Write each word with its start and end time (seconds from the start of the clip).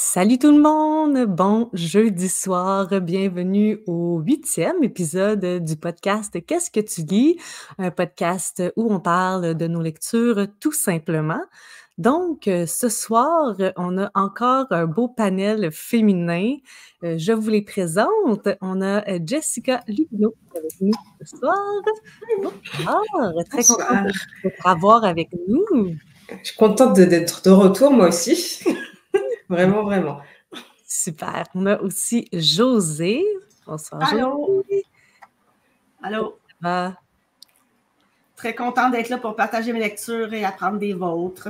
Salut 0.00 0.38
tout 0.38 0.52
le 0.52 0.62
monde! 0.62 1.26
Bon 1.26 1.70
jeudi 1.72 2.28
soir, 2.28 2.86
bienvenue 3.00 3.80
au 3.88 4.20
huitième 4.20 4.84
épisode 4.84 5.64
du 5.64 5.74
podcast 5.74 6.38
Qu'est-ce 6.46 6.70
que 6.70 6.78
tu 6.78 7.00
lis? 7.00 7.36
Un 7.78 7.90
podcast 7.90 8.62
où 8.76 8.92
on 8.92 9.00
parle 9.00 9.56
de 9.56 9.66
nos 9.66 9.82
lectures 9.82 10.46
tout 10.60 10.70
simplement. 10.70 11.40
Donc, 11.98 12.46
euh, 12.46 12.64
ce 12.64 12.88
soir, 12.88 13.56
on 13.76 13.98
a 13.98 14.08
encore 14.14 14.66
un 14.70 14.86
beau 14.86 15.08
panel 15.08 15.72
féminin. 15.72 16.54
Euh, 17.02 17.16
je 17.18 17.32
vous 17.32 17.50
les 17.50 17.62
présente. 17.62 18.48
On 18.60 18.80
a 18.80 19.04
euh, 19.08 19.18
Jessica 19.26 19.82
Lugno 19.88 20.32
avec 20.54 20.80
nous 20.80 20.92
ce 21.24 21.38
soir. 21.38 21.58
Bonsoir! 22.40 23.32
Très 23.50 23.64
contente 23.64 24.06
de 24.44 24.48
te 24.48 24.68
avoir 24.68 25.02
avec 25.02 25.30
nous. 25.48 25.96
Je 26.30 26.50
suis 26.50 26.56
contente 26.56 26.94
d'être 26.94 27.42
de 27.42 27.50
retour, 27.50 27.90
moi 27.90 28.06
aussi. 28.06 28.62
Vraiment, 29.48 29.82
vraiment. 29.82 30.20
Super. 30.86 31.44
On 31.54 31.66
a 31.66 31.78
aussi 31.80 32.28
José. 32.32 33.24
Bonsoir, 33.66 34.02
Allô? 34.02 34.64
Allô? 36.02 36.38
Très 38.36 38.54
contente 38.54 38.92
d'être 38.92 39.08
là 39.08 39.18
pour 39.18 39.34
partager 39.36 39.72
mes 39.72 39.80
lectures 39.80 40.32
et 40.32 40.44
apprendre 40.44 40.78
des 40.78 40.92
vôtres. 40.92 41.48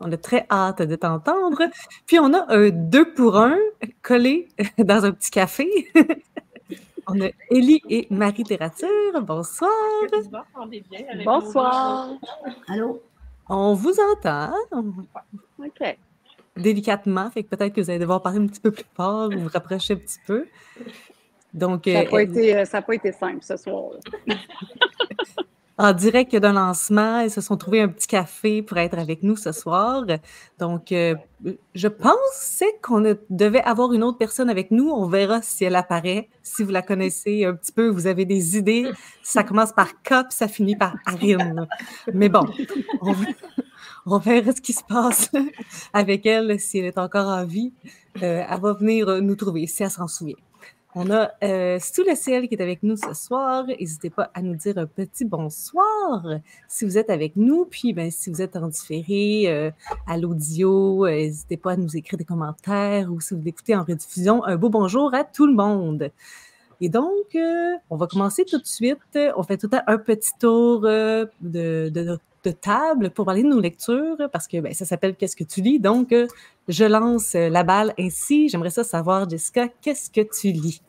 On 0.00 0.10
a 0.10 0.16
très 0.16 0.46
hâte 0.50 0.82
de 0.82 0.96
t'entendre. 0.96 1.62
Puis 2.06 2.18
on 2.18 2.32
a 2.34 2.52
un 2.52 2.70
deux 2.70 3.12
pour 3.12 3.36
un 3.36 3.56
collé 4.02 4.48
dans 4.78 5.04
un 5.04 5.12
petit 5.12 5.30
café. 5.30 5.68
on 7.06 7.20
a 7.20 7.28
Élie 7.50 7.82
et 7.88 8.06
Marie 8.10 8.44
Terrature. 8.44 9.22
Bonsoir. 9.22 9.70
Bonsoir. 11.24 12.10
Allô? 12.66 13.02
On 13.48 13.74
vous 13.74 13.94
entend. 14.00 14.52
OK 15.58 15.96
délicatement, 16.56 17.30
fait 17.30 17.44
que 17.44 17.54
peut-être 17.54 17.74
que 17.74 17.80
vous 17.80 17.90
allez 17.90 17.98
devoir 17.98 18.22
parler 18.22 18.38
un 18.38 18.46
petit 18.46 18.60
peu 18.60 18.70
plus 18.70 18.84
fort 18.94 19.30
ou 19.30 19.38
vous 19.38 19.48
rapprocher 19.48 19.94
un 19.94 19.96
petit 19.96 20.18
peu. 20.26 20.46
Donc, 21.54 21.82
ça 21.84 21.92
n'a 21.92 22.04
pas, 22.04 22.16
euh, 22.16 22.82
pas, 22.86 22.94
été 22.94 23.12
simple 23.12 23.42
ce 23.42 23.56
soir. 23.56 23.90
en 25.78 25.92
direct 25.92 26.36
d'un 26.36 26.52
lancement, 26.52 27.20
ils 27.20 27.30
se 27.30 27.40
sont 27.40 27.56
trouvés 27.56 27.80
un 27.80 27.88
petit 27.88 28.06
café 28.06 28.62
pour 28.62 28.78
être 28.78 28.98
avec 28.98 29.22
nous 29.22 29.36
ce 29.36 29.52
soir. 29.52 30.04
Donc, 30.58 30.92
euh, 30.92 31.14
je 31.74 31.88
pensais 31.88 32.78
qu'on 32.82 33.16
devait 33.30 33.62
avoir 33.62 33.92
une 33.92 34.02
autre 34.02 34.18
personne 34.18 34.48
avec 34.48 34.70
nous. 34.70 34.90
On 34.90 35.06
verra 35.06 35.42
si 35.42 35.64
elle 35.64 35.74
apparaît. 35.74 36.28
Si 36.42 36.62
vous 36.62 36.70
la 36.70 36.82
connaissez 36.82 37.44
un 37.44 37.54
petit 37.54 37.72
peu, 37.72 37.88
vous 37.88 38.06
avez 38.06 38.24
des 38.24 38.56
idées. 38.56 38.90
Ça 39.22 39.42
commence 39.44 39.72
par 39.72 40.02
K, 40.02 40.30
ça 40.30 40.48
finit 40.48 40.76
par 40.76 40.94
Arine. 41.04 41.66
Mais 42.14 42.28
bon, 42.28 42.44
on, 43.00 43.14
on 44.06 44.18
verra 44.18 44.52
ce 44.52 44.60
qui 44.60 44.72
se 44.72 44.84
passe 44.84 45.30
avec 45.92 46.26
elle, 46.26 46.58
si 46.60 46.78
elle 46.78 46.86
est 46.86 46.98
encore 46.98 47.28
en 47.28 47.44
vie. 47.44 47.72
Euh, 48.22 48.44
elle 48.48 48.60
va 48.60 48.72
venir 48.74 49.08
euh, 49.08 49.20
nous 49.20 49.36
trouver, 49.36 49.66
si 49.66 49.82
elle 49.82 49.90
s'en 49.90 50.08
souvient. 50.08 50.36
On 50.94 51.10
a 51.10 51.30
euh, 51.42 51.78
Sous 51.80 52.04
le 52.06 52.14
ciel 52.14 52.48
qui 52.48 52.54
est 52.54 52.62
avec 52.62 52.82
nous 52.82 52.96
ce 52.96 53.14
soir. 53.14 53.64
N'hésitez 53.66 54.10
pas 54.10 54.30
à 54.34 54.42
nous 54.42 54.54
dire 54.54 54.76
un 54.76 54.86
petit 54.86 55.24
bonsoir 55.24 56.22
si 56.68 56.84
vous 56.84 56.98
êtes 56.98 57.08
avec 57.08 57.34
nous. 57.36 57.64
Puis, 57.64 57.94
ben, 57.94 58.10
si 58.10 58.28
vous 58.28 58.42
êtes 58.42 58.56
en 58.56 58.68
différé 58.68 59.44
euh, 59.46 59.70
à 60.06 60.18
l'audio, 60.18 61.06
n'hésitez 61.06 61.56
pas 61.56 61.72
à 61.72 61.76
nous 61.76 61.96
écrire 61.96 62.18
des 62.18 62.26
commentaires 62.26 63.10
ou 63.10 63.20
si 63.22 63.34
vous 63.34 63.40
l'écoutez 63.42 63.74
en 63.74 63.84
rediffusion, 63.84 64.44
un 64.44 64.56
beau 64.56 64.68
bonjour 64.68 65.14
à 65.14 65.24
tout 65.24 65.46
le 65.46 65.54
monde. 65.54 66.10
Et 66.82 66.90
donc, 66.90 67.38
on 67.90 67.96
va 67.96 68.06
commencer 68.08 68.44
tout 68.44 68.58
de 68.58 68.66
suite. 68.66 68.98
On 69.36 69.42
fait 69.44 69.56
tout 69.56 69.70
un 69.72 69.98
petit 69.98 70.32
tour 70.38 70.80
de, 70.80 71.30
de, 71.40 72.18
de 72.44 72.50
table 72.50 73.10
pour 73.10 73.24
parler 73.24 73.42
de 73.42 73.48
nos 73.48 73.60
lectures, 73.60 74.16
parce 74.32 74.48
que 74.48 74.60
ben, 74.60 74.74
ça 74.74 74.84
s'appelle 74.84 75.14
Qu'est-ce 75.14 75.36
que 75.36 75.44
tu 75.44 75.60
lis? 75.60 75.78
Donc, 75.78 76.12
euh, 76.12 76.26
je 76.68 76.84
lance 76.84 77.34
euh, 77.34 77.48
la 77.48 77.62
balle 77.62 77.94
ainsi. 77.98 78.48
J'aimerais 78.48 78.70
ça 78.70 78.84
savoir, 78.84 79.28
Jessica, 79.28 79.68
qu'est-ce 79.80 80.10
que 80.10 80.20
tu 80.20 80.52
lis? 80.52 80.82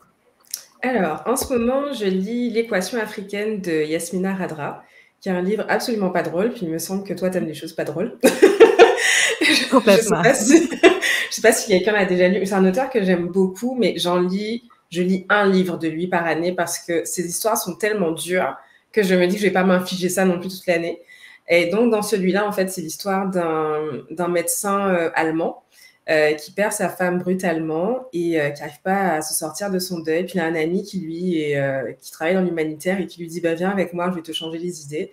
Alors, 0.82 1.22
en 1.26 1.36
ce 1.36 1.52
moment, 1.52 1.92
je 1.92 2.04
lis 2.04 2.50
L'équation 2.50 2.98
africaine 3.00 3.60
de 3.60 3.84
Yasmina 3.84 4.34
Radra, 4.34 4.82
qui 5.20 5.28
est 5.28 5.32
un 5.32 5.42
livre 5.42 5.64
absolument 5.68 6.10
pas 6.10 6.22
drôle, 6.22 6.52
puis 6.52 6.66
il 6.66 6.70
me 6.70 6.78
semble 6.78 7.04
que 7.04 7.14
toi, 7.14 7.30
tu 7.30 7.38
aimes 7.38 7.46
les 7.46 7.54
choses 7.54 7.72
pas 7.72 7.84
drôles. 7.84 8.18
Complètement. 9.70 10.22
Je 10.22 10.28
ne 10.28 10.68
sais 11.30 11.42
pas 11.42 11.52
si, 11.52 11.68
quelqu'un 11.68 11.92
l'a 11.92 12.04
déjà 12.04 12.28
lu. 12.28 12.44
C'est 12.44 12.54
un 12.54 12.66
auteur 12.66 12.90
que 12.90 13.02
j'aime 13.02 13.28
beaucoup, 13.28 13.76
mais 13.78 13.94
j'en 13.96 14.20
lis, 14.20 14.64
je 14.90 15.02
lis 15.02 15.26
un 15.28 15.48
livre 15.48 15.78
de 15.78 15.88
lui 15.88 16.06
par 16.06 16.26
année 16.26 16.52
parce 16.52 16.78
que 16.78 17.04
ses 17.04 17.26
histoires 17.26 17.56
sont 17.56 17.74
tellement 17.76 18.12
dures 18.12 18.56
que 18.92 19.02
je 19.02 19.14
me 19.14 19.26
dis 19.26 19.34
que 19.34 19.40
je 19.40 19.46
vais 19.46 19.52
pas 19.52 19.64
m'infliger 19.64 20.08
ça 20.08 20.24
non 20.24 20.38
plus 20.38 20.48
toute 20.48 20.66
l'année. 20.66 21.00
Et 21.48 21.66
donc, 21.66 21.90
dans 21.90 22.02
celui-là, 22.02 22.46
en 22.46 22.52
fait, 22.52 22.68
c'est 22.68 22.80
l'histoire 22.80 23.28
d'un 23.30 24.28
médecin 24.28 24.88
euh, 24.88 25.10
allemand 25.14 25.62
euh, 26.08 26.32
qui 26.32 26.52
perd 26.52 26.72
sa 26.72 26.88
femme 26.88 27.18
brutalement 27.18 28.06
et 28.12 28.40
euh, 28.40 28.50
qui 28.50 28.62
n'arrive 28.62 28.80
pas 28.82 29.14
à 29.14 29.22
se 29.22 29.34
sortir 29.34 29.70
de 29.70 29.78
son 29.78 30.00
deuil. 30.00 30.24
Puis 30.24 30.34
il 30.36 30.40
a 30.40 30.46
un 30.46 30.54
ami 30.54 30.82
qui, 30.82 31.00
lui, 31.00 31.40
est, 31.40 31.98
qui 32.00 32.12
travaille 32.12 32.34
dans 32.34 32.42
l'humanitaire 32.42 33.00
et 33.00 33.06
qui 33.06 33.20
lui 33.20 33.28
dit 33.28 33.40
bah, 33.40 33.54
Viens 33.54 33.70
avec 33.70 33.92
moi, 33.92 34.10
je 34.10 34.16
vais 34.16 34.22
te 34.22 34.32
changer 34.32 34.58
les 34.58 34.82
idées. 34.84 35.12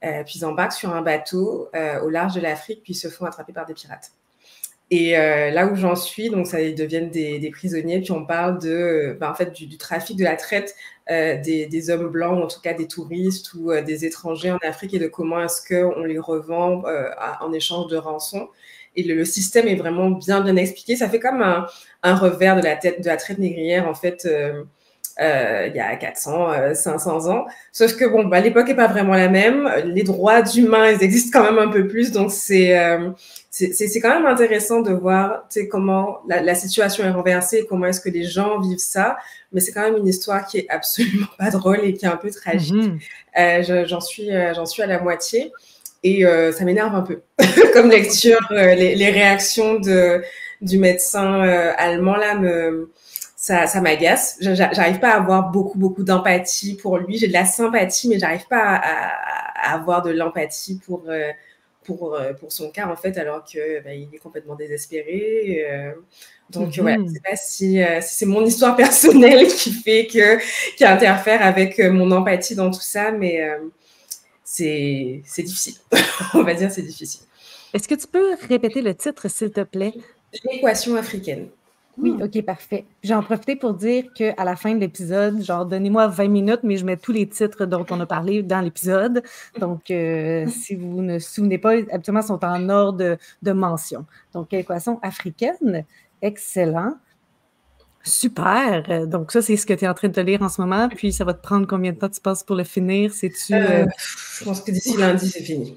puis 0.00 0.38
ils 0.38 0.44
embarquent 0.44 0.72
sur 0.72 0.94
un 0.94 1.02
bateau 1.02 1.68
au 2.02 2.10
large 2.10 2.34
de 2.34 2.40
l'Afrique, 2.40 2.82
puis 2.82 2.92
ils 2.92 2.96
se 2.96 3.08
font 3.08 3.26
attraper 3.26 3.52
par 3.52 3.66
des 3.66 3.74
pirates. 3.74 4.12
Et 4.90 5.12
là 5.12 5.66
où 5.66 5.74
j'en 5.74 5.96
suis, 5.96 6.30
donc 6.30 6.46
ça, 6.46 6.60
ils 6.60 6.74
deviennent 6.74 7.10
des, 7.10 7.38
des, 7.38 7.50
prisonniers, 7.50 8.00
puis 8.00 8.12
on 8.12 8.24
parle 8.24 8.60
de, 8.60 9.16
ben, 9.20 9.30
en 9.30 9.34
fait, 9.34 9.52
du, 9.52 9.76
trafic, 9.78 10.16
de 10.16 10.24
la 10.24 10.36
traite 10.36 10.74
euh, 11.10 11.40
des, 11.40 11.66
des, 11.66 11.90
hommes 11.90 12.08
blancs, 12.08 12.38
ou 12.38 12.42
en 12.42 12.48
tout 12.48 12.60
cas 12.60 12.74
des 12.74 12.88
touristes 12.88 13.54
ou 13.54 13.70
euh, 13.70 13.82
des 13.82 14.04
étrangers 14.04 14.50
en 14.50 14.58
Afrique, 14.58 14.94
et 14.94 14.98
de 14.98 15.06
comment 15.06 15.40
est-ce 15.40 15.62
qu'on 15.62 16.04
les 16.04 16.18
revend 16.18 16.84
euh, 16.86 17.10
en 17.40 17.52
échange 17.52 17.86
de 17.88 17.96
rançon. 17.96 18.48
Et 18.96 19.02
le, 19.02 19.14
le, 19.14 19.24
système 19.24 19.68
est 19.68 19.76
vraiment 19.76 20.10
bien, 20.10 20.40
bien 20.40 20.56
expliqué. 20.56 20.96
Ça 20.96 21.08
fait 21.08 21.20
comme 21.20 21.42
un, 21.42 21.66
un 22.02 22.14
revers 22.16 22.56
de 22.56 22.62
la, 22.62 22.76
tête, 22.76 23.02
de 23.02 23.06
la 23.06 23.16
traite 23.16 23.38
négrière, 23.38 23.88
en 23.88 23.94
fait, 23.94 24.26
il 25.18 25.72
y 25.74 25.80
a 25.80 25.96
400, 25.96 26.74
500 26.74 27.28
ans. 27.30 27.46
Sauf 27.72 27.96
que, 27.96 28.04
bon, 28.04 28.24
bah, 28.24 28.40
l'époque 28.40 28.68
n'est 28.68 28.74
pas 28.74 28.86
vraiment 28.86 29.14
la 29.14 29.28
même. 29.28 29.70
Les 29.84 30.02
droits 30.02 30.42
d'humains, 30.42 30.90
ils 30.90 31.02
existent 31.02 31.38
quand 31.38 31.44
même 31.50 31.58
un 31.58 31.70
peu 31.70 31.86
plus, 31.86 32.12
donc 32.12 32.30
c'est 32.30 32.76
c'est 33.50 34.00
quand 34.00 34.10
même 34.10 34.26
intéressant 34.26 34.82
de 34.82 34.92
voir 34.92 35.48
comment 35.70 36.18
la, 36.28 36.42
la, 36.42 36.54
situation 36.54 37.04
est 37.04 37.10
renversée, 37.10 37.64
comment 37.66 37.86
est-ce 37.86 38.02
que 38.02 38.10
les 38.10 38.24
gens 38.24 38.60
vivent 38.60 38.76
ça, 38.76 39.16
mais 39.50 39.60
c'est 39.60 39.72
quand 39.72 39.80
même 39.80 39.96
une 39.96 40.06
histoire 40.06 40.46
qui 40.46 40.58
est 40.58 40.66
absolument 40.68 41.28
pas 41.38 41.50
drôle 41.50 41.80
et 41.82 41.94
qui 41.94 42.04
est 42.04 42.08
un 42.08 42.18
peu 42.18 42.30
tragique. 42.30 42.74
Mm 42.74 42.98
-hmm. 43.36 43.70
euh, 43.70 43.84
J'en 43.86 44.00
suis, 44.00 44.30
euh, 44.30 44.64
suis 44.66 44.82
à 44.82 44.86
la 44.86 45.00
moitié 45.00 45.52
et 46.02 46.24
euh, 46.24 46.52
ça 46.52 46.64
m'énerve 46.64 46.94
un 46.94 47.02
peu 47.02 47.22
comme 47.74 47.90
lecture. 47.90 48.38
Euh, 48.50 48.74
les, 48.74 48.94
les, 48.94 49.10
réactions 49.10 49.80
de, 49.80 50.22
du 50.60 50.78
médecin 50.78 51.44
euh, 51.44 51.72
allemand 51.76 52.16
là 52.16 52.34
me 52.34 52.90
ça, 53.46 53.68
ça 53.68 53.80
m'agace. 53.80 54.38
J'arrive 54.40 54.98
pas 54.98 55.10
à 55.10 55.18
avoir 55.18 55.52
beaucoup, 55.52 55.78
beaucoup 55.78 56.02
d'empathie 56.02 56.74
pour 56.74 56.98
lui. 56.98 57.16
J'ai 57.16 57.28
de 57.28 57.32
la 57.32 57.44
sympathie, 57.44 58.08
mais 58.08 58.18
j'arrive 58.18 58.46
pas 58.48 58.80
à, 58.82 59.72
avoir 59.74 60.02
de 60.02 60.10
l'empathie 60.10 60.80
pour, 60.84 61.04
euh, 61.06 61.30
pour, 61.84 62.14
euh, 62.14 62.32
pour 62.32 62.50
son 62.50 62.70
cas, 62.72 62.88
en 62.88 62.96
fait, 62.96 63.16
alors 63.18 63.44
qu'il 63.44 63.82
bah, 63.84 63.94
il 63.94 64.08
est 64.12 64.18
complètement 64.18 64.56
désespéré. 64.56 65.64
Euh, 65.70 65.92
donc, 66.50 66.76
mm 66.76 66.80
-hmm. 66.80 66.84
ouais, 66.84 66.94
je 66.94 67.00
ne 67.02 67.08
sais 67.14 67.24
pas 67.30 67.36
si, 67.36 67.68
euh, 67.80 68.00
si 68.00 68.12
c'est 68.18 68.30
mon 68.34 68.44
histoire 68.44 68.74
personnelle 68.84 69.46
qui 69.60 69.70
fait 69.84 70.04
que, 70.14 70.28
qui 70.76 70.84
interfère 70.84 71.40
avec 71.52 71.78
mon 71.98 72.10
empathie 72.18 72.56
dans 72.56 72.70
tout 72.76 72.88
ça, 72.96 73.04
mais 73.12 73.34
euh, 73.48 73.58
c'est 74.54 75.42
difficile. 75.50 75.76
On 76.38 76.42
va 76.48 76.54
dire 76.60 76.70
c'est 76.76 76.88
difficile. 76.92 77.24
Est-ce 77.74 77.86
que 77.90 77.98
tu 78.02 78.08
peux 78.14 78.28
répéter 78.52 78.80
le 78.88 78.94
titre, 79.04 79.24
s'il 79.34 79.52
te 79.58 79.64
plaît? 79.74 79.94
L'équation 80.44 80.92
africaine. 81.04 81.46
Oui, 81.98 82.12
mmh. 82.12 82.22
OK, 82.22 82.42
parfait. 82.42 82.84
J'en 83.02 83.22
profite 83.22 83.60
pour 83.60 83.74
dire 83.74 84.04
qu'à 84.14 84.44
la 84.44 84.56
fin 84.56 84.74
de 84.74 84.80
l'épisode, 84.80 85.42
genre, 85.42 85.64
donnez-moi 85.64 86.08
20 86.08 86.28
minutes, 86.28 86.60
mais 86.62 86.76
je 86.76 86.84
mets 86.84 86.96
tous 86.96 87.12
les 87.12 87.26
titres 87.26 87.64
dont 87.64 87.86
on 87.90 88.00
a 88.00 88.06
parlé 88.06 88.42
dans 88.42 88.60
l'épisode. 88.60 89.22
Donc, 89.58 89.90
euh, 89.90 90.46
si 90.48 90.74
vous 90.74 91.02
ne 91.02 91.14
vous 91.14 91.20
souvenez 91.20 91.58
pas, 91.58 91.74
habituellement, 91.90 92.22
sont 92.22 92.44
en 92.44 92.68
ordre 92.68 92.98
de, 92.98 93.18
de 93.42 93.52
mention. 93.52 94.04
Donc, 94.34 94.52
équation 94.52 94.98
africaine, 95.02 95.84
excellent. 96.20 96.94
Super. 98.06 99.08
Donc, 99.08 99.32
ça, 99.32 99.42
c'est 99.42 99.56
ce 99.56 99.66
que 99.66 99.74
tu 99.74 99.84
es 99.84 99.88
en 99.88 99.94
train 99.94 100.08
de 100.08 100.20
lire 100.20 100.40
en 100.40 100.48
ce 100.48 100.60
moment. 100.60 100.88
Puis, 100.88 101.12
ça 101.12 101.24
va 101.24 101.34
te 101.34 101.42
prendre 101.42 101.66
combien 101.66 101.90
de 101.90 101.98
temps 101.98 102.08
tu 102.08 102.20
penses 102.20 102.44
pour 102.44 102.54
le 102.54 102.62
finir? 102.62 103.12
C'est-tu. 103.12 103.52
Euh... 103.52 103.82
Euh, 103.82 103.86
je 104.38 104.44
pense 104.44 104.60
que 104.60 104.70
d'ici 104.70 104.96
lundi, 104.96 105.28
c'est 105.28 105.42
fini. 105.42 105.76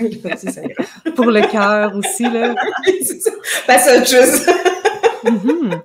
Okay. 0.00 0.20
pour 1.14 1.26
le 1.26 1.48
cœur 1.52 1.94
aussi, 1.94 2.24
là. 2.24 2.54
c'est 2.84 3.20
ça. 3.20 3.30
Passe 3.66 3.88
autre 3.96 4.08
chose. 4.08 4.72
Mm 5.24 5.36
-hmm. 5.36 5.82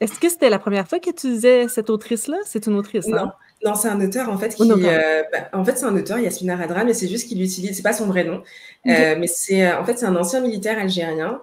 Est-ce 0.00 0.20
que 0.20 0.28
c'était 0.28 0.50
la 0.50 0.60
première 0.60 0.86
fois 0.88 1.00
que 1.00 1.10
tu 1.10 1.26
disais 1.34 1.66
cette 1.68 1.90
autrice-là? 1.90 2.38
C'est 2.50 2.66
une 2.68 2.76
autrice, 2.76 3.06
Non, 3.08 3.18
hein? 3.18 3.32
non 3.64 3.74
c'est 3.74 3.88
un 3.88 4.00
auteur, 4.00 4.28
en 4.28 4.38
fait, 4.38 4.54
qui... 4.54 4.62
Oh, 4.62 4.78
euh, 4.78 5.22
bah, 5.32 5.48
en 5.52 5.64
fait, 5.64 5.76
c'est 5.78 5.86
un 5.92 5.96
auteur, 5.96 6.18
Yasmina 6.20 6.54
Radra, 6.56 6.84
mais 6.84 6.94
c'est 6.94 7.08
juste 7.08 7.26
qu'il 7.28 7.42
utilise... 7.42 7.76
C'est 7.76 7.82
pas 7.82 7.92
son 7.92 8.06
vrai 8.06 8.22
nom. 8.30 8.38
Okay. 8.84 8.94
Euh, 8.94 9.16
mais 9.18 9.26
c'est... 9.26 9.72
En 9.80 9.84
fait, 9.86 9.96
c'est 9.98 10.06
un 10.06 10.14
ancien 10.14 10.40
militaire 10.40 10.78
algérien. 10.78 11.40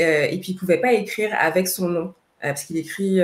Euh, 0.00 0.32
et 0.32 0.38
puis, 0.40 0.52
il 0.52 0.56
pouvait 0.56 0.80
pas 0.86 0.92
écrire 0.94 1.30
avec 1.38 1.68
son 1.68 1.88
nom. 1.96 2.14
parce 2.40 2.64
qu'il 2.64 2.76
écrit 2.76 3.20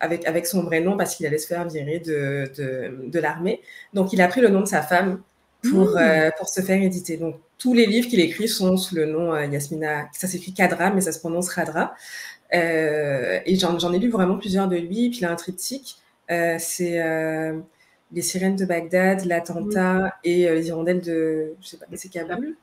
avec, 0.00 0.26
avec 0.26 0.46
son 0.46 0.62
vrai 0.64 0.80
nom 0.80 0.96
parce 0.96 1.14
qu'il 1.14 1.26
allait 1.26 1.38
se 1.38 1.46
faire 1.46 1.66
virer 1.68 2.00
de, 2.00 2.50
de, 2.58 3.08
de 3.14 3.18
l'armée. 3.20 3.60
Donc, 3.94 4.12
il 4.12 4.20
a 4.20 4.28
pris 4.28 4.40
le 4.40 4.48
nom 4.48 4.60
de 4.60 4.70
sa 4.76 4.82
femme 4.82 5.10
pour, 5.62 5.88
mmh. 5.90 6.30
pour 6.38 6.48
se 6.48 6.60
faire 6.60 6.80
éditer. 6.82 7.16
Donc, 7.16 7.36
tous 7.58 7.74
les 7.74 7.86
livres 7.86 8.08
qu'il 8.08 8.20
écrit 8.20 8.48
sont 8.48 8.76
sous 8.76 8.94
le 8.96 9.06
nom 9.06 9.24
Yasmina. 9.38 10.08
Ça 10.12 10.26
s'écrit 10.26 10.52
Kadra, 10.52 10.90
mais 10.90 11.02
ça 11.02 11.12
se 11.12 11.20
prononce 11.20 11.48
Radra. 11.50 11.94
Et 12.52 13.56
j'en 13.56 13.92
ai 13.92 13.98
lu 13.98 14.10
vraiment 14.10 14.38
plusieurs 14.38 14.68
de 14.68 14.76
lui. 14.76 15.10
Puis 15.10 15.18
il 15.18 15.24
a 15.24 15.30
un 15.30 15.36
triptyque. 15.36 15.96
c'est 16.28 17.02
les 18.12 18.22
sirènes 18.22 18.56
de 18.56 18.64
Bagdad, 18.64 19.24
l'attentat 19.24 20.14
et 20.24 20.52
les 20.52 20.66
hirondelles 20.66 21.00
de, 21.00 21.54
je 21.60 21.68
sais 21.68 21.76
pas, 21.76 21.86
c'est 21.94 22.08
Kaboul? 22.08 22.56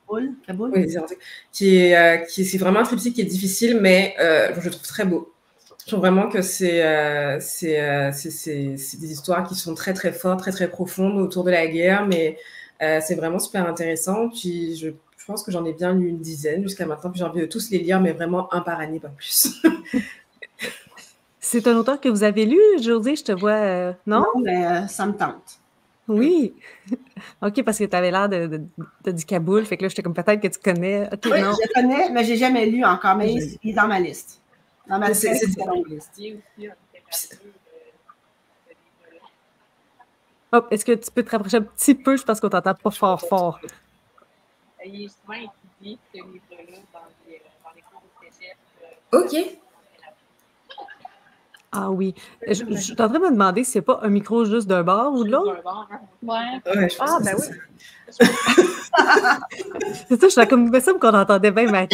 Kaboul. 0.46 0.72
Oui, 0.74 0.94
qui 1.52 1.76
est, 1.76 2.26
qui 2.28 2.44
c'est 2.44 2.58
vraiment 2.58 2.80
un 2.80 2.84
triptyque 2.84 3.14
qui 3.14 3.22
est 3.22 3.24
difficile, 3.24 3.78
mais 3.80 4.14
je 4.18 4.68
trouve 4.68 4.82
très 4.82 5.04
beau. 5.04 5.32
Je 5.88 5.94
trouve 5.94 6.04
vraiment 6.04 6.28
que 6.28 6.36
euh, 6.36 7.38
euh, 7.38 8.10
c'est 8.12 8.98
des 9.00 9.10
histoires 9.10 9.48
qui 9.48 9.54
sont 9.54 9.74
très 9.74 9.94
très 9.94 10.12
fortes, 10.12 10.38
très 10.38 10.52
très 10.52 10.68
profondes 10.68 11.16
autour 11.16 11.44
de 11.44 11.50
la 11.50 11.66
guerre, 11.66 12.06
mais 12.06 12.36
euh, 12.82 13.00
c'est 13.02 13.14
vraiment 13.14 13.38
super 13.38 13.66
intéressant. 13.66 14.28
Puis 14.28 14.76
je 14.76 14.90
pense 15.28 15.44
que 15.44 15.52
j'en 15.52 15.64
ai 15.64 15.72
bien 15.72 15.92
lu 15.92 16.08
une 16.08 16.18
dizaine 16.18 16.62
jusqu'à 16.62 16.86
maintenant, 16.86 17.10
puis 17.10 17.20
j'ai 17.20 17.24
envie 17.24 17.42
de 17.42 17.46
tous 17.46 17.70
les 17.70 17.78
lire, 17.78 18.00
mais 18.00 18.12
vraiment 18.12 18.52
un 18.52 18.60
par 18.62 18.80
année, 18.80 18.98
pas 18.98 19.08
plus. 19.08 19.62
c'est 21.38 21.66
un 21.68 21.76
auteur 21.76 22.00
que 22.00 22.08
vous 22.08 22.24
avez 22.24 22.46
lu, 22.46 22.58
José, 22.80 23.14
je 23.14 23.24
te 23.24 23.32
vois, 23.32 23.92
non? 24.06 24.20
Non, 24.20 24.40
mais 24.42 24.88
ça 24.88 25.06
me 25.06 25.12
tente. 25.12 25.60
Oui. 26.08 26.54
OK, 27.42 27.62
parce 27.62 27.78
que 27.78 27.84
tu 27.84 27.94
avais 27.94 28.10
l'air 28.10 28.28
de, 28.28 28.60
de, 29.04 29.12
du 29.12 29.24
Kaboul, 29.24 29.66
fait 29.66 29.76
que 29.76 29.82
là, 29.82 29.88
j'étais 29.88 30.02
comme 30.02 30.14
peut-être 30.14 30.40
que 30.40 30.48
tu 30.48 30.58
connais. 30.58 31.08
oui, 31.12 31.18
je 31.22 31.72
connais, 31.74 32.10
mais 32.10 32.24
j'ai 32.24 32.36
jamais 32.36 32.66
lu 32.66 32.82
encore, 32.84 33.14
mais 33.14 33.34
il 33.62 33.70
est 33.70 33.74
dans 33.74 33.86
ma 33.86 34.00
liste. 34.00 34.40
Non, 34.88 34.98
mais 34.98 35.12
c'est 35.14 35.38
Hop, 40.50 40.66
est-ce 40.70 40.84
que 40.84 40.92
tu 40.92 41.10
peux 41.10 41.22
te 41.22 41.30
rapprocher 41.30 41.58
un 41.58 41.62
petit 41.62 41.94
peu? 41.94 42.16
Je 42.16 42.22
pense 42.22 42.40
qu'on 42.40 42.48
t'entend 42.48 42.74
pas 42.74 42.90
fort 42.90 43.20
fort. 43.20 43.60
Il 44.84 45.04
est 45.04 45.08
souvent 45.08 45.34
étudié, 45.34 45.98
ce 46.12 46.18
livre-là, 46.18 46.78
dans 46.92 47.00
les, 47.26 47.42
dans 47.64 47.70
les 47.74 47.82
cours 47.82 48.02
de 48.02 48.26
cégep. 48.30 48.56
OK. 49.12 49.58
Ah 51.70 51.90
oui. 51.90 52.14
Je, 52.46 52.64
je, 52.70 52.76
suis 52.76 52.92
en 52.92 52.96
train 52.96 53.08
de 53.08 53.18
me 53.18 53.30
demander 53.30 53.62
si 53.62 53.72
c'est 53.72 53.82
pas 53.82 54.00
un 54.02 54.08
micro 54.08 54.44
juste 54.44 54.66
d'un 54.66 54.82
bord 54.82 55.12
ou 55.12 55.24
de 55.24 55.30
l'autre. 55.30 55.60
Hein. 55.66 55.86
Ouais. 56.22 56.60
ouais 56.74 56.88
ah, 56.98 57.18
ben 57.22 57.36
oui. 57.38 57.46
c'est 60.08 60.20
ça, 60.20 60.28
je 60.28 60.32
suis 60.32 60.48
comme, 60.48 60.70
me 60.70 60.80
semble 60.80 60.98
qu'on 60.98 61.12
entendait 61.12 61.50
bien 61.50 61.70
Marie. 61.70 61.88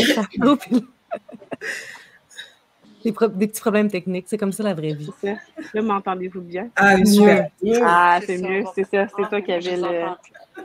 Des, 3.04 3.12
petits 3.12 3.60
problèmes 3.60 3.90
techniques. 3.90 4.26
C'est 4.28 4.38
comme 4.38 4.52
ça 4.52 4.62
la 4.62 4.74
vraie 4.74 4.94
vie. 4.94 5.10
C'est 5.20 5.34
ça. 5.34 5.40
Là, 5.74 5.82
m'entendez-vous 5.82 6.40
bien? 6.40 6.70
Ah, 6.76 6.96
super. 7.04 7.50
Ah, 7.82 8.20
c'est 8.24 8.38
mieux. 8.38 8.64
C'est 8.74 8.84
ça. 8.84 9.06
C'est 9.08 9.28
toi 9.28 9.40
qui 9.42 9.52
avais 9.52 9.76
le. 9.76 10.04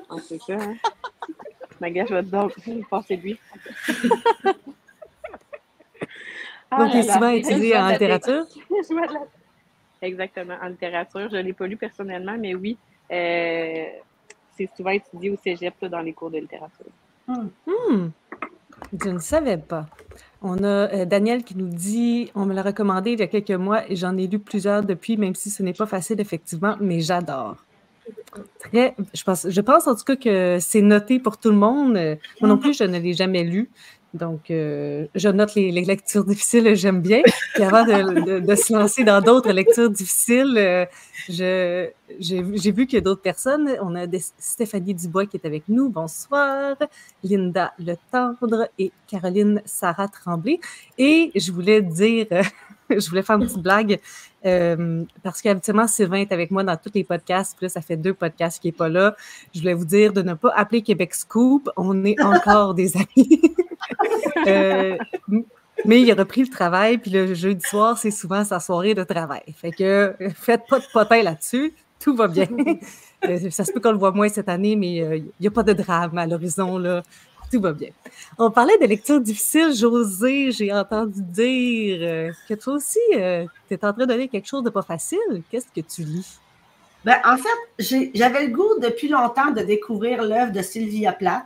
Ah, 0.10 0.15
c'est 0.25 0.39
ça. 0.42 0.54
Hein? 0.54 0.75
Ma 1.79 1.89
gars, 1.89 2.05
je 2.07 2.15
vais 2.15 2.23
donc 2.23 2.53
passer 2.89 3.15
lui. 3.15 3.39
Ah 6.71 6.83
Donc, 6.83 6.91
tu 6.91 6.97
es 6.97 7.03
souvent 7.03 7.31
utilisé 7.31 7.75
en 7.75 7.89
littérature? 7.89 8.45
Exactement, 10.01 10.55
en 10.61 10.67
littérature. 10.67 11.27
Je 11.31 11.37
ne 11.37 11.41
l'ai 11.41 11.53
pas 11.53 11.65
lu 11.65 11.77
personnellement, 11.77 12.37
mais 12.39 12.53
oui, 12.53 12.77
euh, 13.11 13.85
c'est 14.55 14.69
souvent 14.77 14.91
étudié 14.91 15.31
au 15.31 15.37
cégep 15.43 15.73
dans 15.85 15.99
les 15.99 16.13
cours 16.13 16.29
de 16.29 16.37
littérature. 16.37 16.85
Hmm. 17.27 18.09
Je 18.93 19.09
ne 19.09 19.19
savais 19.19 19.57
pas. 19.57 19.87
On 20.41 20.63
a 20.63 20.93
euh, 20.93 21.05
Daniel 21.05 21.43
qui 21.43 21.57
nous 21.57 21.67
dit, 21.67 22.31
on 22.35 22.45
me 22.45 22.53
l'a 22.53 22.61
recommandé 22.61 23.13
il 23.13 23.19
y 23.19 23.23
a 23.23 23.27
quelques 23.27 23.51
mois 23.51 23.89
et 23.89 23.95
j'en 23.95 24.15
ai 24.17 24.27
lu 24.27 24.39
plusieurs 24.39 24.83
depuis, 24.83 25.17
même 25.17 25.35
si 25.35 25.49
ce 25.49 25.63
n'est 25.63 25.73
pas 25.73 25.85
facile 25.85 26.21
effectivement, 26.21 26.75
mais 26.79 27.01
j'adore. 27.01 27.57
Très, 28.59 28.95
je 29.13 29.23
pense, 29.23 29.47
je 29.50 29.61
pense 29.61 29.88
en 29.88 29.95
tout 29.95 30.03
cas 30.03 30.15
que 30.15 30.57
c'est 30.59 30.81
noté 30.81 31.19
pour 31.19 31.38
tout 31.38 31.50
le 31.50 31.56
monde. 31.56 31.94
Moi 32.41 32.50
non 32.50 32.57
plus, 32.57 32.77
je 32.77 32.83
ne 32.83 33.00
l'ai 33.00 33.13
jamais 33.13 33.44
lu. 33.44 33.69
Donc, 34.13 34.50
euh, 34.50 35.06
je 35.13 35.29
note 35.29 35.53
les, 35.53 35.71
lectures 35.71 36.25
difficiles, 36.25 36.75
j'aime 36.75 37.01
bien. 37.01 37.21
Puis 37.53 37.63
avant 37.63 37.85
de, 37.85 38.56
se 38.56 38.73
lancer 38.73 39.03
dans 39.03 39.21
d'autres 39.21 39.51
lectures 39.51 39.89
difficiles, 39.89 40.56
euh, 40.57 40.85
j'ai 42.19 42.71
vu 42.71 42.88
qu'il 42.88 42.95
y 42.95 42.97
a 42.97 43.01
d'autres 43.01 43.21
personnes. 43.21 43.69
On 43.81 43.95
a 43.95 44.07
Stéphanie 44.39 44.95
Dubois 44.95 45.27
qui 45.27 45.38
est 45.38 45.45
avec 45.45 45.63
nous. 45.67 45.89
Bonsoir. 45.89 46.75
Linda 47.23 47.73
Le 47.77 47.94
Tendre 48.12 48.67
et 48.79 48.91
Caroline 49.07 49.62
Sarah 49.65 50.07
Tremblay. 50.07 50.59
Et 50.97 51.31
je 51.35 51.51
voulais 51.51 51.83
dire, 51.83 52.25
je 52.89 53.09
voulais 53.09 53.21
faire 53.21 53.35
une 53.38 53.45
petite 53.45 53.62
blague 53.62 54.00
euh, 54.45 55.03
parce 55.24 55.41
qu'habituellement, 55.41 55.88
Sylvain 55.88 56.19
est 56.19 56.31
avec 56.31 56.51
moi 56.51 56.63
dans 56.63 56.77
tous 56.77 56.91
les 56.94 57.03
podcasts. 57.03 57.56
Puis 57.57 57.65
là, 57.65 57.69
ça 57.69 57.81
fait 57.81 57.97
deux 57.97 58.13
podcasts 58.13 58.62
qu'il 58.62 58.69
n'est 58.69 58.77
pas 58.77 58.89
là. 58.89 59.15
Je 59.53 59.59
voulais 59.59 59.74
vous 59.74 59.86
dire 59.86 60.13
de 60.13 60.21
ne 60.21 60.33
pas 60.33 60.51
appeler 60.56 60.81
Québec 60.81 61.13
Scoop. 61.13 61.69
On 61.75 62.06
est 62.06 62.19
encore 62.24 62.74
des 62.74 62.95
amis. 62.95 63.41
Euh, 64.47 64.97
mais 65.86 66.01
il 66.01 66.12
a 66.12 66.15
repris 66.15 66.41
le 66.41 66.47
travail, 66.47 66.97
puis 66.97 67.12
le 67.12 67.33
jeudi 67.33 67.65
soir, 67.65 67.97
c'est 67.97 68.12
souvent 68.12 68.44
sa 68.45 68.59
soirée 68.59 68.94
de 68.94 69.03
travail. 69.03 69.41
Fait 69.56 69.71
que 69.71 70.15
faites 70.36 70.62
pas 70.69 70.80
de 70.80 70.86
potin 70.94 71.24
là-dessus, 71.24 71.74
tout 72.00 72.15
va 72.15 72.27
bien. 72.27 72.47
Euh, 73.27 73.50
ça 73.50 73.65
se 73.65 73.74
peut 73.74 73.81
qu'on 73.81 73.91
le 73.91 73.97
voit 73.97 74.13
moins 74.13 74.30
cette 74.30 74.47
année, 74.47 74.77
mais 74.77 74.95
il 74.95 75.31
n'y 75.41 75.47
a 75.47 75.51
pas 75.51 75.63
de 75.63 75.74
drame 75.74 76.18
à 76.18 76.25
l'horizon, 76.25 76.77
là 76.77 77.03
tout 77.51 77.60
va 77.60 77.74
bien. 77.74 77.90
On 78.38 78.51
parlait 78.51 78.78
de 78.78 78.86
lecture 78.86 79.19
difficile. 79.19 79.74
José, 79.74 80.51
j'ai 80.51 80.72
entendu 80.74 81.22
dire 81.22 82.00
euh, 82.01 82.31
que 82.48 82.54
toi 82.54 82.74
aussi, 82.75 83.00
euh, 83.16 83.46
tu 83.68 83.74
es 83.74 83.86
en 83.86 83.94
train 83.94 84.06
de 84.06 84.13
lire 84.13 84.30
quelque 84.30 84.48
chose 84.48 84.63
de 84.63 84.69
pas 84.69 84.81
facile. 84.81 85.19
Qu'est-ce 85.50 85.68
que 85.68 85.81
tu 85.81 86.04
lis? 86.04 86.40
Ben, 87.06 87.18
en 87.25 87.38
fait, 87.38 88.10
j'avais 88.13 88.48
le 88.48 88.51
goût 88.51 88.80
depuis 88.81 89.07
longtemps 89.07 89.51
de 89.51 89.62
découvrir 89.62 90.22
l'œuvre 90.24 90.51
de 90.51 90.62
Sylvia 90.62 91.13
Plath. 91.13 91.46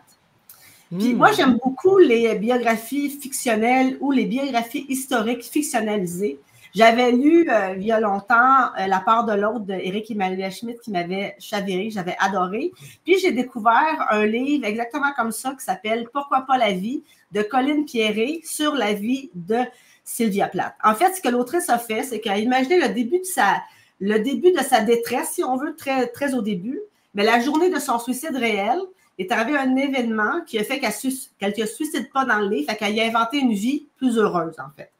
Puis 0.97 1.13
hmm. 1.13 1.17
moi, 1.17 1.31
j'aime 1.31 1.57
beaucoup 1.63 1.97
les 1.97 2.35
biographies 2.35 3.09
fictionnelles 3.09 3.97
ou 3.99 4.11
les 4.11 4.25
biographies 4.25 4.85
historiques 4.89 5.43
fictionnalisées. 5.43 6.39
J'avais 6.75 7.11
lu 7.11 7.47
euh, 7.49 7.75
il 7.77 7.85
y 7.85 7.91
a 7.91 7.99
longtemps 7.99 8.73
euh, 8.79 8.87
La 8.87 8.99
part 8.99 9.25
de 9.25 9.33
l'autre 9.33 9.59
d'Éric 9.59 10.09
Emmanuel 10.09 10.51
Schmitt 10.51 10.81
qui 10.81 10.89
m'avait 10.89 11.35
chaviré, 11.39 11.91
j'avais 11.91 12.15
adoré. 12.19 12.71
Puis 13.03 13.19
j'ai 13.19 13.31
découvert 13.31 14.07
un 14.09 14.25
livre 14.25 14.65
exactement 14.65 15.11
comme 15.15 15.31
ça 15.31 15.51
qui 15.51 15.63
s'appelle 15.63 16.07
Pourquoi 16.11 16.45
pas 16.47 16.57
la 16.57 16.71
vie 16.71 17.03
de 17.31 17.41
Colline 17.43 17.85
Pierret 17.85 18.39
sur 18.43 18.73
la 18.73 18.93
vie 18.93 19.29
de 19.35 19.59
Sylvia 20.03 20.47
Plath. 20.47 20.75
En 20.83 20.95
fait, 20.95 21.13
ce 21.13 21.21
que 21.21 21.29
l'autrice 21.29 21.69
a 21.69 21.77
fait, 21.77 22.03
c'est 22.03 22.19
qu'elle 22.19 22.33
a 22.33 22.39
imaginé 22.39 22.79
le 22.79 22.89
début 22.89 23.19
de 23.19 23.25
sa, 23.25 23.61
le 23.99 24.19
début 24.19 24.51
de 24.51 24.59
sa 24.59 24.81
détresse, 24.81 25.31
si 25.31 25.43
on 25.43 25.57
veut, 25.57 25.75
très, 25.75 26.07
très 26.07 26.33
au 26.33 26.41
début, 26.41 26.81
mais 27.13 27.23
la 27.23 27.39
journée 27.39 27.69
de 27.69 27.79
son 27.79 27.99
suicide 27.99 28.35
réel, 28.35 28.79
est 29.19 29.31
arrivé 29.31 29.57
un 29.57 29.75
événement 29.75 30.41
qui 30.45 30.57
a 30.57 30.63
fait 30.63 30.79
qu'elle 30.79 31.53
ne 31.55 31.65
se 31.65 31.73
suicide 31.73 32.11
pas 32.11 32.25
dans 32.25 32.39
le 32.39 32.63
fait 32.63 32.75
qu'elle 32.75 32.99
a 32.99 33.03
inventé 33.03 33.37
une 33.37 33.53
vie 33.53 33.85
plus 33.97 34.17
heureuse, 34.17 34.55
en 34.59 34.71
fait. 34.75 34.92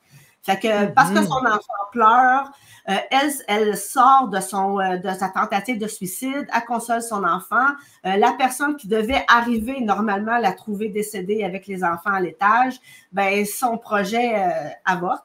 Fait 0.44 0.60
que 0.60 0.88
parce 0.88 1.10
que 1.12 1.24
son 1.24 1.42
mm-hmm. 1.42 1.56
enfant 1.56 1.74
pleure, 1.92 2.52
euh, 2.90 2.96
elle, 3.12 3.32
elle 3.48 3.78
sort 3.78 4.28
de, 4.28 4.42
son, 4.42 4.78
euh, 4.80 4.98
de 4.98 5.10
sa 5.10 5.30
tentative 5.30 5.80
de 5.80 5.88
suicide, 5.88 6.48
elle 6.54 6.66
console 6.66 7.02
son 7.02 7.24
enfant. 7.24 7.68
Euh, 8.06 8.18
la 8.18 8.34
personne 8.34 8.76
qui 8.76 8.90
devait 8.90 9.24
arriver 9.30 9.80
normalement 9.80 10.38
la 10.38 10.52
trouver 10.52 10.90
décédée 10.90 11.46
avec 11.46 11.66
les 11.68 11.84
enfants 11.86 12.12
à 12.12 12.20
l'étage, 12.20 12.74
ben 13.14 13.46
son 13.46 13.78
projet 13.78 14.36
avorte. 14.84 15.24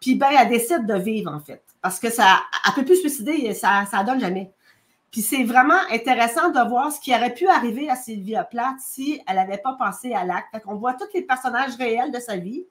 Puis 0.00 0.14
ben 0.14 0.28
elle 0.38 0.48
décide 0.48 0.86
de 0.86 0.94
vivre 0.94 1.30
en 1.30 1.40
fait, 1.40 1.62
parce 1.82 2.00
que 2.00 2.10
ça, 2.10 2.40
elle 2.66 2.72
peut 2.72 2.84
plus 2.84 3.00
suicider, 3.00 3.52
ça, 3.52 3.84
ça 3.90 4.04
donne 4.04 4.20
jamais. 4.20 4.50
Puis 5.10 5.20
c'est 5.20 5.44
vraiment 5.44 5.80
intéressant 5.90 6.48
de 6.48 6.68
voir 6.68 6.92
ce 6.92 7.00
qui 7.00 7.14
aurait 7.14 7.34
pu 7.34 7.46
arriver 7.46 7.90
à 7.90 7.96
Sylvia 7.96 8.44
Plath 8.44 8.76
si 8.80 9.22
elle 9.26 9.36
n'avait 9.36 9.58
pas 9.58 9.74
pensé 9.74 10.14
à 10.14 10.24
l'acte. 10.24 10.48
Fait 10.52 10.60
qu'on 10.60 10.76
voit 10.76 10.94
tous 10.94 11.08
les 11.14 11.22
personnages 11.22 11.76
réels 11.76 12.10
de 12.10 12.20
sa 12.20 12.36
vie 12.36 12.64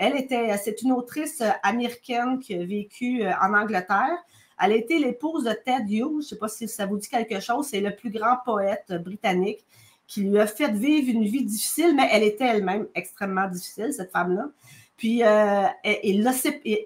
elle 0.00 0.16
était, 0.16 0.56
c'est 0.56 0.80
une 0.80 0.92
autrice 0.92 1.42
euh, 1.42 1.50
américaine 1.62 2.40
qui 2.40 2.54
a 2.54 2.64
vécu 2.64 3.22
euh, 3.22 3.32
en 3.42 3.52
Angleterre. 3.52 4.16
Elle 4.58 4.72
a 4.72 4.74
été 4.74 4.98
l'épouse 4.98 5.44
de 5.44 5.52
Ted 5.52 5.84
Hughes. 5.94 6.10
Je 6.10 6.16
ne 6.16 6.22
sais 6.22 6.36
pas 6.36 6.48
si 6.48 6.66
ça 6.68 6.86
vous 6.86 6.96
dit 6.96 7.08
quelque 7.08 7.38
chose. 7.38 7.68
C'est 7.68 7.82
le 7.82 7.94
plus 7.94 8.10
grand 8.10 8.38
poète 8.42 8.92
britannique 8.92 9.62
qui 10.06 10.22
lui 10.22 10.38
a 10.38 10.46
fait 10.46 10.72
vivre 10.72 11.10
une 11.10 11.24
vie 11.24 11.44
difficile, 11.44 11.94
mais 11.94 12.08
elle 12.10 12.22
était 12.22 12.46
elle-même 12.46 12.86
extrêmement 12.94 13.46
difficile, 13.46 13.92
cette 13.92 14.10
femme-là. 14.10 14.48
Puis, 14.96 15.22
euh, 15.22 15.66
ils, 16.02 16.24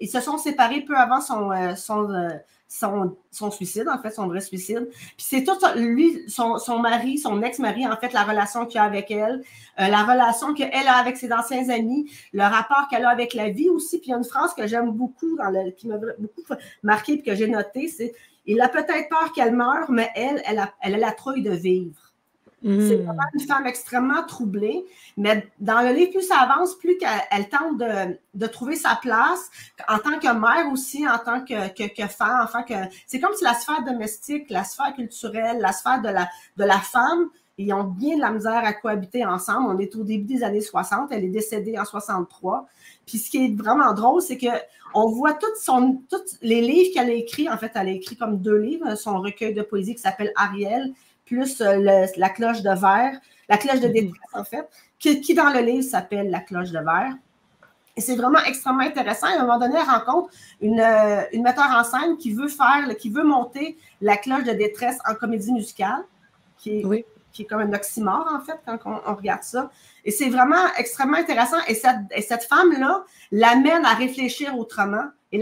se 0.09 0.19
sont 0.19 0.37
séparés 0.37 0.81
peu 0.81 0.95
avant 0.95 1.21
son, 1.21 1.75
son, 1.75 2.29
son, 2.67 3.51
suicide, 3.51 3.87
en 3.87 4.01
fait, 4.01 4.11
son 4.11 4.27
vrai 4.27 4.41
suicide. 4.41 4.87
Puis 4.89 5.25
c'est 5.29 5.43
tout, 5.43 5.57
lui, 5.75 6.23
son, 6.27 6.57
son 6.57 6.79
mari, 6.79 7.17
son 7.17 7.41
ex-mari, 7.41 7.87
en 7.87 7.95
fait, 7.97 8.13
la 8.13 8.23
relation 8.23 8.65
qu'il 8.65 8.79
a 8.79 8.83
avec 8.83 9.11
elle, 9.11 9.43
euh, 9.79 9.87
la 9.87 10.03
relation 10.03 10.53
qu'elle 10.53 10.87
a 10.87 10.95
avec 10.95 11.17
ses 11.17 11.31
anciens 11.31 11.69
amis, 11.69 12.09
le 12.33 12.43
rapport 12.43 12.87
qu'elle 12.89 13.05
a 13.05 13.09
avec 13.09 13.33
la 13.33 13.49
vie 13.49 13.69
aussi. 13.69 13.99
Puis 13.99 14.07
il 14.07 14.11
y 14.11 14.13
a 14.13 14.17
une 14.17 14.23
phrase 14.23 14.53
que 14.53 14.67
j'aime 14.67 14.91
beaucoup, 14.91 15.37
dans 15.37 15.49
le, 15.49 15.71
qui 15.71 15.87
m'a 15.87 15.97
beaucoup 15.97 16.43
marqué 16.83 17.13
et 17.13 17.21
que 17.21 17.35
j'ai 17.35 17.47
noté, 17.47 17.87
c'est 17.87 18.13
«Il 18.47 18.61
a 18.61 18.69
peut-être 18.69 19.09
peur 19.09 19.31
qu'elle 19.33 19.55
meure, 19.55 19.89
mais 19.89 20.11
elle, 20.15 20.41
elle 20.45 20.59
a, 20.59 20.71
elle 20.79 20.93
a 20.95 20.97
la 20.99 21.11
trouille 21.11 21.41
de 21.41 21.51
vivre. 21.51 22.04
C'est 22.63 22.95
vraiment 22.95 23.21
une 23.33 23.41
femme 23.41 23.67
extrêmement 23.67 24.23
troublée, 24.23 24.85
mais 25.17 25.47
dans 25.59 25.81
le 25.81 25.93
livre, 25.93 26.11
plus 26.11 26.23
ça 26.23 26.37
avance, 26.39 26.75
plus 26.75 26.97
qu'elle 26.97 27.49
tente 27.49 27.77
de, 27.77 28.47
trouver 28.47 28.75
sa 28.75 28.97
place 28.99 29.51
en 29.87 29.99
tant 29.99 30.17
que 30.17 30.33
mère 30.33 30.71
aussi, 30.71 31.07
en 31.07 31.19
tant 31.19 31.41
que, 31.41 31.67
que, 31.69 32.07
femme, 32.07 32.41
enfin 32.43 32.63
que 32.63 32.73
c'est 33.05 33.19
comme 33.19 33.33
si 33.35 33.43
la 33.43 33.53
sphère 33.53 33.83
domestique, 33.83 34.49
la 34.49 34.63
sphère 34.63 34.95
culturelle, 34.95 35.59
la 35.59 35.73
sphère 35.73 36.01
de 36.01 36.09
la, 36.09 36.27
de 36.57 36.63
la 36.63 36.79
femme 36.79 37.29
Ils 37.59 37.71
ont 37.71 37.83
bien 37.83 38.15
de 38.15 38.21
la 38.21 38.31
misère 38.31 38.65
à 38.65 38.73
cohabiter 38.73 39.23
ensemble. 39.25 39.67
On 39.69 39.77
est 39.77 39.95
au 39.95 40.03
début 40.03 40.35
des 40.35 40.43
années 40.43 40.61
60. 40.61 41.11
Elle 41.11 41.25
est 41.25 41.29
décédée 41.29 41.77
en 41.77 41.85
63. 41.85 42.67
Puis 43.05 43.19
ce 43.19 43.29
qui 43.29 43.45
est 43.45 43.55
vraiment 43.55 43.93
drôle, 43.93 44.21
c'est 44.21 44.37
que 44.37 44.47
on 44.95 45.09
voit 45.09 45.33
toutes 45.33 45.57
son, 45.57 46.01
tous 46.09 46.37
les 46.41 46.61
livres 46.61 46.93
qu'elle 46.93 47.09
a 47.09 47.13
écrits. 47.13 47.49
En 47.49 47.57
fait, 47.57 47.71
elle 47.75 47.89
a 47.89 47.91
écrit 47.91 48.15
comme 48.15 48.39
deux 48.39 48.57
livres, 48.57 48.95
son 48.95 49.19
recueil 49.19 49.53
de 49.53 49.61
poésie 49.61 49.93
qui 49.93 50.01
s'appelle 50.01 50.31
Ariel, 50.35 50.93
plus 51.25 51.61
euh, 51.61 52.05
la 52.17 52.29
cloche 52.29 52.61
de 52.61 52.69
verre, 52.69 53.19
la 53.49 53.57
cloche 53.57 53.79
de 53.79 53.87
détresse, 53.87 54.33
en 54.33 54.43
fait, 54.43 54.67
qui, 54.99 55.21
qui 55.21 55.33
dans 55.33 55.49
le 55.49 55.59
livre 55.59 55.83
s'appelle 55.83 56.29
La 56.29 56.39
cloche 56.39 56.71
de 56.71 56.79
verre. 56.79 57.13
Et 57.97 58.01
c'est 58.01 58.15
vraiment 58.15 58.39
extrêmement 58.45 58.83
intéressant. 58.83 59.27
à 59.27 59.39
un 59.39 59.41
moment 59.41 59.57
donné, 59.57 59.75
elle 59.77 59.89
rencontre 59.89 60.29
une, 60.61 60.79
euh, 60.79 61.21
une 61.31 61.43
metteur 61.43 61.69
en 61.69 61.83
scène 61.83 62.17
qui 62.17 62.33
veut 62.33 62.49
faire, 62.49 62.85
qui 62.97 63.09
veut 63.09 63.23
monter 63.23 63.77
la 64.01 64.17
cloche 64.17 64.43
de 64.43 64.51
détresse 64.51 64.97
en 65.09 65.15
comédie 65.15 65.53
musicale, 65.53 66.03
qui 66.57 66.79
est, 66.79 67.05
qui 67.31 67.43
est 67.43 67.45
comme 67.45 67.61
un 67.61 67.73
oxymore, 67.73 68.27
en 68.33 68.39
fait, 68.41 68.59
quand 68.65 69.01
on, 69.05 69.15
regarde 69.15 69.43
ça. 69.43 69.69
Et 70.03 70.11
c'est 70.11 70.29
vraiment 70.29 70.73
extrêmement 70.77 71.17
intéressant. 71.17 71.57
Et 71.67 71.75
cette, 71.75 71.99
et 72.11 72.21
cette 72.21 72.43
femme-là 72.43 73.05
l'amène 73.31 73.85
à 73.85 73.93
réfléchir 73.93 74.57
autrement 74.57 75.05
et 75.31 75.41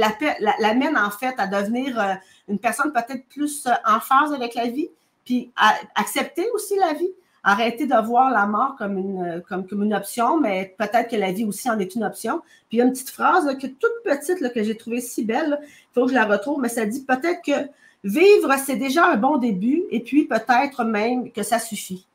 l'amène, 0.59 0.97
en 0.97 1.11
fait, 1.11 1.35
à 1.37 1.47
devenir 1.47 1.99
euh, 1.99 2.13
une 2.47 2.59
personne 2.59 2.91
peut-être 2.93 3.27
plus 3.29 3.67
en 3.85 3.99
phase 3.99 4.33
avec 4.33 4.55
la 4.55 4.67
vie, 4.67 4.89
puis 5.25 5.51
à 5.55 5.75
accepter 5.95 6.49
aussi 6.53 6.75
la 6.77 6.93
vie 6.93 7.11
arrêter 7.43 7.85
de 7.85 8.05
voir 8.05 8.31
la 8.31 8.45
mort 8.45 8.75
comme 8.77 8.97
une, 8.97 9.43
comme, 9.47 9.67
comme 9.67 9.83
une 9.83 9.93
option, 9.93 10.39
mais 10.39 10.73
peut-être 10.77 11.09
que 11.09 11.17
la 11.17 11.31
vie 11.31 11.43
aussi 11.43 11.69
en 11.69 11.77
est 11.77 11.93
une 11.93 12.05
option. 12.05 12.39
Puis 12.69 12.77
il 12.77 12.79
y 12.79 12.81
a 12.81 12.85
une 12.85 12.91
petite 12.91 13.09
phrase 13.09 13.45
que 13.57 13.67
toute 13.67 13.91
petite 14.03 14.39
là, 14.39 14.49
que 14.49 14.63
j'ai 14.63 14.77
trouvée 14.77 15.01
si 15.01 15.25
belle, 15.25 15.59
il 15.61 15.93
faut 15.93 16.05
que 16.05 16.11
je 16.11 16.15
la 16.15 16.25
retrouve, 16.25 16.61
mais 16.61 16.69
ça 16.69 16.85
dit 16.85 17.03
peut-être 17.03 17.41
que 17.45 17.69
vivre, 18.03 18.53
c'est 18.65 18.77
déjà 18.77 19.07
un 19.07 19.17
bon 19.17 19.37
début, 19.37 19.83
et 19.91 19.99
puis 19.99 20.25
peut-être 20.25 20.83
même 20.85 21.31
que 21.31 21.43
ça 21.43 21.59
suffit. 21.59 22.07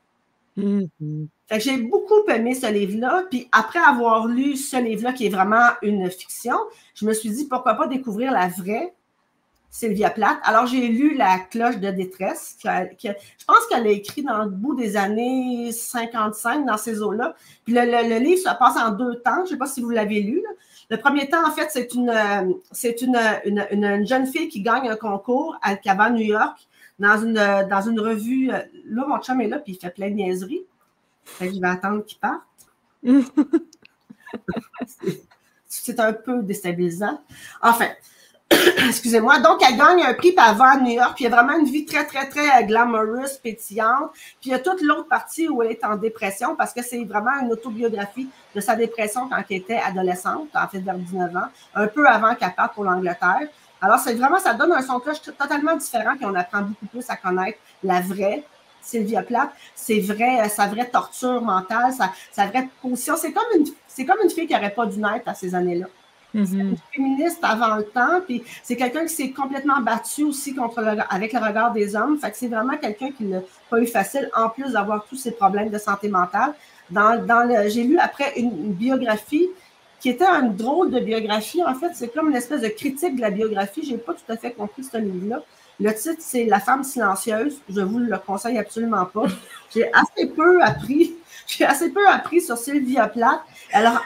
Mm-hmm. 0.57 1.27
j'ai 1.59 1.77
beaucoup 1.77 2.27
aimé 2.27 2.53
ce 2.53 2.69
livre-là. 2.69 3.23
Puis 3.29 3.47
après 3.51 3.79
avoir 3.79 4.27
lu 4.27 4.57
ce 4.57 4.77
livre-là, 4.77 5.13
qui 5.13 5.27
est 5.27 5.29
vraiment 5.29 5.69
une 5.83 6.09
fiction, 6.09 6.57
je 6.95 7.05
me 7.05 7.13
suis 7.13 7.29
dit 7.29 7.45
pourquoi 7.45 7.75
pas 7.75 7.87
découvrir 7.87 8.31
la 8.31 8.47
vraie 8.47 8.93
Sylvia 9.71 10.09
Plath. 10.09 10.39
Alors, 10.43 10.65
j'ai 10.65 10.87
lu 10.87 11.15
La 11.15 11.39
cloche 11.39 11.77
de 11.77 11.89
détresse. 11.91 12.57
je 12.63 13.45
pense 13.47 13.67
qu'elle 13.69 13.87
a 13.87 13.91
écrit 13.91 14.23
dans 14.23 14.43
le 14.43 14.49
bout 14.49 14.75
des 14.75 14.97
années 14.97 15.71
55, 15.71 16.65
dans 16.65 16.77
ces 16.77 17.01
eaux-là. 17.01 17.35
Puis 17.65 17.73
le, 17.73 18.19
livre 18.19 18.39
se 18.39 18.57
passe 18.57 18.77
en 18.77 18.91
deux 18.91 19.19
temps. 19.19 19.37
Je 19.37 19.41
ne 19.41 19.47
sais 19.47 19.57
pas 19.57 19.67
si 19.67 19.81
vous 19.81 19.89
l'avez 19.89 20.21
lu. 20.21 20.43
Le 20.89 20.97
premier 20.97 21.29
temps, 21.29 21.47
en 21.47 21.51
fait, 21.51 21.69
c'est 21.71 21.93
une, 21.93 22.11
c'est 22.71 23.01
une, 23.01 23.19
une, 23.45 24.07
jeune 24.07 24.25
fille 24.25 24.49
qui 24.49 24.61
gagne 24.61 24.89
un 24.89 24.95
concours 24.95 25.57
à, 25.61 25.75
qui 25.75 25.87
va 25.89 26.03
à 26.03 26.09
New 26.09 26.25
York 26.25 26.67
dans 26.97 27.21
une, 27.21 27.33
dans 27.33 27.81
une 27.81 27.99
revue. 27.99 28.47
Là, 28.47 29.05
mon 29.07 29.19
chum 29.19 29.39
est 29.41 29.47
là, 29.47 29.59
puis 29.59 29.73
il 29.73 29.79
fait 29.79 29.91
plein 29.91 30.09
de 30.09 30.15
niaiseries. 30.15 30.65
Fait 31.23 31.53
je 31.53 31.59
vais 31.59 31.67
attendre 31.67 32.03
qu'il 32.03 32.17
parte. 32.17 32.41
c'est 35.67 35.99
un 35.99 36.13
peu 36.13 36.41
déstabilisant. 36.41 37.21
Enfin, 37.61 37.89
Excusez-moi. 38.87 39.39
Donc, 39.39 39.61
elle 39.67 39.77
gagne 39.77 40.03
un 40.03 40.13
prix, 40.13 40.31
puis 40.31 40.45
elle 40.45 40.61
à 40.61 40.77
New 40.77 40.91
York, 40.91 41.13
puis 41.15 41.25
il 41.25 41.29
y 41.29 41.33
a 41.33 41.35
vraiment 41.35 41.57
une 41.57 41.65
vie 41.65 41.85
très, 41.85 42.05
très, 42.05 42.27
très 42.27 42.63
glamoureuse, 42.65 43.37
pétillante. 43.37 44.11
Puis 44.13 44.49
il 44.49 44.51
y 44.51 44.53
a 44.53 44.59
toute 44.59 44.81
l'autre 44.81 45.07
partie 45.07 45.47
où 45.47 45.61
elle 45.61 45.71
est 45.71 45.83
en 45.83 45.95
dépression, 45.95 46.55
parce 46.55 46.73
que 46.73 46.81
c'est 46.83 47.03
vraiment 47.03 47.31
une 47.41 47.51
autobiographie 47.51 48.29
de 48.55 48.61
sa 48.61 48.75
dépression 48.75 49.27
quand 49.29 49.41
elle 49.49 49.57
était 49.57 49.79
adolescente, 49.79 50.49
en 50.53 50.67
fait, 50.67 50.79
vers 50.79 50.97
19 50.97 51.35
ans, 51.35 51.47
un 51.75 51.87
peu 51.87 52.07
avant 52.07 52.35
qu'elle 52.35 52.53
parte 52.53 52.73
pour 52.73 52.83
l'Angleterre. 52.83 53.47
Alors, 53.81 53.99
c'est 53.99 54.13
vraiment, 54.13 54.39
ça 54.39 54.53
donne 54.53 54.73
un 54.73 54.81
son 54.81 54.99
cloche 54.99 55.21
totalement 55.21 55.75
différent, 55.75 56.15
puis 56.15 56.25
on 56.25 56.35
apprend 56.35 56.61
beaucoup 56.61 56.87
plus 56.87 57.09
à 57.09 57.15
connaître 57.15 57.57
la 57.83 58.01
vraie 58.01 58.43
Sylvia 58.81 59.21
Plath, 59.23 59.51
vrai, 59.89 60.49
sa 60.49 60.67
vraie 60.67 60.89
torture 60.89 61.41
mentale, 61.41 61.93
sa, 61.93 62.11
sa 62.31 62.47
vraie 62.47 62.67
position. 62.81 63.15
C'est 63.17 63.31
comme 63.31 63.43
une, 63.55 63.65
c'est 63.87 64.05
comme 64.05 64.17
une 64.23 64.29
fille 64.29 64.47
qui 64.47 64.53
n'aurait 64.53 64.73
pas 64.73 64.85
dû 64.85 64.99
naître 64.99 65.27
à 65.27 65.33
ces 65.33 65.53
années-là. 65.53 65.87
C'est 66.33 66.41
mm-hmm. 66.41 66.59
une 66.59 66.77
féministe 66.91 67.39
avant 67.41 67.75
le 67.75 67.83
temps, 67.83 68.21
puis 68.25 68.43
c'est 68.61 68.75
quelqu'un 68.75 69.03
qui 69.03 69.13
s'est 69.13 69.31
complètement 69.31 69.81
battu 69.81 70.23
aussi 70.23 70.53
contre 70.53 70.81
le, 70.81 71.01
avec 71.09 71.33
le 71.33 71.39
regard 71.39 71.73
des 71.73 71.95
hommes. 71.95 72.19
Fait 72.19 72.29
que 72.29 72.37
c'est 72.37 72.47
vraiment 72.47 72.77
quelqu'un 72.77 73.11
qui 73.11 73.23
n'a 73.23 73.39
pas 73.69 73.79
eu 73.79 73.87
facile, 73.87 74.29
en 74.35 74.49
plus 74.49 74.73
d'avoir 74.73 75.05
tous 75.05 75.15
ses 75.15 75.31
problèmes 75.31 75.69
de 75.69 75.77
santé 75.79 76.07
mentale. 76.07 76.53
Dans, 76.91 77.23
dans 77.25 77.47
le, 77.47 77.69
j'ai 77.69 77.83
lu 77.83 77.97
après 77.97 78.33
une, 78.37 78.73
biographie 78.73 79.49
qui 79.99 80.09
était 80.09 80.25
une 80.25 80.55
drôle 80.55 80.91
de 80.91 80.99
biographie. 80.99 81.63
En 81.63 81.75
fait, 81.75 81.91
c'est 81.93 82.13
comme 82.13 82.29
une 82.29 82.35
espèce 82.35 82.61
de 82.61 82.69
critique 82.69 83.15
de 83.15 83.21
la 83.21 83.31
biographie. 83.31 83.83
J'ai 83.83 83.97
pas 83.97 84.13
tout 84.13 84.31
à 84.31 84.37
fait 84.37 84.51
compris 84.51 84.83
ce 84.83 84.97
livre-là. 84.97 85.41
Le 85.79 85.93
titre, 85.93 86.19
c'est 86.19 86.45
La 86.45 86.59
femme 86.59 86.83
silencieuse. 86.83 87.59
Je 87.69 87.81
vous 87.81 87.99
le 87.99 88.17
conseille 88.17 88.57
absolument 88.57 89.05
pas. 89.05 89.25
J'ai 89.73 89.89
assez 89.93 90.27
peu 90.27 90.61
appris 90.61 91.15
j'ai 91.49 91.65
assez 91.65 91.89
peu 91.89 92.07
appris 92.07 92.41
sur 92.41 92.57
Sylvia 92.57 93.07
Plath. 93.07 93.41
Alors, 93.73 94.03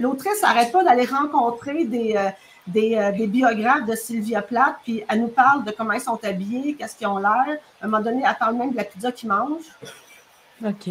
l'autrice 0.00 0.42
n'arrête 0.42 0.72
pas 0.72 0.82
d'aller 0.82 1.04
rencontrer 1.04 1.84
des, 1.84 2.14
euh, 2.16 2.28
euh, 2.76 3.12
des, 3.12 3.26
biographes 3.26 3.86
de 3.86 3.94
Sylvia 3.94 4.42
Plath, 4.42 4.76
puis 4.82 5.02
elle 5.08 5.22
nous 5.22 5.28
parle 5.28 5.64
de 5.64 5.70
comment 5.70 5.92
ils 5.92 6.00
sont 6.00 6.18
habillés, 6.24 6.74
qu'est-ce 6.74 6.96
qu'ils 6.96 7.06
ont 7.06 7.18
l'air. 7.18 7.58
À 7.80 7.84
un 7.84 7.88
moment 7.88 8.02
donné, 8.02 8.22
elle 8.26 8.36
parle 8.38 8.56
même 8.56 8.72
de 8.72 8.76
la 8.76 8.84
pizza 8.84 9.12
qu'ils 9.12 9.28
mangent. 9.28 9.64
OK. 10.64 10.86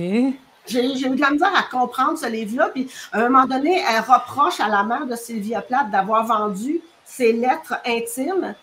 J'ai 0.65 0.85
eu 0.85 1.15
de 1.15 1.21
la 1.21 1.31
misère 1.31 1.53
à 1.55 1.63
comprendre 1.63 2.17
ce 2.17 2.27
livre-là. 2.27 2.69
Puis, 2.69 2.89
à 3.11 3.19
un 3.19 3.29
moment 3.29 3.45
donné, 3.45 3.81
elle 3.89 4.01
reproche 4.01 4.59
à 4.59 4.67
la 4.67 4.83
mère 4.83 5.05
de 5.05 5.15
Sylvia 5.15 5.61
Plath 5.61 5.89
d'avoir 5.89 6.25
vendu 6.25 6.79
ses 7.05 7.33
lettres 7.33 7.75
intimes. 7.85 8.55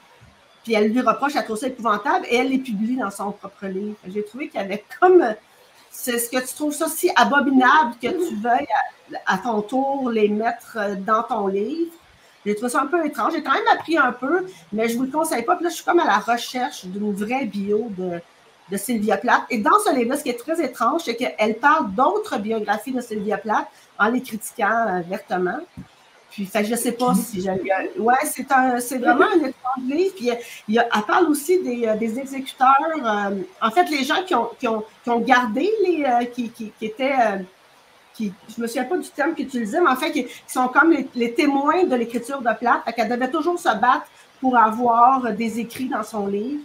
Puis, 0.63 0.75
elle 0.75 0.93
lui 0.93 1.01
reproche, 1.01 1.37
à 1.37 1.43
trouve 1.43 1.57
ça 1.57 1.69
épouvantable 1.69 2.27
et 2.29 2.37
elle 2.37 2.49
les 2.49 2.59
publie 2.59 2.97
dans 2.97 3.11
son 3.11 3.33
propre 3.33 3.67
livre. 3.67 3.97
J'ai 4.09 4.25
trouvé 4.25 4.49
qu'il 4.49 4.61
y 4.61 4.65
avait 4.65 4.85
comme 5.01 5.35
c'est 5.99 6.19
ce 6.19 6.29
que 6.29 6.39
tu 6.39 6.55
trouves 6.55 6.75
ça 6.75 6.89
si 6.89 7.11
abominable 7.17 7.95
que 8.01 8.09
tu 8.09 8.37
veuilles 8.37 8.69
à, 9.25 9.39
ton 9.39 9.63
tour 9.63 10.11
les 10.11 10.29
mettre 10.29 10.77
euh, 10.77 10.95
dans 10.95 11.23
ton 11.23 11.47
livre. 11.47 11.93
J'ai 12.45 12.55
trouvé 12.55 12.71
ça 12.71 12.83
un 12.83 12.87
peu 12.87 13.05
étrange. 13.05 13.33
J'ai 13.33 13.43
quand 13.43 13.55
même 13.55 13.67
appris 13.73 13.97
un 13.97 14.13
peu, 14.13 14.47
mais 14.73 14.89
je 14.89 14.93
ne 14.93 14.99
vous 14.99 15.05
le 15.05 15.11
conseille 15.11 15.43
pas. 15.43 15.57
Puis 15.57 15.65
là, 15.65 15.71
je 15.71 15.77
suis 15.77 15.85
comme 15.85 15.99
à 15.99 16.05
la 16.05 16.19
recherche 16.19 16.85
d'une 16.85 17.13
vraie 17.13 17.47
bio 17.47 17.89
de, 17.97 18.21
de 18.71 18.77
Sylvia 18.77 19.17
Plath. 19.17 19.43
Et 19.51 19.59
dans 19.59 19.79
ce 19.85 19.93
livre-là, 19.95 20.19
ce 20.19 20.23
qui 20.23 20.29
est 20.29 20.39
très 20.39 20.63
étrange, 20.63 21.03
c'est 21.05 21.17
qu'elle 21.17 21.57
parle 21.57 21.93
d'autres 21.93 22.39
biographies 22.39 22.93
de 22.93 23.01
Sylvia 23.01 23.39
Plath 23.39 23.67
en 23.99 24.11
les 24.11 24.21
critiquant 24.21 24.87
euh, 24.89 25.01
vertement. 25.09 25.59
Puis, 26.37 26.45
fait, 26.45 26.65
je 26.65 26.73
ne 26.73 26.77
sais 26.77 26.93
pas 26.93 27.15
si 27.15 27.41
j'ai. 27.41 27.51
Ouais, 27.99 28.15
c'est, 28.25 28.53
un, 28.53 28.79
c'est 28.79 28.99
vraiment 28.99 29.25
un 29.25 29.39
étrange 29.39 29.83
livre. 29.87 30.15
Puis, 30.15 30.29
il 30.69 30.75
y 30.75 30.79
a, 30.79 30.87
elle 30.95 31.03
parle 31.05 31.29
aussi 31.31 31.63
des, 31.63 31.87
euh, 31.87 31.97
des 31.97 32.19
exécuteurs. 32.19 32.77
Euh, 32.95 33.41
en 33.63 33.71
fait, 33.71 33.89
les 33.89 34.05
gens 34.05 34.23
qui 34.23 34.35
ont, 34.35 34.51
qui 34.59 34.69
ont, 34.69 34.85
qui 35.03 35.09
ont 35.09 35.21
gardé 35.21 35.73
les. 35.83 36.05
Euh, 36.05 36.27
qui, 36.27 36.51
qui, 36.51 36.73
qui, 36.79 36.85
étaient. 36.85 37.15
qui, 38.13 38.35
je 38.51 38.55
ne 38.59 38.63
me 38.65 38.67
souviens 38.67 38.85
pas 38.85 38.99
du 38.99 39.09
terme 39.09 39.35
qu'ils 39.35 39.47
utilisaient, 39.47 39.81
mais 39.81 39.89
en 39.89 39.97
fait, 39.97 40.13
qui, 40.13 40.27
sont 40.47 40.69
comme 40.69 40.95
les, 41.15 41.33
témoins 41.33 41.85
de 41.85 41.97
l'écriture 41.97 42.43
de 42.43 42.53
Plath. 42.53 42.85
Fait 42.85 42.93
qu'elle 42.93 43.09
devait 43.09 43.31
toujours 43.31 43.59
se 43.59 43.75
battre 43.75 44.07
pour 44.39 44.59
avoir 44.59 45.33
des 45.33 45.59
écrits 45.59 45.89
dans 45.89 46.03
son 46.03 46.27
livre. 46.27 46.61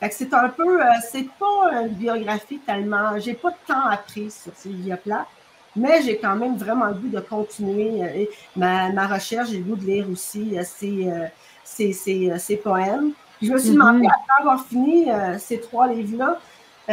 Fait 0.00 0.08
que 0.08 0.14
c'est 0.16 0.34
un 0.34 0.48
peu. 0.48 0.80
c'est 1.08 1.28
pas 1.38 1.82
une 1.82 1.94
biographie 1.94 2.58
tellement. 2.66 3.16
J'ai 3.20 3.34
pas 3.34 3.50
de 3.50 3.58
temps 3.64 3.86
appris 3.86 4.32
sur 4.32 4.50
Sylvia 4.56 4.96
Plath 4.96 5.28
mais 5.76 6.02
j'ai 6.02 6.18
quand 6.18 6.36
même 6.36 6.56
vraiment 6.56 6.86
le 6.86 6.94
goût 6.94 7.08
de 7.08 7.20
continuer 7.20 8.02
euh, 8.02 8.24
ma, 8.56 9.06
recherche. 9.06 9.50
J'ai 9.50 9.58
le 9.58 9.64
goût 9.64 9.76
de 9.76 9.84
lire 9.84 10.08
aussi 10.10 10.56
euh, 10.56 10.62
euh, 10.82 12.38
ses, 12.38 12.56
poèmes. 12.62 13.12
je 13.42 13.52
me 13.52 13.58
suis 13.58 13.70
mm-hmm. 13.70 13.72
demandé, 13.72 14.06
après 14.06 14.40
avoir 14.42 14.64
fini 14.66 15.06
ces 15.38 15.60
trois 15.60 15.88
livres-là, 15.88 16.38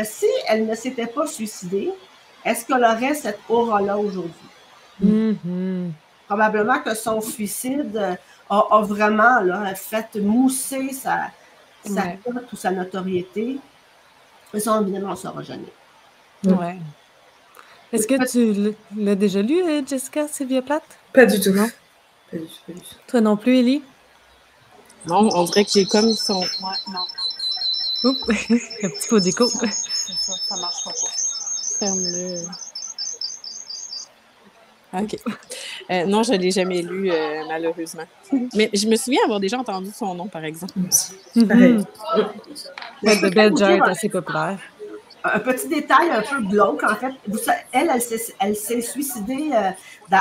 si 0.04 0.26
elle 0.48 0.66
ne 0.66 0.76
s'était 0.76 1.08
pas 1.08 1.28
suicidée, 1.28 1.92
est-ce 2.44 2.66
qu'elle 2.66 2.84
aurait 2.84 3.14
cette 3.14 3.40
aura-là 3.50 3.98
aujourd'hui? 3.98 4.34
Mm-hmm. 5.04 5.92
Probablement 6.28 6.80
que 6.80 6.96
son 6.96 7.22
suicide 7.22 8.18
a, 8.50 8.82
vraiment 8.82 9.42
là, 9.42 9.76
fait 9.76 10.16
mousser 10.16 10.92
sa, 10.94 11.30
sa 11.86 12.04
ou 12.52 12.56
sa 12.56 12.72
notoriété. 12.72 13.58
Mais 14.54 14.60
ça, 14.60 14.80
évidemment, 14.82 15.10
on 15.10 15.12
ne 15.12 15.16
saura 15.16 15.44
jamais. 15.44 15.72
Ouais. 16.46 16.78
Est-ce 17.94 18.08
que 18.08 18.26
tu 18.30 18.74
l'as 18.98 19.16
déjà 19.16 19.42
lu, 19.42 19.62
euh, 19.62 19.82
Jessica, 19.86 20.28
Sylvia 20.28 20.62
Plath? 20.62 20.84
Pas 21.14 21.26
du 21.26 21.40
tout. 21.40 21.52
Non? 21.52 21.68
Pas 22.32 22.38
du 22.38 22.46
tout, 22.46 22.60
pas 22.68 22.74
du 22.74 22.80
tout. 22.80 22.96
Toi 23.08 23.22
non 23.22 23.38
plus, 23.38 23.58
Ellie? 23.58 23.84
Non, 25.08 25.30
on 25.34 25.44
dirait 25.44 25.66
que 25.66 25.72
j'ai 25.74 25.86
comme 25.86 26.14
son. 26.14 26.40
Ouais, 26.40 26.78
non. 26.88 27.06
Oups, 28.04 28.20
un 28.30 28.90
petit 28.90 29.08
pot 29.10 29.20
d'écho. 29.20 29.48
Ça, 29.48 29.68
ça 29.70 30.56
marchera 30.58 30.92
pas. 30.92 31.12
Ferme-le. 31.80 32.36
OK. 34.94 35.18
Euh, 35.90 36.06
non, 36.06 36.24
je 36.24 36.34
ne 36.34 36.38
l'ai 36.38 36.52
jamais 36.52 36.82
lu, 36.82 37.12
euh, 37.12 37.44
malheureusement. 37.48 38.04
Mais 38.56 38.70
je 38.74 38.88
me 38.88 38.96
souviens 38.96 39.22
avoir 39.24 39.40
déjà 39.40 39.58
entendu 39.58 39.90
son 39.94 40.14
nom, 40.16 40.28
par 40.28 40.44
exemple. 40.44 40.74
Mm 40.78 40.90
-hmm. 41.44 41.86
The 43.04 43.34
Bell 43.34 43.58
Jar 43.58 43.72
est 43.72 43.90
assez 43.90 44.10
populaire. 44.10 44.60
Un 45.24 45.40
petit 45.40 45.68
détail 45.68 46.10
un 46.10 46.22
peu 46.22 46.42
glauque, 46.42 46.84
en 46.84 46.96
fait. 46.96 47.14
Elle, 47.72 47.92
elle, 48.40 48.56
s'est 48.56 48.82
suicidée 48.82 49.52
euh, 49.54 49.70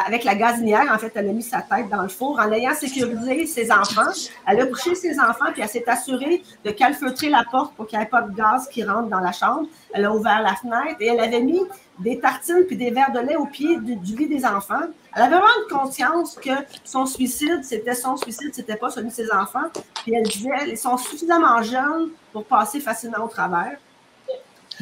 avec 0.06 0.24
la 0.24 0.34
gazinière. 0.34 0.90
En 0.92 0.98
fait, 0.98 1.12
elle 1.14 1.28
a 1.28 1.32
mis 1.32 1.42
sa 1.42 1.62
tête 1.62 1.88
dans 1.88 2.02
le 2.02 2.08
four 2.08 2.38
en 2.38 2.50
ayant 2.52 2.74
sécurisé 2.74 3.46
ses 3.46 3.72
enfants. 3.72 4.10
Elle 4.46 4.60
a 4.60 4.66
couché 4.66 4.94
ses 4.94 5.18
enfants, 5.18 5.52
puis 5.52 5.62
elle 5.62 5.68
s'est 5.68 5.88
assurée 5.88 6.42
de 6.64 6.70
calfeutrer 6.70 7.28
la 7.28 7.44
porte 7.50 7.74
pour 7.74 7.86
qu'il 7.86 7.98
n'y 7.98 8.04
ait 8.04 8.08
pas 8.08 8.22
de 8.22 8.34
gaz 8.34 8.68
qui 8.68 8.84
rentre 8.84 9.08
dans 9.08 9.20
la 9.20 9.32
chambre. 9.32 9.68
Elle 9.92 10.04
a 10.04 10.14
ouvert 10.14 10.42
la 10.42 10.54
fenêtre 10.54 10.96
et 11.00 11.06
elle 11.06 11.20
avait 11.20 11.40
mis 11.40 11.60
des 11.98 12.18
tartines 12.18 12.64
puis 12.66 12.76
des 12.76 12.90
verres 12.90 13.12
de 13.12 13.20
lait 13.20 13.36
au 13.36 13.46
pied 13.46 13.78
du, 13.78 14.16
lit 14.16 14.28
des 14.28 14.44
enfants. 14.44 14.80
Elle 15.14 15.22
avait 15.22 15.36
vraiment 15.36 15.48
une 15.68 15.76
conscience 15.76 16.36
que 16.36 16.50
son 16.84 17.06
suicide, 17.06 17.60
c'était 17.62 17.94
son 17.94 18.16
suicide, 18.16 18.50
c'était 18.54 18.76
pas 18.76 18.90
celui 18.90 19.08
de 19.08 19.14
ses 19.14 19.30
enfants. 19.32 19.68
Puis 20.02 20.14
elle 20.14 20.24
disait, 20.24 20.68
ils 20.68 20.78
sont 20.78 20.96
suffisamment 20.96 21.62
jeunes 21.62 22.10
pour 22.32 22.44
passer 22.44 22.80
facilement 22.80 23.24
au 23.24 23.28
travers. 23.28 23.76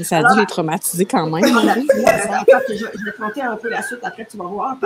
Ça 0.05 0.19
a 0.19 0.33
dû 0.33 0.41
les 0.41 0.47
traumatiser 0.47 1.05
quand 1.05 1.29
même. 1.29 1.45
Hein. 1.59 2.45
je, 2.69 2.75
je, 2.75 2.85
vais 3.05 3.13
te 3.13 3.21
monter 3.21 3.43
un 3.43 3.57
peu 3.57 3.69
la 3.69 3.83
suite, 3.83 4.01
après 4.03 4.27
tu 4.31 4.37
vas 4.37 4.45
voir. 4.45 4.77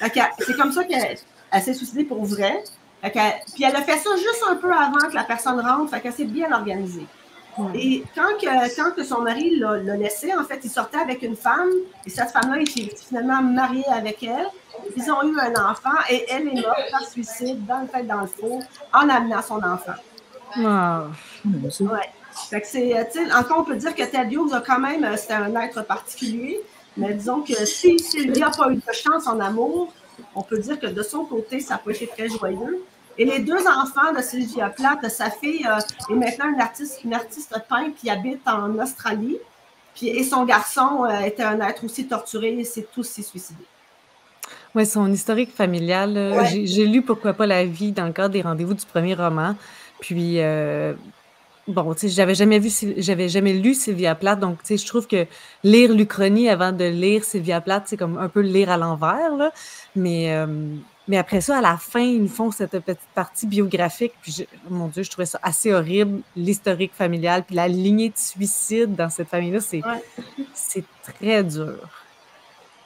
C'est 0.00 0.56
comme 0.56 0.72
ça 0.72 0.84
qu'elle 0.84 1.62
s'est 1.62 1.74
suicidée 1.74 2.04
pour 2.04 2.24
vrai. 2.24 2.62
puis 3.02 3.64
elle 3.64 3.76
a 3.76 3.82
fait 3.82 3.98
ça 3.98 4.10
juste 4.16 4.44
un 4.48 4.56
peu 4.56 4.72
avant 4.72 5.08
que 5.08 5.14
la 5.14 5.24
personne 5.24 5.60
rentre, 5.60 5.90
fait 5.90 6.00
qu'elle 6.00 6.12
s'est 6.12 6.24
bien 6.24 6.52
organisée. 6.52 7.06
Et 7.74 8.04
quand, 8.14 8.92
que, 8.94 9.04
son 9.04 9.22
mari 9.22 9.58
l'a 9.58 9.96
laissé, 9.96 10.32
en 10.34 10.44
fait, 10.44 10.60
il 10.62 10.70
sortait 10.70 10.98
avec 10.98 11.22
une 11.22 11.36
femme 11.36 11.70
et 12.06 12.10
cette 12.10 12.30
femme-là, 12.30 12.58
il 12.60 12.68
s'est 12.68 12.94
finalement 13.08 13.42
marié 13.42 13.84
avec 13.88 14.22
elle. 14.22 14.46
Ils 14.96 15.10
ont 15.10 15.22
eu 15.24 15.36
un 15.40 15.70
enfant 15.70 15.98
et 16.08 16.24
elle 16.28 16.48
est 16.48 16.62
morte 16.62 16.90
par 16.90 17.04
suicide 17.04 17.66
dans 17.66 17.80
le 17.80 17.88
fait 17.88 18.04
dans 18.04 18.20
le 18.20 18.28
four 18.28 18.62
en 18.92 19.08
amenant 19.08 19.42
son 19.42 19.56
enfant. 19.56 19.94
Wow. 20.56 21.10
Ouais. 21.80 22.10
Fait 22.50 22.60
que 22.60 22.66
c'est, 22.66 22.94
encore, 23.32 23.58
on 23.60 23.64
peut 23.64 23.76
dire 23.76 23.94
que 23.94 24.02
Ted 24.02 24.32
Hughes 24.32 24.52
a 24.52 24.60
quand 24.60 24.78
même, 24.78 25.04
euh, 25.04 25.16
c'était 25.16 25.34
un 25.34 25.54
être 25.60 25.82
particulier, 25.84 26.60
mais 26.96 27.14
disons 27.14 27.42
que 27.42 27.54
si 27.66 27.98
Sylvie 27.98 28.40
n'a 28.40 28.50
pas 28.50 28.70
eu 28.70 28.76
de 28.76 28.92
chance 28.92 29.26
en 29.26 29.40
amour, 29.40 29.92
on 30.34 30.42
peut 30.42 30.58
dire 30.58 30.78
que 30.78 30.86
de 30.86 31.02
son 31.02 31.24
côté, 31.24 31.60
ça 31.60 31.78
peut 31.78 31.90
être 31.90 32.14
très 32.14 32.28
joyeux. 32.28 32.84
Et 33.18 33.24
les 33.24 33.40
deux 33.40 33.66
enfants 33.66 34.12
de 34.16 34.22
Sylvia 34.22 34.70
Plath, 34.70 35.08
sa 35.08 35.30
fille 35.30 35.66
euh, 35.66 35.78
est 36.12 36.16
maintenant 36.16 36.52
une 36.52 36.60
artiste, 36.60 37.00
une 37.04 37.14
artiste 37.14 37.54
peintre 37.68 37.96
qui 37.96 38.10
habite 38.10 38.46
en 38.46 38.78
Australie. 38.78 39.38
Puis, 39.94 40.08
et 40.08 40.22
son 40.22 40.44
garçon 40.44 41.04
euh, 41.04 41.20
était 41.20 41.42
un 41.42 41.60
être 41.60 41.84
aussi 41.84 42.06
torturé 42.06 42.58
et 42.58 42.64
s'est 42.64 42.86
aussi 42.96 43.22
suicidé. 43.22 43.62
Oui, 44.74 44.86
son 44.86 45.10
historique 45.10 45.52
familial. 45.52 46.46
J'ai 46.64 46.86
lu 46.86 47.02
Pourquoi 47.02 47.32
pas 47.32 47.46
la 47.46 47.64
vie 47.64 47.92
dans 47.92 48.06
le 48.06 48.12
cadre 48.12 48.30
des 48.30 48.42
rendez-vous 48.42 48.74
du 48.74 48.86
premier 48.86 49.14
roman. 49.14 49.56
Puis, 50.00 50.40
euh, 50.40 50.94
bon, 51.68 51.94
tu 51.94 52.00
sais, 52.00 52.08
j'avais 52.08 52.34
jamais 52.34 52.58
vu, 52.58 52.70
j'avais 52.96 53.28
jamais 53.28 53.52
lu 53.52 53.74
Sylvia 53.74 54.14
Plath, 54.14 54.40
donc, 54.40 54.62
tu 54.62 54.68
sais, 54.68 54.76
je 54.76 54.86
trouve 54.86 55.06
que 55.06 55.26
lire 55.62 55.92
l'Uchronie 55.92 56.48
avant 56.48 56.72
de 56.72 56.84
lire 56.84 57.24
Sylvia 57.24 57.60
Plath, 57.60 57.84
c'est 57.86 57.96
comme 57.96 58.18
un 58.18 58.28
peu 58.28 58.40
lire 58.40 58.70
à 58.70 58.76
l'envers, 58.76 59.36
là. 59.36 59.52
Mais, 59.94 60.34
mais 61.08 61.16
après 61.16 61.40
ça, 61.40 61.58
à 61.58 61.60
la 61.62 61.78
fin, 61.78 62.00
ils 62.00 62.20
nous 62.20 62.28
font 62.28 62.50
cette 62.50 62.78
petite 62.80 63.08
partie 63.14 63.46
biographique. 63.46 64.12
Puis, 64.20 64.46
mon 64.68 64.88
Dieu, 64.88 65.02
je 65.02 65.10
trouvais 65.10 65.26
ça 65.26 65.40
assez 65.42 65.72
horrible, 65.72 66.20
l'historique 66.36 66.92
familial. 66.94 67.44
Puis 67.44 67.56
la 67.56 67.66
lignée 67.66 68.10
de 68.10 68.18
suicide 68.18 68.94
dans 68.94 69.08
cette 69.08 69.28
famille-là, 69.28 69.60
c'est 69.60 69.80
c'est 70.52 70.84
très 71.02 71.42
dur. 71.42 71.78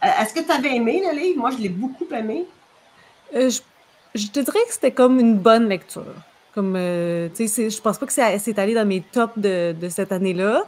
Euh, 0.05 0.09
est-ce 0.21 0.33
que 0.35 0.41
tu 0.41 0.53
avais 0.53 0.77
aimé 0.77 1.03
le 1.05 1.19
livre? 1.19 1.41
Moi, 1.41 1.51
je 1.51 1.59
l'ai 1.59 1.69
beaucoup 1.69 2.07
aimé. 2.13 2.47
Euh, 3.35 3.51
je, 4.15 4.27
te 4.29 4.39
dirais 4.39 4.61
que 4.69 4.73
c'était 4.73 4.93
comme 4.93 5.19
une 5.19 5.37
bonne 5.37 5.69
lecture. 5.69 6.15
Comme, 6.55 6.75
euh, 6.77 7.29
tu 7.35 7.49
sais, 7.49 7.71
je 7.71 7.81
pense 7.81 7.99
pas 7.99 8.07
que 8.07 8.13
c'est 8.13 8.59
allé 8.59 8.75
dans 8.75 8.87
mes 8.87 9.01
tops 9.01 9.39
de, 9.39 9.73
de 9.73 9.89
cette 9.89 10.13
année-là. 10.13 10.65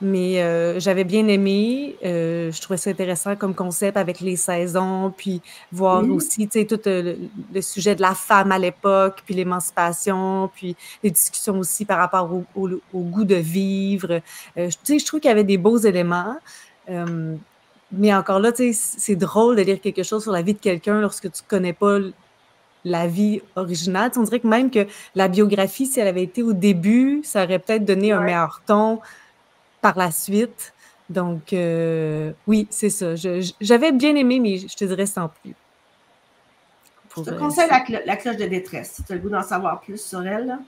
Mais 0.00 0.42
euh, 0.42 0.78
j'avais 0.78 1.02
bien 1.02 1.26
aimé. 1.26 1.96
Euh, 2.04 2.52
je 2.52 2.60
trouvais 2.60 2.76
ça 2.76 2.90
intéressant 2.90 3.34
comme 3.34 3.54
concept 3.54 3.96
avec 3.96 4.20
les 4.20 4.36
saisons, 4.36 5.12
puis 5.16 5.42
voir 5.72 6.08
aussi, 6.08 6.46
tu 6.46 6.60
sais, 6.60 6.66
tout 6.66 6.80
euh, 6.88 7.16
le, 7.52 7.60
sujet 7.60 7.96
de 7.96 8.02
la 8.02 8.14
femme 8.14 8.52
à 8.52 8.58
l'époque, 8.58 9.22
puis 9.24 9.34
l'émancipation, 9.34 10.50
puis 10.54 10.76
les 11.02 11.10
discussions 11.10 11.58
aussi 11.58 11.84
par 11.84 11.98
rapport 11.98 12.30
au, 12.54 12.70
goût 12.94 13.24
de 13.24 13.34
vivre. 13.34 14.20
tu 14.54 14.70
sais, 14.84 14.98
je 15.00 15.04
trouve 15.04 15.20
qu'il 15.20 15.30
y 15.30 15.32
avait 15.32 15.44
des 15.44 15.58
beaux 15.58 15.78
éléments. 15.78 16.36
mais 17.90 18.14
encore 18.14 18.38
là, 18.38 18.52
tu 18.52 18.72
sais, 18.72 18.94
c'est 18.98 19.16
drôle 19.16 19.56
de 19.56 19.62
lire 19.62 19.80
quelque 19.80 20.04
chose 20.04 20.22
sur 20.22 20.32
la 20.32 20.42
vie 20.42 20.54
de 20.54 20.60
quelqu'un 20.60 21.00
lorsque 21.00 21.30
tu 21.32 21.42
connais 21.48 21.72
pas 21.72 21.98
la 22.84 23.06
vie 23.06 23.40
originale. 23.56 24.10
on 24.16 24.22
dirait 24.22 24.40
que 24.40 24.46
même 24.46 24.70
que 24.70 24.86
la 25.14 25.28
biographie, 25.28 25.86
si 25.86 26.00
elle 26.00 26.08
avait 26.08 26.22
été 26.22 26.42
au 26.42 26.52
début, 26.52 27.20
ça 27.24 27.44
aurait 27.44 27.58
peut-être 27.58 27.84
donné 27.84 28.12
un 28.12 28.20
meilleur 28.20 28.62
ton 28.66 29.00
par 29.80 29.96
la 29.98 30.10
suite. 30.10 30.72
Donc, 31.08 31.52
euh, 31.52 32.32
oui, 32.46 32.66
c'est 32.70 32.90
ça. 32.90 33.14
J'avais 33.60 33.92
bien 33.92 34.14
aimé, 34.14 34.40
mais 34.40 34.58
je 34.58 34.76
te 34.76 34.84
dirais 34.84 35.06
sans 35.06 35.28
plus. 35.28 35.54
je 37.16 37.22
te 37.22 37.30
conseille 37.30 37.68
la, 38.04 38.16
cloche 38.16 38.36
de 38.36 38.46
détresse, 38.46 38.92
si 38.96 39.04
tu 39.04 39.12
as 39.12 39.14
le 39.16 39.22
goût 39.22 39.30
d'en 39.30 39.42
savoir 39.42 39.80
plus 39.80 40.00
sur 40.00 40.26
elle. 40.26 40.58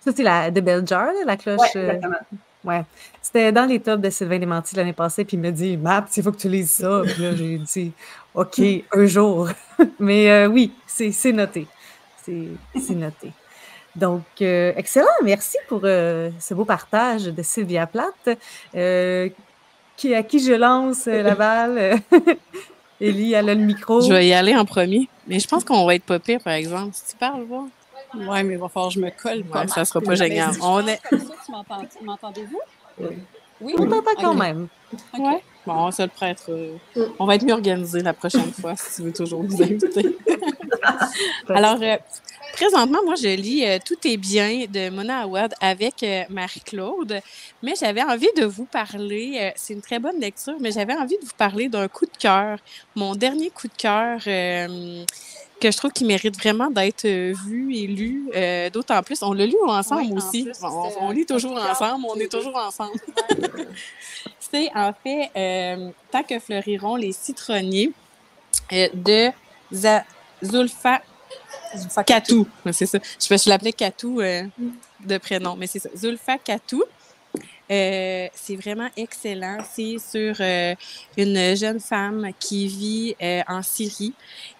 Ça, 0.00 0.12
c'est 0.16 0.22
la 0.22 0.50
de 0.50 0.60
Bell 0.60 0.86
Jar, 0.86 1.10
la 1.26 1.36
cloche. 1.36 1.60
Euh, 1.76 1.90
exactement. 1.90 2.16
ouais. 2.64 2.82
C'était 3.20 3.52
dans 3.52 3.66
les 3.66 3.80
tops 3.80 4.02
de 4.02 4.08
Sylvain 4.08 4.38
Desmentis 4.38 4.74
l'année 4.74 4.94
passée, 4.94 5.26
puis 5.26 5.36
il 5.36 5.40
m'a 5.40 5.50
dit 5.50 5.76
Map, 5.76 6.06
il 6.16 6.22
faut 6.22 6.32
que 6.32 6.38
tu 6.38 6.48
lises 6.48 6.70
ça. 6.70 7.02
Puis 7.04 7.22
là, 7.22 7.36
j'ai 7.36 7.58
dit 7.58 7.92
OK, 8.34 8.60
un 8.92 9.04
jour. 9.04 9.50
mais 9.98 10.30
euh, 10.30 10.46
oui, 10.46 10.72
c'est 11.12 11.32
noté. 11.32 11.66
C'est 12.24 12.94
noté. 12.94 13.32
Donc, 13.96 14.22
euh, 14.40 14.72
excellent. 14.76 15.06
Merci 15.22 15.56
pour 15.68 15.80
euh, 15.84 16.30
ce 16.38 16.54
beau 16.54 16.64
partage 16.64 17.24
de 17.24 17.42
Sylvia 17.42 17.86
Plath. 17.86 18.38
Euh, 18.74 19.28
qui, 19.96 20.14
à 20.14 20.22
qui 20.22 20.38
je 20.38 20.52
lance 20.52 21.06
la 21.06 21.34
balle? 21.34 22.00
Élie, 23.00 23.32
elle 23.32 23.48
a 23.48 23.54
le 23.54 23.62
micro. 23.62 24.00
Je 24.00 24.12
vais 24.12 24.28
y 24.28 24.32
aller 24.32 24.54
en 24.54 24.64
premier. 24.64 25.08
Mais 25.26 25.40
je 25.40 25.48
pense 25.48 25.64
qu'on 25.64 25.84
va 25.86 25.94
être 25.94 26.04
pas 26.04 26.18
pire, 26.18 26.40
par 26.42 26.52
exemple. 26.52 26.90
Si 26.94 27.12
tu 27.12 27.16
parles, 27.16 27.42
voir. 27.42 27.64
Oui, 28.14 28.42
mais 28.44 28.54
il 28.54 28.58
va 28.58 28.68
falloir 28.68 28.88
que 28.88 28.94
je 28.94 29.00
me 29.00 29.10
colle. 29.10 29.44
Ouais, 29.54 29.68
ça 29.68 29.84
sera 29.84 30.00
pas 30.00 30.14
génial. 30.14 30.52
On 30.62 30.86
est... 30.86 31.00
M'entendez-vous? 32.02 32.60
Oui, 32.98 33.16
on 33.62 33.86
t'entend 33.86 34.14
quand 34.20 34.34
même. 34.34 34.68
Oui. 35.14 35.36
Bon, 35.66 35.74
on 35.74 35.90
se 35.90 36.02
le 36.02 36.08
prêtre. 36.08 36.50
On 37.18 37.26
va 37.26 37.34
être 37.34 37.44
mieux 37.44 37.52
organisé 37.52 38.00
la 38.00 38.14
prochaine 38.14 38.52
fois 38.52 38.74
si 38.76 38.96
tu 38.96 39.02
veux 39.02 39.12
toujours 39.12 39.44
nous 39.44 39.62
inviter. 39.62 40.16
Alors, 41.48 41.78
Présentement, 42.52 42.98
moi, 43.04 43.14
je 43.14 43.28
lis 43.28 43.64
euh, 43.64 43.78
Tout 43.84 43.96
est 44.04 44.16
bien 44.16 44.66
de 44.66 44.90
Mona 44.90 45.20
Awad 45.20 45.54
avec 45.60 46.02
euh, 46.02 46.24
Marie-Claude, 46.28 47.20
mais 47.62 47.74
j'avais 47.78 48.02
envie 48.02 48.28
de 48.36 48.44
vous 48.44 48.66
parler, 48.66 49.38
euh, 49.40 49.50
c'est 49.56 49.72
une 49.72 49.80
très 49.80 49.98
bonne 49.98 50.20
lecture, 50.20 50.56
mais 50.60 50.70
j'avais 50.70 50.94
envie 50.94 51.16
de 51.16 51.24
vous 51.24 51.36
parler 51.38 51.68
d'un 51.68 51.88
coup 51.88 52.06
de 52.06 52.16
cœur, 52.18 52.58
mon 52.94 53.14
dernier 53.14 53.50
coup 53.50 53.68
de 53.68 53.72
cœur 53.76 54.20
que 55.60 55.70
je 55.70 55.76
trouve 55.76 55.92
qu'il 55.92 56.06
mérite 56.06 56.36
vraiment 56.38 56.70
d'être 56.70 57.06
vu 57.06 57.74
et 57.74 57.86
lu, 57.86 58.30
d'autant 58.72 59.02
plus, 59.02 59.22
on 59.22 59.32
l'a 59.32 59.46
lu 59.46 59.56
ensemble 59.66 60.16
aussi, 60.16 60.48
on, 61.00 61.10
lit 61.10 61.26
toujours 61.26 61.56
ensemble, 61.56 62.06
on 62.08 62.16
est 62.16 62.30
toujours 62.30 62.56
ensemble. 62.56 62.98
c'est 64.40 64.70
en 64.74 64.92
fait 64.92 65.30
Tant 66.10 66.22
que 66.22 66.38
fleuriront 66.38 66.96
les 66.96 67.12
citronniers 67.12 67.92
de 68.70 69.30
Zulfa 70.42 71.02
Katou, 72.04 72.46
c'est 72.72 72.86
ça. 72.86 72.98
Je, 73.20 73.36
je 73.36 73.48
l'appelais 73.48 73.72
Katou 73.72 74.20
euh, 74.20 74.44
de 75.04 75.18
prénom, 75.18 75.56
mais 75.56 75.66
c'est 75.66 75.78
ça. 75.78 75.88
Zulfa 75.96 76.38
Katou. 76.38 76.82
Euh, 77.70 78.28
c'est 78.34 78.56
vraiment 78.56 78.88
excellent. 78.96 79.58
C'est 79.72 79.98
sur 79.98 80.34
euh, 80.40 80.74
une 81.16 81.56
jeune 81.56 81.78
femme 81.78 82.30
qui 82.40 82.66
vit 82.66 83.16
en 83.46 83.62
Syrie 83.62 84.12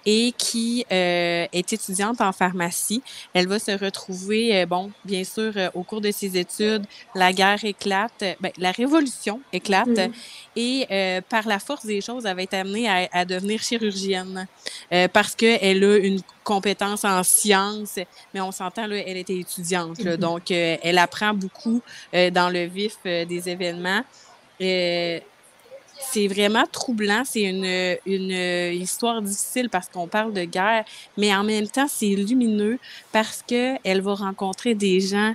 et 0.07 0.33
qui 0.37 0.85
est 0.91 1.73
étudiante 1.73 2.21
en 2.21 2.33
pharmacie. 2.33 3.03
Elle 3.35 3.49
va 3.49 3.59
se 3.59 3.73
retrouver, 3.73 4.65
bon, 4.67 4.91
bien 5.05 5.25
sûr, 5.25 5.53
au 5.75 5.83
cours 5.83 6.01
de 6.01 6.11
ses 6.11 6.37
études, 6.37 6.85
la 7.15 7.33
guerre 7.33 7.65
éclate, 7.65 8.25
ben, 8.41 8.53
la 8.59 8.73
révolution 8.73 9.41
éclate 9.53 9.89
mm. 9.89 10.13
et 10.57 11.21
par 11.29 11.47
la 11.47 11.59
force 11.59 11.87
des 11.87 12.01
choses, 12.01 12.27
elle 12.27 12.37
va 12.37 12.43
être 12.43 12.55
amenée 12.55 12.89
à, 12.89 13.09
à 13.13 13.25
devenir 13.25 13.63
chirurgienne 13.63 14.47
parce 15.13 15.35
qu'elle 15.35 15.85
a 15.85 15.97
une 15.99 16.21
compétences 16.51 17.05
en 17.05 17.23
sciences, 17.23 18.01
mais 18.35 18.41
on 18.41 18.51
s'entend, 18.51 18.89
là, 18.89 18.97
elle 18.97 19.17
était 19.17 19.39
étudiante, 19.39 20.01
mm-hmm. 20.01 20.17
donc 20.17 20.51
euh, 20.51 20.77
elle 20.83 20.99
apprend 20.99 21.33
beaucoup 21.33 21.81
euh, 22.13 22.31
dans 22.31 22.51
le 22.51 22.65
vif 22.65 22.97
euh, 23.07 23.25
des 23.25 23.49
événements. 23.49 24.03
C'est 26.01 26.27
vraiment 26.29 26.65
troublant, 26.71 27.23
c'est 27.25 27.43
une, 27.43 27.97
une 28.07 28.81
histoire 28.81 29.21
difficile 29.23 29.69
parce 29.69 29.89
qu'on 29.89 30.07
parle 30.07 30.33
de 30.33 30.45
guerre, 30.45 30.85
mais 31.17 31.35
en 31.35 31.45
même 31.45 31.69
temps, 31.69 31.87
c'est 31.89 32.09
lumineux 32.09 32.79
parce 33.13 33.43
qu'elle 33.47 34.01
va 34.01 34.15
rencontrer 34.15 34.75
des 34.75 35.01
gens, 35.01 35.35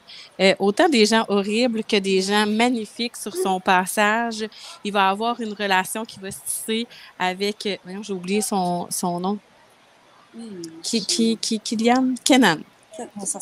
autant 0.59 0.89
des 0.89 1.05
gens 1.05 1.25
horribles 1.27 1.83
que 1.83 1.97
des 1.97 2.21
gens 2.21 2.45
magnifiques 2.45 3.15
sur 3.15 3.35
son 3.35 3.59
passage. 3.59 4.45
Il 4.83 4.91
va 4.91 5.09
avoir 5.09 5.39
une 5.39 5.53
relation 5.53 6.03
qui 6.05 6.19
va 6.19 6.31
se 6.31 6.39
tisser 6.45 6.87
avec, 7.17 7.79
j'ai 8.01 8.13
oublié 8.13 8.41
son, 8.41 8.87
son 8.89 9.19
nom, 9.19 9.39
qui, 10.83 11.05
qui, 11.05 11.37
qui, 11.37 11.59
Kylian 11.59 12.15
Kenan. 12.23 12.59
Ça. 13.25 13.39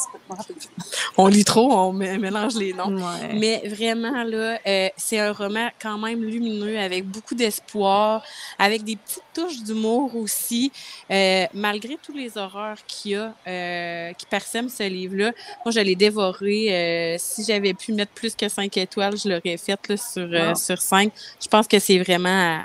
On 1.18 1.28
lit 1.28 1.46
trop, 1.46 1.72
on 1.72 1.94
mé- 1.94 2.18
mélange 2.18 2.56
les 2.56 2.74
noms. 2.74 2.96
Ouais. 2.96 3.34
Mais 3.36 3.62
vraiment, 3.68 4.24
là, 4.24 4.58
euh, 4.66 4.90
c'est 4.98 5.20
un 5.20 5.32
roman 5.32 5.70
quand 5.82 5.98
même 5.98 6.24
lumineux, 6.24 6.78
avec 6.80 7.06
beaucoup 7.06 7.36
d'espoir, 7.36 8.24
avec 8.58 8.84
des 8.84 8.96
petites 8.96 9.24
touches 9.34 9.62
d'humour 9.64 10.16
aussi. 10.16 10.72
Euh, 11.12 11.46
malgré 11.54 11.98
tous 12.02 12.14
les 12.14 12.38
horreurs 12.38 12.78
qu'il 12.88 13.12
y 13.12 13.16
a, 13.16 13.34
euh, 13.48 14.14
qui 14.14 14.26
parsèment 14.26 14.70
ce 14.70 14.84
livre-là, 14.84 15.32
moi, 15.66 15.72
je 15.72 15.80
l'ai 15.80 15.96
dévoré. 15.96 16.68
Euh, 16.74 17.16
si 17.20 17.44
j'avais 17.44 17.74
pu 17.74 17.94
mettre 17.94 18.12
plus 18.14 18.36
que 18.36 18.48
5 18.50 18.76
étoiles, 18.78 19.18
je 19.18 19.30
l'aurais 19.30 19.58
fait 19.58 19.80
là, 19.88 19.98
sur, 19.98 20.22
euh, 20.32 20.50
Wow. 20.50 20.56
sur 20.56 20.82
5. 20.82 21.12
Je 21.42 21.48
pense 21.48 21.68
que 21.68 21.80
c'est 21.80 22.00
vraiment 22.00 22.64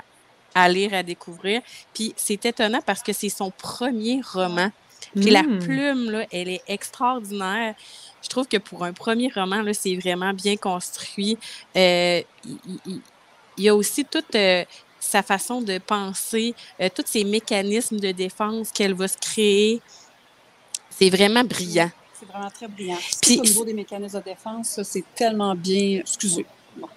à, 0.55 0.63
à 0.63 0.69
lire, 0.69 0.93
à 0.93 1.03
découvrir. 1.03 1.61
Puis 1.93 2.13
c'est 2.17 2.43
étonnant 2.45 2.81
parce 2.85 3.03
que 3.03 3.13
c'est 3.13 3.29
son 3.29 3.51
premier 3.51 4.21
roman. 4.33 4.69
Puis 5.15 5.29
la 5.29 5.43
Mm. 5.43 5.59
plume, 5.59 6.11
là, 6.11 6.25
elle 6.31 6.49
est 6.49 6.61
extraordinaire. 6.67 7.75
Je 8.21 8.29
trouve 8.29 8.47
que 8.47 8.57
pour 8.57 8.83
un 8.83 8.93
premier 8.93 9.31
roman, 9.33 9.61
là, 9.61 9.73
c'est 9.73 9.95
vraiment 9.95 10.33
bien 10.33 10.55
construit. 10.57 11.37
Euh, 11.75 12.21
il, 12.85 13.01
y 13.57 13.69
a 13.69 13.75
aussi 13.75 14.05
toute 14.05 14.35
euh, 14.35 14.63
sa 14.99 15.23
façon 15.23 15.61
de 15.61 15.77
penser, 15.79 16.53
euh, 16.81 16.89
tous 16.93 17.03
ces 17.05 17.23
mécanismes 17.23 17.99
de 17.99 18.11
défense 18.11 18.71
qu'elle 18.71 18.93
va 18.93 19.07
se 19.07 19.17
créer. 19.17 19.81
C'est 20.89 21.09
vraiment 21.09 21.43
brillant. 21.43 21.89
C'est 22.19 22.25
vraiment 22.27 22.49
très 22.49 22.67
brillant. 22.67 22.97
Puis- 23.21 23.37
Puis, 23.37 23.39
au 23.39 23.43
niveau 23.43 23.65
des 23.65 23.73
mécanismes 23.73 24.19
de 24.19 24.23
défense, 24.25 24.67
ça, 24.69 24.83
c'est 24.83 25.05
tellement 25.15 25.55
bien. 25.55 25.99
Excusez. 26.01 26.45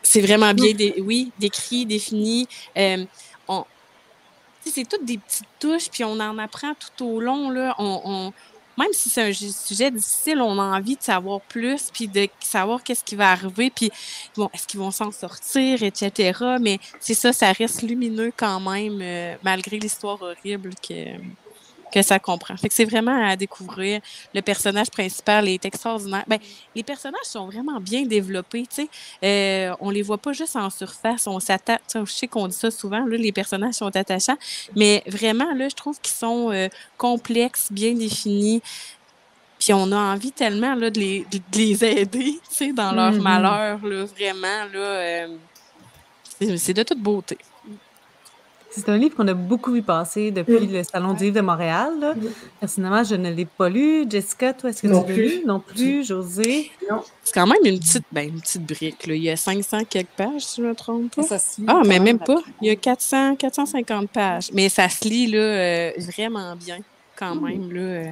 C'est 0.02 0.20
vraiment 0.20 0.52
bien, 0.54 0.72
dé- 0.74 0.96
oui, 1.00 1.30
décrit, 1.38 1.86
défini. 1.86 2.46
Euh, 2.76 3.04
on, 3.48 3.64
c'est 4.70 4.88
toutes 4.88 5.04
des 5.04 5.18
petites 5.18 5.46
touches, 5.58 5.88
puis 5.90 6.04
on 6.04 6.18
en 6.20 6.38
apprend 6.38 6.72
tout 6.74 7.04
au 7.04 7.20
long. 7.20 7.50
Là. 7.50 7.74
On, 7.78 8.00
on- 8.04 8.32
même 8.78 8.88
si 8.92 9.10
c'est 9.10 9.28
un 9.28 9.32
sujet 9.34 9.90
difficile, 9.90 10.40
on 10.40 10.58
a 10.58 10.62
envie 10.78 10.96
de 10.96 11.02
savoir 11.02 11.42
plus, 11.42 11.90
puis 11.92 12.08
de 12.08 12.26
savoir 12.40 12.82
qu'est-ce 12.82 13.04
qui 13.04 13.16
va 13.16 13.30
arriver, 13.32 13.70
puis 13.70 13.90
bon, 14.34 14.48
est-ce 14.54 14.66
qu'ils 14.66 14.80
vont 14.80 14.90
s'en 14.90 15.12
sortir, 15.12 15.82
etc. 15.82 16.56
Mais 16.58 16.78
c'est 16.98 17.12
ça, 17.14 17.34
ça 17.34 17.52
reste 17.52 17.82
lumineux 17.82 18.32
quand 18.34 18.60
même, 18.60 18.98
euh, 19.02 19.36
malgré 19.42 19.78
l'histoire 19.78 20.22
horrible 20.22 20.70
que, 20.86 20.94
que 21.92 22.02
ça 22.02 22.18
comprend. 22.18 22.56
Fait 22.56 22.68
que 22.68 22.74
c'est 22.74 22.84
vraiment 22.84 23.24
à 23.28 23.36
découvrir. 23.36 24.00
Le 24.34 24.40
personnage 24.42 24.90
principal 24.90 25.48
est 25.48 25.64
extraordinaire. 25.64 26.24
Ben, 26.26 26.38
les 26.74 26.82
personnages 26.82 27.24
sont 27.24 27.46
vraiment 27.46 27.78
bien 27.80 28.02
développés, 28.02 28.66
tu 28.68 28.82
sais. 28.82 28.88
Euh, 29.22 29.74
on 29.80 29.90
les 29.90 30.02
voit 30.02 30.18
pas 30.18 30.32
juste 30.32 30.56
en 30.56 30.70
surface, 30.70 31.26
on 31.26 31.38
s'attache. 31.38 31.80
Je 31.94 32.04
sais 32.06 32.26
qu'on 32.28 32.48
dit 32.48 32.56
ça 32.56 32.70
souvent, 32.70 33.04
là, 33.04 33.16
les 33.16 33.32
personnages 33.32 33.74
sont 33.74 33.94
attachants, 33.94 34.38
mais 34.74 35.02
vraiment, 35.06 35.52
là, 35.54 35.68
je 35.68 35.74
trouve 35.74 36.00
qu'ils 36.00 36.14
sont 36.14 36.50
euh, 36.50 36.68
complexes, 36.96 37.68
bien 37.70 37.92
définis. 37.94 38.62
Puis 39.58 39.72
on 39.72 39.92
a 39.92 39.96
envie 39.96 40.32
tellement 40.32 40.74
là, 40.74 40.90
de, 40.90 40.98
les, 40.98 41.20
de 41.30 41.38
les 41.58 41.84
aider, 41.84 42.40
tu 42.48 42.54
sais, 42.56 42.72
dans 42.72 42.92
leur 42.92 43.12
Mhm. 43.12 43.22
malheur, 43.22 43.78
là, 43.86 44.04
vraiment, 44.06 44.64
là. 44.72 44.78
euh, 44.78 45.36
c'est 46.56 46.74
de 46.74 46.82
toute 46.82 46.98
beauté. 46.98 47.38
C'est 48.74 48.88
un 48.88 48.96
livre 48.96 49.14
qu'on 49.14 49.28
a 49.28 49.34
beaucoup 49.34 49.72
vu 49.72 49.82
passer 49.82 50.30
depuis 50.30 50.66
le 50.66 50.82
Salon 50.82 51.12
du 51.12 51.24
livre 51.24 51.36
de 51.36 51.40
Montréal. 51.42 51.92
là. 52.00 52.14
Personnellement, 52.58 53.04
je 53.04 53.14
ne 53.14 53.30
l'ai 53.30 53.44
pas 53.44 53.68
lu. 53.68 54.06
Jessica, 54.08 54.52
toi, 54.54 54.70
est-ce 54.70 54.82
que 54.82 54.86
Non 54.86 55.02
tu 55.02 55.10
l'as 55.12 55.16
lu? 55.18 55.42
Non 55.46 55.60
plus. 55.60 56.04
José? 56.06 56.70
C'est 57.22 57.34
quand 57.34 57.46
même 57.46 57.58
une 57.64 57.78
petite, 57.78 58.04
ben, 58.10 58.28
une 58.28 58.40
petite 58.40 58.64
brique. 58.66 59.06
Là. 59.06 59.14
Il 59.14 59.22
y 59.22 59.30
a 59.30 59.36
500 59.36 59.84
quelques 59.88 60.08
pages, 60.16 60.40
si 60.42 60.56
je 60.60 60.62
ne 60.66 60.70
me 60.70 60.74
trompe 60.74 61.14
pas. 61.14 61.22
Ça 61.22 61.38
se 61.38 61.60
lit 61.60 61.66
Ah, 61.68 61.82
mais 61.84 61.98
même 61.98 62.18
pas. 62.18 62.40
Il 62.62 62.68
y 62.68 62.70
a 62.70 62.76
400, 62.76 63.36
450 63.36 64.08
pages. 64.10 64.50
Mais 64.52 64.68
ça 64.68 64.88
se 64.88 65.06
lit 65.06 65.26
là, 65.26 65.38
euh, 65.38 65.90
vraiment 65.98 66.56
bien, 66.56 66.78
quand 67.16 67.34
même. 67.34 67.70
Là, 67.72 67.80
euh. 67.80 68.04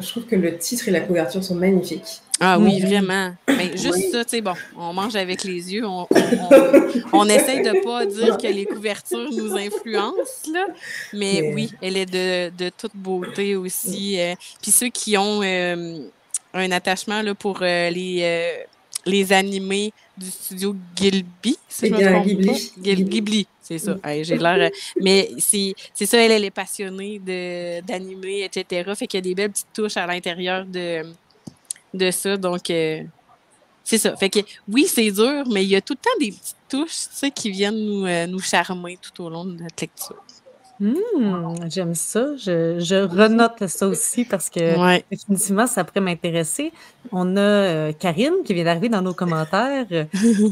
Je 0.00 0.06
trouve 0.08 0.24
que 0.26 0.36
le 0.36 0.58
titre 0.58 0.88
et 0.88 0.90
la 0.90 1.00
couverture 1.00 1.42
sont 1.42 1.54
magnifiques. 1.54 2.20
Ah 2.38 2.58
oui, 2.58 2.80
Mhm. 2.80 2.86
vraiment. 2.88 3.34
Mais 3.48 3.70
juste 3.78 3.94
Oui. 3.94 4.10
ça, 4.12 4.24
tu 4.24 4.30
sais, 4.32 4.40
bon, 4.42 4.52
on 4.76 4.92
mange 4.92 5.16
avec 5.16 5.42
les 5.44 5.72
yeux. 5.72 5.86
On, 5.86 6.06
on, 6.10 6.16
on, 6.50 7.20
on 7.20 7.28
essaye 7.28 7.62
de 7.62 7.82
pas 7.82 8.04
dire 8.04 8.36
que 8.36 8.46
les 8.46 8.66
couvertures 8.66 9.30
nous 9.32 9.56
influencent, 9.56 10.52
là. 10.52 10.66
Mais 11.14 11.38
Mais- 11.40 11.54
oui, 11.54 11.72
elle 11.80 11.96
est 11.96 12.04
de, 12.06 12.50
de 12.64 12.70
toute 12.76 12.94
beauté 12.94 13.56
aussi. 13.56 14.20
euh. 14.20 14.34
Puis 14.60 14.70
ceux 14.70 14.88
qui 14.88 15.16
ont 15.16 15.40
euh, 15.42 16.00
un 16.52 16.70
attachement 16.72 17.22
là, 17.22 17.34
pour 17.34 17.60
euh, 17.62 17.88
les, 17.88 18.18
euh, 18.20 18.64
les 19.06 19.32
animés 19.32 19.94
du 20.18 20.30
studio 20.30 20.76
Gilby, 20.94 21.56
si 21.68 21.86
Eh 21.86 21.88
je 21.88 21.92
me 21.94 21.98
bien, 21.98 22.12
trompe 22.12 22.26
Ghibli. 22.26 22.46
pas. 22.46 22.82
Ghibli, 23.04 23.46
c'est 23.66 23.78
ça. 23.78 23.96
Hey, 24.04 24.22
J'ai 24.24 24.38
l'air... 24.38 24.54
euh, 24.60 24.70
mais 25.00 25.30
c'est 25.38 25.74
ça, 26.06 26.18
elle, 26.18 26.30
elle 26.30 26.44
est 26.44 26.50
passionnée 26.50 27.18
d'animés, 27.84 28.44
etc. 28.44 28.88
Fait 28.94 29.08
qu'il 29.08 29.18
y 29.18 29.22
a 29.22 29.22
des 29.22 29.34
belles 29.34 29.50
petites 29.50 29.72
touches 29.74 29.96
à 29.96 30.06
l'intérieur 30.06 30.64
de 30.64 31.02
de 31.92 32.10
ça. 32.12 32.36
Donc, 32.36 32.70
euh, 32.70 33.02
c'est 33.82 33.98
ça. 33.98 34.16
Fait 34.16 34.30
que 34.30 34.38
oui, 34.68 34.86
c'est 34.86 35.10
dur, 35.10 35.44
mais 35.50 35.64
il 35.64 35.70
y 35.70 35.76
a 35.76 35.80
tout 35.80 35.94
le 35.94 35.98
temps 35.98 36.18
des 36.20 36.30
petites 36.30 36.56
touches 36.68 37.08
tu 37.08 37.16
sais, 37.16 37.30
qui 37.32 37.50
viennent 37.50 37.84
nous, 37.84 38.06
euh, 38.06 38.26
nous 38.26 38.40
charmer 38.40 38.98
tout 39.02 39.24
au 39.24 39.30
long 39.30 39.44
de 39.44 39.52
notre 39.62 39.82
lecture. 39.82 40.22
Hmm, 40.78 41.54
J'aime 41.70 41.94
ça. 41.94 42.36
Je, 42.36 42.78
je 42.80 42.96
renote 43.06 43.66
ça 43.66 43.86
aussi 43.88 44.24
parce 44.26 44.50
que 44.50 44.76
Ouais. 44.78 45.04
définitivement, 45.10 45.66
ça 45.66 45.84
pourrait 45.84 46.00
m'intéresser. 46.02 46.70
On 47.12 47.36
a 47.36 47.40
euh, 47.40 47.92
Karine 47.92 48.34
qui 48.44 48.52
vient 48.52 48.64
d'arriver 48.64 48.88
dans 48.90 49.00
nos 49.00 49.14
commentaires. 49.14 49.86
euh, 49.92 50.04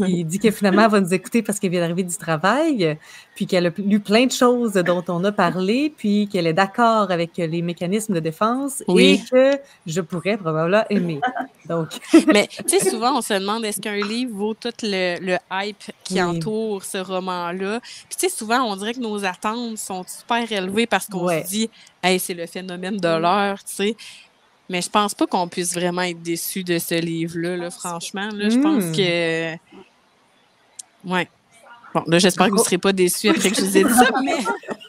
qui 0.07 0.25
dit 0.25 0.39
que 0.39 0.51
finalement, 0.51 0.83
elle 0.85 0.91
va 0.91 1.01
nous 1.01 1.13
écouter 1.13 1.43
parce 1.43 1.59
qu'elle 1.59 1.71
vient 1.73 1.81
d'arriver 1.81 2.05
du 2.05 2.17
travail, 2.17 2.97
puis 3.35 3.47
qu'elle 3.47 3.67
a 3.67 3.71
lu 3.77 4.01
plein 4.01 4.25
de 4.27 4.33
choses 4.33 4.73
dont 4.75 5.05
on 5.09 5.23
a 5.25 5.33
parlé, 5.33 5.93
puis 5.97 6.27
qu'elle 6.29 6.47
est 6.47 6.53
d'accord 6.55 7.11
avec 7.11 7.37
les 7.37 7.61
mécanismes 7.63 8.15
de 8.15 8.21
défense 8.21 8.83
Oui. 8.89 9.21
et 9.23 9.31
que 9.31 9.59
je 9.87 10.01
pourrais 10.01 10.39
probablement 10.39 10.85
aimer. 10.89 11.21
Donc, 11.69 11.89
Mais 12.33 12.49
tu 12.67 12.79
sais, 12.79 12.91
souvent, 12.91 13.19
on 13.19 13.23
se 13.23 13.35
demande 13.35 13.65
est-ce 13.65 13.81
qu'un 13.81 13.97
livre 13.97 14.35
vaut 14.35 14.55
tout 14.55 14.71
le, 14.83 15.19
le 15.21 15.37
hype 15.53 15.83
qui 16.05 16.15
Oui. 16.15 16.23
entoure 16.23 16.85
ce 16.85 16.99
roman-là? 16.99 17.81
Puis 17.81 18.17
tu 18.19 18.29
sais, 18.29 18.35
souvent, 18.35 18.63
on 18.63 18.77
dirait 18.77 18.95
que 18.95 19.01
nos 19.01 19.25
attentes 19.25 19.77
sont 19.79 20.05
super 20.19 20.51
élevées 20.51 20.87
parce 20.87 21.07
qu'on 21.07 21.25
Ouais. 21.27 21.43
se 21.45 21.49
dit 21.49 21.71
hey, 22.03 22.19
c'est 22.19 22.35
le 22.35 22.47
phénomène 22.47 22.97
de 22.97 23.09
l'heure, 23.19 23.59
tu 23.65 23.75
sais. 23.75 23.97
Mais 24.69 24.81
je 24.81 24.89
pense 24.89 25.15
pas 25.15 25.27
qu'on 25.27 25.47
puisse 25.47 25.75
vraiment 25.75 26.03
être 26.03 26.23
déçu 26.23 26.65
de 26.65 26.79
ce 26.79 26.95
livre-là, 26.95 27.57
là, 27.57 27.71
franchement. 27.71 28.29
Là, 28.33 28.49
je 28.49 28.59
pense 28.59 28.85
Mm. 28.85 28.93
que. 28.93 29.53
Ouais. 31.05 31.29
Bon, 31.95 32.03
là, 32.07 32.19
j'espère 32.19 32.47
que 32.47 32.53
vous 32.53 32.59
ne 32.59 32.65
serez 32.65 32.79
pas 32.79 32.93
déçus 32.93 33.29
après 33.29 33.51
que 33.51 33.57
je 33.57 33.61
vous 33.63 33.77
ai 33.77 33.85
dit 33.85 33.93
ça, 33.95 34.09
mais 34.25 34.37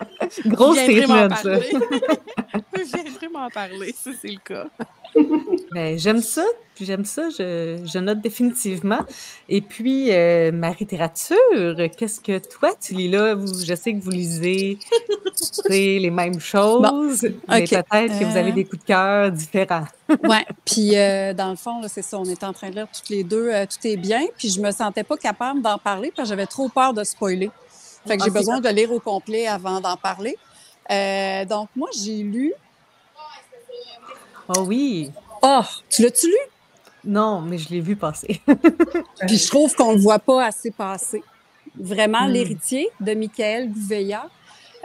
grosse 0.45 0.78
statement, 0.80 1.30
ça. 1.36 1.43
parler. 1.43 1.71
je 2.78 2.93
viendrai 3.04 3.28
m'en 3.30 3.50
parler, 3.50 3.95
si 3.98 4.13
c'est 4.21 4.28
le 4.30 4.39
cas. 4.43 4.67
Ben, 5.71 5.98
j'aime 5.98 6.21
ça, 6.21 6.43
puis 6.74 6.84
j'aime 6.86 7.06
ça, 7.06 7.30
je, 7.30 7.80
je 7.86 8.00
note 8.00 8.19
définitivement. 8.19 9.00
Et 9.48 9.62
puis, 9.62 10.12
euh, 10.12 10.52
Marie-Littérature, 10.52 11.38
qu'est-ce 11.98 12.19
que 12.19 12.38
toi, 12.39 12.71
tu 12.82 12.93
lis 12.95 13.08
là? 13.10 13.34
Vous, 13.34 13.48
je 13.63 13.76
sais 13.76 13.93
que 13.93 14.02
vous 14.02 14.12
lisez 14.12 14.78
les 15.69 16.10
mêmes 16.10 16.39
choses, 16.39 17.24
mais 17.48 17.63
ok. 17.63 17.69
peut-être 17.69 18.19
que 18.19 18.26
vous 18.26 18.38
avez 18.38 18.52
Euh, 18.52 18.54
des 18.56 18.65
coups 18.65 18.82
de 18.82 18.88
cœur 18.88 19.32
différents. 19.32 19.86
Ouais. 20.24 20.45
Puis 20.65 20.95
euh, 20.95 21.34
dans 21.34 21.50
le 21.50 21.56
fond, 21.56 21.82
c'est 21.88 22.04
ça. 22.04 22.19
On 22.19 22.26
était 22.26 22.45
en 22.45 22.54
train 22.54 22.69
de 22.69 22.76
lire 22.76 22.88
toutes 22.93 23.10
les 23.10 23.24
deux. 23.24 23.50
tout 23.65 23.88
est 23.88 23.98
bien. 23.98 24.21
Puis 24.38 24.50
je 24.50 24.62
me 24.62 24.69
sentais 24.69 25.04
pas 25.04 25.17
capable 25.17 25.63
d'en 25.63 25.80
parler 25.80 26.12
parce 26.15 26.30
que 26.30 26.36
j'avais 26.36 26.45
trop 26.45 26.69
peur 26.69 26.93
de 26.93 27.04
spoiler. 27.04 27.50
Fait 28.08 28.18
que 28.18 28.24
j'ai 28.24 28.30
Ah, 28.30 28.34
besoin 28.39 28.60
de 28.60 28.70
lire 28.70 28.91
au 28.91 29.00
complet 29.00 29.48
avant 29.48 29.80
d'en 29.82 29.98
parler. 29.98 30.38
Euh, 30.91 31.46
donc 31.46 31.70
moi, 31.76 31.89
j'ai 31.98 32.18
lu. 32.24 32.54
Oh 34.48 34.62
oui! 34.68 35.12
Oh, 35.41 35.62
tu 35.89 36.04
l'as-tu 36.04 36.28
lu? 36.28 36.36
Non, 37.04 37.41
mais 37.41 37.58
je 37.58 37.70
l'ai 37.70 37.82
vu 37.82 37.96
passer. 37.96 38.41
Puis 39.28 39.38
je 39.38 39.48
trouve 39.48 39.74
qu'on 39.76 39.94
le 39.94 40.00
voit 40.00 40.20
pas 40.20 40.46
assez 40.46 40.72
passer. 40.72 41.24
Vraiment, 41.78 42.28
Mm. 42.28 42.32
l'héritier 42.32 42.89
de 43.00 43.13
Michael 43.13 43.70
Gouveia. 43.72 44.30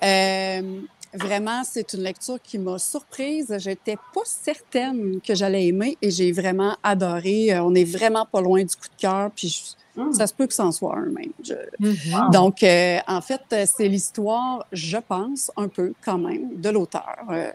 Euh, 0.03 0.81
vraiment, 1.15 1.63
c'est 1.65 1.93
une 1.93 2.03
lecture 2.03 2.39
qui 2.43 2.59
m'a 2.59 2.79
surprise. 2.79 3.55
J'étais 3.59 3.97
pas 4.15 4.23
certaine 4.25 5.21
que 5.21 5.35
j'allais 5.35 5.67
aimer 5.67 5.97
et 6.03 6.11
j'ai 6.11 6.33
vraiment 6.33 6.77
adoré. 6.83 7.53
Euh, 7.53 7.63
On 7.63 7.75
est 7.75 7.85
vraiment 7.85 8.27
pas 8.27 8.41
loin 8.41 8.61
du 8.65 8.75
coup 8.77 8.89
de 8.89 9.01
cœur. 9.01 9.31
Puis 9.35 9.77
Mm. 9.97 10.13
ça 10.13 10.27
se 10.27 10.35
peut 10.35 10.47
que 10.47 10.55
c'en 10.55 10.71
soit 10.73 10.97
un 10.97 11.07
même. 11.07 11.33
Je- 11.43 11.55
Mhm. 11.81 12.31
donc, 12.33 12.63
euh, 12.63 12.99
en 13.09 13.21
fait, 13.21 13.41
c'est 13.67 13.89
l'histoire, 13.89 14.65
je 14.73 14.99
pense, 14.99 15.51
un 15.57 15.69
peu 15.69 15.93
quand 16.05 16.19
même, 16.19 16.49
de 16.57 16.71
l'auteur. 16.71 17.17
Euh, 17.31 17.51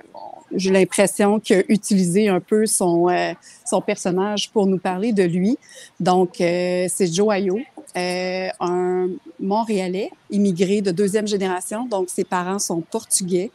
J'ai 0.54 0.70
l'impression 0.70 1.40
qu'il 1.40 1.58
a 1.58 1.64
utilisé 1.70 2.30
un 2.30 2.40
peu 2.40 2.66
son, 2.68 3.10
euh, 3.10 3.34
son 3.66 3.82
personnage 3.82 4.52
pour 4.52 4.68
nous 4.68 4.78
parler 4.78 5.12
de 5.12 5.24
lui. 5.24 5.58
Donc, 6.00 6.40
euh, 6.40 6.86
c'est 6.88 7.08
Joe 7.12 7.34
Ayo, 7.34 7.58
euh, 7.98 8.48
un 8.60 9.08
Montréalais, 9.40 10.12
immigré 10.30 10.82
de 10.82 10.92
deuxième 10.92 11.28
génération. 11.28 11.86
Donc, 11.88 12.10
ses 12.10 12.24
parents 12.24 12.60
sont 12.60 12.82
portugais. 12.82 13.50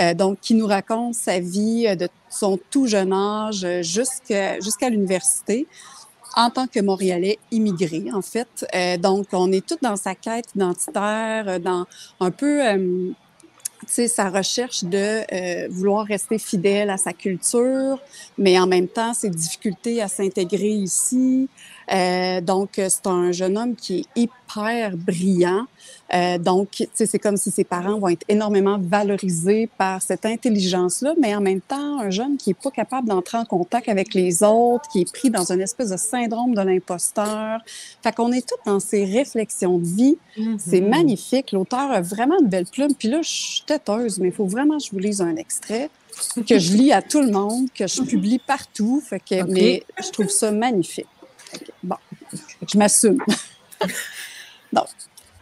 Euh, 0.00 0.14
donc, 0.14 0.38
qui 0.40 0.54
nous 0.54 0.66
raconte 0.66 1.14
sa 1.14 1.40
vie 1.40 1.84
de 1.96 2.08
son 2.30 2.56
tout 2.70 2.86
jeune 2.86 3.12
âge 3.12 3.66
jusqu'à 3.82 4.60
jusqu'à 4.60 4.88
l'université 4.90 5.66
en 6.34 6.50
tant 6.50 6.66
que 6.66 6.80
Montréalais 6.80 7.38
immigré, 7.50 8.04
en 8.12 8.22
fait. 8.22 8.66
Euh, 8.74 8.96
donc, 8.96 9.26
on 9.32 9.50
est 9.52 9.66
tous 9.66 9.78
dans 9.82 9.96
sa 9.96 10.14
quête 10.14 10.46
identitaire, 10.54 11.48
euh, 11.48 11.58
dans 11.58 11.86
un 12.20 12.30
peu, 12.30 12.66
euh, 12.66 13.10
sa 13.86 14.28
recherche 14.28 14.84
de 14.84 15.22
euh, 15.32 15.68
vouloir 15.70 16.06
rester 16.06 16.38
fidèle 16.38 16.90
à 16.90 16.96
sa 16.96 17.12
culture, 17.12 18.00
mais 18.36 18.58
en 18.58 18.66
même 18.66 18.88
temps, 18.88 19.14
ses 19.14 19.30
difficultés 19.30 20.02
à 20.02 20.08
s'intégrer 20.08 20.70
ici. 20.70 21.48
Euh, 21.92 22.40
donc, 22.40 22.70
c'est 22.76 23.06
un 23.06 23.32
jeune 23.32 23.56
homme 23.56 23.74
qui 23.74 24.00
est 24.00 24.20
hyper 24.20 24.96
brillant. 24.96 25.64
Euh, 26.14 26.38
donc, 26.38 26.86
c'est 26.94 27.18
comme 27.18 27.36
si 27.36 27.50
ses 27.50 27.64
parents 27.64 27.98
vont 27.98 28.08
être 28.08 28.24
énormément 28.28 28.78
valorisés 28.80 29.68
par 29.78 30.00
cette 30.02 30.24
intelligence-là, 30.24 31.14
mais 31.20 31.34
en 31.34 31.40
même 31.40 31.60
temps, 31.60 32.00
un 32.00 32.10
jeune 32.10 32.36
qui 32.36 32.50
est 32.50 32.60
pas 32.62 32.70
capable 32.70 33.08
d'entrer 33.08 33.38
en 33.38 33.44
contact 33.44 33.88
avec 33.88 34.14
les 34.14 34.42
autres, 34.42 34.88
qui 34.90 35.02
est 35.02 35.12
pris 35.12 35.30
dans 35.30 35.50
une 35.52 35.60
espèce 35.60 35.90
de 35.90 35.96
syndrome 35.96 36.54
de 36.54 36.62
l'imposteur. 36.62 37.60
Fait 38.02 38.14
qu'on 38.14 38.32
est 38.32 38.46
tous 38.46 38.56
dans 38.64 38.80
ces 38.80 39.04
réflexions 39.04 39.78
de 39.78 39.86
vie. 39.86 40.16
C'est 40.58 40.80
Mhm. 40.80 40.88
magnifique. 40.88 41.52
L'auteur 41.52 41.90
a 41.90 42.00
vraiment 42.00 42.38
une 42.40 42.48
belle 42.48 42.66
plume. 42.66 42.94
Puis 42.98 43.08
là, 43.08 43.20
je 43.22 43.28
suis 43.28 43.62
têteuse, 43.66 44.18
mais 44.18 44.28
il 44.28 44.34
faut 44.34 44.46
vraiment 44.46 44.78
que 44.78 44.84
je 44.84 44.90
vous 44.90 44.98
lise 44.98 45.20
un 45.20 45.36
extrait 45.36 45.90
que 46.48 46.58
je 46.58 46.72
lis 46.72 46.92
à 46.92 47.00
tout 47.00 47.20
le 47.20 47.30
monde, 47.30 47.68
que 47.74 47.86
je 47.86 48.02
publie 48.02 48.38
partout. 48.40 49.00
Fait 49.06 49.20
que. 49.20 49.42
Mais 49.44 49.84
je 50.02 50.10
trouve 50.10 50.28
ça 50.30 50.50
magnifique. 50.50 51.06
Bon, 51.82 51.96
je 52.66 52.78
m'assume. 52.78 53.22
Donc, 54.72 54.88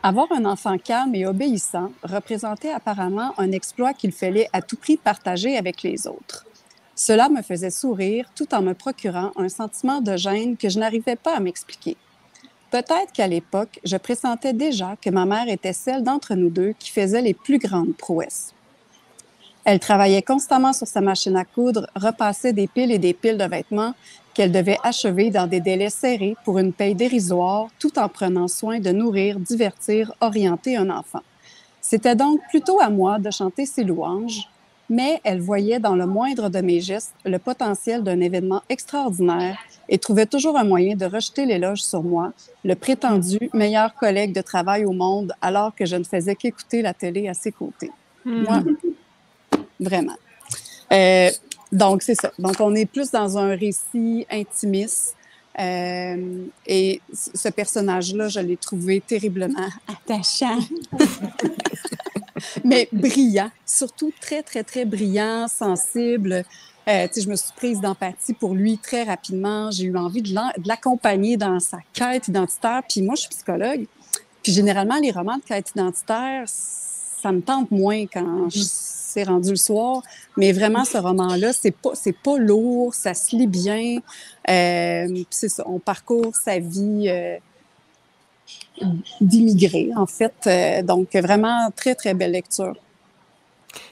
avoir 0.03 0.31
un 0.33 0.45
enfant 0.45 0.79
calme 0.79 1.15
et 1.15 1.27
obéissant 1.27 1.91
représentait 2.03 2.71
apparemment 2.71 3.35
un 3.39 3.51
exploit 3.53 3.93
qu'il 3.93 4.13
fallait 4.13 4.49
à 4.53 4.63
tout 4.63 4.77
prix 4.77 4.97
partager 4.97 5.57
avec 5.57 5.83
les 5.83 6.07
autres. 6.07 6.47
Cela 6.95 7.29
me 7.29 7.43
faisait 7.43 7.71
sourire 7.71 8.31
tout 8.35 8.55
en 8.55 8.63
me 8.63 8.73
procurant 8.73 9.33
un 9.37 9.49
sentiment 9.49 10.01
de 10.01 10.17
gêne 10.17 10.57
que 10.57 10.69
je 10.69 10.79
n'arrivais 10.79 11.17
pas 11.17 11.37
à 11.37 11.41
m'expliquer. 11.41 11.97
Peut-être 12.71 13.13
qu'à 13.13 13.27
l'époque, 13.27 13.81
je 13.85 13.97
pressentais 13.97 14.53
déjà 14.53 14.97
que 15.01 15.11
ma 15.11 15.25
mère 15.25 15.49
était 15.49 15.73
celle 15.73 16.03
d'entre 16.03 16.35
nous 16.35 16.51
deux 16.51 16.73
qui 16.79 16.91
faisait 16.91 17.23
les 17.23 17.35
plus 17.35 17.59
grandes 17.59 17.97
prouesses. 17.97 18.55
Elle 19.65 19.81
travaillait 19.81 20.23
constamment 20.23 20.73
sur 20.73 20.87
sa 20.87 21.01
machine 21.01 21.37
à 21.37 21.45
coudre, 21.45 21.89
repassait 21.97 22.53
des 22.53 22.69
piles 22.69 22.93
et 22.93 22.99
des 22.99 23.15
piles 23.15 23.39
de 23.39 23.45
vêtements 23.45 23.95
qu'elle 24.37 24.53
devait 24.53 24.77
achever 24.83 25.31
dans 25.31 25.47
des 25.47 25.61
délais 25.61 25.89
serrés 25.89 26.37
pour 26.45 26.59
une 26.59 26.75
paye 26.75 26.95
dérisoire, 26.95 27.69
tout 27.79 27.99
en 27.99 28.11
prenant 28.11 28.49
soin 28.49 28.81
de 28.81 28.91
nourrir, 28.91 29.41
divertir, 29.41 30.13
orienter 30.21 30.77
un 30.77 30.91
enfant. 30.91 31.23
C'était 31.81 32.15
donc 32.15 32.41
plutôt 32.51 32.79
à 32.79 32.91
moi 32.91 33.19
de 33.19 33.31
chanter 33.31 33.65
ses 33.65 33.83
louanges, 33.83 34.47
mais 34.91 35.21
elle 35.25 35.41
voyait 35.41 35.79
dans 35.79 35.97
le 35.97 36.05
moindre 36.05 36.51
de 36.51 36.61
mes 36.61 36.83
gestes 36.83 37.15
le 37.25 37.39
potentiel 37.39 38.03
d'un 38.03 38.21
événement 38.21 38.61
extraordinaire 38.69 39.57
et 39.89 39.97
trouvait 39.97 40.27
toujours 40.27 40.59
un 40.59 40.65
moyen 40.65 40.97
de 40.97 41.07
rejeter 41.07 41.47
l'éloge 41.47 41.83
sur 41.83 42.03
moi, 42.03 42.35
le 42.63 42.75
prétendu 42.75 43.39
meilleur 43.55 43.95
collègue 43.95 44.35
de 44.35 44.43
travail 44.43 44.85
au 44.85 44.93
monde, 44.93 45.33
alors 45.41 45.75
que 45.75 45.87
je 45.87 45.97
ne 45.97 46.05
faisais 46.05 46.35
qu'écouter 46.35 46.83
la 46.83 46.93
télé 46.93 47.27
à 47.27 47.33
ses 47.33 47.53
côtés. 47.53 47.91
Moi, 48.27 48.63
vraiment. 49.81 50.17
Euh, 50.93 51.31
donc, 51.73 52.03
c'est 52.03 52.15
ça. 52.15 52.33
Donc, 52.39 52.57
on 52.61 52.75
est 52.75 52.87
plus 52.87 53.11
dans 53.11 53.39
un 53.39 53.57
récit 53.57 54.27
intimiste. 54.31 55.15
Euh, 55.59 56.45
et 56.67 57.01
ce 57.13 57.49
personnage-là, 57.49 58.29
je 58.29 58.41
l'ai 58.41 58.57
trouvé 58.59 59.01
terriblement 59.01 59.69
attachant. 59.89 60.59
Mais 62.65 62.89
brillant, 62.93 63.51
surtout 63.65 64.13
très, 64.21 64.43
très, 64.43 64.63
très 64.65 64.85
brillant, 64.85 65.49
sensible. 65.49 66.45
Euh, 66.89 67.09
tu 67.09 67.15
sais, 67.15 67.21
je 67.23 67.29
me 67.31 67.37
suis 67.37 67.53
prise 67.57 67.81
d'empathie 67.81 68.35
pour 68.35 68.55
lui 68.55 68.79
très 68.79 69.03
rapidement. 69.05 69.71
J'ai 69.71 69.85
eu 69.85 69.97
envie 69.97 70.23
de 70.23 70.35
l'accompagner 70.67 71.37
dans 71.37 71.59
sa 71.59 71.79
quête 71.93 72.29
identitaire. 72.29 72.83
Puis 72.89 73.03
moi, 73.03 73.15
je 73.15 73.23
suis 73.23 73.31
psychologue. 73.31 73.87
Puis 74.43 74.53
généralement, 74.53 74.97
les 75.03 75.11
romans 75.11 75.39
de 75.39 75.43
quête 75.43 75.71
identitaire, 75.71 76.45
ça 76.47 77.33
me 77.33 77.41
tente 77.41 77.71
moins 77.71 78.07
quand 78.07 78.49
je- 78.51 78.61
c'est 79.17 79.25
rendu 79.25 79.51
le 79.51 79.57
soir. 79.57 80.03
Mais 80.37 80.53
vraiment, 80.53 80.85
ce 80.85 80.99
roman-là, 80.99 81.53
c'est 81.55 81.71
pas, 81.71 81.93
c'est 81.95 82.17
pas 82.17 82.37
lourd, 82.37 82.95
ça 82.95 83.15
se 83.15 83.35
lit 83.35 83.47
bien. 83.47 83.99
Euh, 84.51 85.23
c'est 85.31 85.49
ça, 85.49 85.63
on 85.67 85.79
parcourt 85.79 86.37
sa 86.37 86.59
vie 86.59 87.07
euh, 87.09 87.37
d'immigré, 89.23 89.91
en 89.97 90.07
fait. 90.07 90.35
Euh, 90.47 90.83
donc, 90.83 91.15
vraiment, 91.17 91.71
très, 91.75 91.95
très 91.95 92.13
belle 92.13 92.33
lecture. 92.33 92.77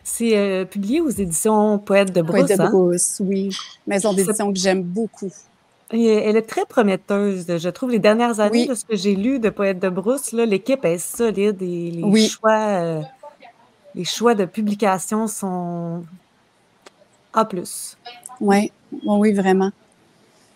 C'est 0.02 0.36
euh, 0.36 0.64
publié 0.66 1.00
aux 1.00 1.08
éditions 1.10 1.78
Poète 1.78 2.12
de 2.12 2.20
Brousse. 2.20 2.46
Poète 2.46 2.58
de 2.58 2.62
hein? 2.62 2.70
Brousse, 2.70 3.16
oui. 3.20 3.48
Maison 3.86 4.12
d'édition 4.12 4.52
que 4.52 4.58
j'aime 4.58 4.82
beaucoup. 4.82 5.32
Et 5.92 6.06
elle 6.06 6.36
est 6.36 6.42
très 6.42 6.66
prometteuse, 6.66 7.46
je 7.46 7.68
trouve. 7.70 7.90
Les 7.90 7.98
dernières 7.98 8.40
années, 8.40 8.62
Oui. 8.62 8.68
de 8.68 8.74
ce 8.74 8.84
que 8.84 8.96
j'ai 8.96 9.14
lu 9.14 9.38
de 9.38 9.48
Poète 9.48 9.78
de 9.78 9.88
Brousse, 9.88 10.32
là, 10.32 10.44
l'équipe 10.44 10.84
est 10.84 10.98
solide 10.98 11.62
et 11.62 11.90
les 11.90 12.02
Oui. 12.02 12.28
choix, 12.28 13.02
les 13.94 14.04
choix 14.04 14.34
de 14.34 14.44
publication 14.44 15.26
sont 15.26 16.04
A+. 17.32 17.48
Oui, 18.40 18.72
oui, 19.04 19.32
vraiment. 19.32 19.70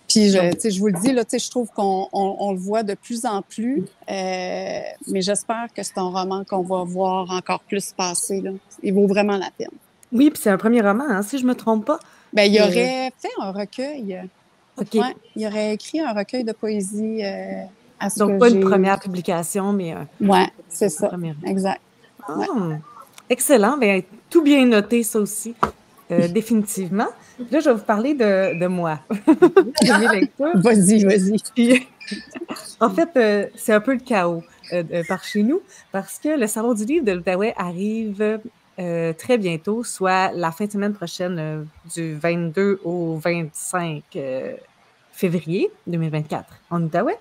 Puis, 0.09 0.31
je, 0.31 0.39
je 0.71 0.79
vous 0.81 0.87
le 0.87 0.99
dis, 1.01 1.13
là, 1.13 1.23
je 1.31 1.51
trouve 1.51 1.69
qu'on 1.71 2.09
on, 2.13 2.37
on 2.41 2.53
le 2.53 2.59
voit 2.59 2.83
de 2.83 2.95
plus 2.95 3.27
en 3.27 3.43
plus, 3.43 3.85
euh, 4.11 4.81
mais 5.09 5.21
j'espère 5.21 5.67
que 5.75 5.83
c'est 5.83 5.99
un 5.99 6.09
roman 6.09 6.45
qu'on 6.45 6.63
va 6.63 6.83
voir 6.85 7.31
encore 7.31 7.61
plus 7.61 7.93
passer. 7.93 8.41
Là. 8.41 8.53
Il 8.83 8.95
vaut 8.95 9.07
vraiment 9.07 9.37
la 9.37 9.51
peine. 9.57 9.69
Oui, 10.11 10.31
puis 10.31 10.41
c'est 10.43 10.49
un 10.51 10.57
premier 10.57 10.81
roman, 10.81 11.05
hein, 11.09 11.23
si 11.23 11.39
je 11.39 11.45
me 11.45 11.55
trompe 11.55 11.85
pas. 11.85 11.99
Ben, 12.33 12.45
il 12.51 12.59
Euh, 12.59 12.65
aurait 12.65 13.13
fait 13.19 13.29
un 13.39 13.53
recueil. 13.53 14.23
OK. 14.79 14.95
Ouais, 14.95 15.15
il 15.37 15.47
aurait 15.47 15.75
écrit 15.75 16.01
un 16.01 16.15
recueil 16.15 16.45
de 16.45 16.53
poésie 16.53 17.23
euh, 17.23 17.65
à 18.01 18.09
ce 18.09 18.19
Donc, 18.21 18.39
pas 18.39 18.49
une 18.49 18.61
première 18.61 18.99
publication, 19.01 19.75
mais 19.75 19.95
Ouais, 20.23 20.49
c'est 20.71 20.89
ça. 20.89 21.11
Exact. 21.45 21.81
Ah, 22.27 22.35
Excellent. 23.31 23.77
Bien, 23.77 24.01
tout 24.31 24.43
bien 24.43 24.65
noté, 24.67 25.03
ça 25.03 25.19
aussi, 25.19 25.55
euh, 26.11 26.29
définitivement. 26.39 27.09
Là, 27.51 27.61
je 27.61 27.71
vais 27.71 27.75
vous 27.77 27.85
parler 27.85 28.15
de, 28.15 28.59
de 28.59 28.67
moi. 28.67 29.01
de 29.11 30.01
mes 30.01 30.21
lectures. 30.21 30.51
Vas-y, 30.55 31.05
vas-y. 31.05 31.87
En 32.81 32.89
fait, 32.89 33.11
euh, 33.17 33.47
c'est 33.55 33.75
un 33.75 33.81
peu 33.81 33.93
le 33.93 33.99
chaos 33.99 34.43
euh, 34.73 35.03
par 35.07 35.25
chez 35.25 35.43
nous 35.43 35.61
parce 35.93 36.19
que 36.19 36.39
le 36.41 36.47
Salon 36.47 36.73
du 36.73 36.87
livre 36.87 37.05
de 37.05 37.13
l'Outaouais 37.13 37.53
arrive 37.57 38.41
très 39.19 39.39
bientôt, 39.39 39.83
soit 39.83 40.31
la 40.33 40.53
fin 40.53 40.67
de 40.67 40.71
semaine 40.71 40.95
prochaine 40.95 41.67
du 41.95 42.15
22 42.15 42.81
au 42.85 43.17
25 43.17 44.05
euh, 44.15 44.55
février 45.19 45.69
2024 45.89 46.47
en 46.71 46.83
Outaouais. 46.83 47.19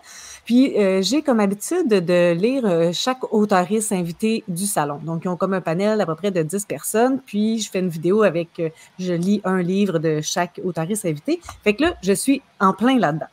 Puis, 0.47 0.77
euh, 0.77 1.01
j'ai 1.01 1.23
comme 1.23 1.41
habitude 1.41 1.89
de 1.89 2.31
lire 2.31 2.65
euh, 2.65 2.91
chaque 2.93 3.33
auteuriste 3.33 3.91
invité 3.91 4.45
du 4.47 4.65
salon. 4.65 4.97
Donc, 5.03 5.25
ils 5.25 5.27
ont 5.27 5.35
comme 5.35 5.53
un 5.53 5.59
panel 5.59 5.99
à 5.99 6.05
peu 6.05 6.15
près 6.15 6.31
de 6.31 6.41
10 6.41 6.63
personnes. 6.63 7.19
Puis, 7.19 7.59
je 7.59 7.69
fais 7.69 7.79
une 7.79 7.89
vidéo 7.89 8.23
avec, 8.23 8.57
euh, 8.61 8.69
je 8.97 9.11
lis 9.11 9.41
un 9.43 9.61
livre 9.61 9.99
de 9.99 10.21
chaque 10.21 10.61
auteuriste 10.63 11.05
invité. 11.05 11.41
Fait 11.65 11.73
que 11.73 11.83
là, 11.83 11.95
je 12.01 12.13
suis 12.13 12.41
en 12.61 12.71
plein 12.71 12.97
là-dedans. 12.97 13.27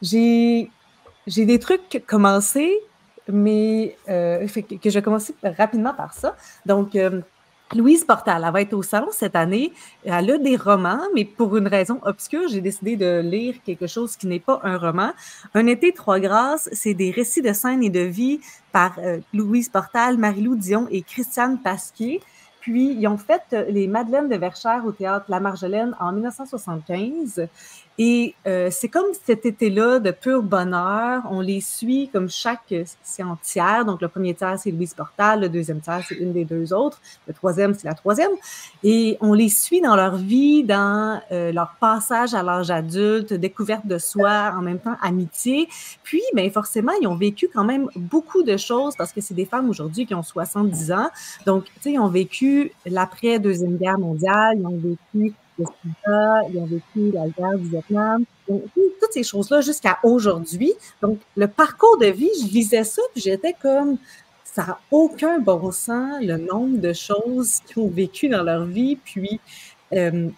J'ai 0.00 0.70
j'ai 1.26 1.44
des 1.44 1.58
trucs 1.58 2.02
commencés, 2.06 2.74
mais 3.30 3.98
fait 4.06 4.62
que, 4.62 4.76
que 4.76 4.88
je 4.88 4.94
vais 4.94 5.02
commencer 5.02 5.34
rapidement 5.42 5.92
par 5.92 6.14
ça. 6.14 6.34
Donc, 6.64 6.96
Louise 7.74 8.04
Portal, 8.04 8.42
elle 8.46 8.52
va 8.52 8.62
être 8.62 8.72
au 8.72 8.82
salon 8.82 9.08
cette 9.12 9.36
année. 9.36 9.72
Elle 10.04 10.30
a 10.30 10.38
des 10.38 10.56
romans, 10.56 11.02
mais 11.14 11.26
pour 11.26 11.54
une 11.56 11.68
raison 11.68 12.00
obscure, 12.02 12.48
j'ai 12.48 12.62
décidé 12.62 12.96
de 12.96 13.20
lire 13.20 13.56
quelque 13.64 13.86
chose 13.86 14.16
qui 14.16 14.26
n'est 14.26 14.40
pas 14.40 14.60
un 14.62 14.78
roman. 14.78 15.10
Un 15.52 15.66
été, 15.66 15.92
trois 15.92 16.18
grâces, 16.18 16.70
c'est 16.72 16.94
des 16.94 17.10
récits 17.10 17.42
de 17.42 17.52
scènes 17.52 17.82
et 17.82 17.90
de 17.90 18.00
vie 18.00 18.40
par 18.72 18.98
euh, 18.98 19.18
Louise 19.34 19.68
Portal, 19.68 20.16
Marie-Lou 20.16 20.56
Dion 20.56 20.86
et 20.90 21.02
Christiane 21.02 21.58
Pasquier. 21.58 22.22
Puis, 22.60 22.94
ils 22.98 23.06
ont 23.06 23.18
fait 23.18 23.42
euh, 23.52 23.64
les 23.68 23.86
Madeleines 23.86 24.30
de 24.30 24.36
Verchères 24.36 24.84
au 24.86 24.92
théâtre 24.92 25.26
La 25.28 25.38
Marjolaine 25.38 25.94
en 26.00 26.12
1975. 26.12 27.48
Et 28.00 28.36
euh, 28.46 28.68
c'est 28.70 28.88
comme 28.88 29.06
cet 29.24 29.44
été-là 29.44 29.98
de 29.98 30.12
pur 30.12 30.40
bonheur. 30.40 31.22
On 31.30 31.40
les 31.40 31.60
suit 31.60 32.08
comme 32.12 32.28
chaque 32.28 32.72
session 33.02 33.36
tiers. 33.42 33.84
Donc, 33.84 34.00
le 34.00 34.06
premier 34.06 34.34
tiers, 34.34 34.56
c'est 34.56 34.70
Louise 34.70 34.94
Portal. 34.94 35.40
Le 35.40 35.48
deuxième 35.48 35.80
tiers, 35.80 36.02
c'est 36.08 36.14
une 36.14 36.32
des 36.32 36.44
deux 36.44 36.72
autres. 36.72 37.00
Le 37.26 37.34
troisième, 37.34 37.74
c'est 37.74 37.88
la 37.88 37.94
troisième. 37.94 38.30
Et 38.84 39.18
on 39.20 39.32
les 39.34 39.48
suit 39.48 39.80
dans 39.80 39.96
leur 39.96 40.14
vie, 40.14 40.62
dans 40.62 41.20
euh, 41.32 41.50
leur 41.50 41.74
passage 41.80 42.34
à 42.34 42.44
l'âge 42.44 42.70
adulte, 42.70 43.34
découverte 43.34 43.84
de 43.84 43.98
soi, 43.98 44.54
en 44.56 44.62
même 44.62 44.78
temps 44.78 44.96
amitié. 45.02 45.68
Puis, 46.04 46.22
bien, 46.34 46.48
forcément, 46.50 46.92
ils 47.02 47.08
ont 47.08 47.16
vécu 47.16 47.48
quand 47.52 47.64
même 47.64 47.88
beaucoup 47.96 48.44
de 48.44 48.56
choses 48.56 48.94
parce 48.96 49.12
que 49.12 49.20
c'est 49.20 49.34
des 49.34 49.44
femmes 49.44 49.68
aujourd'hui 49.68 50.06
qui 50.06 50.14
ont 50.14 50.22
70 50.22 50.92
ans. 50.92 51.08
Donc, 51.46 51.64
tu 51.64 51.70
sais, 51.80 51.92
ils 51.92 51.98
ont 51.98 52.06
vécu 52.06 52.70
l'après-deuxième 52.86 53.76
guerre 53.76 53.98
mondiale, 53.98 54.58
ils 54.60 54.66
ont 54.66 54.76
vécu 54.76 55.34
le 55.58 55.64
sida, 55.82 56.40
ils 56.50 56.58
ont 56.58 56.66
vécu 56.66 57.12
la 57.12 57.28
guerre 57.28 57.58
du 57.58 57.68
Vietnam, 57.68 58.24
donc, 58.48 58.62
toutes 58.74 59.12
ces 59.12 59.22
choses-là 59.22 59.60
jusqu'à 59.60 59.98
aujourd'hui. 60.02 60.72
Donc, 61.02 61.18
le 61.36 61.48
parcours 61.48 61.98
de 61.98 62.06
vie, 62.06 62.30
je 62.40 62.46
lisais 62.46 62.84
ça, 62.84 63.02
puis 63.12 63.22
j'étais 63.22 63.54
comme, 63.60 63.98
ça 64.44 64.64
n'a 64.64 64.78
aucun 64.90 65.38
bon 65.38 65.70
sens, 65.70 66.22
le 66.22 66.36
nombre 66.36 66.78
de 66.78 66.92
choses 66.92 67.60
qu'ils 67.66 67.82
ont 67.82 67.88
vécu 67.88 68.28
dans 68.28 68.42
leur 68.42 68.64
vie, 68.64 68.96
puis 68.96 69.40
euh, 69.92 70.28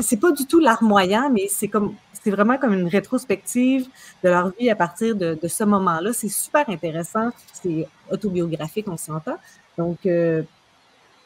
c'est 0.00 0.20
pas 0.20 0.32
du 0.32 0.46
tout 0.46 0.60
larmoyant, 0.60 1.30
mais 1.30 1.46
c'est 1.48 1.68
comme, 1.68 1.94
c'est 2.12 2.30
vraiment 2.30 2.58
comme 2.58 2.74
une 2.74 2.88
rétrospective 2.88 3.86
de 4.22 4.28
leur 4.28 4.52
vie 4.58 4.70
à 4.70 4.76
partir 4.76 5.14
de, 5.14 5.38
de 5.40 5.48
ce 5.48 5.64
moment-là. 5.64 6.12
C'est 6.12 6.28
super 6.28 6.68
intéressant, 6.68 7.30
c'est 7.52 7.86
autobiographique, 8.10 8.86
on 8.88 8.96
s'entend. 8.96 9.36
Donc, 9.76 9.98
euh, 10.06 10.42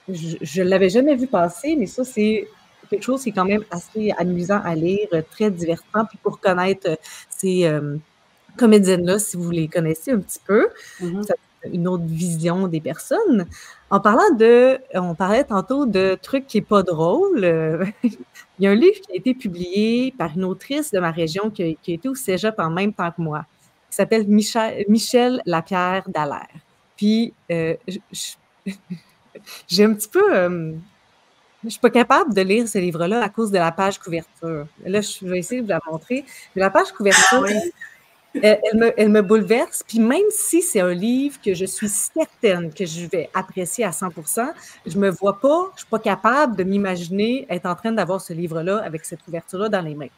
je 0.09 0.63
ne 0.63 0.69
l'avais 0.69 0.91
jamais 0.91 1.15
vu 1.15 1.27
passer, 1.27 1.77
mais 1.77 1.87
ça, 1.87 2.05
c'est 2.05 2.49
quelque 2.93 3.05
chose 3.05 3.23
qui 3.23 3.31
est 3.31 3.33
quand 3.33 3.45
même 3.45 3.65
assez 3.71 4.13
amusant 4.19 4.61
à 4.65 4.75
lire, 4.75 5.09
très 5.31 5.51
divertissant. 5.51 6.05
Puis 6.09 6.19
pour 6.23 6.41
connaître 6.41 6.99
ces 7.29 7.71
comédiennes-là, 8.57 9.19
si 9.19 9.37
vous 9.37 9.51
les 9.51 9.69
connaissez 9.69 10.13
un 10.13 10.21
petit 10.21 10.41
peu, 10.47 10.69
mm-hmm. 11.01 11.23
ça 11.25 11.35
une 11.71 11.89
autre 11.89 12.05
vision 12.05 12.69
des 12.69 12.81
personnes. 12.81 13.47
En 13.91 14.01
parlant 14.01 14.35
de, 14.37 14.79
on 14.95 15.15
parlait 15.15 15.45
tantôt 15.45 15.87
de 15.87 16.19
trucs 16.21 16.47
qui 16.47 16.59
n'est 16.59 16.65
pas 16.65 16.83
drôle. 16.83 17.45
il 18.05 18.17
y 18.59 18.67
a 18.67 18.71
un 18.71 18.75
livre 18.75 19.01
qui 19.01 19.13
a 19.13 19.17
été 19.17 19.35
publié 19.35 20.15
par 20.17 20.33
une 20.35 20.45
autrice 20.45 20.91
de 20.91 20.99
ma 20.99 21.11
région 21.11 21.51
qui 21.51 21.63
a, 21.63 21.67
été 21.67 22.09
au 22.09 22.15
cégep 22.15 22.55
en 22.59 22.71
même 22.71 22.93
temps 22.93 23.11
que 23.11 23.21
moi, 23.21 23.45
qui 23.91 23.97
s'appelle 23.97 24.27
Michel, 24.27 24.85
Michel 24.89 25.43
Lapierre 25.47 26.05
Dallaire. 26.09 26.49
Puis, 26.97 27.35
euh, 27.51 27.75
j'ai 29.69 29.85
un 29.85 29.95
petit 29.95 30.09
peu. 30.09 30.35
Euh, 30.35 30.73
je 31.63 31.69
ne 31.69 31.71
suis 31.71 31.81
pas 31.81 31.91
capable 31.91 32.35
de 32.35 32.43
lire 32.43 32.67
ce 32.67 32.79
livre-là 32.79 33.23
à 33.23 33.29
cause 33.29 33.53
de 33.53 33.59
la 33.59 33.71
page 33.71 33.99
couverture. 33.99 34.67
Là, 34.85 35.01
je 35.01 35.25
vais 35.25 35.39
essayer 35.39 35.61
de 35.61 35.67
vous 35.67 35.71
la 35.71 35.81
montrer. 35.91 36.25
la 36.57 36.71
page 36.71 36.91
couverture, 36.93 37.47
elle, 38.35 39.09
me, 39.09 39.21
bouleverse. 39.21 39.85
Puis 39.87 40.01
même 40.01 40.25
si 40.31 40.63
c'est 40.63 40.81
un 40.81 40.93
livre 40.93 41.39
que 41.45 41.55
je 41.55 41.65
suis 41.65 41.89
certaine 41.89 42.73
que 42.73 42.85
je 42.85 43.07
vais 43.07 43.29
apprécier 43.35 43.85
à 43.85 43.91
100% 43.91 44.49
je 44.87 44.99
me 44.99 45.11
vois 45.11 45.39
pas, 45.39 45.71
je 45.75 45.81
suis 45.81 45.89
pas 45.89 45.99
capable 45.99 46.57
de 46.57 46.65
m'imaginer 46.65 47.47
être 47.49 47.67
en 47.67 47.75
train 47.75 47.93
d'avoir 47.93 48.21
ce 48.21 48.33
livre-là 48.33 48.79
avec 48.79 49.05
cette 49.05 49.23
couverture-là 49.23 49.69
dans 49.69 49.83
les 49.83 49.95
mains. 49.95 50.09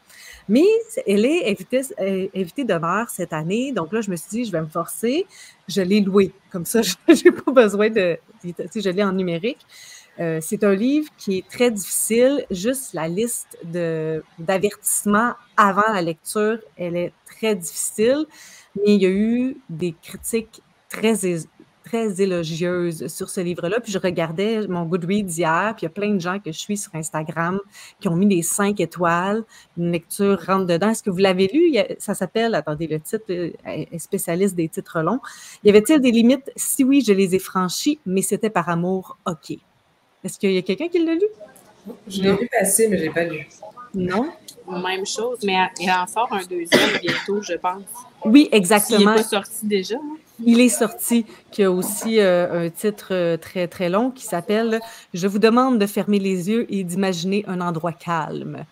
Mais 0.47 0.65
elle 1.05 1.25
est 1.25 1.49
invitée, 1.49 1.81
euh, 1.99 2.27
invitée 2.35 2.63
d'honneur 2.63 3.09
cette 3.09 3.33
année. 3.33 3.71
Donc 3.71 3.91
là, 3.91 4.01
je 4.01 4.09
me 4.09 4.15
suis 4.15 4.29
dit, 4.29 4.45
je 4.45 4.51
vais 4.51 4.61
me 4.61 4.67
forcer. 4.67 5.25
Je 5.67 5.81
l'ai 5.81 6.01
loué. 6.01 6.31
Comme 6.51 6.65
ça, 6.65 6.81
je 7.07 7.23
n'ai 7.23 7.31
pas 7.31 7.51
besoin 7.51 7.89
de. 7.89 8.17
Tu 8.41 8.53
sais, 8.71 8.81
je 8.81 8.89
l'ai 8.89 9.03
en 9.03 9.11
numérique. 9.11 9.65
Euh, 10.19 10.39
c'est 10.41 10.63
un 10.63 10.75
livre 10.75 11.09
qui 11.17 11.39
est 11.39 11.47
très 11.49 11.71
difficile. 11.71 12.45
Juste 12.51 12.93
la 12.93 13.07
liste 13.07 13.57
d'avertissements 14.39 15.33
avant 15.57 15.93
la 15.93 16.01
lecture, 16.01 16.59
elle 16.77 16.95
est 16.95 17.13
très 17.25 17.55
difficile. 17.55 18.25
Mais 18.77 18.95
il 18.95 19.01
y 19.01 19.05
a 19.05 19.09
eu 19.09 19.57
des 19.69 19.93
critiques 20.01 20.61
très, 20.89 21.13
très 21.83 22.21
élogieuses 22.21 23.07
sur 23.07 23.29
ce 23.29 23.41
livre-là. 23.41 23.79
Puis 23.79 23.91
je 23.91 23.99
regardais 23.99 24.67
mon 24.67 24.83
Goodreads 24.83 25.37
hier, 25.37 25.73
puis 25.75 25.83
il 25.83 25.85
y 25.85 25.87
a 25.87 25.89
plein 25.89 26.13
de 26.13 26.19
gens 26.19 26.39
que 26.39 26.51
je 26.51 26.57
suis 26.57 26.77
sur 26.77 26.95
Instagram 26.95 27.59
qui 27.99 28.07
ont 28.07 28.15
mis 28.15 28.25
des 28.25 28.41
cinq 28.41 28.79
étoiles. 28.79 29.43
Une 29.77 29.91
lecture 29.91 30.39
rentre 30.45 30.65
dedans. 30.65 30.89
Est-ce 30.89 31.03
que 31.03 31.09
vous 31.09 31.17
l'avez 31.17 31.47
lu? 31.47 31.75
Ça 31.99 32.13
s'appelle, 32.13 32.55
attendez, 32.55 32.87
le 32.87 32.99
titre 32.99 33.25
est 33.29 33.99
spécialiste 33.99 34.55
des 34.55 34.69
titres 34.69 35.01
longs. 35.01 35.19
Y 35.63 35.69
avait-il 35.69 35.99
des 35.99 36.11
limites? 36.11 36.51
Si 36.55 36.83
oui, 36.83 37.03
je 37.05 37.13
les 37.13 37.35
ai 37.35 37.39
franchies, 37.39 37.99
mais 38.05 38.21
c'était 38.21 38.49
par 38.49 38.69
amour, 38.69 39.17
OK. 39.25 39.57
Est-ce 40.25 40.39
qu'il 40.39 40.53
y 40.53 40.57
a 40.57 40.63
quelqu'un 40.63 40.87
qui 40.87 41.05
l'a 41.05 41.13
lu? 41.13 41.27
Je 42.07 42.23
l'ai 42.23 42.33
vu 42.33 42.49
passer, 42.51 42.87
mais 42.87 42.97
je 42.97 43.03
n'ai 43.03 43.09
pas 43.11 43.25
lu. 43.25 43.47
Non? 43.93 44.31
Même 44.67 45.05
chose, 45.05 45.37
mais 45.43 45.55
il 45.79 45.91
en 45.91 46.07
sort 46.07 46.27
un 46.31 46.43
deuxième 46.43 46.99
bientôt, 46.99 47.43
je 47.43 47.53
pense. 47.53 47.83
Oui, 48.25 48.49
exactement. 48.51 48.99
Il 48.99 49.05
n'est 49.05 49.15
pas 49.17 49.23
sorti 49.23 49.67
déjà. 49.67 49.97
Hein? 49.97 50.17
Il 50.43 50.59
est 50.61 50.69
sorti, 50.69 51.27
qui 51.51 51.61
a 51.61 51.71
aussi 51.71 52.19
euh, 52.19 52.65
un 52.65 52.69
titre 52.71 53.09
euh, 53.11 53.37
très, 53.37 53.67
très 53.67 53.87
long 53.87 54.09
qui 54.09 54.25
s'appelle 54.25 54.79
Je 55.13 55.27
vous 55.27 55.37
demande 55.37 55.77
de 55.77 55.85
fermer 55.85 56.17
les 56.17 56.49
yeux 56.49 56.65
et 56.73 56.83
d'imaginer 56.83 57.45
un 57.47 57.61
endroit 57.61 57.93
calme. 57.93 58.65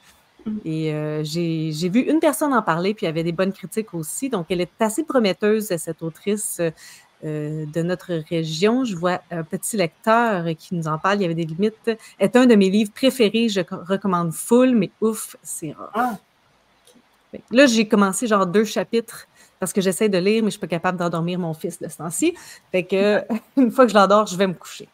Et 0.65 0.91
euh, 0.91 1.23
j'ai 1.23 1.89
vu 1.89 1.99
une 2.01 2.19
personne 2.19 2.51
en 2.51 2.63
parler, 2.63 2.95
puis 2.95 3.05
il 3.05 3.09
y 3.09 3.09
avait 3.09 3.23
des 3.23 3.31
bonnes 3.31 3.53
critiques 3.53 3.93
aussi. 3.93 4.29
Donc, 4.29 4.47
elle 4.49 4.59
est 4.59 4.71
assez 4.79 5.03
prometteuse, 5.03 5.67
cette 5.77 6.01
autrice 6.01 6.59
euh, 7.25 7.65
de 7.65 7.81
notre 7.81 8.13
région. 8.29 8.85
Je 8.85 8.95
vois 8.95 9.21
un 9.31 9.43
petit 9.43 9.77
lecteur 9.77 10.45
qui 10.57 10.75
nous 10.75 10.87
en 10.87 10.97
parle. 10.97 11.19
Il 11.19 11.21
y 11.21 11.25
avait 11.25 11.33
des 11.33 11.45
limites. 11.45 11.91
Est 12.19 12.35
un 12.35 12.45
de 12.45 12.55
mes 12.55 12.69
livres 12.69 12.91
préférés. 12.93 13.49
Je 13.49 13.61
recommande 13.61 14.33
full, 14.33 14.75
mais 14.75 14.91
ouf, 15.01 15.35
c'est 15.41 15.71
rare. 15.71 15.91
Ah. 15.93 16.17
Là, 17.51 17.65
j'ai 17.65 17.87
commencé 17.87 18.27
genre 18.27 18.45
deux 18.45 18.65
chapitres 18.65 19.27
parce 19.59 19.71
que 19.71 19.81
j'essaie 19.81 20.09
de 20.09 20.17
lire, 20.17 20.35
mais 20.35 20.39
je 20.41 20.45
ne 20.45 20.49
suis 20.51 20.59
pas 20.59 20.67
capable 20.67 20.97
d'endormir 20.97 21.39
mon 21.39 21.53
fils 21.53 21.79
de 21.79 21.87
ce 21.87 21.97
temps-ci. 21.97 22.35
Fait 22.71 22.83
que 22.83 23.21
une 23.57 23.71
fois 23.71 23.85
que 23.85 23.91
je 23.91 23.97
l'endors, 23.97 24.27
je 24.27 24.35
vais 24.35 24.47
me 24.47 24.53
coucher. 24.53 24.89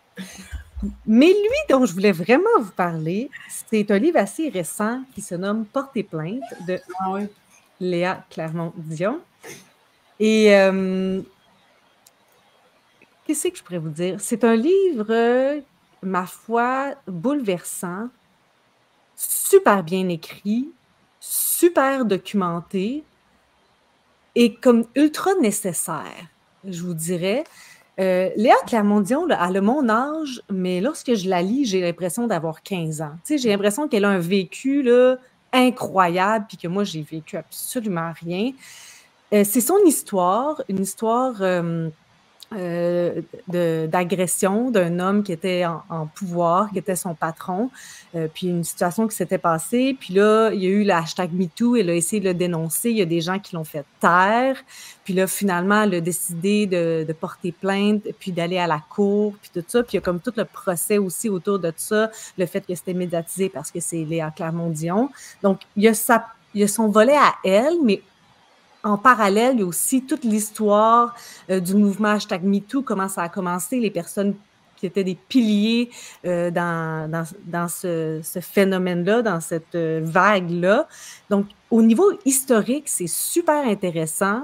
Mais 1.05 1.27
lui 1.27 1.59
dont 1.69 1.85
je 1.85 1.93
voulais 1.93 2.11
vraiment 2.11 2.59
vous 2.59 2.71
parler, 2.71 3.29
c'est 3.69 3.89
un 3.91 3.97
livre 3.97 4.17
assez 4.17 4.49
récent 4.49 5.01
qui 5.13 5.21
se 5.21 5.35
nomme 5.35 5.65
Porter 5.65 6.03
plainte 6.03 6.41
de 6.67 6.79
ah 6.99 7.17
Léa 7.79 8.23
Clermont-Dion. 8.29 9.19
Et 10.19 10.55
euh, 10.55 11.21
Qu'est-ce 13.29 13.47
que 13.47 13.57
je 13.59 13.61
pourrais 13.61 13.77
vous 13.77 13.91
dire? 13.91 14.15
C'est 14.17 14.43
un 14.43 14.55
livre, 14.55 15.61
ma 16.01 16.25
foi, 16.25 16.95
bouleversant, 17.05 18.07
super 19.15 19.83
bien 19.83 20.09
écrit, 20.09 20.71
super 21.19 22.05
documenté 22.05 23.03
et 24.33 24.55
comme 24.55 24.85
ultra 24.95 25.35
nécessaire, 25.39 26.25
je 26.67 26.81
vous 26.81 26.95
dirais. 26.95 27.43
Euh, 27.99 28.31
Léa 28.35 28.55
Clermont-Dion, 28.65 29.27
elle 29.29 29.57
a 29.57 29.61
mon 29.61 29.87
âge, 29.89 30.41
mais 30.49 30.81
lorsque 30.81 31.13
je 31.13 31.29
la 31.29 31.43
lis, 31.43 31.65
j'ai 31.65 31.81
l'impression 31.81 32.25
d'avoir 32.25 32.63
15 32.63 33.03
ans. 33.03 33.13
Tu 33.23 33.37
j'ai 33.37 33.49
l'impression 33.49 33.87
qu'elle 33.87 34.05
a 34.05 34.09
un 34.09 34.17
vécu 34.17 34.81
là, 34.81 35.17
incroyable, 35.53 36.47
puis 36.49 36.57
que 36.57 36.67
moi, 36.67 36.83
j'ai 36.83 37.03
vécu 37.03 37.37
absolument 37.37 38.11
rien. 38.19 38.53
Euh, 39.35 39.43
c'est 39.43 39.61
son 39.61 39.77
histoire, 39.85 40.63
une 40.67 40.81
histoire 40.81 41.35
euh, 41.41 41.89
euh, 42.55 43.21
d'agression 43.47 44.71
d'un 44.71 44.99
homme 44.99 45.23
qui 45.23 45.31
était 45.31 45.65
en, 45.65 46.07
pouvoir, 46.07 46.71
qui 46.71 46.79
était 46.79 46.95
son 46.95 47.13
patron, 47.13 47.69
euh, 48.15 48.27
puis 48.33 48.47
une 48.47 48.63
situation 48.63 49.07
qui 49.07 49.15
s'était 49.15 49.37
passée, 49.37 49.95
puis 49.99 50.15
là, 50.15 50.49
il 50.51 50.63
y 50.63 50.65
a 50.65 50.69
eu 50.69 50.83
le 50.83 50.91
hashtag 50.91 51.31
MeToo, 51.31 51.75
elle 51.75 51.89
a 51.89 51.93
essayé 51.93 52.19
de 52.19 52.27
le 52.27 52.33
dénoncer, 52.33 52.89
il 52.89 52.97
y 52.97 53.01
a 53.01 53.05
des 53.05 53.21
gens 53.21 53.37
qui 53.37 53.55
l'ont 53.55 53.63
fait 53.63 53.85
taire, 53.99 54.57
puis 55.03 55.13
là, 55.13 55.27
finalement, 55.27 55.83
elle 55.83 55.95
a 55.95 56.01
décidé 56.01 56.65
de, 56.65 57.05
de 57.07 57.13
porter 57.13 57.51
plainte, 57.51 58.03
puis 58.19 58.31
d'aller 58.31 58.57
à 58.57 58.67
la 58.67 58.81
cour, 58.89 59.35
puis 59.41 59.51
tout 59.53 59.65
ça, 59.67 59.83
puis 59.83 59.93
il 59.93 59.95
y 59.95 59.99
a 59.99 60.01
comme 60.01 60.19
tout 60.19 60.33
le 60.35 60.45
procès 60.45 60.97
aussi 60.97 61.29
autour 61.29 61.59
de 61.59 61.71
ça, 61.77 62.09
le 62.37 62.45
fait 62.45 62.65
que 62.65 62.73
c'était 62.73 62.93
médiatisé 62.93 63.49
parce 63.49 63.71
que 63.71 63.79
c'est 63.79 64.03
Léa 64.03 64.31
Clermont-Dion. 64.31 65.09
Donc, 65.43 65.61
il 65.75 65.83
y 65.83 65.87
a 65.87 65.93
sa 65.93 66.25
il 66.53 66.61
y 66.61 66.63
a 66.63 66.67
son 66.67 66.87
volet 66.87 67.15
à 67.15 67.35
elle, 67.43 67.75
mais 67.83 68.01
en 68.83 68.97
parallèle, 68.97 69.55
il 69.55 69.59
y 69.59 69.63
a 69.63 69.65
aussi 69.65 70.03
toute 70.03 70.23
l'histoire 70.23 71.15
euh, 71.49 71.59
du 71.59 71.75
mouvement 71.75 72.09
hashtag 72.09 72.43
MeToo, 72.43 72.81
comment 72.81 73.07
ça 73.09 73.23
a 73.23 73.29
commencé, 73.29 73.79
les 73.79 73.91
personnes 73.91 74.35
qui 74.77 74.85
étaient 74.85 75.03
des 75.03 75.17
piliers 75.27 75.89
euh, 76.25 76.49
dans, 76.51 77.25
dans, 77.45 77.67
ce 77.67 78.21
phénomène-là, 78.39 79.21
dans 79.21 79.41
cette 79.41 79.75
euh, 79.75 79.99
vague-là. 80.03 80.87
Donc, 81.29 81.47
au 81.69 81.81
niveau 81.81 82.11
historique, 82.23 82.87
c'est 82.87 83.07
super 83.07 83.67
intéressant. 83.67 84.43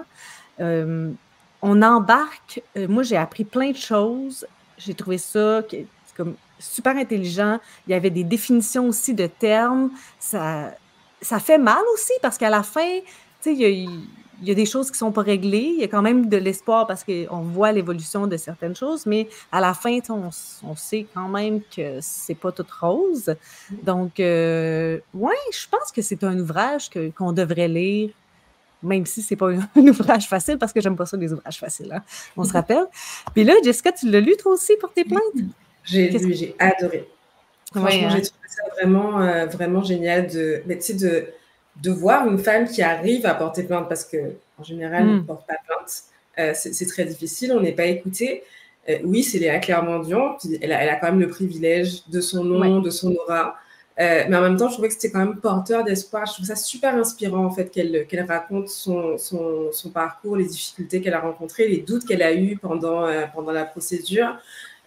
on 0.59 1.81
embarque, 1.81 2.61
moi 2.75 3.03
j'ai 3.03 3.17
appris 3.17 3.43
plein 3.43 3.71
de 3.71 3.77
choses, 3.77 4.45
j'ai 4.77 4.93
trouvé 4.93 5.17
ça 5.17 5.63
comme 6.15 6.35
super 6.59 6.95
intelligent. 6.95 7.59
Il 7.87 7.91
y 7.91 7.93
avait 7.93 8.09
des 8.09 8.23
définitions 8.23 8.87
aussi 8.87 9.13
de 9.13 9.27
termes. 9.27 9.91
Ça, 10.19 10.73
ça 11.21 11.39
fait 11.39 11.57
mal 11.57 11.83
aussi 11.93 12.13
parce 12.21 12.37
qu'à 12.37 12.49
la 12.49 12.63
fin, 12.63 12.99
tu 13.01 13.05
sais, 13.41 13.53
il 13.53 13.61
y 13.61 13.65
a 13.65 13.69
il 14.41 14.47
y 14.47 14.51
a 14.51 14.53
des 14.53 14.65
choses 14.65 14.87
qui 14.87 14.93
ne 14.93 14.97
sont 14.97 15.11
pas 15.11 15.21
réglées. 15.21 15.71
Il 15.75 15.79
y 15.79 15.83
a 15.83 15.87
quand 15.87 16.01
même 16.01 16.27
de 16.27 16.37
l'espoir 16.37 16.87
parce 16.87 17.03
qu'on 17.03 17.41
voit 17.41 17.71
l'évolution 17.71 18.27
de 18.27 18.37
certaines 18.37 18.75
choses, 18.75 19.05
mais 19.05 19.27
à 19.51 19.61
la 19.61 19.73
fin, 19.73 19.99
on, 20.09 20.29
on 20.63 20.75
sait 20.75 21.05
quand 21.13 21.27
même 21.27 21.61
que 21.75 21.99
c'est 22.01 22.35
pas 22.35 22.51
toute 22.51 22.71
rose. 22.71 23.35
Donc, 23.83 24.19
euh, 24.19 24.99
oui, 25.13 25.35
je 25.51 25.67
pense 25.69 25.91
que 25.91 26.01
c'est 26.01 26.23
un 26.23 26.37
ouvrage 26.39 26.89
qu'on 27.17 27.31
devrait 27.31 27.67
lire, 27.67 28.09
même 28.83 29.05
si 29.05 29.21
c'est 29.21 29.35
pas 29.35 29.49
un, 29.75 29.87
ouvrage 29.87 30.27
facile, 30.27 30.57
parce 30.57 30.73
que 30.73 30.81
j'aime 30.81 30.95
pas 30.95 31.05
ça, 31.05 31.17
les 31.17 31.31
ouvrages 31.31 31.59
faciles. 31.59 31.91
Hein, 31.93 32.03
on 32.35 32.43
se 32.43 32.53
rappelle. 32.53 32.85
Puis 33.33 33.43
là, 33.43 33.53
Jessica, 33.63 33.91
tu 33.91 34.09
l'as 34.09 34.19
lu 34.19 34.35
toi 34.37 34.53
aussi 34.53 34.73
pour 34.79 34.91
tes 34.91 35.03
plaintes? 35.03 35.21
J'ai 35.83 36.09
lu, 36.09 36.33
j'ai 36.33 36.55
adoré. 36.59 37.07
Franchement, 37.73 38.09
j'ai 38.09 38.21
trouvé 38.21 38.47
ça 38.47 38.63
vraiment, 38.75 39.21
euh, 39.21 39.45
vraiment 39.47 39.83
génial 39.83 40.27
de, 40.27 40.61
mais, 40.65 40.75
de 40.75 41.27
de 41.81 41.91
voir 41.91 42.27
une 42.27 42.39
femme 42.39 42.67
qui 42.67 42.81
arrive 42.81 43.25
à 43.25 43.33
porter 43.33 43.63
plainte, 43.63 43.87
parce 43.89 44.05
que 44.05 44.17
en 44.57 44.63
général, 44.63 45.03
on 45.03 45.13
ne 45.13 45.19
hmm. 45.19 45.25
porte 45.25 45.47
pas 45.47 45.55
plainte, 45.65 46.03
euh, 46.39 46.51
c'est 46.53 46.85
très 46.85 47.05
difficile, 47.05 47.53
on 47.53 47.61
n'est 47.61 47.73
pas 47.73 47.85
écouté. 47.85 48.43
Euh, 48.89 48.97
oui, 49.03 49.23
c'est 49.23 49.39
Léa 49.39 49.59
Clermont-Dion, 49.59 50.37
elle 50.61 50.71
a, 50.71 50.83
elle 50.83 50.89
a 50.89 50.95
quand 50.95 51.07
même 51.07 51.19
le 51.19 51.29
privilège 51.29 52.07
de 52.07 52.21
son 52.21 52.43
nom, 52.43 52.79
de 52.79 52.89
son 52.89 53.13
aura. 53.15 53.55
Euh, 53.97 54.25
mais 54.27 54.35
en 54.35 54.41
même 54.41 54.57
temps, 54.57 54.67
je 54.67 54.73
trouvais 54.73 54.89
que 54.89 54.93
c'était 54.93 55.09
quand 55.09 55.19
même 55.19 55.37
porteur 55.37 55.85
d'espoir. 55.85 56.25
Je 56.25 56.33
trouve 56.33 56.45
ça 56.45 56.57
super 56.57 56.95
inspirant, 56.95 57.45
en 57.45 57.51
fait, 57.51 57.71
qu'elle 57.71 58.05
qu'elle 58.07 58.25
raconte 58.25 58.67
son, 58.67 59.17
son, 59.17 59.71
son, 59.71 59.89
parcours, 59.89 60.35
les 60.35 60.45
difficultés 60.45 60.99
qu'elle 60.99 61.13
a 61.13 61.21
rencontrées, 61.21 61.67
les 61.69 61.77
doutes 61.77 62.05
qu'elle 62.05 62.21
a 62.21 62.33
eus 62.33 62.57
pendant, 62.57 63.07
pendant 63.33 63.53
la 63.53 63.63
procédure. 63.63 64.37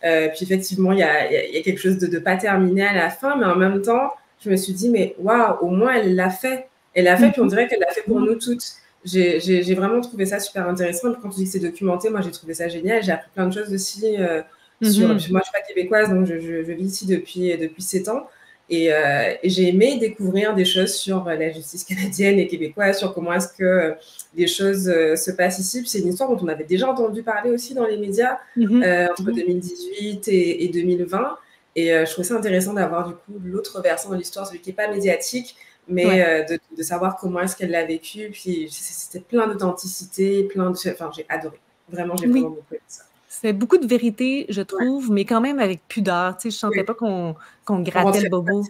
puis 0.02 0.42
effectivement, 0.42 0.92
il 0.92 0.98
y 0.98 1.02
a, 1.02 1.32
y 1.32 1.56
a, 1.56 1.62
quelque 1.62 1.80
chose 1.80 1.96
de, 1.96 2.06
de 2.06 2.18
pas 2.18 2.36
terminé 2.36 2.86
à 2.86 2.94
la 2.94 3.08
fin, 3.08 3.36
mais 3.36 3.46
en 3.46 3.56
même 3.56 3.80
temps, 3.80 4.12
je 4.40 4.50
me 4.50 4.56
suis 4.56 4.74
dit, 4.74 4.90
mais 4.90 5.16
waouh, 5.18 5.56
au 5.62 5.70
moins 5.70 5.94
elle 5.94 6.14
l'a 6.14 6.30
fait. 6.30 6.67
Elle 6.94 7.04
l'a 7.04 7.16
fait, 7.16 7.30
puis 7.30 7.40
on 7.40 7.44
mhm. 7.44 7.50
dirait 7.50 7.68
qu'elle 7.68 7.80
l'a 7.80 7.92
fait 7.92 8.02
pour 8.02 8.20
nous 8.20 8.34
toutes. 8.34 8.64
J'ai 9.04 9.74
vraiment 9.74 10.00
trouvé 10.00 10.26
ça 10.26 10.40
super 10.40 10.68
intéressant. 10.68 11.14
Quand 11.22 11.30
tu 11.30 11.36
dis 11.36 11.44
que 11.44 11.50
c'est 11.50 11.60
documenté, 11.60 12.10
moi 12.10 12.20
j'ai 12.20 12.30
trouvé 12.30 12.54
ça 12.54 12.68
génial. 12.68 13.02
J'ai 13.02 13.12
appris 13.12 13.30
plein 13.34 13.46
de 13.46 13.54
choses 13.54 13.72
aussi 13.72 14.16
euh, 14.18 14.42
sur, 14.82 15.06
moi, 15.08 15.16
je 15.18 15.32
ne 15.32 15.40
suis 15.40 15.52
pas 15.52 15.60
québécoise, 15.66 16.10
donc 16.10 16.26
je, 16.26 16.40
je, 16.40 16.72
vis 16.72 16.84
ici 16.84 17.06
depuis, 17.06 17.56
depuis 17.56 17.82
7 17.82 18.08
ans. 18.08 18.28
Et, 18.70 18.92
euh, 18.92 19.34
et 19.42 19.48
j'ai 19.48 19.68
aimé 19.68 19.96
découvrir 19.98 20.54
des 20.54 20.66
choses 20.66 20.92
sur 20.92 21.24
la 21.24 21.50
justice 21.50 21.84
canadienne 21.84 22.38
et 22.38 22.46
québécoise, 22.46 22.98
sur 22.98 23.14
comment 23.14 23.32
est-ce 23.32 23.48
que 23.56 23.94
les 24.34 24.46
choses 24.46 24.88
euh, 24.88 25.16
se 25.16 25.30
passent 25.30 25.58
ici. 25.58 25.82
C'est 25.86 26.00
une 26.00 26.08
histoire 26.08 26.28
dont 26.28 26.38
on 26.42 26.48
avait 26.48 26.64
déjà 26.64 26.90
entendu 26.90 27.22
parler 27.22 27.50
aussi 27.50 27.74
dans 27.74 27.86
les 27.86 27.96
médias 27.96 28.38
euh, 28.58 29.08
entre 29.10 29.32
2018 29.32 30.28
et, 30.28 30.64
et 30.64 30.68
2020. 30.68 31.38
Et 31.76 31.92
euh, 31.92 32.04
je 32.04 32.10
trouvais 32.12 32.26
ça 32.26 32.34
intéressant 32.34 32.74
d'avoir 32.74 33.08
du 33.08 33.14
coup 33.14 33.40
l'autre 33.44 33.80
versant 33.80 34.10
de 34.10 34.16
l'histoire, 34.16 34.46
celui 34.46 34.60
qui 34.60 34.70
n'est 34.70 34.76
pas 34.76 34.88
médiatique, 34.88 35.56
mais 35.88 36.22
euh, 36.22 36.44
de, 36.44 36.58
de, 36.76 36.82
savoir 36.82 37.16
comment 37.16 37.40
est-ce 37.40 37.56
qu'elle 37.56 37.70
l'a 37.70 37.84
vécu. 37.84 38.30
Puis 38.32 38.68
c'était 38.70 39.20
plein 39.20 39.46
d'authenticité, 39.46 40.44
plein 40.44 40.70
de... 40.70 40.76
Enfin, 40.90 41.10
j'ai 41.14 41.26
adoré. 41.28 41.58
Vraiment, 41.90 42.16
j'ai 42.16 42.26
vraiment 42.26 42.50
beaucoup 42.50 42.74
aimé 42.74 42.80
ça. 42.86 43.04
C'est 43.28 43.52
beaucoup 43.52 43.78
de 43.78 43.86
vérité, 43.86 44.46
je 44.48 44.62
trouve, 44.62 45.12
mais 45.12 45.24
quand 45.24 45.40
même 45.40 45.58
avec 45.58 45.86
pudeur. 45.86 46.36
Tu 46.36 46.50
sais, 46.50 46.50
je 46.50 46.56
ne 46.56 46.72
sentais 46.72 46.84
pas 46.84 46.94
qu'on 46.94 47.34
grattait 47.82 48.22
le 48.22 48.30
bobo. 48.30 48.64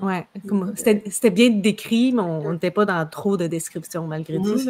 Ouais, 0.00 0.26
c'était 0.76 1.30
bien 1.30 1.50
décrit, 1.50 2.12
mais 2.12 2.22
on 2.22 2.52
n'était 2.52 2.70
pas 2.70 2.84
dans 2.84 3.04
trop 3.08 3.36
de 3.36 3.46
descriptions 3.46 4.06
malgré 4.06 4.36
tout. 4.36 4.60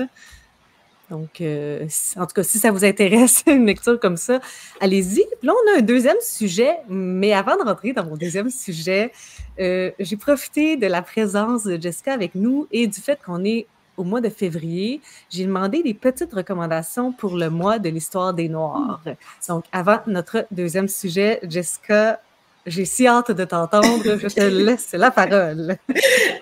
Donc, 1.10 1.40
euh, 1.40 1.86
en 2.16 2.26
tout 2.26 2.34
cas, 2.34 2.42
si 2.42 2.58
ça 2.58 2.70
vous 2.70 2.84
intéresse, 2.84 3.42
une 3.46 3.66
lecture 3.66 3.98
comme 3.98 4.16
ça, 4.16 4.40
allez-y. 4.80 5.24
Là, 5.42 5.52
on 5.52 5.74
a 5.74 5.78
un 5.78 5.82
deuxième 5.82 6.20
sujet, 6.20 6.76
mais 6.88 7.32
avant 7.32 7.56
de 7.56 7.62
rentrer 7.62 7.92
dans 7.92 8.04
mon 8.04 8.16
deuxième 8.16 8.50
sujet, 8.50 9.12
euh, 9.58 9.90
j'ai 9.98 10.16
profité 10.16 10.76
de 10.76 10.86
la 10.86 11.02
présence 11.02 11.64
de 11.64 11.80
Jessica 11.80 12.12
avec 12.12 12.34
nous 12.34 12.66
et 12.72 12.86
du 12.86 13.00
fait 13.00 13.18
qu'on 13.24 13.44
est 13.44 13.66
au 13.96 14.04
mois 14.04 14.20
de 14.20 14.28
février. 14.28 15.00
J'ai 15.30 15.44
demandé 15.44 15.82
des 15.82 15.94
petites 15.94 16.32
recommandations 16.32 17.12
pour 17.12 17.36
le 17.36 17.50
mois 17.50 17.78
de 17.78 17.88
l'histoire 17.88 18.32
des 18.32 18.48
Noirs. 18.48 19.02
Donc, 19.48 19.64
avant 19.72 19.98
notre 20.06 20.46
deuxième 20.50 20.88
sujet, 20.88 21.40
Jessica, 21.42 22.20
j'ai 22.66 22.84
si 22.84 23.06
hâte 23.06 23.32
de 23.32 23.44
t'entendre. 23.44 24.18
Je 24.18 24.28
te 24.28 24.40
laisse 24.64 24.92
la 24.92 25.10
parole. 25.10 25.76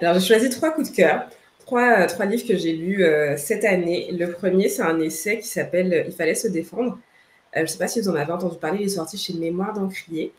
Alors, 0.00 0.18
j'ai 0.18 0.34
choisi 0.34 0.50
trois 0.50 0.70
coups 0.70 0.90
de 0.90 0.96
cœur 0.96 1.26
trois, 1.66 2.00
euh, 2.00 2.06
trois 2.06 2.24
livres 2.24 2.46
que 2.46 2.56
j'ai 2.56 2.72
lus 2.72 3.04
euh, 3.04 3.36
cette 3.36 3.64
année. 3.64 4.10
Le 4.12 4.30
premier, 4.32 4.68
c'est 4.68 4.82
un 4.82 4.98
essai 5.00 5.38
qui 5.38 5.48
s'appelle 5.48 6.04
Il 6.06 6.14
fallait 6.14 6.34
se 6.34 6.48
défendre. 6.48 6.92
Euh, 6.92 7.58
je 7.58 7.62
ne 7.62 7.66
sais 7.66 7.78
pas 7.78 7.88
si 7.88 8.00
vous 8.00 8.08
en 8.08 8.14
avez 8.14 8.32
entendu 8.32 8.56
parler, 8.58 8.78
il 8.80 8.86
est 8.86 8.88
sorti 8.90 9.18
chez 9.18 9.34
Mémoire 9.34 9.74
d'Encrier. 9.74 10.32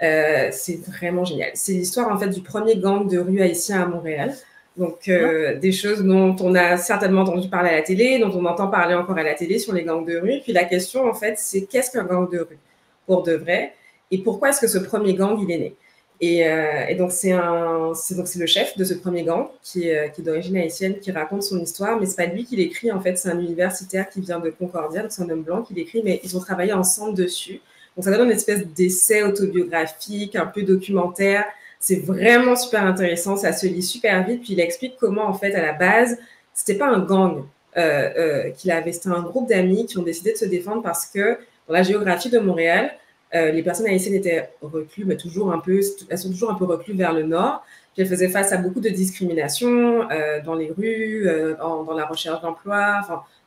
c'est 0.00 0.80
vraiment 0.86 1.24
génial. 1.24 1.50
C'est 1.54 1.72
l'histoire 1.72 2.10
en 2.10 2.18
fait 2.18 2.28
du 2.28 2.40
premier 2.40 2.76
gang 2.76 3.06
de 3.08 3.18
rue 3.18 3.40
haïtien 3.42 3.82
à 3.82 3.86
Montréal. 3.86 4.34
Donc 4.76 5.06
des 5.06 5.72
choses 5.72 6.02
dont 6.02 6.36
on 6.40 6.54
a 6.54 6.76
certainement 6.76 7.22
entendu 7.22 7.48
parler 7.48 7.70
à 7.70 7.76
la 7.76 7.82
télé, 7.82 8.18
dont 8.18 8.30
on 8.34 8.44
entend 8.46 8.68
parler 8.68 8.94
encore 8.94 9.18
à 9.18 9.22
la 9.22 9.34
télé 9.34 9.58
sur 9.58 9.74
les 9.74 9.84
gangs 9.84 10.06
de 10.06 10.16
rue. 10.16 10.40
Puis 10.42 10.52
la 10.52 10.64
question 10.64 11.06
en 11.08 11.14
fait, 11.14 11.38
c'est 11.38 11.62
qu'est-ce 11.66 11.90
qu'un 11.90 12.04
gang 12.04 12.30
de 12.30 12.38
rue? 12.40 12.58
Pour 13.06 13.22
de 13.22 13.32
vrai 13.32 13.74
et 14.10 14.18
pourquoi 14.18 14.50
est-ce 14.50 14.60
que 14.60 14.68
ce 14.68 14.78
premier 14.78 15.14
gang 15.14 15.38
il 15.42 15.50
est 15.50 15.58
né? 15.58 15.74
Euh, 16.22 16.86
et, 16.88 16.94
donc, 16.96 17.12
c'est 17.12 17.32
le 17.32 18.46
chef 18.46 18.76
de 18.76 18.84
ce 18.84 18.94
premier 18.94 19.24
gang 19.24 19.46
qui 19.62 19.88
est, 19.88 20.12
qui 20.12 20.20
est 20.20 20.24
d'origine 20.24 20.56
haïtienne 20.56 20.98
qui 20.98 21.10
raconte 21.12 21.42
son 21.42 21.58
histoire, 21.58 21.98
mais 21.98 22.06
c'est 22.06 22.16
pas 22.16 22.26
lui 22.26 22.44
qui 22.44 22.56
l'écrit. 22.56 22.92
En 22.92 23.00
fait, 23.00 23.16
c'est 23.16 23.30
un 23.30 23.38
universitaire 23.38 24.08
qui 24.08 24.20
vient 24.20 24.38
de 24.38 24.50
Concordia, 24.50 25.02
donc 25.02 25.12
c'est 25.12 25.22
un 25.22 25.30
homme 25.30 25.42
blanc 25.42 25.62
qui 25.62 25.72
l'écrit, 25.72 26.02
mais 26.04 26.20
ils 26.22 26.36
ont 26.36 26.40
travaillé 26.40 26.72
ensemble 26.72 27.16
dessus. 27.16 27.60
Donc, 27.96 28.04
ça 28.04 28.10
donne 28.10 28.26
une 28.26 28.32
espèce 28.32 28.66
d'essai 28.66 29.22
autobiographique, 29.22 30.36
un 30.36 30.46
peu 30.46 30.62
documentaire. 30.62 31.44
C'est 31.78 32.00
vraiment 32.00 32.54
super 32.54 32.84
intéressant, 32.84 33.36
ça 33.36 33.52
se 33.52 33.66
lit 33.66 33.82
super 33.82 34.26
vite. 34.26 34.42
Puis 34.42 34.52
il 34.52 34.60
explique 34.60 34.96
comment, 35.00 35.24
en 35.24 35.34
fait, 35.34 35.54
à 35.54 35.62
la 35.62 35.72
base, 35.72 36.18
c'était 36.52 36.78
pas 36.78 36.88
un 36.88 37.00
gang 37.00 37.44
euh, 37.76 38.10
euh, 38.18 38.50
qu'il 38.50 38.70
avait, 38.72 38.92
c'était 38.92 39.08
un 39.08 39.22
groupe 39.22 39.48
d'amis 39.48 39.86
qui 39.86 39.96
ont 39.96 40.02
décidé 40.02 40.32
de 40.32 40.36
se 40.36 40.44
défendre 40.44 40.82
parce 40.82 41.06
que 41.06 41.38
dans 41.68 41.74
la 41.74 41.82
géographie 41.82 42.28
de 42.28 42.38
Montréal, 42.38 42.92
euh, 43.34 43.52
les 43.52 43.62
personnes 43.62 43.86
haïtiennes 43.86 44.14
étaient 44.14 44.50
reclues, 44.60 45.04
mais 45.04 45.16
toujours 45.16 45.52
un 45.52 45.58
peu, 45.58 45.80
elles 46.08 46.18
sont 46.18 46.30
toujours 46.30 46.50
un 46.50 46.54
peu 46.54 46.64
reclues 46.64 46.94
vers 46.94 47.12
le 47.12 47.22
nord. 47.22 47.64
Elles 47.96 48.06
faisaient 48.06 48.28
face 48.28 48.50
à 48.52 48.56
beaucoup 48.56 48.80
de 48.80 48.88
discrimination 48.88 50.10
euh, 50.10 50.40
dans 50.42 50.54
les 50.54 50.70
rues, 50.70 51.28
euh, 51.28 51.54
dans 51.56 51.92
la 51.92 52.06
recherche 52.06 52.40
d'emploi, 52.40 53.02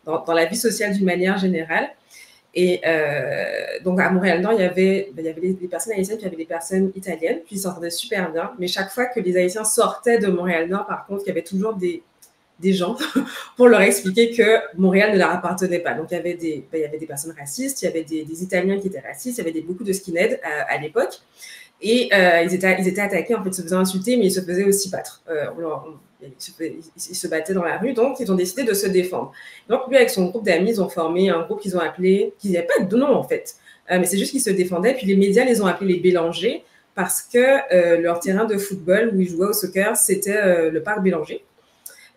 dans, 0.05 0.33
la 0.33 0.45
vie 0.45 0.55
sociale 0.55 0.93
d'une 0.93 1.05
manière 1.05 1.37
générale. 1.37 1.89
Et 2.53 2.81
donc 3.83 3.99
à 3.99 4.11
Montréal-Nord, 4.11 4.53
il 4.53 4.59
y 4.59 4.63
avait, 4.63 5.09
ben, 5.13 5.25
les, 5.25 5.67
personnes 5.67 5.93
haïtiennes, 5.93 6.17
puis 6.17 6.27
il 6.27 6.31
y 6.31 6.35
avait 6.35 6.43
des 6.43 6.45
personnes 6.45 6.91
italiennes, 6.95 7.39
puis 7.43 7.55
ils 7.55 7.59
s'entendaient 7.59 7.89
super 7.89 8.31
bien. 8.31 8.51
Mais 8.59 8.67
chaque 8.67 8.91
fois 8.91 9.07
que 9.07 9.19
les 9.19 9.35
Haïtiens 9.37 9.63
sortaient 9.63 10.19
de 10.19 10.27
Montréal-Nord, 10.27 10.85
par 10.85 11.07
contre, 11.07 11.23
il 11.25 11.29
y 11.29 11.31
avait 11.31 11.41
toujours 11.41 11.73
des, 11.73 12.03
des 12.63 12.73
gens 12.73 12.95
pour 13.57 13.67
leur 13.67 13.81
expliquer 13.81 14.31
que 14.31 14.77
Montréal 14.77 15.13
ne 15.13 15.19
leur 15.19 15.29
appartenait 15.29 15.79
pas. 15.79 15.93
Donc, 15.93 16.07
il 16.11 16.15
y 16.15 16.17
avait 16.17 16.33
des, 16.33 16.65
ben, 16.71 16.79
il 16.79 16.81
y 16.81 16.85
avait 16.85 16.97
des 16.97 17.05
personnes 17.05 17.35
racistes, 17.37 17.81
il 17.81 17.85
y 17.85 17.87
avait 17.87 18.03
des, 18.03 18.43
Italiens 18.43 18.79
qui 18.79 18.87
étaient 18.87 18.99
racistes, 18.99 19.37
il 19.37 19.45
y 19.45 19.49
avait 19.49 19.61
beaucoup 19.61 19.83
de 19.83 19.93
skinheads 19.93 20.39
à, 20.43 20.73
à 20.73 20.77
l'époque. 20.79 21.19
Et 21.83 22.09
euh, 22.13 22.43
ils, 22.43 22.53
étaient, 22.53 22.77
ils 22.79 22.87
étaient 22.87 23.01
attaqués, 23.01 23.35
en 23.35 23.43
fait, 23.43 23.53
se 23.53 23.61
faisaient 23.61 23.75
insulter, 23.75 24.15
mais 24.15 24.27
ils 24.27 24.31
se 24.31 24.39
faisaient 24.39 24.63
aussi 24.63 24.89
battre. 24.89 25.21
Euh, 25.29 25.47
ils, 26.21 27.15
se, 27.15 27.27
battaient 27.27 27.53
dans 27.53 27.63
la 27.63 27.77
rue, 27.77 27.91
donc 27.91 28.21
ils 28.21 28.31
ont 28.31 28.35
décidé 28.35 28.63
de 28.63 28.73
se 28.73 28.87
défendre. 28.87 29.33
Donc, 29.67 29.81
lui, 29.89 29.97
avec 29.97 30.09
son 30.09 30.27
groupe 30.27 30.45
d'amis, 30.45 30.71
ils 30.71 30.81
ont 30.81 30.87
formé 30.87 31.29
un 31.29 31.41
groupe 31.41 31.59
qu'ils 31.59 31.75
ont 31.75 31.81
appelé, 31.81 32.33
qui 32.39 32.51
n'avait 32.51 32.65
pas 32.65 32.85
de 32.85 32.95
nom, 32.95 33.13
en 33.13 33.23
fait. 33.23 33.55
Euh, 33.91 33.99
mais 33.99 34.05
c'est 34.05 34.17
juste 34.17 34.31
qu'ils 34.31 34.41
se 34.41 34.49
défendaient. 34.49 34.93
Puis 34.93 35.05
les 35.05 35.17
médias 35.17 35.43
les 35.43 35.61
ont 35.61 35.65
appelés 35.65 35.95
les 35.95 35.99
Bélangers 35.99 36.63
parce 36.95 37.21
que 37.21 37.97
leur 38.01 38.19
terrain 38.21 38.45
de 38.45 38.55
football 38.57 39.11
où 39.13 39.19
ils 39.19 39.27
jouaient 39.27 39.47
au 39.47 39.53
soccer, 39.53 39.97
c'était 39.97 40.69
le 40.69 40.83
parc 40.83 41.01
Bélanger. 41.01 41.43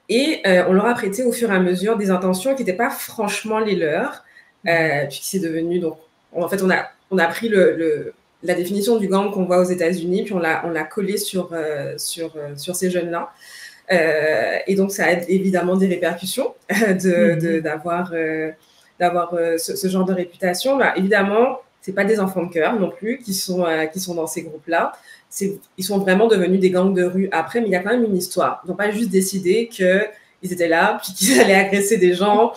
Et 0.08 0.40
euh, 0.46 0.64
on 0.68 0.72
leur 0.72 0.86
a 0.86 0.94
prêté 0.94 1.24
au 1.24 1.32
fur 1.32 1.50
et 1.50 1.54
à 1.54 1.58
mesure 1.58 1.96
des 1.96 2.10
intentions 2.10 2.54
qui 2.54 2.62
n'étaient 2.62 2.76
pas 2.76 2.90
franchement 2.90 3.58
les 3.58 3.74
leurs, 3.74 4.24
euh, 4.66 5.06
puis 5.08 5.20
c'est 5.22 5.40
devenu 5.40 5.78
donc 5.78 5.96
en 6.32 6.48
fait 6.48 6.62
on 6.62 6.70
a 6.70 6.86
on 7.10 7.18
a 7.18 7.26
pris 7.26 7.48
le, 7.48 8.14
la 8.42 8.54
définition 8.54 8.98
du 8.98 9.08
gang 9.08 9.32
qu'on 9.32 9.44
voit 9.44 9.58
aux 9.58 9.64
États-Unis 9.64 10.24
puis 10.24 10.32
on 10.32 10.38
l'a 10.38 10.62
on 10.64 10.70
l'a 10.70 10.84
collé 10.84 11.16
sur 11.16 11.50
euh, 11.52 11.94
sur 11.98 12.36
sur 12.56 12.76
ces 12.76 12.90
jeunes 12.90 13.10
là. 13.10 13.32
et 14.66 14.74
donc 14.76 14.92
ça 14.92 15.06
a 15.06 15.12
évidemment 15.28 15.76
des 15.76 15.88
répercussions 15.88 16.54
de 16.70 17.58
d'avoir 17.60 18.12
d'avoir 19.00 19.34
ce, 19.58 19.88
genre 19.88 20.04
de 20.04 20.14
réputation. 20.14 20.76
Bah, 20.78 20.94
évidemment, 20.96 21.60
c'est 21.82 21.92
pas 21.92 22.04
des 22.04 22.18
enfants 22.18 22.44
de 22.44 22.52
cœur 22.52 22.78
non 22.78 22.90
plus 22.90 23.18
qui 23.18 23.34
sont 23.34 23.66
qui 23.92 24.00
sont 24.00 24.14
dans 24.14 24.26
ces 24.26 24.42
groupes 24.42 24.68
là 24.68 24.92
ils 25.40 25.84
sont 25.84 25.98
vraiment 25.98 26.28
devenus 26.28 26.60
des 26.60 26.70
gangs 26.70 26.94
de 26.94 27.04
rue 27.04 27.28
après, 27.32 27.60
mais 27.60 27.66
il 27.66 27.72
y 27.72 27.76
a 27.76 27.80
quand 27.80 27.90
même 27.90 28.04
une 28.04 28.16
histoire. 28.16 28.62
Ils 28.64 28.68
n'ont 28.68 28.76
pas 28.76 28.90
juste 28.90 29.10
décidé 29.10 29.68
qu'ils 29.68 30.52
étaient 30.52 30.68
là, 30.68 30.98
puis 31.02 31.12
qu'ils 31.12 31.40
allaient 31.40 31.54
agresser 31.54 31.98
des 31.98 32.14
gens, 32.14 32.52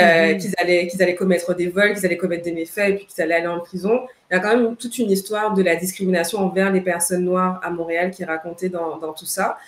euh, 0.00 0.32
mhm. 0.32 0.38
qu'ils 0.38 0.54
allaient, 0.58 0.86
qu'ils 0.86 1.02
allaient 1.02 1.14
commettre 1.14 1.54
des 1.54 1.68
vols, 1.68 1.94
qu'ils 1.94 2.06
allaient 2.06 2.16
commettre 2.16 2.44
des 2.44 2.52
méfaits, 2.52 2.90
et 2.90 2.94
puis 2.94 3.06
qu'ils 3.06 3.22
allaient 3.22 3.34
aller 3.34 3.46
en 3.46 3.60
prison. 3.60 4.00
Il 4.30 4.34
y 4.34 4.36
a 4.36 4.40
quand 4.40 4.56
même 4.56 4.76
toute 4.76 4.98
une 4.98 5.10
histoire 5.10 5.52
de 5.54 5.62
la 5.62 5.76
discrimination 5.76 6.38
envers 6.38 6.72
les 6.72 6.80
personnes 6.80 7.24
noires 7.24 7.60
à 7.62 7.70
Montréal 7.70 8.10
qui 8.10 8.22
est 8.22 8.26
racontée 8.26 8.68
dans, 8.68 8.98
dans 8.98 9.12
tout 9.12 9.26
ça. 9.26 9.58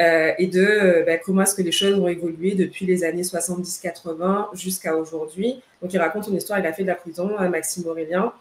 Euh, 0.00 0.32
et 0.38 0.46
de 0.46 0.62
euh, 0.62 1.02
ben, 1.04 1.20
comment 1.22 1.42
est-ce 1.42 1.54
que 1.54 1.60
les 1.60 1.72
choses 1.72 1.98
ont 1.98 2.08
évolué 2.08 2.54
depuis 2.54 2.86
les 2.86 3.04
années 3.04 3.22
70-80 3.22 4.46
jusqu'à 4.54 4.96
aujourd'hui. 4.96 5.60
Donc, 5.82 5.92
il 5.92 5.98
raconte 5.98 6.28
une 6.28 6.36
histoire, 6.36 6.58
il 6.58 6.66
a 6.66 6.72
fait 6.72 6.82
de 6.82 6.88
la 6.88 6.94
prison, 6.94 7.30
Maxime 7.50 7.86
Aurélien, 7.86 8.32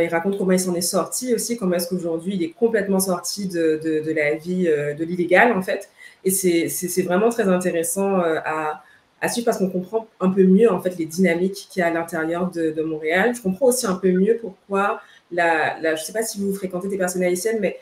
il 0.00 0.08
raconte 0.08 0.38
comment 0.38 0.52
il 0.52 0.60
s'en 0.60 0.74
est 0.74 0.80
sorti 0.80 1.34
aussi, 1.34 1.56
comment 1.56 1.76
est-ce 1.76 1.88
qu'aujourd'hui 1.88 2.36
il 2.36 2.42
est 2.42 2.50
complètement 2.50 3.00
sorti 3.00 3.46
de, 3.46 3.78
de, 3.82 4.12
la 4.12 4.34
vie 4.34 4.66
euh, 4.66 4.94
de 4.94 5.04
l'illégal 5.04 5.52
en 5.52 5.62
fait. 5.62 5.90
Et 6.24 6.30
c'est 6.30 7.02
vraiment 7.02 7.28
très 7.28 7.48
intéressant 7.48 8.20
euh, 8.20 8.38
à, 8.44 9.28
suivre 9.28 9.44
parce 9.44 9.58
qu'on 9.58 9.68
comprend 9.70 10.08
un 10.20 10.30
peu 10.30 10.44
mieux 10.44 10.70
en 10.70 10.80
fait 10.80 10.96
les 10.98 11.04
dynamiques 11.04 11.68
qu'il 11.70 11.80
y 11.80 11.82
a 11.82 11.88
à 11.88 11.90
l'intérieur 11.90 12.50
de, 12.50 12.82
Montréal. 12.82 13.34
Je 13.36 13.42
comprends 13.42 13.66
aussi 13.66 13.86
un 13.86 13.94
peu 13.94 14.10
mieux 14.12 14.38
pourquoi 14.40 15.00
la, 15.30 15.80
je 15.82 15.90
ne 15.90 15.96
sais 15.96 16.12
pas 16.12 16.22
si 16.22 16.40
vous 16.40 16.54
fréquentez 16.54 16.88
des 16.88 16.98
personnes 16.98 17.22
haïtiennes, 17.22 17.58
mais 17.60 17.78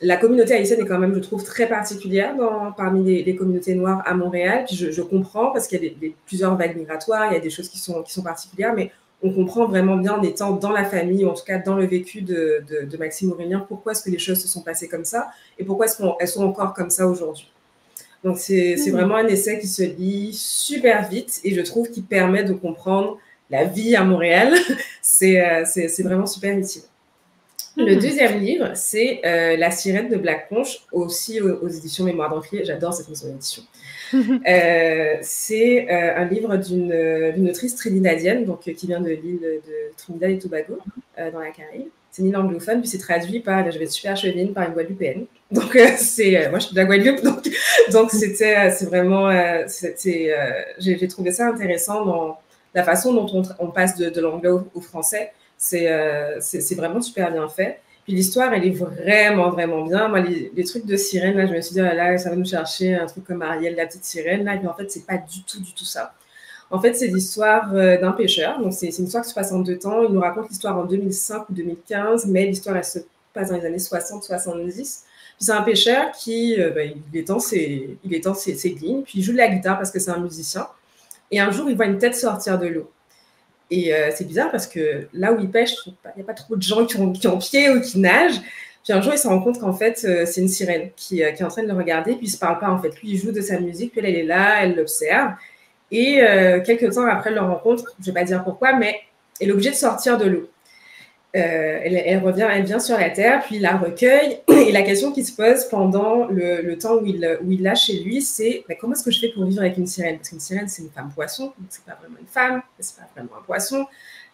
la 0.00 0.16
communauté 0.16 0.54
haïtienne 0.54 0.80
est 0.80 0.86
quand 0.86 0.98
même, 0.98 1.14
je 1.14 1.20
trouve, 1.20 1.44
très 1.44 1.68
particulière 1.68 2.34
parmi 2.76 3.22
les, 3.24 3.36
communautés 3.36 3.74
noires 3.74 4.02
à 4.06 4.14
Montréal. 4.14 4.66
Je, 4.70 5.02
comprends 5.02 5.50
parce 5.50 5.66
qu'il 5.66 5.82
y 5.82 5.88
a 5.88 6.10
plusieurs 6.26 6.56
vagues 6.56 6.76
migratoires, 6.76 7.30
il 7.30 7.34
y 7.34 7.36
a 7.36 7.40
des 7.40 7.50
choses 7.50 7.68
qui 7.68 7.78
sont, 7.78 8.02
qui 8.02 8.12
sont 8.12 8.22
particulières, 8.22 8.74
mais 8.74 8.92
on 9.24 9.32
comprend 9.32 9.66
vraiment 9.66 9.96
bien 9.96 10.12
en 10.12 10.22
étant 10.22 10.52
dans 10.52 10.70
la 10.70 10.84
famille, 10.84 11.24
ou 11.24 11.30
en 11.30 11.34
tout 11.34 11.44
cas 11.44 11.58
dans 11.58 11.74
le 11.74 11.86
vécu 11.86 12.20
de, 12.20 12.62
Maxime 12.98 13.32
Aurélien, 13.32 13.64
pourquoi 13.66 13.92
est-ce 13.92 14.02
que 14.02 14.10
les 14.10 14.18
choses 14.18 14.40
se 14.40 14.46
sont 14.46 14.60
passées 14.60 14.86
comme 14.86 15.06
ça 15.06 15.30
et 15.58 15.64
pourquoi 15.64 15.86
est-ce 15.86 15.96
qu'elles 15.96 16.28
sont 16.28 16.44
encore 16.44 16.74
comme 16.74 16.90
ça 16.90 17.08
aujourd'hui. 17.08 17.50
Donc 18.22 18.38
c'est 18.38 18.76
mmh. 18.76 18.90
vraiment 18.90 19.16
un 19.16 19.26
essai 19.26 19.58
qui 19.58 19.66
se 19.66 19.82
lit 19.82 20.32
super 20.34 21.08
vite 21.08 21.40
et 21.42 21.54
je 21.54 21.60
trouve 21.62 21.90
qu'il 21.90 22.04
permet 22.04 22.44
de 22.44 22.52
comprendre 22.52 23.18
la 23.50 23.64
vie 23.64 23.96
à 23.96 24.04
Montréal. 24.04 24.54
Euh, 25.22 25.64
c'est 25.64 26.02
vraiment 26.02 26.26
super 26.26 26.58
utile. 26.58 26.82
Le 27.76 27.94
mmh. 27.94 27.98
deuxième 27.98 28.40
livre, 28.40 28.72
c'est 28.74 29.20
euh, 29.24 29.56
La 29.56 29.70
sirène 29.70 30.08
de 30.08 30.16
Black 30.16 30.48
Conch, 30.48 30.80
aussi 30.92 31.40
aux, 31.40 31.68
éditions 31.68 32.04
Mémoire 32.04 32.30
d'Encrier. 32.30 32.64
J'adore 32.64 32.92
cette 32.92 33.08
maison 33.08 33.28
d'édition. 33.28 33.62
Euh, 34.46 35.16
c'est 35.22 35.90
euh, 35.90 36.16
un 36.16 36.24
livre 36.26 36.56
d'une 36.56 37.48
autrice 37.48 37.74
trinidadienne, 37.76 38.44
donc, 38.44 38.60
qui 38.60 38.86
vient 38.86 39.00
de 39.00 39.10
l'île 39.10 39.40
de 39.40 39.96
Trinidad 39.96 40.30
et 40.30 40.38
Tobago, 40.38 40.78
dans 41.16 41.38
la 41.40 41.50
Caraïbe. 41.50 41.88
C'est 42.10 42.22
une 42.22 42.28
île 42.28 42.36
anglophone, 42.36 42.80
puis 42.80 42.88
c'est 42.88 42.98
traduit 42.98 43.40
par, 43.40 43.70
je 43.70 43.78
vais 43.78 43.86
super 43.86 44.16
cheveline, 44.16 44.52
par 44.52 44.68
une 44.68 44.74
Guadeloupéenne. 44.74 45.26
Donc, 45.50 45.78
c'est, 45.96 46.48
moi, 46.50 46.58
je 46.58 46.66
suis 46.66 46.74
de 46.74 46.80
la 46.80 46.86
Guadeloupe, 46.86 47.22
donc, 47.22 47.48
donc 47.92 48.10
c'était, 48.10 48.70
c'est 48.70 48.86
vraiment, 48.86 49.30
j'ai 50.78 51.08
trouvé 51.08 51.32
ça 51.32 51.48
intéressant 51.48 52.04
dans 52.04 52.38
la 52.74 52.82
façon 52.82 53.12
dont 53.14 53.42
on, 53.58 53.68
passe 53.68 53.96
de, 53.96 54.20
l'anglais 54.20 54.50
au, 54.50 54.80
français 54.80 55.32
C'est 55.56 55.88
c'est 56.40 56.74
vraiment 56.74 57.00
super 57.00 57.30
bien 57.32 57.48
fait. 57.48 57.80
Puis 58.04 58.12
l'histoire, 58.12 58.52
elle 58.52 58.66
est 58.66 58.70
vraiment, 58.70 59.50
vraiment 59.50 59.86
bien. 59.86 60.08
Moi, 60.08 60.20
les, 60.20 60.64
trucs 60.64 60.84
de 60.84 60.96
sirène, 60.96 61.36
là, 61.36 61.46
je 61.46 61.52
me 61.52 61.60
suis 61.60 61.74
dit, 61.74 61.80
oh 61.80 61.84
là, 61.84 62.16
ça 62.18 62.30
va 62.30 62.36
nous 62.36 62.44
chercher 62.44 62.94
un 62.94 63.06
truc 63.06 63.24
comme 63.24 63.42
Ariel, 63.42 63.74
la 63.76 63.86
petite 63.86 64.04
sirène, 64.04 64.44
là. 64.44 64.58
Mais 64.60 64.68
en 64.68 64.74
fait, 64.74 64.90
c'est 64.90 65.06
pas 65.06 65.16
du 65.16 65.42
tout, 65.44 65.60
du 65.60 65.72
tout 65.72 65.84
ça. 65.84 66.12
En 66.70 66.80
fait, 66.80 66.94
c'est 66.94 67.06
l'histoire 67.06 67.72
d'un 67.72 68.12
pêcheur. 68.12 68.60
Donc, 68.60 68.72
c'est 68.72 68.88
une 68.98 69.04
histoire 69.04 69.22
qui 69.22 69.30
se 69.30 69.34
passe 69.34 69.52
en 69.52 69.60
deux 69.60 69.78
temps. 69.78 70.02
Il 70.02 70.12
nous 70.12 70.20
raconte 70.20 70.48
l'histoire 70.48 70.76
en 70.76 70.84
2005 70.84 71.48
ou 71.48 71.52
2015, 71.54 72.26
mais 72.26 72.46
l'histoire, 72.46 72.76
elle 72.76 72.84
se 72.84 72.98
passe 73.32 73.48
dans 73.50 73.56
les 73.56 73.64
années 73.64 73.78
60-70. 73.78 75.04
C'est 75.38 75.52
un 75.52 75.62
pêcheur 75.62 76.12
qui, 76.12 76.60
euh, 76.60 76.70
bah, 76.70 76.82
il 76.84 77.18
étend 77.18 77.38
ses, 77.38 77.98
il 78.04 78.14
étend 78.14 78.34
ses, 78.34 78.54
ses 78.54 78.70
lignes, 78.70 79.02
puis 79.02 79.18
il 79.18 79.22
joue 79.22 79.32
de 79.32 79.38
la 79.38 79.48
guitare 79.48 79.76
parce 79.76 79.90
que 79.90 79.98
c'est 79.98 80.10
un 80.10 80.18
musicien. 80.18 80.66
Et 81.30 81.40
un 81.40 81.50
jour, 81.50 81.68
il 81.68 81.76
voit 81.76 81.86
une 81.86 81.98
tête 81.98 82.14
sortir 82.14 82.58
de 82.58 82.66
l'eau. 82.66 82.90
Et 83.70 83.94
euh, 83.94 84.10
c'est 84.14 84.26
bizarre 84.26 84.50
parce 84.50 84.66
que 84.66 85.08
là 85.12 85.32
où 85.32 85.40
il 85.40 85.50
pêche, 85.50 85.74
il 85.86 85.92
n'y 86.16 86.22
a 86.22 86.24
pas 86.24 86.34
trop 86.34 86.56
de 86.56 86.62
gens 86.62 86.84
qui 86.86 86.96
ont, 86.96 87.12
qui 87.12 87.28
pied 87.38 87.70
ou 87.70 87.80
qui 87.80 87.98
nagent. 87.98 88.40
Puis 88.82 88.92
un 88.92 89.00
jour, 89.00 89.14
il 89.14 89.18
se 89.18 89.26
rend 89.26 89.40
compte 89.40 89.58
qu'en 89.58 89.72
fait, 89.72 90.04
euh, 90.04 90.26
c'est 90.26 90.42
une 90.42 90.48
sirène 90.48 90.90
qui, 90.94 91.16
qui, 91.16 91.22
est 91.22 91.42
en 91.42 91.48
train 91.48 91.62
de 91.62 91.68
le 91.68 91.74
regarder, 91.74 92.12
puis 92.12 92.26
il 92.26 92.28
ne 92.28 92.32
se 92.32 92.38
parle 92.38 92.58
pas 92.58 92.70
en 92.70 92.80
fait. 92.80 92.90
Lui, 93.00 93.12
il 93.12 93.16
joue 93.16 93.32
de 93.32 93.40
sa 93.40 93.58
musique, 93.58 93.92
puis 93.92 94.00
elle, 94.00 94.06
elle 94.06 94.16
est 94.16 94.24
là, 94.24 94.62
elle 94.62 94.76
l'observe. 94.76 95.32
Et 95.90 96.20
quelques 96.66 96.94
temps 96.94 97.06
après 97.06 97.30
leur 97.30 97.48
rencontre, 97.48 97.94
je 98.00 98.10
ne 98.10 98.14
vais 98.14 98.20
pas 98.20 98.26
dire 98.26 98.42
pourquoi, 98.42 98.74
mais 98.74 98.96
elle 99.40 99.48
est 99.48 99.52
obligée 99.52 99.70
de 99.70 99.76
sortir 99.76 100.18
de 100.18 100.24
l'eau. 100.24 100.48
Euh, 101.36 101.80
elle, 101.82 102.18
revient, 102.18 102.46
elle 102.48 102.64
vient 102.64 102.78
sur 102.78 102.96
la 102.96 103.10
Terre, 103.10 103.42
puis 103.44 103.56
il 103.56 103.62
la 103.62 103.76
recueille. 103.76 104.38
Et 104.48 104.70
la 104.70 104.82
question 104.82 105.10
qui 105.10 105.24
se 105.24 105.34
pose 105.34 105.64
pendant 105.64 106.26
le, 106.26 106.76
temps 106.76 106.96
où 106.96 107.06
il, 107.06 107.38
où 107.42 107.50
il 107.50 107.62
l'a 107.62 107.74
chez 107.74 108.00
lui, 108.00 108.22
c'est 108.22 108.64
comment 108.78 108.92
est-ce 108.94 109.02
que 109.02 109.10
je 109.10 109.18
fais 109.18 109.28
pour 109.28 109.44
vivre 109.44 109.60
avec 109.60 109.76
une 109.76 109.86
sirène? 109.86 110.16
Parce 110.16 110.28
qu'une 110.28 110.40
sirène, 110.40 110.68
c'est 110.68 110.82
une 110.82 110.90
femme 110.90 111.10
poisson, 111.12 111.46
donc 111.46 111.66
c'est 111.70 111.84
pas 111.84 111.98
vraiment 112.00 112.18
une 112.20 112.26
femme, 112.26 112.62
c'est 112.78 112.96
pas 112.96 113.08
vraiment 113.16 113.36
un 113.40 113.42
poisson. 113.42 113.86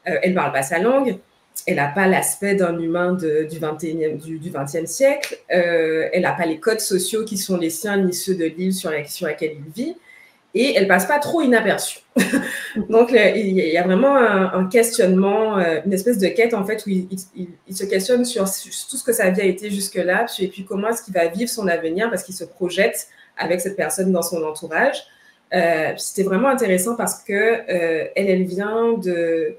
Euh, 0.09 0.19
elle 0.23 0.35
parle 0.35 0.53
pas 0.53 0.63
sa 0.63 0.79
langue, 0.79 1.19
elle 1.67 1.77
n'a 1.77 1.89
pas 1.89 2.07
l'aspect 2.07 2.55
d'un 2.55 2.79
humain 2.79 3.15
du, 3.15 3.27
21e, 3.27 4.19
du, 4.19 4.39
du 4.39 4.51
20e 4.51 4.87
siècle, 4.87 5.39
euh, 5.53 6.09
elle 6.13 6.23
n'a 6.23 6.33
pas 6.33 6.47
les 6.47 6.59
codes 6.59 6.81
sociaux 6.81 7.25
qui 7.25 7.39
sont 7.39 7.57
les 7.57 7.71
siens 7.71 7.97
ni 7.97 8.13
ceux 8.13 8.35
de 8.35 8.45
l'île 8.45 8.75
sur 8.75 8.91
laquelle 8.91 9.53
il 9.55 9.73
vit 9.73 9.97
et 10.55 10.75
elle 10.75 10.89
passe 10.89 11.07
pas 11.07 11.19
trop 11.19 11.43
inaperçue. 11.43 12.01
Donc, 12.89 13.13
il 13.13 13.59
y 13.59 13.77
a 13.77 13.83
vraiment 13.83 14.17
un, 14.17 14.67
questionnement, 14.67 15.59
euh, 15.59 15.81
une 15.87 15.93
espèce 15.93 16.19
de 16.19 16.29
quête, 16.29 16.55
en 16.55 16.65
fait, 16.65 16.85
où 16.87 16.91
il, 16.91 17.75
se 17.75 17.85
questionne 17.85 18.25
sur, 18.25 18.45
tout 18.45 18.97
ce 18.97 19.05
que 19.05 19.13
sa 19.13 19.31
vie 19.31 19.41
a 19.43 19.45
été 19.45 19.71
jusque-là, 19.71 20.27
et 20.39 20.49
puis 20.49 20.65
comment 20.65 20.89
est-ce 20.89 21.03
qu'il 21.03 21.15
va 21.15 21.27
vivre 21.29 21.51
son 21.51 21.69
avenir, 21.69 22.11
parce 22.11 22.25
qu'il 22.25 22.35
se 22.35 22.45
projette 22.45 23.09
avec 23.39 23.61
cette 23.61 23.77
personne 23.77 24.13
dans 24.13 24.23
son 24.23 24.43
entourage. 24.43 25.05
Euh, 25.55 25.93
C'était 25.97 26.25
vraiment 26.25 26.49
intéressant 26.49 26.97
parce 26.97 27.23
que 27.23 27.33
euh, 27.33 28.09
elle, 28.15 28.29
elle 28.29 28.45
vient 28.45 28.93
de 28.99 29.57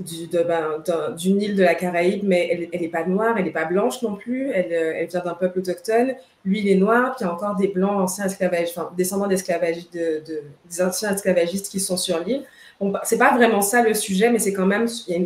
ben, 0.00 0.82
d'une 1.16 1.40
île 1.40 1.54
de 1.54 1.62
la 1.62 1.74
Caraïbe, 1.74 2.22
mais 2.24 2.68
elle 2.72 2.80
n'est 2.80 2.88
pas 2.88 3.04
noire, 3.04 3.36
elle 3.38 3.44
n'est 3.44 3.52
pas 3.52 3.64
blanche 3.64 4.02
non 4.02 4.16
plus, 4.16 4.50
elle, 4.50 4.72
euh, 4.72 4.92
elle 4.96 5.06
vient 5.06 5.20
d'un 5.20 5.34
peuple 5.34 5.60
autochtone. 5.60 6.14
Lui, 6.44 6.60
il 6.60 6.68
est 6.68 6.74
noir, 6.74 7.14
puis 7.14 7.24
il 7.24 7.28
y 7.28 7.30
a 7.30 7.32
encore 7.32 7.54
des 7.54 7.68
blancs 7.68 8.00
anciens 8.00 8.26
esclavagistes, 8.26 8.76
enfin, 8.76 8.90
descendants 8.96 9.28
d'esclavagistes, 9.28 9.94
de, 9.94 10.22
des 10.68 10.82
anciens 10.82 11.14
esclavagistes 11.14 11.70
qui 11.70 11.78
sont 11.78 11.96
sur 11.96 12.18
l'île. 12.24 12.42
Bon, 12.80 12.90
bah, 12.90 13.02
c'est 13.04 13.18
pas 13.18 13.36
vraiment 13.36 13.62
ça 13.62 13.82
le 13.82 13.94
sujet, 13.94 14.30
mais 14.30 14.40
c'est 14.40 14.52
quand 14.52 14.66
même, 14.66 14.88
il 15.06 15.12
y 15.12 15.16
a 15.16 15.18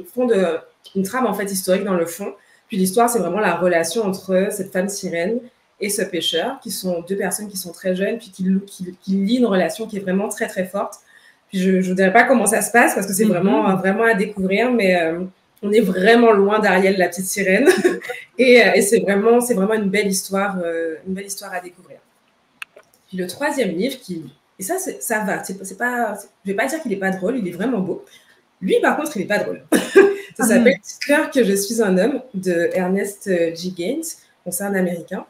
une, 0.94 1.02
trame 1.02 1.26
en 1.26 1.32
fait 1.32 1.50
historique 1.50 1.84
dans 1.84 1.94
le 1.94 2.06
fond. 2.06 2.34
Puis 2.68 2.76
l'histoire, 2.76 3.08
c'est 3.08 3.20
vraiment 3.20 3.40
la 3.40 3.54
relation 3.56 4.02
entre 4.04 4.48
cette 4.50 4.70
femme 4.70 4.90
sirène 4.90 5.40
et 5.80 5.88
ce 5.88 6.02
pêcheur, 6.02 6.60
qui 6.60 6.70
sont 6.70 7.02
deux 7.08 7.16
personnes 7.16 7.48
qui 7.48 7.56
sont 7.56 7.72
très 7.72 7.96
jeunes, 7.96 8.18
puis 8.18 8.30
qui, 8.30 8.44
qui 9.00 9.12
lient 9.12 9.38
une 9.38 9.46
relation 9.46 9.86
qui 9.86 9.96
est 9.96 10.00
vraiment 10.00 10.28
très 10.28 10.46
très 10.46 10.66
forte 10.66 11.00
je 11.52 11.70
ne 11.70 11.94
dirais 11.94 12.12
pas 12.12 12.24
comment 12.24 12.46
ça 12.46 12.62
se 12.62 12.70
passe 12.70 12.94
parce 12.94 13.06
que 13.06 13.12
c'est 13.12 13.24
vraiment, 13.24 13.68
mhm. 13.68 13.78
vraiment 13.78 14.04
à 14.04 14.14
découvrir, 14.14 14.70
mais 14.70 15.00
euh, 15.00 15.20
on 15.62 15.72
est 15.72 15.80
vraiment 15.80 16.32
loin 16.32 16.58
d'Ariel, 16.58 16.96
la 16.98 17.08
petite 17.08 17.26
sirène. 17.26 17.68
et, 18.38 18.62
euh, 18.62 18.72
et 18.74 18.82
c'est 18.82 19.00
vraiment, 19.00 19.38
vraiment 19.38 19.74
une, 19.74 19.88
belle 19.88 20.08
histoire, 20.08 20.58
euh, 20.62 20.96
une 21.06 21.14
belle 21.14 21.26
histoire 21.26 21.52
à 21.52 21.60
découvrir. 21.60 21.98
Puis 23.08 23.16
le 23.16 23.26
troisième 23.26 23.70
livre, 23.70 23.98
qui, 23.98 24.24
et 24.58 24.62
ça, 24.62 24.76
ça 24.78 25.20
va, 25.24 25.42
c'est 25.42 25.78
pas, 25.78 26.14
je 26.44 26.50
ne 26.50 26.52
vais 26.52 26.56
pas 26.56 26.66
dire 26.66 26.82
qu'il 26.82 26.90
n'est 26.90 26.98
pas 26.98 27.10
drôle, 27.10 27.38
il 27.38 27.48
est 27.48 27.52
vraiment 27.52 27.78
beau. 27.78 28.04
Lui, 28.60 28.76
par 28.82 28.96
contre, 28.96 29.16
il 29.16 29.20
n'est 29.20 29.26
pas 29.26 29.38
drôle. 29.38 29.62
ça 30.36 30.44
s'appelle 30.44 30.76
Cœur 31.06 31.30
que 31.30 31.44
je 31.44 31.54
suis 31.54 31.80
un 31.80 31.96
homme 31.96 32.20
de 32.34 32.68
Ernest 32.74 33.30
G. 33.54 33.70
Gaines. 33.70 34.02
Bon, 34.44 34.50
c'est 34.50 34.64
un 34.64 34.74
américain. 34.74 35.24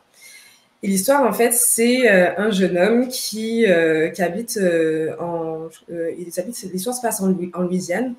Et 0.83 0.87
l'histoire, 0.87 1.23
en 1.23 1.33
fait, 1.33 1.53
c'est 1.53 2.09
euh, 2.09 2.31
un 2.37 2.51
jeune 2.51 2.79
homme 2.79 3.09
qui, 3.09 3.67
euh, 3.67 4.13
habite 4.19 4.59
euh, 4.59 5.17
en. 5.19 5.69
l'histoire 5.89 6.95
se 6.95 7.03
passe 7.03 7.21
en, 7.21 7.35
Louisiane 7.63 8.15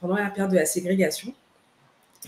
pendant 0.00 0.16
la 0.16 0.30
période 0.30 0.50
de 0.50 0.56
la 0.56 0.64
ségrégation. 0.64 1.32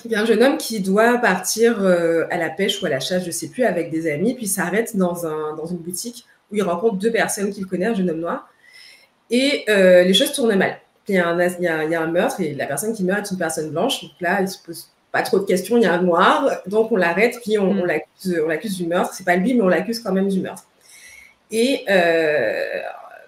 Il 0.04 0.10
y 0.10 0.14
a 0.14 0.20
un 0.20 0.26
jeune 0.26 0.42
homme 0.42 0.58
qui 0.58 0.80
doit 0.80 1.16
partir 1.18 1.80
à 1.82 2.36
la 2.36 2.50
pêche 2.50 2.82
ou 2.82 2.86
à 2.86 2.90
la 2.90 3.00
chasse, 3.00 3.22
je 3.22 3.28
ne 3.28 3.32
sais 3.32 3.48
plus, 3.48 3.64
avec 3.64 3.90
des 3.90 4.10
amis, 4.10 4.34
puis 4.34 4.46
s'arrête 4.46 4.94
dans, 4.94 5.26
un, 5.26 5.56
dans 5.56 5.64
une 5.64 5.78
boutique 5.78 6.26
où 6.52 6.56
il 6.56 6.62
rencontre 6.62 6.96
deux 6.96 7.10
personnes 7.10 7.50
qu'il 7.50 7.66
connaît, 7.66 7.86
un 7.86 7.94
jeune 7.94 8.10
homme 8.10 8.20
noir. 8.20 8.46
Et 9.30 9.64
les 9.66 10.12
choses 10.12 10.32
tournent 10.32 10.54
mal. 10.54 10.78
il 11.08 11.14
y, 11.14 11.18
a 11.18 11.26
un, 11.26 11.40
il, 11.40 11.62
y 11.62 11.66
a, 11.66 11.84
il 11.84 11.90
y, 11.90 11.94
a 11.94 12.02
un, 12.02 12.08
meurtre 12.08 12.42
et 12.42 12.54
la 12.54 12.66
personne 12.66 12.92
qui 12.92 13.04
meurt 13.04 13.24
est 13.26 13.30
une 13.30 13.38
personne 13.38 13.70
blanche. 13.70 14.02
Donc 14.02 14.12
là, 14.20 14.42
il 14.42 14.48
se 14.48 14.58
pose 14.62 14.90
pas 15.16 15.22
trop 15.22 15.38
de 15.38 15.46
questions, 15.46 15.78
il 15.78 15.82
y 15.82 15.86
a 15.86 15.94
un 15.94 16.02
noir, 16.02 16.60
donc 16.66 16.92
on 16.92 16.96
l'arrête, 16.96 17.38
puis 17.42 17.58
on, 17.58 17.72
mm. 17.72 17.80
on 17.80 18.48
l'accuse 18.48 18.76
du 18.76 18.86
meurtre. 18.86 19.14
C'est 19.14 19.24
pas 19.24 19.36
lui, 19.36 19.54
mais 19.54 19.62
on 19.62 19.68
l'accuse 19.68 20.00
quand 20.00 20.12
même 20.12 20.28
du 20.28 20.40
meurtre. 20.40 20.66
Et 21.50 21.84
euh, 21.88 22.82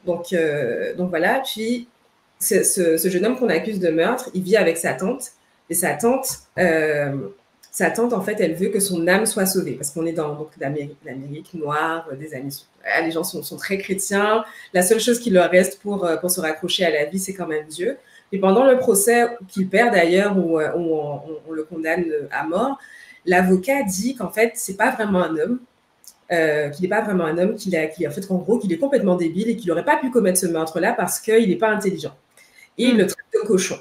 donc, 0.05 0.35
euh, 0.35 0.95
donc 0.95 1.09
voilà, 1.09 1.43
puis 1.43 1.89
ce, 2.39 2.63
ce, 2.63 3.09
jeune 3.09 3.25
homme 3.25 3.39
qu'on 3.39 3.49
accuse 3.49 3.81
de 3.81 3.89
meurtre, 3.89 4.29
il 4.35 4.43
vit 4.43 4.59
avec 4.59 4.77
sa 4.77 4.93
tante, 4.93 5.31
et 5.71 5.75
sa 5.75 5.95
tante, 5.95 6.29
euh, 6.59 7.29
sa 7.71 7.91
tante, 7.91 8.13
en 8.13 8.21
fait, 8.21 8.39
elle 8.39 8.55
veut 8.55 8.69
que 8.69 8.81
son 8.81 9.09
âme 9.09 9.25
soit 9.25 9.47
sauvée, 9.47 9.73
parce 9.73 9.91
qu'on 9.91 10.05
est 10.05 10.13
dans 10.13 10.47
l'Amérique 10.61 11.55
noire, 11.55 12.07
des 12.21 12.35
années. 12.35 12.51
Les 13.03 13.13
gens 13.13 13.25
sont, 13.25 13.43
sont, 13.43 13.57
très 13.57 13.79
chrétiens. 13.79 14.45
La 14.75 14.83
seule 14.83 15.01
chose 15.01 15.21
qui 15.21 15.31
leur 15.31 15.51
reste 15.51 15.81
pour, 15.81 16.07
pour 16.21 16.31
se 16.31 16.41
raccrocher 16.43 16.85
à 16.85 16.91
la 16.91 17.07
vie, 17.07 17.19
c'est 17.19 17.35
quand 17.35 17.47
même 17.47 17.67
Dieu. 17.67 17.97
Et 18.33 18.39
pendant 18.39 18.67
le 18.67 18.79
procès 18.79 19.27
qu'il 19.49 19.69
perd 19.69 19.93
d'ailleurs, 19.93 20.37
où, 20.37 20.61
euh, 20.61 20.71
on, 20.77 21.53
le 21.53 21.65
condamne 21.65 22.05
à 22.31 22.45
mort, 22.45 22.79
l'avocat 23.25 23.83
dit 23.83 24.15
qu'en 24.15 24.31
fait, 24.31 24.53
c'est 24.55 24.77
pas 24.77 24.91
vraiment 24.91 25.23
un 25.23 25.37
homme, 25.37 25.61
euh, 26.31 26.69
qu'il 26.69 26.83
n'est 26.83 26.89
pas 26.89 27.01
vraiment 27.01 27.25
un 27.25 27.39
homme, 27.39 27.55
qu'il 27.55 27.75
a, 27.77 27.85
en 27.85 28.11
fait, 28.11 28.31
en 28.31 28.37
gros, 28.37 28.59
qu'il 28.59 28.73
est 28.73 28.79
complètement 28.79 29.17
débile 29.17 29.49
et 29.49 29.57
qu'il 29.57 29.69
n'aurait 29.69 29.85
pas 29.85 29.97
pu 29.97 30.11
commettre 30.11 30.39
ce 30.39 30.47
meurtre-là 30.47 30.93
parce 30.93 31.21
qu'il 31.21 31.49
n'est 31.49 31.57
pas 31.57 31.71
intelligent. 31.71 32.15
Et 32.77 32.85
il 32.85 32.95
hmm. 32.95 32.99
le 32.99 33.07
traite 33.07 33.27
de 33.35 33.47
cochon. 33.47 33.77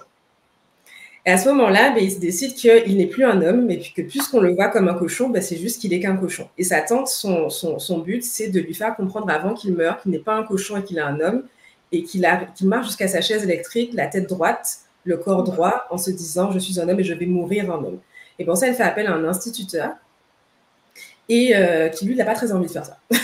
Et 1.26 1.32
à 1.32 1.38
ce 1.38 1.50
moment-là, 1.50 1.92
ben, 1.92 2.02
il 2.02 2.10
se 2.10 2.20
décide 2.20 2.54
qu'il 2.54 2.96
n'est 2.96 3.08
plus 3.08 3.26
un 3.26 3.42
homme, 3.42 3.66
mais 3.66 3.80
que 3.80 4.02
puisqu'on 4.02 4.40
le 4.40 4.54
voit 4.54 4.70
comme 4.70 4.88
un 4.88 4.94
cochon, 4.94 5.28
ben, 5.30 5.42
c'est 5.42 5.58
juste 5.58 5.82
qu'il 5.82 5.92
est 5.92 6.00
qu'un 6.00 6.16
cochon. 6.16 6.48
Et 6.58 6.64
sa 6.64 6.80
tante, 6.80 7.10
son, 7.10 7.50
son, 7.50 7.80
son 7.80 8.00
but, 8.00 8.24
c'est 8.24 8.48
de 8.48 8.62
lui 8.62 8.74
faire 8.74 8.96
comprendre 8.96 9.30
avant 9.30 9.54
qu'il 9.54 9.74
meure 9.74 10.02
qu'il 10.02 10.12
n'est 10.12 10.20
pas 10.20 10.36
un 10.36 10.44
cochon 10.44 10.78
et 10.78 10.84
qu'il 10.84 10.98
est 10.98 11.02
un 11.02 11.20
homme, 11.20 11.44
et 11.92 12.04
qu'il 12.04 12.22
marche 12.64 12.88
jusqu'à 12.88 13.08
sa 13.08 13.22
chaise 13.22 13.44
électrique, 13.44 13.92
la 13.94 14.08
tête 14.08 14.28
droite, 14.28 14.80
le 15.04 15.18
corps 15.18 15.44
droit, 15.44 15.86
en 15.90 15.98
se 15.98 16.12
disant 16.12 16.52
Je 16.52 16.60
suis 16.60 16.80
un 16.80 16.90
homme 16.90 17.00
et 17.00 17.04
je 17.04 17.14
vais 17.14 17.26
mourir 17.26 17.72
un 17.72 17.84
homme. 17.84 18.00
Et 18.40 18.46
pour 18.46 18.58
ça, 18.58 18.68
elle 18.68 18.76
fait 18.76 18.84
appel 18.84 19.08
à 19.08 19.14
un 19.14 19.24
instituteur 19.26 19.92
et 21.30 21.56
euh, 21.56 21.90
qui, 21.90 22.06
lui, 22.06 22.16
n'a 22.16 22.26
pas 22.26 22.36
très 22.36 22.52
envie 22.52 22.68
de 22.68 22.72
faire 22.72 22.86
ça. 22.86 22.98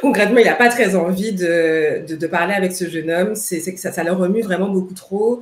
Concrètement, 0.00 0.38
il 0.38 0.46
n'a 0.46 0.54
pas 0.54 0.68
très 0.68 0.96
envie 0.96 1.32
de, 1.32 2.26
parler 2.26 2.54
avec 2.54 2.72
ce 2.72 2.88
jeune 2.88 3.10
homme. 3.10 3.34
C'est 3.34 3.60
que 3.72 3.78
ça, 3.78 3.92
ça, 3.92 4.02
le 4.02 4.12
remue 4.12 4.42
vraiment 4.42 4.68
beaucoup 4.68 4.94
trop. 4.94 5.40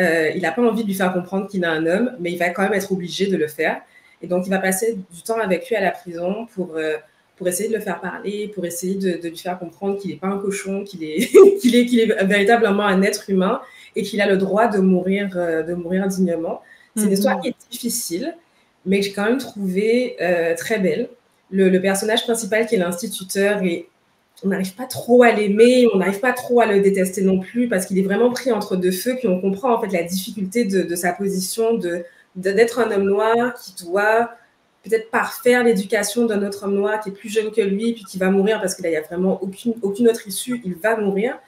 Euh, 0.00 0.30
il 0.34 0.42
n'a 0.42 0.50
pas 0.50 0.62
envie 0.62 0.82
de 0.82 0.88
lui 0.88 0.94
faire 0.94 1.12
comprendre 1.12 1.48
qu'il 1.48 1.62
est 1.62 1.66
un 1.66 1.86
homme, 1.86 2.12
mais 2.18 2.32
il 2.32 2.38
va 2.38 2.50
quand 2.50 2.62
même 2.62 2.74
être 2.74 2.90
obligé 2.90 3.28
de 3.28 3.36
le 3.36 3.46
faire. 3.46 3.80
Et 4.22 4.26
donc, 4.26 4.46
il 4.46 4.50
va 4.50 4.58
passer 4.58 4.98
du 5.12 5.22
temps 5.22 5.38
avec 5.38 5.68
lui 5.68 5.76
à 5.76 5.80
la 5.80 5.90
prison 5.90 6.46
pour. 6.54 6.76
Euh, 6.76 6.96
pour 7.36 7.48
essayer 7.48 7.68
de 7.68 7.74
le 7.74 7.80
faire 7.80 8.00
parler, 8.00 8.50
pour 8.54 8.64
essayer 8.64 8.94
de, 8.94 9.28
lui 9.28 9.36
faire 9.36 9.58
comprendre 9.58 9.98
qu'il 9.98 10.10
n'est 10.10 10.16
pas 10.16 10.28
un 10.28 10.38
cochon, 10.38 10.84
qu'il 10.84 11.02
est, 11.02 11.30
qu'il 11.60 11.74
est, 11.74 11.86
qu'il 11.86 12.00
est 12.00 12.24
véritablement 12.24 12.84
un 12.84 13.02
être 13.02 13.28
humain 13.28 13.60
et 13.96 14.02
qu'il 14.02 14.20
a 14.20 14.28
le 14.28 14.36
droit 14.36 14.68
de 14.68 14.78
mourir, 14.78 15.30
euh, 15.36 15.62
de 15.62 15.74
mourir 15.74 16.04
indignement. 16.04 16.62
C'est 16.96 17.06
une 17.06 17.12
histoire 17.12 17.40
qui 17.40 17.48
est 17.48 17.56
difficile, 17.70 18.36
mais 18.86 19.00
que 19.00 19.06
j'ai 19.06 19.12
quand 19.12 19.24
même 19.24 19.38
trouvé 19.38 20.16
euh, 20.20 20.54
très 20.54 20.78
belle. 20.78 21.08
Le, 21.50 21.76
personnage 21.78 22.22
principal 22.22 22.66
qui 22.66 22.76
est 22.76 22.78
l'instituteur 22.78 23.62
et 23.62 23.88
on 24.44 24.48
n'arrive 24.48 24.74
pas 24.74 24.86
trop 24.86 25.22
à 25.22 25.32
l'aimer, 25.32 25.88
on 25.92 25.98
n'arrive 25.98 26.20
pas 26.20 26.32
trop 26.32 26.60
à 26.60 26.66
le 26.66 26.80
détester 26.80 27.22
non 27.22 27.40
plus 27.40 27.68
parce 27.68 27.86
qu'il 27.86 27.98
est 27.98 28.02
vraiment 28.02 28.30
pris 28.30 28.52
entre 28.52 28.76
deux 28.76 28.92
feux, 28.92 29.16
puis 29.16 29.28
on 29.28 29.40
comprend 29.40 29.74
en 29.74 29.80
fait 29.80 29.88
la 29.88 30.02
difficulté 30.02 30.64
de, 30.64 30.82
de 30.82 30.94
sa 30.94 31.12
position 31.12 31.74
de 31.74 32.04
d'être 32.36 32.80
un 32.80 32.90
homme 32.90 33.04
noir 33.04 33.54
qui 33.54 33.84
doit 33.84 34.30
peut-être 34.84 35.10
par 35.10 35.34
faire 35.34 35.64
l'éducation 35.64 36.26
d'un 36.26 36.46
autre 36.46 36.64
homme 36.64 36.74
noir 36.74 37.00
qui 37.00 37.08
est 37.08 37.12
plus 37.12 37.28
jeune 37.28 37.50
que 37.50 37.60
lui, 37.60 37.94
puis 37.94 38.04
qui 38.04 38.18
va 38.18 38.30
mourir 38.30 38.60
parce 38.60 38.74
qu'il 38.74 38.88
n'y 38.88 38.96
a 38.96 39.02
vraiment 39.02 39.42
aucune, 39.42 39.74
aucune 39.82 40.08
autre 40.08 40.26
issue, 40.28 40.60
il 40.64 40.74
va 40.74 40.96
mourir. 40.96 41.38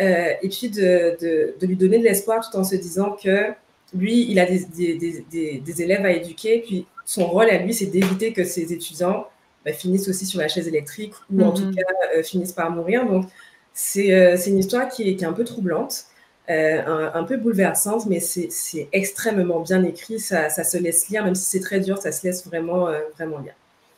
Euh, 0.00 0.32
et 0.42 0.48
puis 0.48 0.70
de, 0.70 1.16
de, 1.60 1.66
lui 1.66 1.76
donner 1.76 1.98
de 1.98 2.04
l'espoir 2.04 2.48
tout 2.48 2.56
en 2.56 2.64
se 2.64 2.74
disant 2.74 3.16
que 3.22 3.52
lui, 3.94 4.26
il 4.28 4.38
a 4.38 4.46
des, 4.46 4.64
des, 4.76 5.24
des, 5.30 5.58
des 5.60 5.82
élèves 5.82 6.04
à 6.04 6.12
éduquer, 6.12 6.62
puis 6.66 6.86
son 7.04 7.26
rôle 7.26 7.48
à 7.50 7.58
lui, 7.58 7.72
c'est 7.72 7.86
d'éviter 7.86 8.32
que 8.32 8.44
ses 8.44 8.72
étudiants 8.72 9.28
bah, 9.64 9.72
finissent 9.72 10.08
aussi 10.08 10.26
sur 10.26 10.40
la 10.40 10.48
chaise 10.48 10.68
électrique 10.68 11.14
ou 11.32 11.42
en 11.42 11.52
tout 11.52 11.64
mhm. 11.64 11.74
cas 11.76 11.82
euh, 12.16 12.22
finissent 12.22 12.52
par 12.52 12.70
mourir. 12.70 13.06
Donc, 13.06 13.26
c'est 13.72 14.12
euh, 14.12 14.36
une 14.46 14.58
histoire 14.58 14.88
qui 14.88 15.08
est, 15.08 15.16
qui 15.16 15.24
est, 15.24 15.26
un 15.26 15.32
peu 15.32 15.44
troublante. 15.44 16.04
Un, 16.48 17.12
un, 17.14 17.24
peu 17.24 17.36
bouleversante, 17.36 18.06
mais 18.06 18.20
c'est 18.20 18.88
extrêmement 18.92 19.60
bien 19.60 19.82
écrit. 19.84 20.20
Ça, 20.20 20.50
ça, 20.50 20.64
se 20.64 20.76
laisse 20.76 21.08
lire, 21.08 21.24
même 21.24 21.34
si 21.34 21.44
c'est 21.44 21.60
très 21.60 21.80
dur, 21.80 21.98
ça 21.98 22.12
se 22.12 22.26
laisse 22.26 22.46
vraiment, 22.46 22.88
vraiment 23.16 23.38
lire. 23.38 23.54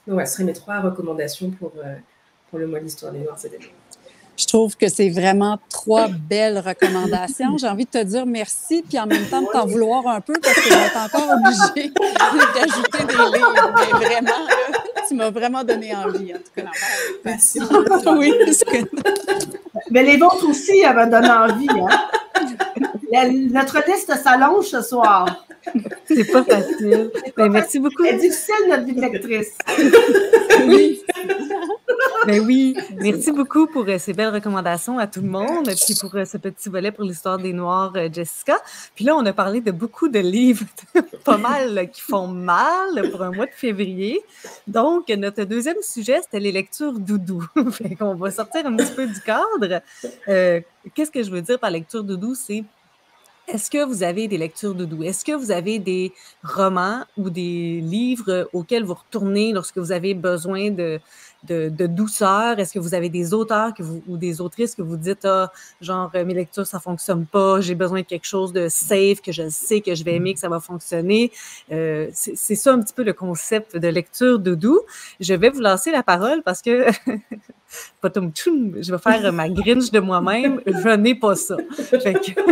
Donc, 0.07 0.19
ouais, 0.19 0.27
ce 0.27 0.35
seraient 0.35 0.45
mes 0.45 0.53
trois 0.53 0.81
recommandations 0.81 1.51
pour, 1.51 1.73
pour 2.51 2.59
le 2.59 2.67
mois 2.67 2.79
de 2.79 2.85
l'histoire 2.85 3.13
des 3.13 3.19
Noirs 3.21 3.39
cette 3.39 3.55
année. 3.55 3.73
Je 4.37 4.47
trouve 4.47 4.77
que 4.77 4.89
c'est 4.89 5.09
vraiment 5.09 5.59
trois 5.71 6.09
belles 6.09 6.59
recommandations. 6.59 7.57
J'ai 7.57 7.69
envie 7.69 7.87
de 7.87 7.91
te 7.91 8.03
dire 8.03 8.27
merci, 8.27 8.85
puis 8.87 8.99
en 8.99 9.07
même 9.07 9.25
temps 9.27 9.41
de 9.41 9.47
t'en 9.51 9.67
vouloir 9.67 10.07
un 10.09 10.21
peu 10.21 10.35
parce 10.43 10.55
que 10.55 10.63
je 10.63 10.69
vais 10.69 10.85
être 10.85 10.97
encore 10.97 11.37
obligée 11.39 11.91
d'ajouter 12.55 13.05
des 13.07 13.39
livres. 13.39 13.75
Mais 13.77 14.07
vraiment, 14.07 14.47
tu 15.09 15.15
m'as 15.15 15.31
vraiment 15.31 15.65
donné 15.65 15.95
envie, 15.95 16.35
en 16.35 16.39
tout 16.39 16.53
cas. 16.55 16.71
Merci. 17.25 17.61
oui. 18.19 18.35
Mais 19.91 20.03
les 20.03 20.19
vôtres 20.19 20.47
aussi, 20.49 20.81
elles 20.81 20.95
me 20.95 21.11
donnent 21.11 21.31
envie. 21.31 21.69
Hein? 21.71 22.09
Notre 23.51 23.82
liste 23.87 24.12
s'allonge 24.22 24.66
ce 24.66 24.82
soir. 24.82 25.47
C'est 26.05 26.30
pas 26.30 26.45
facile. 26.45 27.11
Ben, 27.37 27.49
merci 27.51 27.78
beaucoup. 27.78 28.05
C'est 28.05 28.16
difficile, 28.16 28.55
notre 28.68 28.84
vie 28.84 28.95
de 28.95 29.01
lectrice. 29.01 29.59
oui. 30.66 31.03
Ben 32.27 32.41
oui, 32.45 32.77
merci 32.97 33.31
beaucoup 33.31 33.68
pour 33.68 33.85
euh, 33.87 33.99
ces 33.99 34.12
belles 34.12 34.35
recommandations 34.35 34.99
à 34.99 35.07
tout 35.07 35.20
le 35.20 35.29
monde, 35.29 35.70
puis 35.85 35.95
pour 35.95 36.12
euh, 36.16 36.24
ce 36.24 36.37
petit 36.39 36.68
volet 36.68 36.91
pour 36.91 37.05
l'histoire 37.05 37.39
des 37.39 37.53
Noirs, 37.53 37.93
euh, 37.95 38.09
Jessica. 38.12 38.59
Puis 38.97 39.05
là, 39.05 39.14
on 39.14 39.24
a 39.27 39.33
parlé 39.33 39.61
de 39.61 39.70
beaucoup 39.70 40.09
de 40.09 40.18
livres, 40.18 40.64
pas 41.24 41.37
mal, 41.39 41.89
qui 41.93 42.01
font 42.01 42.27
mal 42.27 43.11
pour 43.12 43.22
un 43.22 43.31
mois 43.31 43.47
de 43.47 43.53
février. 43.53 44.20
Donc, 44.66 45.09
notre 45.09 45.45
deuxième 45.45 45.81
sujet, 45.83 46.20
c'était 46.20 46.41
les 46.41 46.51
lectures 46.51 46.99
doudou. 46.99 47.47
fait 47.70 47.95
qu'on 47.95 48.16
va 48.16 48.33
sortir 48.33 48.66
un 48.66 48.74
petit 48.74 48.93
peu 48.93 49.07
du 49.07 49.20
cadre. 49.20 49.81
Qu'est-ce 50.95 51.11
que 51.12 51.22
je 51.22 51.31
veux 51.31 51.43
dire 51.43 51.61
par 51.61 51.70
lecture 51.70 52.03
doudou? 52.03 52.35
C'est 52.35 52.64
est-ce 53.49 53.70
que 53.70 53.85
vous 53.85 54.03
avez 54.03 54.27
des 54.27 54.39
lectures 54.39 54.74
doudou? 54.74 55.05
Est-ce 55.05 55.24
que 55.24 55.31
vous 55.31 55.53
avez 55.53 55.79
des 55.79 56.12
romans 56.43 57.05
ou 57.16 57.31
des 57.31 57.81
livres 57.81 58.49
auxquels 58.53 58.83
vous 58.83 58.95
retournez 58.95 59.53
lorsque 59.53 59.79
vous 59.79 59.93
avez 59.93 60.14
besoin 60.14 60.70
de, 60.72 60.99
de, 61.47 61.87
douceur? 61.87 62.59
Est-ce 62.59 62.73
que 62.73 62.79
vous 62.79 62.95
avez 62.95 63.09
des 63.09 63.35
auteurs 63.35 63.75
que 63.75 63.83
vous, 63.83 64.03
ou 64.09 64.17
des 64.17 64.41
autrices 64.41 64.75
que 64.75 64.83
vous 64.83 64.97
dites, 64.97 65.25
ah, 65.25 65.53
genre, 65.81 66.11
mes 66.15 66.35
lectures, 66.35 66.67
ça 66.67 66.81
fonctionne 66.81 67.27
pas, 67.27 67.61
j'ai 67.61 67.75
besoin 67.75 68.01
de 68.01 68.07
quelque 68.07 68.27
chose 68.27 68.53
de 68.53 68.69
safe, 68.69 69.21
que 69.21 69.33
je 69.33 69.49
sais 69.49 69.81
que 69.81 69.95
je 69.95 70.05
vais 70.05 70.15
aimer, 70.15 70.35
que 70.35 70.41
ça 70.41 70.49
va 70.49 70.61
fonctionner? 70.61 71.33
Euh, 71.73 72.09
c'est 72.13 72.55
ça 72.55 72.73
un 72.73 72.81
petit 72.81 72.95
peu 72.95 73.03
le 73.03 73.13
concept 73.13 73.77
de 73.77 73.89
lecture 73.89 74.39
doudou. 74.39 74.81
Je 75.21 75.35
vais 75.35 75.51
vous 75.51 75.61
lancer 75.61 75.91
la 75.91 76.03
parole 76.03 76.43
parce 76.43 76.63
que 76.63 76.87
je 78.03 78.91
vais 78.91 78.99
faire 78.99 79.33
ma 79.33 79.49
gringe 79.49 79.91
de 79.91 80.01
moi-même. 80.01 80.61
Je 80.67 80.97
n'ai 80.97 81.15
pas 81.15 81.35
ça. 81.35 81.57
Fait 81.77 82.15
que... 82.15 82.43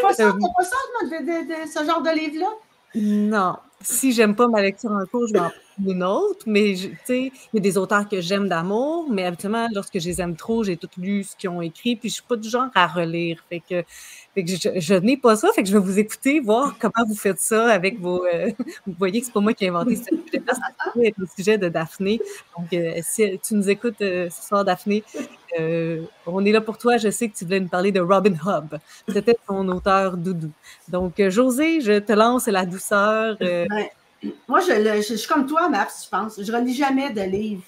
pas 0.00 0.12
ça, 0.12 0.32
pas 0.32 0.64
ça 0.64 0.76
de, 1.20 1.68
ce 1.68 1.86
genre 1.86 2.02
de 2.02 2.10
livre-là? 2.10 2.50
Non. 2.94 3.56
Si 3.80 4.12
j'aime 4.12 4.34
pas 4.34 4.48
ma 4.48 4.62
lecture 4.62 4.90
en 4.90 5.04
cours, 5.06 5.26
je 5.26 5.32
vais 5.34 5.40
en 5.40 5.50
une 5.84 6.02
autre, 6.02 6.44
mais 6.46 6.74
tu 6.74 6.96
sais, 7.04 7.32
il 7.52 7.54
y 7.54 7.58
a 7.58 7.60
des 7.60 7.78
auteurs 7.78 8.08
que 8.08 8.20
j'aime 8.20 8.48
d'amour, 8.48 9.06
mais 9.10 9.24
habituellement, 9.24 9.68
lorsque 9.72 9.98
je 9.98 10.06
les 10.06 10.20
aime 10.20 10.36
trop, 10.36 10.62
j'ai 10.62 10.76
tout 10.76 10.88
lu 10.98 11.24
ce 11.24 11.36
qu'ils 11.36 11.50
ont 11.50 11.62
écrit, 11.62 11.96
puis 11.96 12.08
je 12.08 12.14
suis 12.14 12.22
pas 12.22 12.36
du 12.36 12.48
genre 12.48 12.68
à 12.74 12.86
relire. 12.86 13.42
Fait 13.48 13.60
que, 13.60 13.82
je, 14.36 14.94
n'ai 14.94 15.16
pas 15.16 15.36
ça, 15.36 15.50
fait 15.52 15.62
que 15.62 15.68
je 15.68 15.74
vais 15.74 15.84
vous 15.84 15.98
écouter, 15.98 16.40
voir 16.40 16.76
comment 16.78 17.06
vous 17.06 17.14
faites 17.14 17.40
ça 17.40 17.68
avec 17.68 18.00
vos. 18.00 18.24
Euh, 18.26 18.50
vous 18.86 18.94
voyez 18.98 19.20
que 19.20 19.26
c'est 19.26 19.32
pas 19.32 19.40
moi 19.40 19.54
qui 19.54 19.64
ai 19.64 19.68
inventé 19.68 19.96
ce 19.96 20.04
sujet-là, 20.04 20.54
c'est 20.94 21.14
le 21.16 21.26
sujet 21.36 21.58
de 21.58 21.68
Daphné. 21.68 22.20
Donc, 22.56 22.72
euh, 22.72 23.00
si 23.02 23.38
tu 23.40 23.54
nous 23.54 23.68
écoutes 23.68 24.00
euh, 24.02 24.28
ce 24.30 24.46
soir, 24.48 24.64
Daphné, 24.64 25.02
on 26.26 26.44
est 26.44 26.52
là 26.52 26.60
pour 26.60 26.78
toi. 26.78 26.96
Je 26.96 27.10
sais 27.10 27.28
que 27.28 27.36
tu 27.36 27.44
voulais 27.44 27.60
nous 27.60 27.68
parler 27.68 27.92
de 27.92 28.00
Robin 28.00 28.34
Hobb. 28.44 28.78
C'était 29.08 29.36
ton 29.46 29.68
auteur 29.68 30.16
doudou. 30.16 30.50
Donc, 30.88 31.22
José, 31.28 31.80
je 31.80 32.00
te 32.00 32.12
lance 32.12 32.46
la 32.46 32.66
douceur 32.66 33.36
moi, 34.48 34.60
je, 34.60 35.00
suis 35.00 35.28
comme 35.28 35.46
toi, 35.46 35.68
Maps, 35.68 35.88
je 36.04 36.08
pense. 36.08 36.40
Je 36.40 36.50
ne 36.50 36.56
relis 36.56 36.74
jamais 36.74 37.10
de 37.10 37.22
livres. 37.22 37.62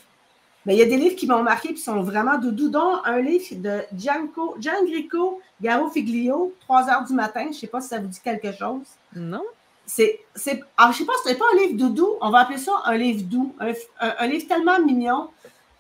Mais 0.65 0.75
il 0.75 0.79
y 0.79 0.83
a 0.83 0.87
des 0.87 0.97
livres 0.97 1.15
qui 1.15 1.27
m'ont 1.27 1.43
marqué 1.43 1.71
et 1.71 1.75
qui 1.75 1.81
sont 1.81 2.03
vraiment 2.03 2.39
doudou, 2.39 2.69
dont 2.69 2.97
un 3.05 3.21
livre 3.21 3.45
de 3.53 3.83
Gianco, 3.97 4.57
Giangrico 4.59 5.41
Garofiglio, 5.63 6.55
3 6.61 6.91
heures 6.91 7.05
du 7.05 7.15
matin. 7.15 7.43
Je 7.45 7.49
ne 7.49 7.53
sais 7.53 7.67
pas 7.69 7.81
si 7.81 7.89
ça 7.89 8.01
vous 8.01 8.09
dit 8.09 8.21
quelque 8.23 8.53
chose. 8.53 8.87
Non. 9.15 9.45
C'est, 9.87 10.19
c'est, 10.35 10.61
alors, 10.77 10.93
je 10.93 11.03
ne 11.03 11.07
sais 11.07 11.07
pas, 11.07 11.13
ce 11.25 11.29
n'est 11.29 11.37
pas 11.37 11.45
un 11.55 11.59
livre 11.59 11.79
doudou. 11.79 12.17
On 12.21 12.31
va 12.31 12.41
appeler 12.41 12.59
ça 12.59 12.73
un 12.85 12.97
livre 12.97 13.23
doux. 13.23 13.55
Un, 13.61 14.27
livre 14.27 14.49
tellement 14.49 14.81
mignon. 14.81 15.29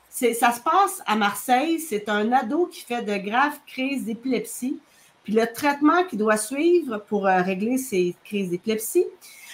C'est, 0.09 0.35
ça 0.35 0.53
se 0.53 0.61
passe 0.61 1.03
à 1.07 1.16
Marseille. 1.16 1.81
C'est 1.81 2.09
un 2.09 2.31
ado 2.33 2.66
qui 2.66 2.83
fait 2.83 3.03
de 3.03 3.16
graves 3.16 3.59
crises 3.66 4.05
d'épilepsie. 4.05 4.79
Puis 5.24 5.33
le 5.33 5.53
traitement 5.53 6.05
qu'il 6.05 6.20
doit 6.20 6.37
suivre 6.37 6.99
pour 7.09 7.27
euh, 7.27 7.43
régler 7.43 7.79
ses 7.79 8.14
crises 8.24 8.51
d'épilepsie, 8.51 9.07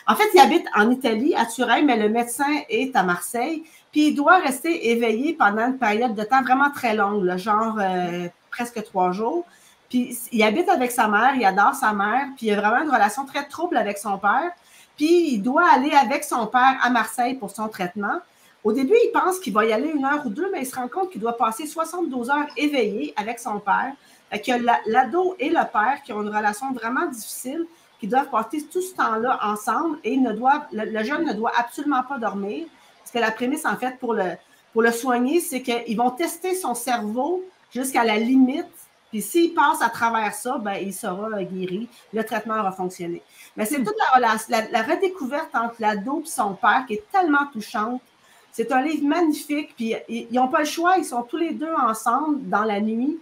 en 0.07 0.15
fait, 0.15 0.29
il 0.35 0.41
habite 0.41 0.67
en 0.75 0.91
Italie, 0.91 1.35
à 1.35 1.47
Turin, 1.47 1.83
mais 1.83 1.97
le 1.97 2.09
médecin 2.09 2.61
est 2.69 2.95
à 2.97 3.03
Marseille. 3.03 3.65
Puis 3.93 4.09
il 4.09 4.15
doit 4.15 4.39
rester 4.39 4.91
éveillé 4.91 5.35
pendant 5.35 5.67
une 5.67 5.79
période 5.79 6.15
de 6.15 6.23
temps 6.23 6.43
vraiment 6.43 6.71
très 6.71 6.95
longue, 6.97 7.23
le 7.23 7.37
genre 7.37 7.77
euh, 7.79 8.29
presque 8.51 8.83
trois 8.85 9.13
jours. 9.13 9.45
Puis 9.89 10.19
il 10.33 10.43
habite 10.43 10.69
avec 10.69 10.91
sa 10.91 11.07
mère, 11.09 11.35
il 11.37 11.45
adore 11.45 11.75
sa 11.75 11.93
mère, 11.93 12.27
puis 12.37 12.47
il 12.47 12.53
a 12.53 12.61
vraiment 12.61 12.83
une 12.83 12.91
relation 12.91 13.27
très 13.27 13.47
trouble 13.47 13.77
avec 13.77 13.99
son 13.99 14.19
père. 14.19 14.51
Puis 14.97 15.35
il 15.35 15.43
doit 15.43 15.69
aller 15.69 15.93
avec 15.93 16.25
son 16.25 16.47
père 16.47 16.79
à 16.83 16.91
Marseille 16.91 17.35
pour 17.35 17.51
son 17.51 17.69
traitement. 17.69 18.19
Au 18.65 18.73
début, 18.73 18.95
il 19.05 19.11
pense 19.13 19.39
qu'il 19.41 19.53
va 19.53 19.65
y 19.65 19.73
aller 19.73 19.91
une 19.91 20.05
heure 20.05 20.25
ou 20.25 20.31
deux, 20.31 20.49
mais 20.53 20.63
il 20.63 20.67
se 20.67 20.75
rend 20.75 20.89
compte 20.89 21.11
qu'il 21.11 21.21
doit 21.21 21.37
passer 21.37 21.67
72 21.67 22.31
heures 22.31 22.47
éveillé 22.57 23.13
avec 23.17 23.39
son 23.39 23.59
père. 23.59 23.93
Fait 24.31 24.41
que 24.41 24.53
l'ado 24.87 25.37
et 25.39 25.51
le 25.51 25.71
père 25.71 26.01
qui 26.05 26.13
ont 26.13 26.23
une 26.23 26.35
relation 26.35 26.73
vraiment 26.73 27.07
difficile 27.07 27.67
qui 28.03 28.09
doivent 28.09 28.31
passer 28.31 28.65
tout 28.65 28.83
ce 28.83 28.97
temps-là 28.97 29.39
ensemble 29.45 29.97
et 30.03 30.17
ne 30.17 30.33
doivent, 30.33 30.67
le, 30.73 31.05
jeune 31.05 31.25
ne 31.25 31.35
doit 31.35 31.53
absolument 31.57 32.03
pas 32.03 32.19
dormir. 32.19 32.67
Parce 32.99 33.13
que 33.13 33.21
la 33.21 33.31
prémisse, 33.31 33.65
en 33.65 33.77
fait, 33.77 33.97
pour 34.01 34.13
le, 34.13 34.33
pour 34.73 34.83
le 34.83 34.91
soigner, 34.91 35.39
c'est 35.39 35.63
qu'ils 35.63 35.97
vont 35.97 36.11
tester 36.11 36.57
son 36.57 36.75
cerveau 36.75 37.45
jusqu'à 37.73 38.03
la 38.03 38.17
limite. 38.19 38.67
Puis 39.11 39.23
s'il 39.23 39.55
passe 39.55 39.81
à 39.83 39.89
travers 39.89 40.35
ça, 40.35 40.59
ben, 40.59 40.79
il 40.83 40.93
sera 40.93 41.45
guéri. 41.45 41.89
Le 42.13 42.25
traitement 42.25 42.59
aura 42.59 42.73
fonctionné. 42.73 43.23
Mais 43.57 43.67
c'est 43.67 43.85
toute 43.85 43.95
la, 44.19 44.37
la, 44.49 44.63
la, 44.69 44.83
redécouverte 44.83 45.55
entre 45.55 45.77
l'ado 45.79 46.23
et 46.25 46.29
son 46.29 46.55
père 46.55 46.83
qui 46.89 46.95
est 46.95 47.05
tellement 47.13 47.47
touchante. 47.53 48.03
C'est 48.51 48.73
un 48.73 48.83
livre 48.83 49.07
magnifique. 49.07 49.77
Puis 49.77 49.95
ils 50.09 50.33
n'ont 50.33 50.49
pas 50.49 50.61
le 50.61 50.65
choix. 50.65 50.99
Ils 50.99 51.05
sont 51.05 51.23
tous 51.23 51.37
les 51.37 51.53
deux 51.53 51.73
ensemble 51.73 52.49
dans 52.49 52.65
la 52.65 52.81
nuit. 52.81 53.17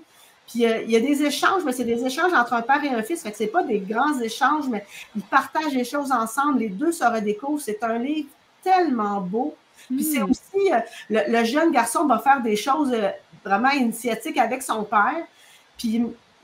Puis 0.50 0.66
euh, 0.66 0.82
il 0.82 0.90
y 0.90 0.96
a 0.96 1.00
des 1.00 1.22
échanges, 1.22 1.62
mais 1.64 1.72
c'est 1.72 1.84
des 1.84 2.04
échanges 2.04 2.32
entre 2.32 2.54
un 2.54 2.62
père 2.62 2.82
et 2.82 2.88
un 2.88 3.02
fils. 3.02 3.22
Fait 3.22 3.30
que 3.30 3.36
c'est 3.36 3.46
pas 3.46 3.62
des 3.62 3.78
grands 3.78 4.18
échanges, 4.20 4.68
mais 4.68 4.84
ils 5.14 5.22
partagent 5.22 5.74
les 5.74 5.84
choses 5.84 6.10
ensemble. 6.10 6.58
Les 6.58 6.68
deux 6.68 6.92
se 6.92 7.04
redécouvrent. 7.04 7.60
C'est 7.60 7.82
un 7.84 7.98
livre 7.98 8.28
tellement 8.62 9.20
beau. 9.20 9.54
Puis 9.86 10.04
c'est 10.04 10.20
hmm. 10.20 10.30
aussi, 10.30 10.72
euh, 10.72 10.80
le, 11.08 11.44
jeune 11.44 11.70
garçon 11.70 12.06
va 12.06 12.18
faire 12.18 12.40
des 12.42 12.56
choses 12.56 12.92
euh, 12.92 13.10
vraiment 13.44 13.70
initiatiques 13.70 14.38
avec 14.38 14.62
son 14.62 14.82
père. 14.82 15.24
Puis 15.78 16.02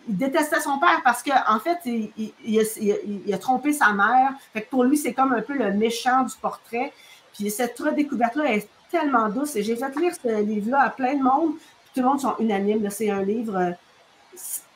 il 0.08 0.16
détestait 0.16 0.60
son 0.60 0.78
père 0.78 1.00
parce 1.04 1.22
qu'en 1.22 1.56
en 1.56 1.58
fait, 1.58 1.78
il, 1.84 3.34
a, 3.34 3.38
trompé 3.38 3.72
sa 3.72 3.92
mère. 3.92 4.32
Fait 4.52 4.62
que 4.62 4.70
pour 4.70 4.84
lui, 4.84 4.96
c'est 4.96 5.12
comme 5.12 5.32
un 5.32 5.42
peu 5.42 5.54
le 5.54 5.72
méchant 5.72 6.22
du 6.22 6.34
portrait. 6.40 6.92
Puis 7.34 7.50
cette 7.50 7.78
redécouverte-là 7.78 8.54
est 8.54 8.68
tellement 8.90 9.28
douce. 9.28 9.56
Et 9.56 9.64
j'ai 9.64 9.74
fait 9.74 9.94
lire 9.96 10.12
ce 10.14 10.42
livre-là 10.42 10.82
à 10.82 10.90
plein 10.90 11.14
de 11.14 11.22
monde. 11.22 11.54
Puis 11.56 11.90
tout 11.94 12.00
le 12.00 12.06
monde 12.06 12.20
sont 12.20 12.36
unanimes. 12.38 12.88
C'est 12.90 13.10
un 13.10 13.22
livre 13.22 13.74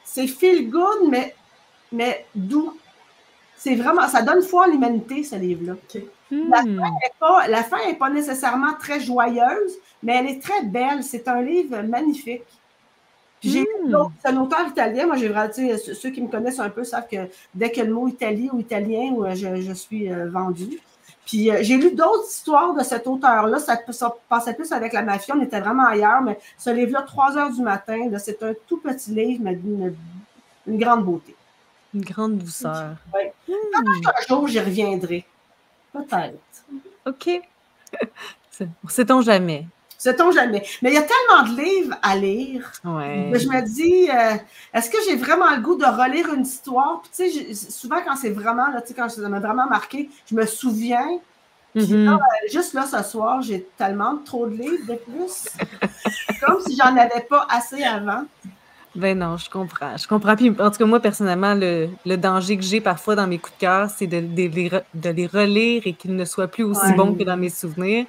c'est 0.05 0.27
feel 0.27 0.71
good, 0.71 1.09
mais, 1.09 1.35
mais 1.93 2.27
doux. 2.35 2.77
C'est 3.57 3.75
vraiment, 3.75 4.09
ça 4.09 4.23
donne 4.23 4.43
foi 4.43 4.65
à 4.65 4.69
l'humanité, 4.69 5.23
ce 5.23 5.37
livre-là. 5.37 5.75
La 7.49 7.63
fin 7.63 7.79
n'est 7.87 7.95
pas, 7.95 8.11
nécessairement 8.11 8.75
très 8.79 9.01
joyeuse, 9.01 9.75
mais 10.03 10.17
elle 10.17 10.29
est 10.29 10.43
très 10.43 10.63
belle. 10.63 11.03
C'est 11.03 11.29
un 11.29 11.43
livre 11.43 11.83
magnifique. 11.83 12.43
J'ai 13.43 13.63
hmm. 13.63 13.97
c'est 14.23 14.29
un 14.29 14.37
auteur 14.37 14.67
italien. 14.69 15.07
Moi, 15.07 15.17
j'ai 15.17 15.33
ceux 15.95 16.11
qui 16.11 16.21
me 16.21 16.29
connaissent 16.29 16.61
un 16.61 16.69
peu 16.69 16.85
savent 16.85 17.09
que 17.11 17.29
dès 17.55 17.71
que 17.71 17.81
le 17.81 17.93
mot 17.93 18.07
Italie 18.07 18.51
ou 18.53 18.61
italien, 18.61 19.15
je, 19.35 19.61
je 19.61 19.73
suis 19.73 20.13
euh, 20.13 20.29
vendue. 20.29 20.79
Puis 21.31 21.49
euh, 21.49 21.59
j'ai 21.61 21.77
lu 21.77 21.93
d'autres 21.93 22.29
histoires 22.29 22.75
de 22.75 22.83
cet 22.83 23.07
auteur-là. 23.07 23.61
Ça, 23.61 23.79
ça, 23.91 24.13
passait 24.29 24.53
plus 24.53 24.73
avec 24.73 24.93
la 24.93 25.03
mafia. 25.03 25.37
On 25.37 25.43
était 25.43 25.61
vraiment 25.61 25.87
ailleurs. 25.87 26.23
Mais 26.23 26.37
ce 26.59 26.71
livre-là, 26.71 27.03
3 27.03 27.39
heures 27.39 27.53
du 27.53 27.63
matin, 27.63 28.11
c'est 28.19 28.43
un 28.43 28.53
tout 28.67 28.79
petit 28.79 29.13
livre, 29.13 29.41
mais 29.45 29.55
d'une 29.55 29.95
une 30.67 30.79
grande 30.79 31.05
beauté. 31.05 31.37
Une 31.95 32.05
grande 32.05 32.39
douceur. 32.39 32.97
Oui. 33.15 33.23
Hmm. 33.49 34.07
Un 34.07 34.27
jour, 34.29 34.49
j'y 34.49 34.59
reviendrai. 34.59 35.25
Peut-être. 35.93 36.65
OK. 37.07 37.41
Sait-on 38.89 39.23
jamais? 39.23 39.67
Sait-on 40.01 40.31
jamais. 40.33 40.63
Mais 40.81 40.89
il 40.93 40.95
y 40.95 40.97
a 40.97 41.03
tellement 41.03 41.53
de 41.55 41.61
livres 41.61 41.95
à 42.03 42.17
lire. 42.17 42.73
Ouais. 42.87 43.31
je 43.35 43.47
me 43.49 43.61
dis, 43.61 44.09
euh, 44.09 44.35
est-ce 44.73 44.89
que 44.89 44.97
j'ai 45.07 45.15
vraiment 45.15 45.55
le 45.55 45.61
goût 45.61 45.77
de 45.77 45.85
relire 45.85 46.33
une 46.33 46.41
histoire? 46.45 47.03
Puis, 47.03 47.29
tu 47.31 47.55
sais, 47.55 47.71
souvent, 47.71 47.99
quand 48.03 48.17
c'est 48.17 48.31
vraiment, 48.31 48.69
là, 48.69 48.81
tu 48.81 48.89
sais, 48.89 48.95
quand 48.95 49.11
ça 49.11 49.29
m'a 49.29 49.41
vraiment 49.41 49.67
marqué, 49.67 50.09
je 50.31 50.35
me 50.35 50.47
souviens. 50.47 51.07
Mm-hmm. 51.77 52.15
Euh, 52.15 52.17
juste 52.51 52.73
là, 52.73 52.87
ce 52.87 53.03
soir, 53.11 53.43
j'ai 53.43 53.67
tellement 53.77 54.17
trop 54.25 54.47
de 54.47 54.55
livres 54.57 54.87
de 54.89 54.95
plus. 54.95 55.49
comme 56.47 56.61
si 56.67 56.77
j'en 56.77 56.97
avais 56.97 57.21
pas 57.29 57.47
assez 57.51 57.83
avant. 57.85 58.25
Ben 58.95 59.19
non, 59.19 59.37
je 59.37 59.51
comprends. 59.51 59.99
Je 59.99 60.09
comprends. 60.09 60.35
Puis, 60.35 60.49
en 60.49 60.71
tout 60.71 60.79
cas, 60.79 60.87
moi, 60.87 61.01
personnellement, 61.01 61.53
le, 61.53 61.91
le 62.07 62.17
danger 62.17 62.57
que 62.57 62.63
j'ai 62.65 62.81
parfois 62.81 63.17
dans 63.17 63.27
mes 63.27 63.39
coups 63.39 63.55
de 63.57 63.61
cœur, 63.61 63.91
c'est 63.95 64.07
de, 64.07 64.21
de 64.21 64.35
les 64.49 64.69
re- 64.71 64.83
de 64.95 65.11
les 65.11 65.27
relire 65.27 65.83
et 65.85 65.93
qu'ils 65.93 66.17
ne 66.17 66.25
soient 66.25 66.49
plus 66.49 66.65
aussi 66.65 66.87
Ouais. 66.87 66.95
bons 66.95 67.15
que 67.15 67.23
dans 67.23 67.37
mes 67.37 67.51
souvenirs. 67.51 68.07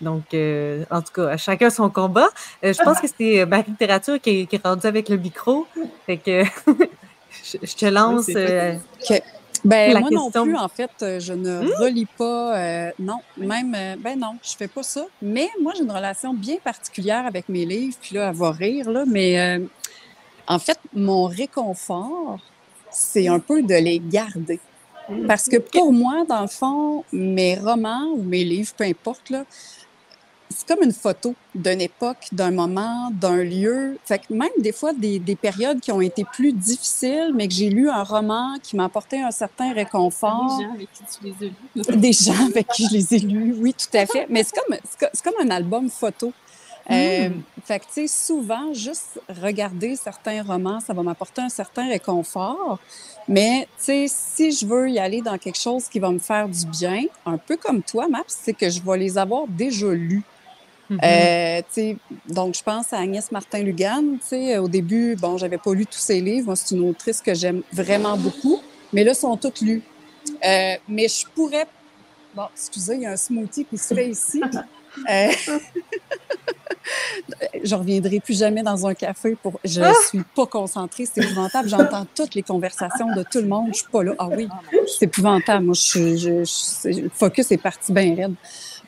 Donc, 0.00 0.22
euh, 0.34 0.84
en 0.90 1.02
tout 1.02 1.12
cas, 1.12 1.28
à 1.28 1.36
chacun 1.36 1.70
son 1.70 1.90
combat. 1.90 2.28
Euh, 2.64 2.72
je 2.72 2.82
pense 2.82 3.00
que 3.00 3.06
c'est 3.18 3.40
euh, 3.40 3.46
Marie 3.46 3.64
Littérature 3.68 4.20
qui 4.20 4.40
est, 4.40 4.46
qui 4.46 4.56
est 4.56 4.64
rendue 4.66 4.86
avec 4.86 5.08
le 5.08 5.16
micro. 5.16 5.66
Fait 6.06 6.16
que 6.16 6.42
je, 7.44 7.58
je 7.62 7.74
te 7.76 7.86
lance. 7.86 8.26
Ben, 9.62 9.92
La 9.92 10.00
moi 10.00 10.08
question- 10.08 10.30
non 10.40 10.44
plus, 10.44 10.56
en 10.56 10.68
fait, 10.68 11.20
je 11.20 11.34
ne 11.34 11.58
relis 11.82 12.06
pas. 12.06 12.56
euh, 12.58 12.90
non, 12.98 13.18
même, 13.36 13.74
euh, 13.76 13.94
ben 13.98 14.18
non, 14.18 14.36
je 14.42 14.56
fais 14.56 14.68
pas 14.68 14.82
ça. 14.82 15.04
Mais 15.20 15.48
moi, 15.60 15.74
j'ai 15.76 15.82
une 15.82 15.90
relation 15.90 16.32
bien 16.32 16.56
particulière 16.64 17.26
avec 17.26 17.46
mes 17.50 17.66
livres. 17.66 17.94
Puis 18.00 18.14
là, 18.16 18.30
elle 18.30 18.36
va 18.36 18.52
rire, 18.52 18.90
là. 18.90 19.04
Mais 19.06 19.38
euh, 19.38 19.58
en 20.46 20.58
fait, 20.58 20.78
mon 20.94 21.24
réconfort, 21.24 22.38
c'est 22.90 23.28
un 23.28 23.38
peu 23.38 23.62
de 23.62 23.74
les 23.74 24.00
garder. 24.02 24.60
Parce 25.26 25.46
que 25.48 25.56
pour 25.58 25.92
moi, 25.92 26.24
dans 26.26 26.40
le 26.42 26.46
fond, 26.48 27.04
mes 27.12 27.56
romans 27.58 28.06
ou 28.16 28.22
mes 28.22 28.44
livres, 28.44 28.72
peu 28.76 28.84
importe, 28.84 29.28
là, 29.28 29.44
c'est 30.50 30.66
comme 30.66 30.82
une 30.84 30.92
photo 30.92 31.34
d'une 31.54 31.80
époque, 31.80 32.28
d'un 32.32 32.50
moment, 32.50 33.10
d'un 33.12 33.42
lieu. 33.42 33.98
Fait 34.04 34.18
que 34.18 34.32
même 34.34 34.50
des 34.58 34.72
fois, 34.72 34.92
des, 34.92 35.18
des 35.18 35.36
périodes 35.36 35.80
qui 35.80 35.92
ont 35.92 36.00
été 36.00 36.24
plus 36.24 36.52
difficiles, 36.52 37.32
mais 37.34 37.46
que 37.48 37.54
j'ai 37.54 37.70
lu 37.70 37.88
un 37.88 38.02
roman 38.02 38.56
qui 38.62 38.76
m'a 38.76 38.84
apporté 38.84 39.20
un 39.22 39.30
certain 39.30 39.72
réconfort. 39.72 40.58
Les 40.58 40.64
gens 40.64 40.74
avec 40.74 40.88
qui 40.92 41.02
tu 41.04 41.24
les 41.24 41.46
as 41.46 41.50
lus. 41.50 41.96
Des 42.00 42.12
gens 42.12 42.46
avec 42.46 42.68
qui 42.68 42.86
je 42.88 42.92
les 42.94 43.14
ai 43.14 43.18
lus, 43.20 43.54
oui, 43.58 43.74
tout 43.74 43.96
à 43.96 44.06
fait. 44.06 44.26
Mais 44.28 44.42
c'est 44.42 44.54
comme, 44.54 44.76
c'est 44.88 44.98
co- 44.98 45.10
c'est 45.12 45.24
comme 45.24 45.46
un 45.46 45.50
album 45.50 45.88
photo. 45.88 46.32
Euh, 46.90 47.28
fait 47.64 47.78
que, 47.78 47.84
tu 47.84 47.92
sais, 47.92 48.06
souvent, 48.08 48.74
juste 48.74 49.20
regarder 49.40 49.94
certains 49.94 50.42
romans, 50.42 50.80
ça 50.80 50.92
va 50.92 51.02
m'apporter 51.04 51.40
un 51.42 51.48
certain 51.48 51.88
réconfort. 51.88 52.80
Mais, 53.28 53.68
tu 53.78 53.84
sais, 53.84 54.06
si 54.08 54.50
je 54.50 54.66
veux 54.66 54.90
y 54.90 54.98
aller 54.98 55.20
dans 55.20 55.38
quelque 55.38 55.58
chose 55.58 55.84
qui 55.88 56.00
va 56.00 56.10
me 56.10 56.18
faire 56.18 56.48
du 56.48 56.66
bien, 56.66 57.04
un 57.24 57.36
peu 57.38 57.56
comme 57.56 57.82
toi, 57.82 58.08
Maps, 58.08 58.24
c'est 58.26 58.54
que 58.54 58.68
je 58.68 58.80
vais 58.82 58.96
les 58.98 59.16
avoir 59.18 59.46
déjà 59.46 59.86
lus. 59.92 60.24
Mhm. 60.90 60.98
Euh, 61.02 61.58
tu 61.60 61.64
sais, 61.70 61.96
donc, 62.28 62.54
je 62.56 62.62
pense 62.62 62.92
à 62.92 62.98
Agnès 62.98 63.30
Martin-Lugan. 63.32 64.18
sais, 64.22 64.58
Au 64.58 64.68
début, 64.68 65.16
bon, 65.16 65.38
j'avais 65.38 65.58
pas 65.58 65.72
lu 65.72 65.86
tous 65.86 65.98
ses 65.98 66.20
livres. 66.20 66.46
Moi, 66.46 66.56
c'est 66.56 66.74
une 66.74 66.88
autrice 66.88 67.20
que 67.22 67.34
j'aime 67.34 67.62
vraiment 67.72 68.16
beaucoup. 68.16 68.60
Mais 68.92 69.04
là, 69.04 69.14
sont 69.14 69.36
tous 69.36 69.62
lus. 69.62 69.82
Euh, 70.44 70.74
mais 70.88 71.08
je 71.08 71.24
pourrais... 71.34 71.66
Bon, 72.34 72.44
excusez, 72.54 72.94
il 72.96 73.02
y 73.02 73.06
a 73.06 73.12
un 73.12 73.16
smoothie 73.16 73.64
qui 73.64 73.78
se 73.78 73.94
fait 73.94 74.10
ici. 74.10 74.42
Euh, 75.08 75.28
je 77.64 77.74
reviendrai 77.76 78.18
plus 78.18 78.36
jamais 78.38 78.62
dans 78.64 78.84
un 78.86 78.92
café 78.94 79.36
pour. 79.40 79.60
Je 79.64 79.80
suis 80.08 80.22
pas 80.34 80.46
concentrée, 80.46 81.06
c'est 81.06 81.22
épouvantable. 81.22 81.68
J'entends 81.68 82.04
toutes 82.12 82.34
les 82.34 82.42
conversations 82.42 83.14
de 83.14 83.22
tout 83.30 83.38
le 83.38 83.46
monde. 83.46 83.68
Je 83.68 83.74
suis 83.78 83.88
pas 83.90 84.02
là. 84.02 84.14
Ah 84.18 84.28
oui, 84.28 84.48
c'est 84.98 85.04
épouvantable. 85.06 85.66
Moi, 85.66 85.74
je, 85.74 86.16
je, 86.16 86.44
je- 86.44 87.02
le 87.02 87.08
focus 87.08 87.52
est 87.52 87.56
parti 87.58 87.92
bien 87.92 88.16
raide. 88.16 88.34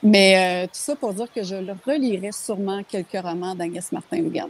Mais 0.03 0.65
euh, 0.65 0.67
tout 0.67 0.81
ça 0.81 0.97
pour 0.97 1.15
dire 1.15 1.33
que 1.33 1.43
je 1.43 1.55
relirai 1.87 2.33
sûrement 2.33 2.83
quelques 2.83 3.21
romans 3.23 3.55
d'Agnès 3.55 3.93
Martin-Lugan. 3.93 4.49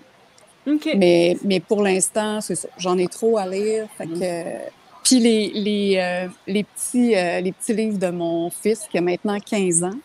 OK. 0.66 0.88
Mais, 0.96 1.36
mais 1.44 1.61
pour 1.61 1.82
l'instant, 1.82 2.40
c'est 2.40 2.55
ça. 2.55 2.68
J'en 2.78 2.96
ai 2.96 3.09
trop 3.09 3.36
à 3.36 3.46
lire. 3.46 3.86
Fait 3.98 4.07
que, 4.07 4.12
euh, 4.22 4.59
puis 5.05 5.18
les, 5.18 5.50
les, 5.55 5.96
euh, 5.98 6.28
les, 6.46 6.64
petits, 6.64 7.14
euh, 7.14 7.40
les 7.40 7.53
petits 7.53 7.74
livres 7.74 7.98
de 7.98 8.11
mon 8.11 8.50
fils 8.50 8.86
qui 8.90 8.98
a 8.98 9.00
maintenant 9.00 9.38
15 9.38 9.84
ans. 9.84 9.98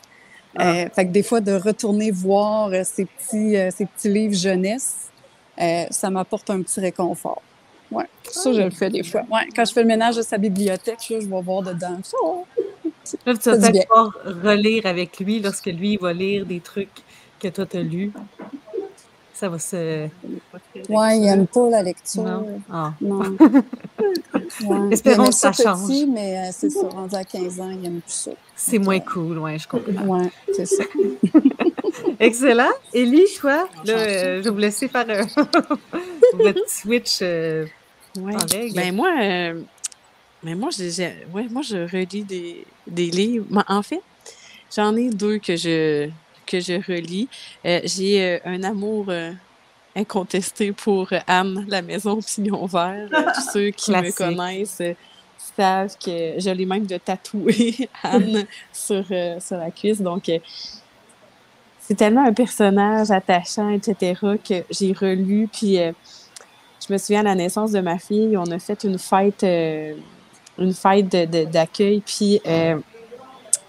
Euh, 0.60 0.90
fait 0.90 1.06
que 1.06 1.12
des 1.12 1.24
fois, 1.24 1.40
de 1.40 1.54
retourner 1.54 2.10
voir 2.12 2.70
euh, 2.70 2.82
ces, 2.84 3.06
petits, 3.06 3.56
euh, 3.56 3.70
ces 3.70 3.86
petits 3.86 4.10
livres 4.10 4.34
jeunesse, 4.34 5.10
euh, 5.62 5.86
ça 5.92 6.10
m'apporte 6.10 6.50
un 6.50 6.62
petit 6.62 6.80
réconfort. 6.80 7.42
Ouais, 7.92 8.06
ça, 8.24 8.52
je 8.54 8.62
le 8.62 8.70
fais 8.70 8.90
des 8.90 9.04
fois. 9.04 9.22
Ouais, 9.32 9.48
quand 9.56 9.66
je 9.66 9.74
fais 9.74 9.82
le 9.82 9.88
ménage 9.88 10.18
de 10.18 10.22
sa 10.22 10.38
bibliothèque, 10.38 11.10
là, 11.10 11.20
je 11.22 11.28
vais 11.28 11.42
voir 11.42 11.62
dedans. 11.62 12.00
Ça, 12.04 12.18
Là, 13.26 13.34
tu 13.38 13.50
vas 13.50 13.58
peut-être 13.58 13.88
pouvoir 13.88 14.14
relire 14.44 14.86
avec 14.86 15.20
lui 15.20 15.40
lorsque 15.40 15.68
lui 15.68 15.94
il 15.94 16.00
va 16.00 16.12
lire 16.12 16.46
des 16.46 16.60
trucs 16.60 16.90
que 17.40 17.48
toi 17.48 17.66
t'as 17.66 17.80
lus. 17.80 18.12
Ça 19.34 19.50
va 19.50 19.60
se. 19.60 20.08
ouais, 20.90 21.18
il 21.18 21.22
n'aime 21.22 21.48
pas 21.48 21.70
la 21.70 21.84
lecture. 21.84 22.24
Non? 22.24 22.60
Ah. 22.72 22.94
Non. 23.00 23.22
Ouais. 24.64 24.78
Espérons 24.92 25.28
que 25.28 25.34
ça 25.34 25.52
petit, 25.52 25.64
change. 25.64 26.06
mais 26.12 26.38
euh, 26.38 26.50
c'est 26.52 26.70
ça, 26.70 26.88
rendu 26.88 27.16
à 27.16 27.24
15 27.24 27.60
ans, 27.60 27.70
il 27.70 27.82
n'aime 27.82 28.00
plus 28.02 28.12
ça. 28.12 28.32
C'est 28.56 28.80
moins 28.80 29.00
cool, 29.00 29.38
ouais, 29.40 29.60
je 29.60 29.68
comprends. 29.68 30.04
Ouais, 30.06 30.32
c'est 30.56 30.66
ça. 30.66 30.84
Excellent. 32.20 32.72
Élie, 32.94 33.26
toi, 33.40 33.68
là, 33.86 33.94
euh, 33.94 34.38
je 34.38 34.44
vais 34.44 34.50
vous 34.50 34.58
laisser 34.58 34.88
faire 34.88 35.06
euh, 35.10 35.24
votre 36.38 36.70
switch 36.70 37.20
euh, 37.22 37.66
Ouais. 38.18 38.36
en 38.36 38.46
règle. 38.48 38.74
Ben 38.76 38.96
moi, 38.96 39.14
euh, 39.22 39.62
ben 40.42 40.58
moi, 40.58 40.70
ouais, 41.34 41.48
moi, 41.52 41.62
je 41.62 41.78
relis 41.92 42.24
des, 42.24 42.66
des 42.88 43.12
livres. 43.12 43.46
En 43.68 43.84
fait, 43.84 44.02
j'en 44.76 44.96
ai 44.96 45.10
deux 45.10 45.38
que 45.38 45.56
je, 45.56 46.10
que 46.48 46.60
je 46.60 46.74
relis. 46.74 47.28
Euh, 47.66 47.80
j'ai 47.84 48.24
euh, 48.24 48.40
un 48.46 48.64
amour 48.64 49.12
incontesté 49.96 50.72
pour 50.72 51.10
Anne, 51.28 51.66
la 51.68 51.82
maison 51.84 52.20
pignon 52.20 52.66
vert. 52.66 53.08
Tous 53.36 53.52
ceux 53.54 53.70
qui 53.70 53.92
me 53.92 54.12
connaissent 54.12 54.82
savent 55.56 55.96
que 56.04 56.40
je 56.40 56.50
l'ai 56.50 56.66
même 56.66 56.88
de 56.88 56.98
tatouer 56.98 57.88
Anne 58.04 58.48
sur, 58.74 59.06
sur 59.06 59.58
la 59.58 59.70
cuisse. 59.70 60.02
Donc, 60.02 60.32
c'est 61.88 61.96
tellement 61.96 62.26
un 62.26 62.34
personnage 62.34 63.12
attachant, 63.12 63.70
etc., 63.70 64.20
que 64.44 64.64
j'ai 64.70 64.92
relu. 64.92 65.48
Puis, 65.52 65.80
euh, 65.80 65.94
je 66.86 66.94
me 66.94 66.98
souviens 66.98 67.22
à 67.22 67.24
la 67.24 67.36
naissance 67.36 67.72
de 67.72 67.80
ma 67.80 67.98
fille, 67.98 68.38
on 68.38 68.50
a 68.52 68.60
fait 68.60 68.84
une 68.84 68.98
fête, 68.98 69.44
euh, 69.44 69.94
une 70.58 70.74
fête 70.74 71.10
d'accueil. 71.52 72.02
Puis, 72.06 72.42
euh, 72.46 72.78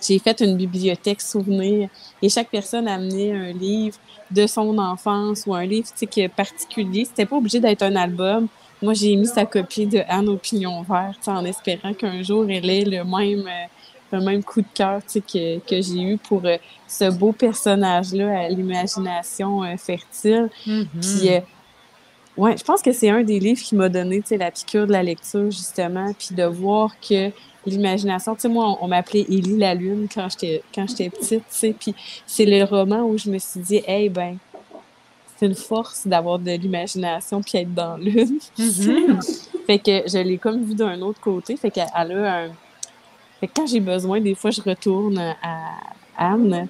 j'ai 0.00 0.18
fait 0.18 0.40
une 0.40 0.56
bibliothèque 0.56 1.20
souvenir 1.20 1.88
et 2.22 2.28
chaque 2.28 2.50
personne 2.50 2.86
a 2.86 2.94
amené 2.94 3.32
un 3.32 3.52
livre 3.52 3.96
de 4.30 4.46
son 4.46 4.76
enfance 4.78 5.44
ou 5.46 5.54
un 5.54 5.64
livre 5.64 5.88
tu 5.88 5.92
sais, 5.96 6.06
qui 6.06 6.20
est 6.20 6.28
particulier. 6.28 7.04
C'était 7.04 7.26
pas 7.26 7.36
obligé 7.36 7.60
d'être 7.60 7.82
un 7.82 7.96
album. 7.96 8.46
Moi, 8.80 8.94
j'ai 8.94 9.16
mis 9.16 9.26
sa 9.26 9.44
copie 9.44 9.86
de 9.86 10.00
Anne 10.08 10.28
au 10.28 10.36
pignon 10.36 10.82
vert 10.82 11.14
en 11.26 11.44
espérant 11.44 11.94
qu'un 11.94 12.22
jour 12.22 12.46
elle 12.48 12.70
ait 12.70 12.84
le 12.84 13.02
même, 13.04 13.46
euh, 13.46 13.66
le 14.12 14.20
même 14.20 14.44
coup 14.44 14.60
de 14.60 14.66
cœur 14.72 15.00
que, 15.04 15.58
que 15.58 15.82
j'ai 15.82 16.00
eu 16.00 16.16
pour 16.16 16.42
euh, 16.44 16.56
ce 16.86 17.10
beau 17.10 17.32
personnage-là 17.32 18.40
à 18.40 18.48
l'imagination 18.48 19.64
euh, 19.64 19.76
fertile. 19.76 20.48
Mhm. 20.66 20.86
Puis, 21.00 21.28
euh, 21.30 21.40
ouais, 22.38 22.56
je 22.56 22.64
pense 22.64 22.80
que 22.80 22.92
c'est 22.92 23.10
un 23.10 23.22
des 23.22 23.38
livres 23.38 23.60
qui 23.60 23.74
m'a 23.74 23.88
donné, 23.88 24.22
la 24.30 24.50
piqûre 24.50 24.86
de 24.86 24.92
la 24.92 25.02
lecture, 25.02 25.50
justement, 25.50 26.12
puis 26.18 26.34
de 26.34 26.44
voir 26.44 26.94
que 27.00 27.30
l'imagination, 27.66 28.34
tu 28.34 28.42
sais, 28.42 28.48
moi, 28.48 28.78
on, 28.80 28.84
on 28.84 28.88
m'appelait 28.88 29.26
Élie 29.28 29.58
la 29.58 29.74
Lune 29.74 30.08
quand 30.12 30.28
j'étais, 30.30 30.62
petite, 30.72 31.20
tu 31.20 31.40
sais, 31.48 31.74
puis 31.78 31.94
c'est 32.26 32.46
le 32.46 32.64
roman 32.64 33.02
où 33.02 33.18
je 33.18 33.28
me 33.28 33.38
suis 33.38 33.60
dit, 33.60 33.82
hey, 33.86 34.08
ben, 34.08 34.38
c'est 35.36 35.46
une 35.46 35.54
force 35.54 36.06
d'avoir 36.06 36.38
de 36.38 36.50
l'imagination 36.52 37.42
puis 37.42 37.58
être 37.58 37.74
dans 37.74 37.96
la 37.96 38.04
lune. 38.04 38.38
Mhm. 38.58 39.20
fait 39.66 39.78
que 39.78 40.08
je 40.08 40.18
l'ai 40.18 40.38
comme 40.38 40.64
vu 40.64 40.74
d'un 40.74 41.00
autre 41.02 41.20
côté, 41.20 41.56
fait 41.56 41.70
qu'elle 41.70 41.86
elle 41.96 42.12
a 42.12 42.44
un... 42.44 42.48
Fait 43.38 43.46
que 43.46 43.52
quand 43.54 43.66
j'ai 43.66 43.78
besoin, 43.78 44.20
des 44.20 44.34
fois, 44.34 44.50
je 44.50 44.60
retourne 44.60 45.18
à 45.18 45.76
Anne. 46.18 46.66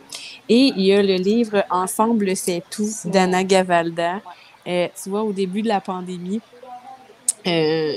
Et 0.49 0.73
il 0.77 0.83
y 0.83 0.93
a 0.93 1.03
le 1.03 1.15
livre 1.15 1.65
Ensemble, 1.71 2.37
c'est 2.37 2.63
tout 2.71 2.89
d'Anna 3.07 3.43
Gavalda. 3.43 4.21
Euh, 4.69 4.89
tu 5.03 5.09
vois, 5.09 5.23
au 5.23 5.33
début 5.33 5.63
de 5.63 5.69
la 5.69 5.81
pandémie, 5.81 6.41
euh, 7.47 7.95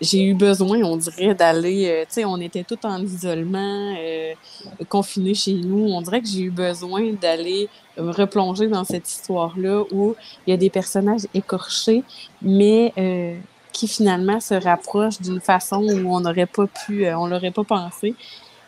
j'ai 0.00 0.24
eu 0.24 0.34
besoin, 0.34 0.82
on 0.82 0.96
dirait, 0.96 1.34
d'aller. 1.34 1.86
euh, 1.86 2.02
tu 2.02 2.14
sais, 2.14 2.24
on 2.24 2.38
était 2.38 2.64
tous 2.64 2.78
en 2.84 3.00
isolement, 3.00 3.94
confinés 4.88 5.34
chez 5.34 5.54
nous. 5.54 5.86
On 5.92 6.02
dirait 6.02 6.20
que 6.20 6.28
j'ai 6.28 6.42
eu 6.42 6.50
besoin 6.50 7.12
d'aller 7.12 7.68
me 7.96 8.10
replonger 8.10 8.66
dans 8.66 8.84
cette 8.84 9.08
histoire-là 9.08 9.84
où 9.92 10.16
il 10.46 10.50
y 10.50 10.52
a 10.52 10.56
des 10.56 10.70
personnages 10.70 11.26
écorchés, 11.32 12.02
mais 12.42 12.92
qui 13.72 13.86
finalement 13.86 14.40
se 14.40 14.54
rapprochent 14.54 15.20
d'une 15.20 15.40
façon 15.40 15.82
où 15.82 16.14
on 16.14 16.20
n'aurait 16.20 16.46
pas 16.46 16.66
pu, 16.66 17.06
on 17.14 17.26
l'aurait 17.26 17.52
pas 17.52 17.64
pensé. 17.64 18.14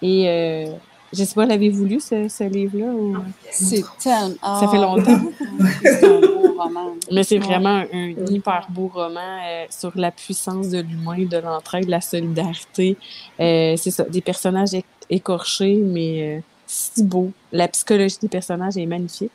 Et 0.01 0.69
je 1.13 1.25
sais 1.25 1.35
pas, 1.35 1.47
l'avez-vous 1.47 1.85
lu 1.85 2.01
ce, 2.01 2.29
ce 2.29 2.45
livre-là? 2.45 2.87
Ou... 2.87 3.17
C'est 3.51 3.85
tellement. 4.03 4.37
Ça 4.61 4.69
fait 4.69 4.79
longtemps. 4.79 5.21
C'est 5.83 6.05
un 6.05 6.21
beau 6.21 6.55
roman. 6.63 6.95
Mais 7.13 7.23
c'est 7.23 7.39
vraiment 7.39 7.85
un 7.93 8.09
hyper 8.31 8.67
beau 8.71 8.91
roman 8.93 9.21
euh, 9.47 9.65
sur 9.71 9.93
la 9.95 10.11
puissance 10.11 10.69
de 10.71 10.79
l'humain, 10.81 11.25
de 11.25 11.37
l'entraide, 11.39 11.87
de 11.87 11.91
la 11.91 12.01
solidarité. 12.01 12.97
Euh, 13.41 13.75
c'est 13.77 13.91
ça, 13.91 14.05
des 14.05 14.21
personnages 14.23 14.71
écorchés, 15.11 15.77
mais 15.77 16.37
euh, 16.39 16.41
si 16.67 17.05
beaux. 17.05 17.31
La 17.53 17.69
psychologie 17.69 18.17
des 18.23 18.29
personnages 18.29 18.77
est 18.77 18.87
magnifique. 18.87 19.31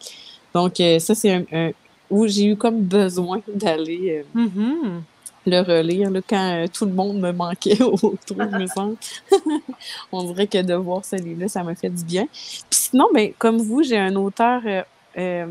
Donc, 0.54 0.80
euh, 0.80 1.00
ça, 1.00 1.16
c'est 1.16 1.32
un, 1.34 1.44
un- 1.54 1.72
où 2.10 2.28
j'ai 2.28 2.46
eu 2.46 2.56
comme 2.58 2.82
besoin 2.82 3.42
d'aller 3.54 4.24
euh, 4.36 4.40
Mhm. 4.40 5.04
Le 5.46 5.60
relire 5.62 6.12
là, 6.12 6.20
quand 6.28 6.64
euh, 6.64 6.68
tout 6.72 6.86
le 6.86 6.94
monde 6.94 7.20
me 7.20 7.32
manquait 7.32 7.82
autour, 7.84 8.38
me 8.38 8.68
semble. 8.68 8.98
On 10.12 10.24
dirait 10.24 10.48
que 10.48 10.62
de 10.62 10.74
voir 10.74 11.04
ce 11.04 11.16
livre-là, 11.16 11.48
ça 11.48 11.64
m'a 11.64 11.76
fait 11.76 11.90
du 11.90 12.04
bien. 12.04 12.28
Puis 12.32 12.80
sinon, 12.92 13.08
ben, 13.14 13.32
comme 13.38 13.58
vous, 13.58 13.84
j'ai 13.84 13.98
un 13.98 14.16
auteur 14.16 14.62
euh, 14.66 14.82
euh, 15.18 15.48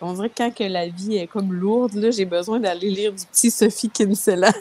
on 0.00 0.12
dirait 0.12 0.28
que 0.28 0.34
quand 0.38 0.54
que 0.54 0.64
la 0.64 0.86
vie 0.88 1.16
est 1.16 1.26
comme 1.26 1.52
lourde, 1.52 1.94
là, 1.94 2.10
j'ai 2.10 2.24
besoin 2.24 2.60
d'aller 2.60 2.88
lire 2.88 3.12
du 3.12 3.24
petit 3.26 3.50
Sophie 3.50 3.90
Kinsella. 3.90 4.52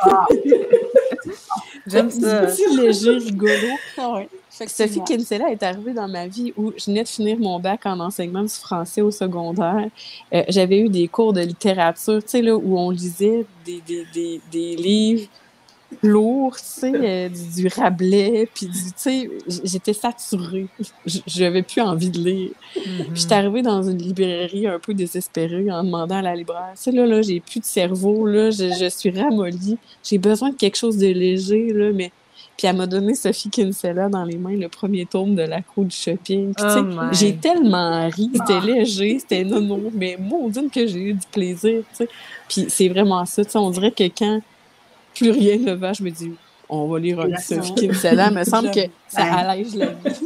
Ah, 0.00 0.26
J'aime 1.86 2.08
Du 2.08 2.20
ça. 2.20 2.46
petit 2.46 2.76
léger 2.76 3.18
rigolo. 3.18 3.68
Ah 3.98 4.22
Sophie. 4.66 5.00
Kinsella 5.04 5.50
est 5.50 5.62
arrivée 5.62 5.92
dans 5.92 6.08
ma 6.08 6.26
vie 6.26 6.52
où 6.56 6.72
je 6.76 6.86
venais 6.86 7.02
de 7.02 7.08
finir 7.08 7.38
mon 7.38 7.58
bac 7.60 7.84
en 7.84 8.00
enseignement 8.00 8.42
du 8.42 8.48
français 8.48 9.02
au 9.02 9.10
secondaire. 9.10 9.88
Euh, 10.32 10.42
J'avais 10.48 10.80
eu 10.80 10.88
des 10.88 11.08
cours 11.08 11.32
de 11.32 11.40
littérature, 11.40 12.22
tu 12.22 12.30
sais, 12.30 12.42
là, 12.42 12.56
où 12.56 12.78
on 12.78 12.90
lisait 12.90 13.44
des, 13.64 13.82
des, 13.86 14.06
des, 14.14 14.40
des 14.50 14.76
livres 14.76 15.28
lourds, 16.02 16.56
tu 16.56 16.64
sais, 16.64 16.92
euh, 16.94 17.28
du, 17.28 17.62
du 17.62 17.68
Rabelais, 17.68 18.48
puis 18.52 18.66
du, 18.66 18.72
tu 18.72 18.92
sais, 18.96 19.30
j'étais 19.64 19.92
saturée. 19.92 20.66
J'avais 21.26 21.62
plus 21.62 21.80
envie 21.80 22.10
de 22.10 22.18
lire. 22.18 22.50
Mhm. 22.76 23.04
Puis 23.12 23.22
j'étais 23.22 23.34
arrivée 23.34 23.62
dans 23.62 23.82
une 23.82 23.98
librairie 23.98 24.66
un 24.66 24.78
peu 24.78 24.94
désespérée 24.94 25.70
en 25.70 25.84
demandant 25.84 26.16
à 26.16 26.22
la 26.22 26.34
libraire, 26.34 26.72
tu 26.74 26.82
sais, 26.82 26.92
là, 26.92 27.06
là, 27.06 27.22
j'ai 27.22 27.40
plus 27.40 27.60
de 27.60 27.64
cerveau, 27.64 28.26
là, 28.26 28.50
je, 28.50 28.74
je 28.78 28.88
suis 28.88 29.10
ramollie, 29.10 29.78
j'ai 30.02 30.18
besoin 30.18 30.50
de 30.50 30.56
quelque 30.56 30.76
chose 30.76 30.96
de 30.96 31.08
léger, 31.08 31.72
là, 31.72 31.92
mais... 31.92 32.10
Puis 32.56 32.66
elle 32.66 32.76
m'a 32.76 32.86
donné 32.86 33.14
Sophie 33.14 33.50
Kinsella 33.50 34.08
dans 34.08 34.24
les 34.24 34.38
mains, 34.38 34.56
le 34.56 34.68
premier 34.68 35.04
tome 35.04 35.34
de 35.34 35.42
la 35.42 35.60
cour 35.60 35.84
du 35.84 35.94
shopping. 35.94 36.54
Puis, 36.54 36.64
tu 36.64 36.72
sais, 36.72 36.80
Oh 36.82 37.00
j'ai 37.12 37.36
tellement 37.36 38.08
ri, 38.08 38.30
c'était 38.32 38.60
léger, 38.60 39.18
c'était 39.18 39.44
nono, 39.44 39.90
mais 39.92 40.16
maudine 40.18 40.70
que 40.70 40.86
j'ai 40.86 41.00
eu 41.00 41.12
du 41.14 41.26
plaisir, 41.30 41.82
tu 41.90 41.96
sais. 41.96 42.08
Puis 42.48 42.66
c'est 42.68 42.88
vraiment 42.88 43.24
ça, 43.26 43.44
tu 43.44 43.50
sais, 43.50 43.58
on 43.58 43.70
dirait 43.70 43.90
que 43.90 44.04
quand 44.04 44.40
plus 45.14 45.30
rien 45.30 45.58
ne 45.58 45.72
va, 45.72 45.92
je 45.92 46.02
me 46.02 46.10
dis, 46.10 46.32
on 46.68 46.86
va 46.88 46.98
lire 46.98 47.20
un 47.20 47.36
Sophie. 47.36 47.74
Kinsella, 47.74 48.30
me 48.30 48.44
semble 48.44 48.70
que 48.70 48.80
ça 49.08 49.24
Ben. 49.24 49.32
allège 49.32 49.74
la 49.74 49.86
vie. 49.86 50.18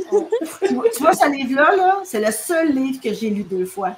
tu, 0.66 0.74
vois, 0.74 0.84
tu 0.96 1.02
vois, 1.02 1.12
ce 1.12 1.30
livre-là, 1.30 1.76
là, 1.76 2.00
c'est 2.04 2.24
le 2.24 2.32
seul 2.32 2.72
livre 2.74 3.00
que 3.00 3.12
j'ai 3.12 3.30
lu 3.30 3.42
deux 3.42 3.66
fois. 3.66 3.96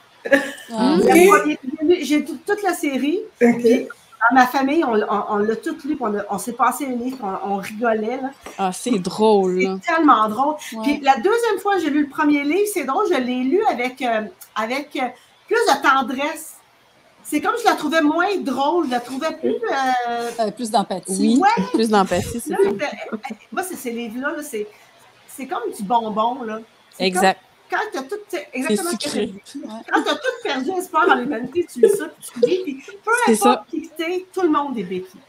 Ah, 0.70 0.96
premier- 1.00 1.58
j'ai 2.02 2.24
toute 2.24 2.62
la 2.62 2.72
série. 2.72 3.20
Ok. 3.42 3.88
Dans 4.30 4.36
ma 4.36 4.46
famille, 4.46 4.84
on, 4.84 4.92
on, 4.94 5.24
on 5.30 5.36
l'a 5.38 5.56
tout 5.56 5.76
lu, 5.84 5.96
on, 6.00 6.12
on 6.30 6.38
s'est 6.38 6.52
passé 6.52 6.86
le 6.86 6.94
livre, 6.96 7.18
on, 7.44 7.56
rigolait. 7.56 8.20
là. 8.22 8.30
Ah, 8.58 8.70
c'est 8.72 8.98
drôle. 8.98 9.60
C'est 9.60 9.94
tellement 9.94 10.28
drôle. 10.28 10.54
ouais. 10.74 10.82
Puis 10.82 11.00
la 11.00 11.16
deuxième 11.16 11.58
fois 11.60 11.74
que 11.74 11.80
j'ai 11.82 11.90
lu 11.90 12.02
le 12.04 12.08
premier 12.08 12.44
livre, 12.44 12.68
c'est 12.72 12.84
drôle, 12.84 13.04
je 13.10 13.18
l'ai 13.18 13.42
lu 13.42 13.60
avec, 13.68 14.00
euh, 14.02 14.22
avec 14.54 14.94
euh, 14.96 15.06
plus 15.46 15.56
de 15.56 15.82
tendresse. 15.82 16.54
C'est 17.24 17.40
comme 17.40 17.54
je 17.60 17.64
la 17.64 17.74
trouvais 17.74 18.02
moins 18.02 18.36
drôle, 18.38 18.86
je 18.86 18.90
la 18.90 19.00
trouvais 19.00 19.32
plus. 19.36 19.54
euh, 20.40 20.50
plus 20.52 20.70
d'empathie. 20.70 21.38
Oui, 21.40 21.40
Ouais. 21.40 21.64
plus 21.72 21.88
d'empathie, 21.88 22.40
c'est 22.40 22.54
moi, 23.50 23.62
c'est 23.62 23.76
ces 23.76 23.90
livres-là, 23.90 24.32
là, 24.36 24.42
c'est, 24.42 24.66
c'est 25.28 25.46
comme 25.46 25.62
du 25.76 25.82
bonbon. 25.82 26.42
Là. 26.44 26.60
Exact. 26.98 27.40
comme 27.40 27.51
quand 27.72 27.78
tu 27.92 27.98
as 27.98 28.02
tout. 28.02 28.16
Exactement 28.52 28.90
ce 29.00 29.08
que 29.08 29.18
dit. 29.24 29.40
Quand 29.90 30.02
tu 30.02 30.08
as 30.10 30.14
tout 30.14 30.20
perdu 30.44 30.70
espoir 30.78 31.06
dans 31.08 31.14
l'humanité, 31.14 31.66
tu 31.72 31.80
lis 31.80 31.88
ça, 31.90 32.04
puis 32.08 32.28
tu 32.32 32.48
lis, 32.48 32.62
puis 32.64 32.86
peu 33.04 33.32
importe 33.32 33.68
qui 33.70 33.88
t'es, 33.96 34.26
tout 34.32 34.42
le 34.42 34.48
monde 34.50 34.76
est 34.78 34.82
béquille. 34.82 35.20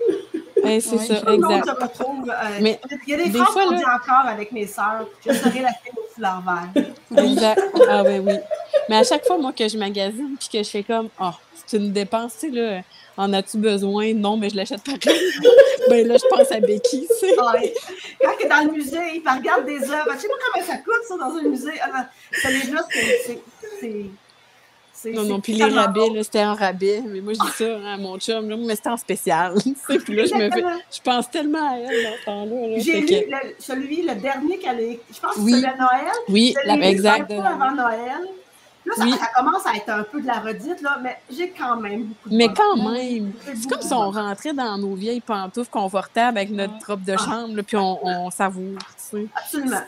Eh, 0.66 0.80
c'est 0.80 0.96
Ouais, 0.96 1.06
ça, 1.06 1.16
Tout 1.22 1.26
le 1.32 1.38
monde 1.38 1.52
exact. 1.52 1.66
se 1.66 1.84
retrouve. 1.84 2.30
euh, 2.30 2.60
Mais 2.62 2.80
il 3.08 3.10
y 3.10 3.14
a 3.14 3.18
des, 3.18 3.30
des 3.30 3.38
phrases 3.40 3.48
fois, 3.54 3.64
qu'on 3.66 3.72
là- 3.72 3.78
dit 3.78 3.84
encore 3.86 4.26
avec 4.28 4.52
mes 4.52 4.68
sœurs. 4.68 5.08
Je 5.26 5.34
serai 5.34 5.62
la 5.62 5.70
fille 5.74 5.92
au 5.98 6.14
foulard 6.14 6.42
vert. 6.44 6.84
Exact. 7.24 7.62
Ah 7.90 8.04
ben 8.04 8.26
oui. 8.28 8.36
Mais 8.90 8.98
à 8.98 9.04
chaque 9.04 9.26
fois, 9.26 9.38
moi, 9.38 9.52
que 9.54 9.68
je 9.68 9.78
magasine 9.78 10.36
puis 10.40 10.50
que 10.52 10.64
je 10.64 10.70
fais 10.70 10.84
comme, 10.84 11.10
oh, 11.20 11.32
c'est 11.66 11.78
une 11.78 11.92
dépense, 11.92 12.34
tu 12.40 12.50
sais, 12.50 12.56
là, 12.56 12.82
en 13.18 13.32
as-tu 13.34 13.58
besoin? 13.58 14.14
Non, 14.14 14.38
mais 14.38 14.50
je 14.50 14.56
l'achète 14.56 14.84
pareil. 14.84 15.20
ben 15.90 16.08
là, 16.08 16.16
je 16.18 16.28
pense 16.36 16.52
à 16.52 16.60
Becky, 16.60 17.08
tu. 17.20 17.26
Ouais. 17.26 17.74
Quand 18.22 18.32
il 18.40 18.46
est 18.46 18.50
dans 18.50 18.66
le 18.66 18.72
musée, 18.72 18.98
il 19.16 19.22
regarde 19.30 19.66
des 19.66 19.82
œuvres. 19.84 20.12
Je 20.16 20.20
sais 20.20 20.28
pas 20.28 20.34
combien 20.54 20.66
ça 20.68 20.78
coûte, 20.78 21.04
ça, 21.08 21.16
dans 21.18 21.36
un 21.38 21.44
musée. 21.44 21.72
Ah, 21.82 21.88
non, 22.00 22.04
ce 22.32 22.48
livre-là, 22.50 22.82
c'est- 22.92 23.00
c'est- 23.26 23.42
c'est. 23.80 24.06
c'est- 24.94 25.12
Non, 25.12 25.24
c'est 25.24 25.28
non, 25.30 25.40
puis 25.42 25.54
les 25.54 25.66
rabais, 25.66 26.10
là, 26.14 26.24
c'était 26.24 26.44
en 26.46 26.56
rabais. 26.56 27.02
Mais 27.06 27.20
moi, 27.22 27.34
je 27.34 27.40
dis 27.46 27.52
ça 27.58 27.66
hein, 27.66 27.94
à 27.94 27.98
mon 27.98 28.18
chum, 28.20 28.50
là, 28.50 28.56
mais 28.58 28.76
c'était 28.76 28.90
en 28.90 28.98
spécial. 28.98 29.54
tu 29.64 30.00
puis 30.00 30.16
là, 30.16 30.26
je 30.26 30.34
me 30.36 30.50
fais, 30.50 30.64
je 30.92 31.02
pense 31.04 31.30
tellement 31.30 31.72
à 31.74 31.78
elle 31.78 32.04
dans 32.04 32.18
ce 32.20 32.26
temps-là. 32.26 32.68
là, 32.68 32.80
J'ai 32.80 33.02
lu 33.02 33.06
que- 33.06 33.14
le- 33.30 33.56
celui, 33.60 34.02
le 34.04 34.16
dernier 34.16 34.58
qu'elle 34.60 34.78
a 34.78 34.82
écrit. 34.82 35.00
Je 35.14 35.20
pense 35.20 35.36
que 35.36 35.40
Oui. 35.42 35.52
c'est 35.54 35.60
celui 35.62 35.74
de 35.74 35.78
Noël. 35.78 36.14
Oui, 36.30 36.56
la- 36.66 36.90
exact. 36.90 37.32
un 37.32 37.36
peu 37.42 37.46
avant 37.46 37.72
Noël. 37.72 38.28
Là, 38.86 38.94
ça, 38.98 39.04
Oui. 39.04 39.14
ça 39.14 39.28
commence 39.36 39.66
à 39.66 39.76
être 39.76 39.90
un 39.90 40.04
peu 40.04 40.22
de 40.22 40.28
la 40.28 40.40
redite, 40.40 40.82
là, 40.82 41.00
mais 41.02 41.18
j'ai 41.32 41.50
quand 41.52 41.78
même 41.78 42.04
beaucoup 42.06 42.30
de 42.30 42.36
Mais 42.36 42.50
quand 42.54 42.76
même, 42.92 43.32
c'est 43.46 43.70
comme 43.70 43.82
si 43.82 43.94
on 43.94 44.12
rentrait 44.12 44.54
dans 44.54 44.78
nos 44.78 44.94
vieilles 44.96 45.22
pantoufles 45.22 45.70
confortables 45.72 46.38
avec 46.38 46.50
notre 46.52 46.86
robe 46.86 47.04
de 47.04 47.16
chambre, 47.18 47.56
là, 47.56 47.64
puis 47.64 47.78
on, 47.78 48.06
on 48.06 48.30
savoure, 48.30 48.78
tu 48.80 49.18
sais. 49.18 49.28
Absolument. 49.36 49.82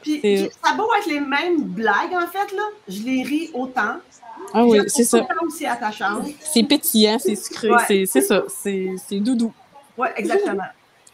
Puis, 0.00 0.20
ça 0.64 0.70
a 0.72 0.74
beau 0.74 0.88
être 0.98 1.06
les 1.06 1.20
mêmes 1.20 1.62
blagues, 1.62 2.14
en 2.14 2.26
fait, 2.26 2.52
là. 2.56 2.62
Je 2.88 3.02
les 3.02 3.22
ris 3.22 3.50
autant. 3.54 3.96
Ah 4.54 4.64
oui, 4.64 4.80
c'est 4.88 5.04
ça. 5.04 5.24
aussi 5.46 5.64
attachantes. 5.66 6.26
C'est 6.40 6.64
pétillant, 6.64 7.18
c'est 7.20 7.36
sucré, 7.36 7.70
Ouais. 7.70 7.78
c'est 7.86 8.06
c'est 8.06 8.22
ça, 8.22 8.42
c'est 8.48 8.94
c'est 9.06 9.20
doudou. 9.20 9.52
Oui, 9.96 10.08
exactement. 10.16 10.64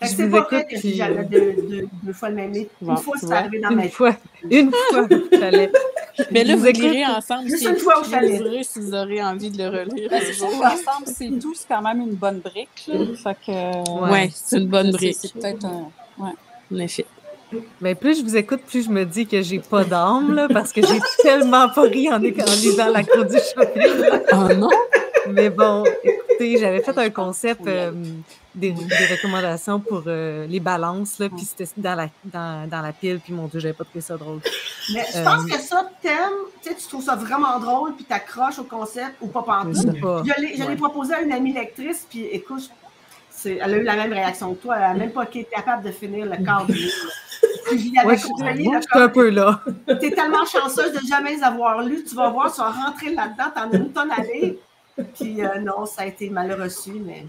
Que 0.01 0.07
Je 0.07 0.13
C'est 0.15 0.27
vous 0.27 0.31
pas 0.31 0.43
vrai 0.43 0.61
écoute, 0.61 0.71
que 0.75 0.79
puis- 0.81 0.95
j'avais 0.95 1.25
deux, 1.25 1.55
deux, 1.69 1.89
deux 2.05 2.13
fois 2.13 2.29
le 2.29 2.37
même 2.37 2.53
livre. 2.53 2.71
Bon, 2.81 2.93
une 2.93 2.99
fois, 2.99 3.15
c'est 3.19 3.33
arrivé 3.33 3.59
dans 3.61 3.71
ma 3.71 3.83
Une 3.83 3.89
vie. 3.89 3.89
fois, 3.91 4.17
une 4.49 4.71
fois, 4.73 5.09
fallait. 5.39 5.73
Mais 6.31 6.45
là, 6.45 6.53
Je 6.53 6.57
vous 6.59 6.65
vous 6.67 6.71
lirez 6.73 7.05
ensemble. 7.07 7.49
Juste 7.49 7.65
une 7.69 7.77
fois 7.77 8.01
au 8.01 8.05
je 8.05 8.11
chalet. 8.11 8.41
vous 8.43 8.63
si 8.63 8.81
vous 8.81 8.95
aurez 8.95 9.23
envie 9.23 9.51
de 9.51 9.59
le 9.59 9.69
relire. 9.69 10.09
C'est 10.21 10.33
jour. 10.35 10.51
sûr, 10.51 10.61
l'ensemble, 10.63 11.07
c'est 11.07 11.31
tout, 11.41 11.55
c'est 11.55 11.67
quand 11.69 11.83
même 11.83 12.01
une 12.01 12.15
bonne 12.15 12.39
brique. 12.41 12.87
Là. 12.89 12.95
Fait 13.23 13.37
que, 13.47 14.03
Ouais. 14.05 14.11
Ouais, 14.11 14.31
c'est 14.35 14.59
une 14.59 14.67
bonne 14.69 14.91
brique, 14.93 15.17
C'est 15.21 15.33
peut-être 15.33 15.65
un. 15.65 15.91
en 16.21 16.79
effet. 16.79 17.07
Mais 17.81 17.95
plus 17.95 18.19
je 18.19 18.23
vous 18.25 18.37
écoute, 18.37 18.61
plus 18.67 18.85
je 18.85 18.91
me 18.91 19.05
dis 19.05 19.27
que 19.27 19.41
j'ai 19.43 19.59
pas 19.59 19.83
d'âme, 19.83 20.35
là, 20.35 20.49
parce 20.49 20.73
que 20.73 20.81
j'ai 20.87 20.99
tellement 21.23 21.69
pas 21.71 21.83
ri 21.83 22.13
en, 22.13 22.19
lisant 22.19 22.91
la 22.91 23.03
cour 23.05 23.25
du 23.25 23.37
shopping. 23.37 23.83
Oh 24.33 24.55
non! 24.55 24.69
Mais 25.31 25.49
bon, 25.51 25.83
écoutez, 26.05 26.59
j'avais 26.59 26.83
fait 26.83 26.97
un 26.99 27.11
concept, 27.11 27.67
euh, 27.67 27.93
des, 28.59 28.73
des 28.73 29.07
recommandations 29.11 29.81
pour 29.81 30.03
euh, 30.07 30.47
les 30.47 30.61
balances, 30.61 31.19
là, 31.19 31.29
puis 31.29 31.45
c'était 31.45 31.69
dans 31.77 31.95
la, 31.95 32.09
dans, 32.25 32.69
dans 32.69 32.81
la 32.83 32.93
pile, 32.93 33.21
puis 33.21 33.33
mon 33.33 33.47
Dieu, 33.47 33.61
j'avais 33.61 33.75
pas 33.75 33.85
trouvé 33.85 34.01
ça 34.01 34.17
drôle. 34.17 34.41
Mais 34.93 35.05
je 35.13 35.19
Euh, 35.19 35.25
pense 35.25 35.45
que 35.47 35.59
ça, 35.59 35.91
t'aimes, 36.03 36.15
tu 36.63 36.69
sais, 36.69 36.75
tu 36.75 36.87
trouves 36.89 37.05
ça 37.05 37.15
vraiment 37.17 37.59
drôle, 37.59 37.95
puis 37.95 38.05
t'accroches 38.05 38.59
au 38.59 38.65
concept 38.65 39.17
ou 39.21 39.29
pas 39.29 39.43
pas. 39.43 39.65
Je 39.73 40.41
l'ai 40.41 40.63
Ouais. 40.63 40.77
proposé 40.77 41.15
à 41.15 41.21
une 41.23 41.33
amie 41.33 41.53
lectrice, 41.53 42.07
puis 42.11 42.25
écoute, 42.27 42.71
elle 43.45 43.63
a 43.63 43.77
eu 43.77 43.83
la 43.85 43.95
même 43.97 44.13
réaction 44.13 44.53
que 44.55 44.63
toi. 44.63 44.75
Elle 44.77 44.83
n'a 44.83 44.95
même 44.95 45.13
pas 45.13 45.23
été 45.25 45.45
capable 45.45 45.85
de 45.85 45.93
finir 45.93 46.27
le 46.27 46.45
quart 46.45 46.67
du 46.67 46.73
livre. 46.73 46.93
Ouais, 48.05 48.17
je 48.17 48.23
suis 48.23 48.83
un 48.93 49.09
peu 49.09 49.29
là. 49.31 49.61
T'es 49.87 50.11
tellement 50.11 50.45
chanceuse 50.45 50.93
de 50.93 51.07
jamais 51.07 51.41
avoir 51.43 51.83
lus. 51.83 52.03
Tu 52.09 52.17
vas 52.17 52.31
voir, 52.31 52.53
tu 52.53 52.61
vas 52.61 52.71
rentrer 52.71 53.15
là-dedans, 53.15 53.45
t'en 53.55 53.71
as 53.71 53.77
une 53.77 53.93
tonne 53.93 54.11
à 54.11 54.23
lire. 54.23 54.55
Puis 55.15 55.45
euh, 55.45 55.61
non, 55.61 55.87
ça 55.87 56.03
a 56.03 56.07
été 56.07 56.31
mal 56.31 56.51
reçu, 56.61 56.93
mais. 56.95 57.27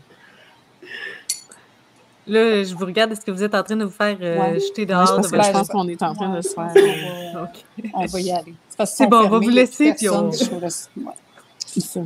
Là, 2.30 2.64
je 2.64 2.74
vous 2.76 2.86
regarde, 2.86 3.12
est-ce 3.12 3.22
que 3.26 3.32
vous 3.32 3.44
êtes 3.44 3.56
en 3.56 3.64
train 3.64 3.76
de 3.76 3.84
vous 3.86 3.92
faire 3.92 4.18
euh, 4.22 4.40
Ouais. 4.40 4.60
jeter 4.60 4.82
Ouais, 4.82 4.86
dehors 4.86 5.06
je 5.08 5.12
de 5.12 5.16
pense, 5.18 5.32
votre 5.32 5.44
je 5.46 5.52
pense 5.52 5.68
qu'on 5.68 5.88
est 5.88 6.02
en 6.04 6.14
train 6.14 6.36
de 6.36 6.42
se 6.42 6.50
faire. 6.50 6.72
On 6.76 7.34
va, 7.34 7.44
Ok. 7.80 7.86
on 7.94 8.06
va 8.06 8.20
y 8.22 8.32
aller. 8.32 8.54
C'est 8.86 9.08
bon, 9.08 9.18
on 9.26 9.30
va 9.30 9.40
vous 9.40 9.50
laisser, 9.50 9.94
puis 9.94 10.10
on-. 10.10 10.30
Ouais. 10.30 10.68
C'est 11.66 11.82
ça. 11.82 12.00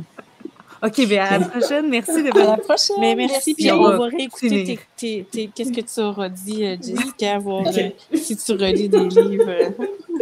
OK, 0.82 1.06
bien, 1.06 1.24
à 1.24 1.38
la 1.38 1.46
prochaine. 1.46 1.88
Merci 1.88 2.22
de 2.22 2.28
À 2.30 2.38
la 2.38 2.44
votre... 2.50 2.62
prochaine. 2.62 2.96
Mais 3.00 3.14
merci, 3.14 3.54
puis 3.54 3.70
On 3.72 3.76
on 3.76 3.96
va 3.98 4.04
réécouter 4.06 4.78
qu'est-ce 4.96 5.72
que 5.72 5.80
tu 5.80 6.00
auras 6.00 6.28
dit, 6.28 6.64
euh, 6.64 6.76
Jessica, 6.82 7.38
voir 7.38 7.62
euh, 7.66 7.90
si 8.14 8.36
tu 8.36 8.52
relis 8.52 8.88
des 8.88 8.98
livres. 9.08 9.48
euh, 9.48 9.70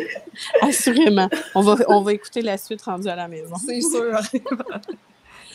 Assurément. 0.62 1.28
On 1.54 1.62
va, 1.62 1.76
on 1.88 2.02
va 2.02 2.12
écouter 2.12 2.42
la 2.42 2.56
suite 2.58 2.82
rendue 2.82 3.08
à 3.08 3.16
la 3.16 3.26
maison. 3.28 3.54
C'est 3.64 3.80
sûr. 3.80 4.18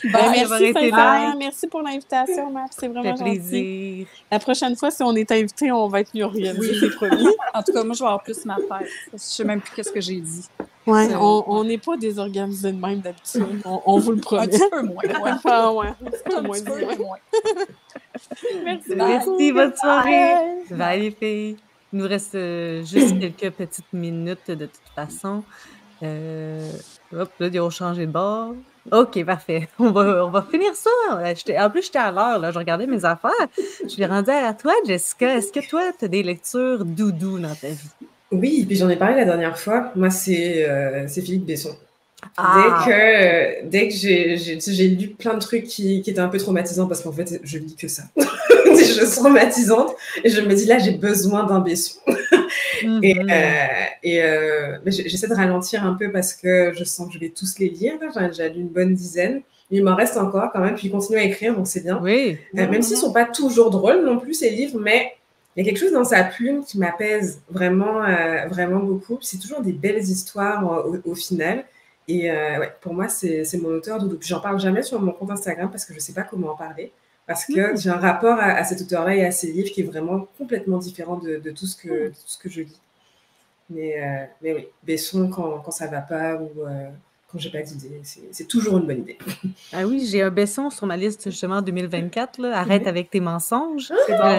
Ben, 0.03 0.11
Bye, 0.11 0.45
merci, 0.49 0.73
là. 0.91 1.35
Merci 1.37 1.67
pour 1.67 1.81
l'invitation, 1.81 2.51
Matt. 2.51 2.71
C'est 2.77 2.87
vraiment 2.87 3.15
gentil. 3.15 3.23
plaisir. 3.23 4.07
La 4.31 4.39
prochaine 4.39 4.75
fois, 4.75 4.91
si 4.91 5.01
on 5.03 5.15
est 5.15 5.31
invité, 5.31 5.71
on 5.71 5.87
va 5.87 6.01
être 6.01 6.13
mieux 6.13 6.23
organisé, 6.23 6.79
c'est 6.79 6.95
promis. 6.95 7.27
En 7.53 7.63
tout 7.63 7.71
cas, 7.73 7.83
moi, 7.83 7.93
je 7.93 7.99
vais 7.99 8.05
avoir 8.05 8.23
plus 8.23 8.45
ma 8.45 8.55
tête. 8.57 8.87
Je 9.13 9.17
sais 9.17 9.43
même 9.43 9.61
plus 9.61 9.73
qu'est-ce 9.75 9.91
que 9.91 10.01
j'ai 10.01 10.19
dit. 10.19 10.45
Ouais, 10.85 11.07
on 11.15 11.63
n'est 11.63 11.77
pas 11.79 11.97
désorganisé 11.97 12.71
de 12.71 12.77
même 12.79 12.99
d'habitude. 13.01 13.45
On, 13.65 13.81
on 13.85 13.97
vous 13.99 14.11
le 14.11 14.17
Un 14.17 14.21
promet. 14.21 14.47
petit 14.47 14.69
peu 14.69 14.81
moins. 14.83 15.03
Ouais. 15.03 15.31
Ah 15.45 15.73
ouais, 15.73 15.87
un 15.87 15.93
petit 16.11 16.23
peu 16.23 16.37
Un 16.37 16.41
moins 16.41 16.55
petit 16.55 16.63
peu 16.63 16.85
ouais. 16.85 16.97
moins. 16.97 17.17
Merci. 18.63 18.95
Merci, 18.95 19.51
bonne 19.51 19.75
soirée. 19.75 20.35
Bye. 20.69 20.77
Bye 20.77 21.01
les 21.01 21.11
filles. 21.11 21.57
Il 21.93 21.99
nous 21.99 22.07
reste 22.07 22.35
euh, 22.35 22.83
juste 22.83 23.17
quelques 23.19 23.55
petites 23.55 23.93
minutes 23.93 24.49
de 24.51 24.65
toute 24.65 24.81
façon. 24.95 25.43
Euh, 26.03 26.69
hop, 27.15 27.31
là, 27.39 27.47
ils 27.51 27.59
ont 27.59 27.69
changé 27.69 28.05
de 28.05 28.11
bord. 28.11 28.53
OK, 28.91 29.23
parfait. 29.25 29.67
On 29.79 29.91
va, 29.91 30.25
on 30.25 30.29
va 30.29 30.45
finir 30.49 30.73
ça. 30.73 30.89
Euh, 31.11 31.33
En 31.59 31.69
plus, 31.69 31.83
j'étais 31.83 31.99
à 31.99 32.11
l'heure, 32.11 32.39
là. 32.39 32.51
Je 32.51 32.57
regardais 32.57 32.87
mes 32.87 33.03
affaires. 33.03 33.31
Je 33.57 33.97
l'ai 33.97 34.05
rendu 34.05 34.29
à 34.29 34.53
toi, 34.53 34.73
Jessica. 34.85 35.35
Est-ce 35.35 35.51
que 35.51 35.67
toi, 35.67 35.91
tu 35.97 36.05
as 36.05 36.07
des 36.07 36.23
lectures 36.23 36.85
doudou 36.85 37.39
dans 37.39 37.53
ta 37.55 37.67
vie? 37.67 38.07
Oui, 38.31 38.65
puis 38.65 38.75
j'en 38.75 38.89
ai 38.89 38.95
parlé 38.95 39.15
la 39.15 39.25
dernière 39.25 39.57
fois. 39.57 39.91
Moi, 39.95 40.09
c'est 40.09 40.67
euh, 40.67 41.05
c'est 41.07 41.21
Philippe 41.21 41.45
Besson. 41.45 41.75
Ah. 42.35 42.83
Dès 42.85 42.91
que, 42.91 42.91
euh, 42.91 43.53
dès 43.65 43.87
que 43.89 43.95
j'ai 44.73 44.87
lu 44.87 45.09
plein 45.09 45.35
de 45.35 45.39
trucs 45.39 45.65
qui, 45.65 46.01
qui 46.01 46.09
étaient 46.09 46.19
un 46.19 46.27
peu 46.27 46.37
traumatisants, 46.37 46.87
parce 46.87 47.01
qu'en 47.01 47.11
fait, 47.11 47.39
je 47.43 47.57
lis 47.57 47.75
que 47.75 47.87
ça. 47.87 48.03
Des 48.65 48.85
choses 48.85 49.15
traumatisantes. 49.15 49.95
Et 50.23 50.29
je 50.29 50.41
me 50.41 50.53
dis, 50.53 50.65
là, 50.65 50.79
j'ai 50.79 50.91
besoin 50.91 51.45
d'un 51.45 51.59
Besson. 51.59 51.99
Et, 53.03 53.13
Mhm. 53.15 53.29
euh, 53.29 53.65
et 54.03 54.21
euh, 54.23 54.77
j'essaie 54.85 55.27
de 55.27 55.33
ralentir 55.33 55.85
un 55.85 55.93
peu 55.93 56.11
parce 56.11 56.33
que 56.33 56.73
je 56.73 56.83
sens 56.83 57.07
que 57.07 57.13
je 57.13 57.19
vais 57.19 57.29
tous 57.29 57.59
les 57.59 57.69
lire. 57.69 57.93
J'en 58.13 58.21
ai 58.21 58.27
déjà 58.27 58.47
lu 58.47 58.61
une 58.61 58.69
bonne 58.69 58.93
dizaine. 58.93 59.41
Il 59.69 59.83
m'en 59.83 59.95
reste 59.95 60.15
encore 60.17 60.51
quand 60.53 60.59
même, 60.61 60.75
puis 60.75 60.87
il 60.87 60.91
continue 60.91 61.17
à 61.17 61.23
écrire, 61.23 61.53
donc 61.55 61.67
c'est 61.67 61.81
bien. 61.83 61.99
Oui. 62.01 62.37
Euh, 62.57 62.69
même 62.69 62.81
s'ils 62.81 62.95
sont 62.97 63.11
pas 63.11 63.25
toujours 63.25 63.69
drôles 63.69 64.05
non 64.05 64.17
plus, 64.17 64.33
ces 64.33 64.49
livres, 64.49 64.79
mais 64.79 65.11
il 65.55 65.65
y 65.65 65.67
a 65.67 65.69
quelque 65.69 65.79
chose 65.79 65.91
dans 65.91 66.05
sa 66.05 66.23
plume 66.23 66.63
qui 66.63 66.77
m'apaise 66.77 67.41
vraiment, 67.49 68.01
vraiment 68.47 68.79
beaucoup. 68.79 69.17
C'est 69.21 69.39
toujours 69.39 69.61
des 69.61 69.73
belles 69.73 69.99
histoires 70.03 70.63
au, 70.87 70.97
au 71.03 71.15
final. 71.15 71.65
Et 72.07 72.29
ouais, 72.31 72.71
pour 72.79 72.93
moi, 72.93 73.09
c'est 73.09 73.43
mon 73.61 73.69
auteur. 73.69 73.97
Puis 74.19 74.29
j'en 74.29 74.39
parle 74.39 74.59
jamais 74.59 74.83
sur 74.83 75.01
mon 75.01 75.11
compte 75.11 75.31
Instagram 75.31 75.69
parce 75.71 75.83
que 75.83 75.93
je 75.93 75.99
sais 75.99 76.13
pas 76.13 76.21
comment 76.21 76.51
en 76.51 76.55
parler. 76.55 76.91
Parce 77.27 77.45
que 77.45 77.75
j'ai 77.75 77.89
un 77.89 77.97
rapport 77.97 78.39
à, 78.39 78.51
à 78.51 78.63
cet 78.63 78.81
auteur-là 78.81 79.15
et 79.15 79.25
à 79.25 79.31
ses 79.31 79.51
livres 79.51 79.69
qui 79.69 79.81
est 79.81 79.85
vraiment 79.85 80.27
complètement 80.37 80.77
différent 80.77 81.17
de, 81.17 81.37
de 81.37 81.51
tout, 81.51 81.65
ce 81.67 81.75
que, 81.75 82.05
de 82.05 82.09
tout 82.09 82.15
ce 82.25 82.37
que 82.37 82.49
je 82.49 82.61
lis. 82.61 82.79
Mais, 83.69 84.01
euh, 84.01 84.25
mais 84.41 84.53
oui, 84.53 84.67
Besson 84.83 85.27
quand, 85.27 85.59
quand 85.59 85.71
ça 85.71 85.87
va 85.87 85.99
pas 85.99 86.35
ou 86.35 86.49
euh, 86.65 86.87
quand 87.29 87.37
j'ai 87.37 87.49
pas 87.49 87.61
d'idée, 87.61 88.01
c'est 88.31 88.47
toujours 88.47 88.77
une 88.77 88.85
bonne 88.85 88.99
idée. 88.99 89.17
Ah 89.73 89.85
oui, 89.85 90.07
j'ai 90.09 90.21
un 90.21 90.31
Besson 90.31 90.69
sur 90.69 90.85
ma 90.87 90.95
liste 90.95 91.29
justement 91.29 91.57
en 91.57 91.61
2024. 91.61 92.39
Là. 92.39 92.57
Arrête 92.59 92.87
avec 92.87 93.09
tes 93.09 93.19
mensonges. 93.19 93.91
C'est 94.05 94.17
bon. 94.17 94.37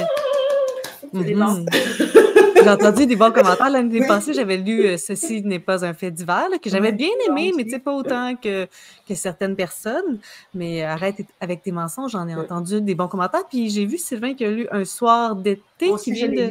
Bon. 1.13 1.67
J'ai 2.77 2.87
entendu 2.87 3.07
des 3.07 3.17
bons 3.17 3.31
commentaires. 3.33 3.71
L'année 3.71 4.07
passée, 4.07 4.33
j'avais 4.35 4.57
lu 4.57 4.85
euh, 4.87 4.97
Ceci 4.97 5.43
n'est 5.43 5.59
pas 5.59 5.85
un 5.85 5.95
fait 5.95 6.11
divers, 6.11 6.49
là, 6.51 6.59
que 6.59 6.69
j'avais 6.71 6.93
bien 6.93 7.09
aimé, 7.29 7.53
mais 7.57 7.65
tu 7.65 7.71
sais, 7.71 7.79
pas 7.79 7.93
autant 7.93 8.35
que, 8.37 8.67
que 9.09 9.15
certaines 9.15 9.57
personnes. 9.57 10.19
Mais 10.55 10.83
euh, 10.85 10.89
arrête 10.89 11.17
avec 11.41 11.63
tes 11.63 11.73
mensonges, 11.73 12.13
j'en 12.13 12.27
ai 12.29 12.35
entendu 12.35 12.81
des 12.81 12.95
bons 12.95 13.09
commentaires. 13.09 13.47
Puis 13.49 13.71
j'ai 13.71 13.87
vu 13.87 13.99
Sylvain 13.99 14.35
qui 14.35 14.45
a 14.45 14.51
lu 14.51 14.67
Un 14.71 14.85
soir 14.85 15.35
d'été 15.37 15.91
qui 16.03 16.13
vient 16.13 16.29
de. 16.29 16.51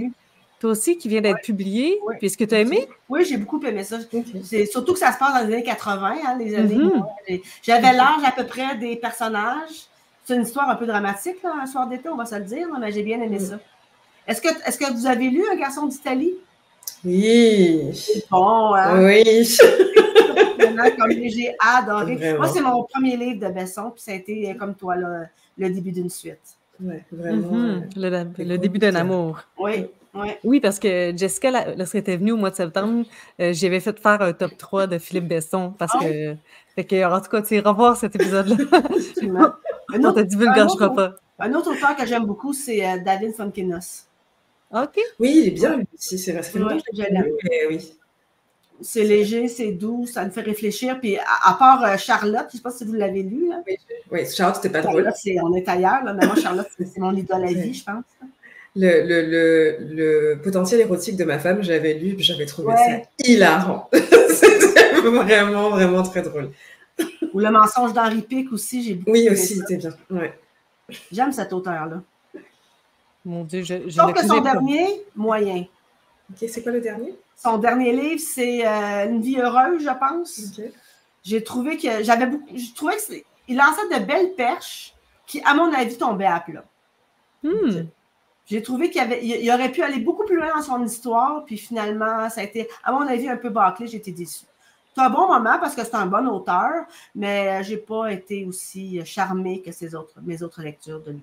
Toi 0.60 0.72
aussi, 0.72 0.98
qui 0.98 1.08
vient 1.08 1.22
d'être 1.22 1.42
publié. 1.44 2.00
Ouais. 2.04 2.16
Puis 2.18 2.26
est-ce 2.28 2.38
que 2.38 2.44
tu 2.44 2.56
as 2.56 2.62
aimé? 2.62 2.88
Oui, 3.08 3.24
j'ai 3.26 3.38
beaucoup 3.38 3.62
aimé 3.64 3.84
ça. 3.84 3.98
C'est 4.44 4.66
surtout 4.66 4.94
que 4.94 5.00
ça 5.00 5.12
se 5.12 5.20
passe 5.20 5.34
dans 5.40 5.48
les 5.48 5.54
années 5.54 5.64
80, 5.64 6.16
hein, 6.26 6.36
les 6.40 6.56
années. 6.56 6.76
Mhm. 6.76 7.04
j'ai- 7.28 7.44
J'avais 7.62 7.94
l'âge 7.94 8.24
à 8.26 8.32
peu 8.32 8.44
près 8.44 8.76
des 8.76 8.96
personnages. 8.96 9.86
C'est 10.26 10.36
une 10.36 10.42
histoire 10.42 10.68
un 10.68 10.76
peu 10.76 10.88
dramatique, 10.88 11.36
là, 11.44 11.54
un 11.62 11.68
soir 11.68 11.88
d'été, 11.88 12.10
on 12.10 12.16
va 12.18 12.26
se 12.26 12.34
le 12.36 12.42
dire, 12.44 12.68
mais 12.82 12.92
j'ai 12.92 13.04
bien 13.04 13.22
aimé 13.22 13.38
Mhm. 13.40 13.46
ça. 13.46 13.60
Est-ce 14.28 14.42
que, 14.42 14.48
est 14.50 14.78
que 14.78 14.94
vous 14.94 15.06
avez 15.08 15.30
lu 15.30 15.44
Un 15.52 15.56
garçon 15.56 15.86
d'Italie? 15.88 16.34
Oui, 17.06 17.92
Bon, 18.30 18.74
hein? 18.74 19.06
oui. 19.06 19.24
Vraiment, 20.58 20.84
comme 21.00 21.12
j'ai 21.12 21.56
adoré. 21.60 22.16
Vraiment. 22.16 22.38
Moi, 22.40 22.48
c'est 22.50 22.62
mon 22.62 22.84
premier 22.84 23.16
livre 23.16 23.48
de 23.48 23.54
Besson, 23.54 23.92
puis 23.92 24.02
ça 24.04 24.12
a 24.12 24.16
été, 24.16 24.56
comme 24.60 24.74
toi, 24.76 24.96
là, 24.96 25.26
le 25.58 25.70
début 25.70 25.92
d'une 25.92 26.10
suite. 26.10 26.40
Ouais, 26.84 27.04
vraiment. 27.12 27.52
Mhm. 27.52 27.90
euh, 27.98 28.26
Le, 28.38 28.58
début 28.58 28.78
d'un 28.80 28.94
amour. 28.96 29.40
Oui, 29.58 29.86
oui. 30.14 30.28
Oui, 30.44 30.60
parce 30.60 30.78
que 30.80 31.16
Jessica, 31.16 31.52
la- 31.52 31.76
lorsqu'elle 31.76 32.02
était 32.02 32.18
venue 32.18 32.32
au 32.34 32.38
mois 32.38 32.50
de 32.52 32.56
septembre, 32.56 33.06
euh, 33.40 33.54
j'avais 33.54 33.80
fait 33.80 33.98
faire 34.00 34.22
un 34.22 34.34
top 34.34 34.58
3 34.58 34.88
de 34.88 34.98
Philippe 34.98 35.28
Besson 35.28 35.74
parce 35.78 35.94
Ah. 35.96 36.00
que. 36.04 36.36
Fait 36.76 36.84
que, 36.86 37.04
en 37.12 37.20
tout 37.22 37.30
cas, 37.30 37.42
tu 37.42 37.56
iras 37.56 37.72
voir 37.72 37.98
cet 37.98 38.16
épisode-là. 38.16 38.56
On 39.94 40.04
autre, 40.04 40.16
te 40.22 40.22
divulgagera 40.22 40.86
un 40.86 40.90
pas. 40.90 41.14
un 41.40 41.54
autre 41.54 41.72
auteur 41.72 41.96
que 41.96 42.06
j'aime 42.06 42.26
beaucoup, 42.26 42.54
c'est 42.54 42.86
euh, 42.86 42.98
David 43.04 43.34
Fonkinos. 43.34 44.07
OK. 44.74 45.00
Oui, 45.20 45.34
il 45.36 45.48
est 45.48 45.52
bien 45.52 45.78
lui 45.78 45.88
aussi, 45.94 46.18
c'est 46.20 46.34
vrai. 46.34 46.44
Ça 46.44 46.52
fait 46.52 46.60
longtemps 46.60 46.78
que 46.78 46.84
je 46.94 47.68
oui. 47.70 47.94
C'est 48.80 49.04
léger, 49.04 49.48
c'est 49.48 49.72
doux, 49.72 50.06
ça 50.06 50.24
me 50.24 50.30
fait 50.30 50.42
réfléchir. 50.42 51.00
Puis 51.00 51.18
à, 51.18 51.24
à 51.50 51.54
part 51.56 51.84
euh, 51.84 51.98
Charlotte, 51.98 52.46
je 52.52 52.58
ne 52.58 52.58
sais 52.58 52.62
pas 52.62 52.70
si 52.70 52.86
vous 52.86 52.94
l'avez 52.94 53.24
lu. 53.24 53.50
Là. 53.50 53.64
Oui, 54.12 54.20
Charlotte, 54.30 54.58
c'était 54.58 54.70
pas 54.70 54.82
drôle. 54.82 55.10
On 55.42 55.56
est 55.56 55.68
ailleurs. 55.68 56.04
Là, 56.04 56.14
mais 56.14 56.28
moi, 56.28 56.36
Charlotte, 56.36 56.68
c'est 56.78 56.98
mon 57.00 57.16
idole 57.16 57.44
à 57.44 57.48
vie, 57.54 57.74
je 57.74 57.84
pense. 57.84 58.04
Le, 58.76 59.02
le, 59.08 59.22
le, 59.26 59.78
le 60.36 60.42
potentiel 60.44 60.82
érotique 60.82 61.16
de 61.18 61.24
ma 61.24 61.40
femme, 61.40 61.64
j'avais 61.64 61.96
lu, 61.96 62.16
j'avais 62.20 62.46
trouvé 62.46 62.68
Ouais. 62.68 62.76
ça 62.76 63.26
hilarant. 63.28 63.90
C'était 64.30 64.94
vraiment, 65.02 65.72
vraiment 65.72 66.04
très 66.04 66.22
drôle. 66.22 66.52
Ou 67.34 67.40
Le 67.40 67.50
mensonge 67.50 67.94
d'Henri 67.94 68.22
Pic 68.22 68.52
aussi, 68.52 68.84
j'ai 68.84 68.94
beaucoup 68.94 69.12
Oui, 69.14 69.28
aussi, 69.32 69.56
c'était 69.56 69.78
bien. 69.78 69.90
Ouais. 70.12 70.38
J'aime 71.12 71.32
cet 71.32 71.52
auteur-là. 71.54 72.04
Mon 73.28 73.44
Dieu, 73.44 73.62
je, 73.62 73.90
je 73.90 73.90
Sauf 73.90 74.14
que 74.14 74.26
son 74.26 74.40
dernier, 74.40 75.02
moyen. 75.14 75.66
Ok, 76.32 76.48
c'est 76.50 76.64
quoi 76.64 76.72
le 76.72 76.80
dernier? 76.80 77.14
Son 77.36 77.58
dernier 77.58 77.92
livre, 77.92 78.22
c'est 78.26 78.66
euh, 78.66 79.06
Une 79.10 79.22
vie 79.22 79.38
heureuse, 79.38 79.84
je 79.84 80.00
pense. 80.00 80.58
Ok. 80.58 80.64
J'ai 81.24 81.44
trouvé 81.44 81.78
que 81.78 82.04
j'avais 82.04 82.26
beaucoup. 82.26 82.48
Je 82.56 82.74
trouvais 82.74 82.96
que 82.96 83.02
c'est- 83.02 83.26
il 83.50 83.58
lançait 83.58 84.00
de 84.00 84.06
belles 84.06 84.34
perches 84.36 84.94
qui, 85.26 85.42
à 85.44 85.54
mon 85.54 85.74
avis, 85.74 85.98
tombaient 85.98 86.26
à 86.26 86.40
plat. 86.40 86.64
Hmm. 87.44 87.84
J'ai 88.46 88.62
trouvé 88.64 88.90
qu'il 88.90 89.02
y 89.02 89.04
avait, 89.04 89.20
il 89.22 89.44
il 89.44 89.52
aurait 89.52 89.72
pu 89.74 89.82
aller 89.84 90.00
beaucoup 90.00 90.24
plus 90.24 90.38
loin 90.38 90.50
dans 90.56 90.62
son 90.62 90.82
histoire, 90.86 91.44
puis 91.44 91.58
finalement, 91.58 92.30
ça 92.30 92.40
a 92.42 92.44
été, 92.46 92.70
à 92.82 92.94
mon 92.94 93.02
avis, 93.02 93.28
un 93.28 93.36
peu 93.36 93.50
bâclé. 93.50 93.88
J'ai 93.88 93.98
été 93.98 94.14
déçue. 94.14 94.46
C'est 94.96 95.02
un 95.02 95.10
bon 95.10 95.28
moment 95.28 95.60
parce 95.60 95.76
que 95.76 95.84
c'est 95.84 95.96
un 95.96 96.06
bon 96.08 96.26
auteur, 96.30 96.86
mais 97.14 97.62
j'ai 97.66 97.78
pas 97.78 98.08
été 98.12 98.46
aussi 98.46 99.02
charmée 99.06 99.62
que 99.62 99.74
ses 99.74 99.94
autres, 99.96 100.16
mes 100.24 100.42
autres 100.42 100.62
lectures 100.62 101.02
de 101.02 101.12
lui. 101.12 101.22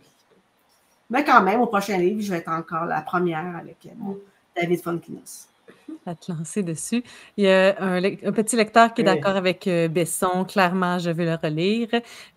Mais 1.14 1.24
quand 1.24 1.42
même, 1.42 1.60
au 1.60 1.66
prochain 1.66 1.96
livre, 1.96 2.20
je 2.20 2.30
vais 2.30 2.38
être 2.38 2.50
encore 2.50 2.86
la 2.86 3.00
première 3.00 3.56
avec 3.56 3.86
euh, 3.86 3.90
mon 3.96 4.18
David 4.56 4.82
Fonkinos. 4.82 5.48
à 6.06 6.14
te 6.14 6.32
lancer 6.32 6.62
dessus. 6.62 7.02
Il 7.36 7.44
y 7.44 7.48
a 7.48 7.76
un, 7.80 8.00
petit 8.32 8.56
lecteur 8.56 8.92
qui 8.94 9.02
est 9.02 9.08
Oui. 9.08 9.14
d'accord 9.14 9.36
avec 9.36 9.66
euh, 9.66 9.88
Besson. 9.88 10.44
Clairement, 10.44 10.98
je 10.98 11.10
vais 11.10 11.24
le 11.24 11.34
relire. 11.34 11.88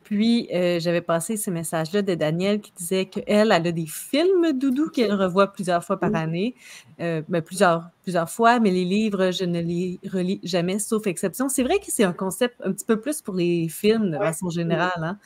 Puis, 0.03 0.47
euh, 0.53 0.79
j'avais 0.79 1.01
passé 1.01 1.35
ce 1.35 1.51
message-là 1.51 2.01
de 2.01 2.15
Danielle 2.15 2.61
qui 2.61 2.71
disait 2.71 3.05
qu'elle, 3.05 3.51
elle 3.51 3.67
a 3.67 3.71
des 3.71 3.85
films 3.85 4.53
doudou 4.53 4.89
qu'elle 4.89 5.13
revoit 5.13 5.47
plusieurs 5.47 5.83
fois 5.83 5.99
par 5.99 6.15
année. 6.15 6.55
Euh, 6.99 7.21
ben, 7.27 7.41
plusieurs, 7.41 7.89
plusieurs 8.03 8.29
fois, 8.29 8.59
mais 8.59 8.71
les 8.71 8.85
livres, 8.85 9.31
je 9.31 9.43
ne 9.43 9.59
les 9.61 9.99
relis 10.09 10.39
jamais, 10.43 10.79
sauf 10.79 11.07
exception. 11.07 11.49
C'est 11.49 11.63
vrai 11.63 11.79
que 11.79 11.87
c'est 11.87 12.05
un 12.05 12.13
concept 12.13 12.55
un 12.63 12.71
petit 12.71 12.85
peu 12.85 12.99
plus 12.99 13.21
pour 13.21 13.35
les 13.35 13.67
films 13.67 14.11
de 14.11 14.17
façon 14.17 14.49
générale. 14.49 14.91
Hein? 15.03 15.17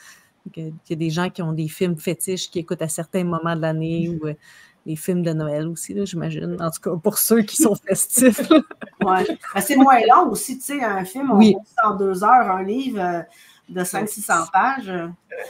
Qu'il 0.52 0.72
y 0.90 0.92
a 0.92 0.96
des 0.96 1.10
gens 1.10 1.30
qui 1.30 1.40
ont 1.42 1.52
des 1.52 1.68
films 1.68 1.96
fétiches 1.96 2.50
qui 2.50 2.58
écoutent 2.58 2.82
à 2.82 2.88
certains 2.88 3.22
moments 3.24 3.54
de 3.54 3.60
l'année 3.60 4.08
ou 4.08 4.26
euh, 4.26 4.34
les 4.84 4.96
films 4.96 5.22
de 5.22 5.32
Noël 5.32 5.68
aussi, 5.68 5.94
là, 5.94 6.04
j'imagine. 6.04 6.56
En 6.60 6.70
tout 6.70 6.80
cas, 6.80 6.96
pour 7.00 7.16
ceux 7.18 7.42
qui 7.42 7.56
sont 7.56 7.74
festifs. 7.86 8.40
Ouais. 9.00 9.24
Ben, 9.54 9.60
c'est 9.60 9.76
moins 9.76 10.00
long 10.00 10.30
aussi, 10.30 10.58
tu 10.58 10.64
sais, 10.64 10.82
un 10.82 11.04
film, 11.04 11.30
on 11.30 11.36
Oui. 11.38 11.48
lit 11.50 11.56
en 11.84 11.94
deux 11.94 12.24
heures, 12.24 12.50
un 12.50 12.64
livre 12.64 13.00
euh, 13.00 13.22
de 13.68 13.80
500-600 13.84 14.50
pages. 14.52 14.92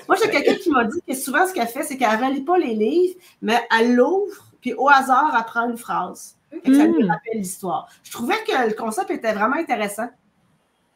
Moi, 0.09 0.17
j'ai 0.23 0.31
quelqu'un 0.31 0.55
qui 0.57 0.71
m'a 0.71 0.85
dit 0.85 1.01
que 1.09 1.15
souvent, 1.15 1.47
ce 1.47 1.55
qu'elle 1.55 1.69
fait, 1.69 1.83
c'est 1.85 1.97
qu'elle 1.97 2.21
ne 2.21 2.27
relit 2.27 2.43
pas 2.43 2.59
les 2.59 2.75
livres, 2.75 3.15
mais 3.41 3.59
elle 3.77 3.95
l'ouvre, 3.95 4.53
puis 4.61 4.75
au 4.75 4.89
hasard, 4.91 5.35
elle 5.37 5.45
prend 5.47 5.69
une 5.71 5.79
phrase. 5.79 6.37
Que 6.65 6.75
ça 6.77 6.85
lui 6.85 7.03
Mm. 7.05 7.11
rappelle 7.11 7.39
l'histoire. 7.39 7.89
Je 8.05 8.13
trouvais 8.13 8.37
que 8.47 8.69
le 8.69 8.75
concept 8.75 9.11
était 9.11 9.33
vraiment 9.33 9.57
intéressant. 9.57 10.11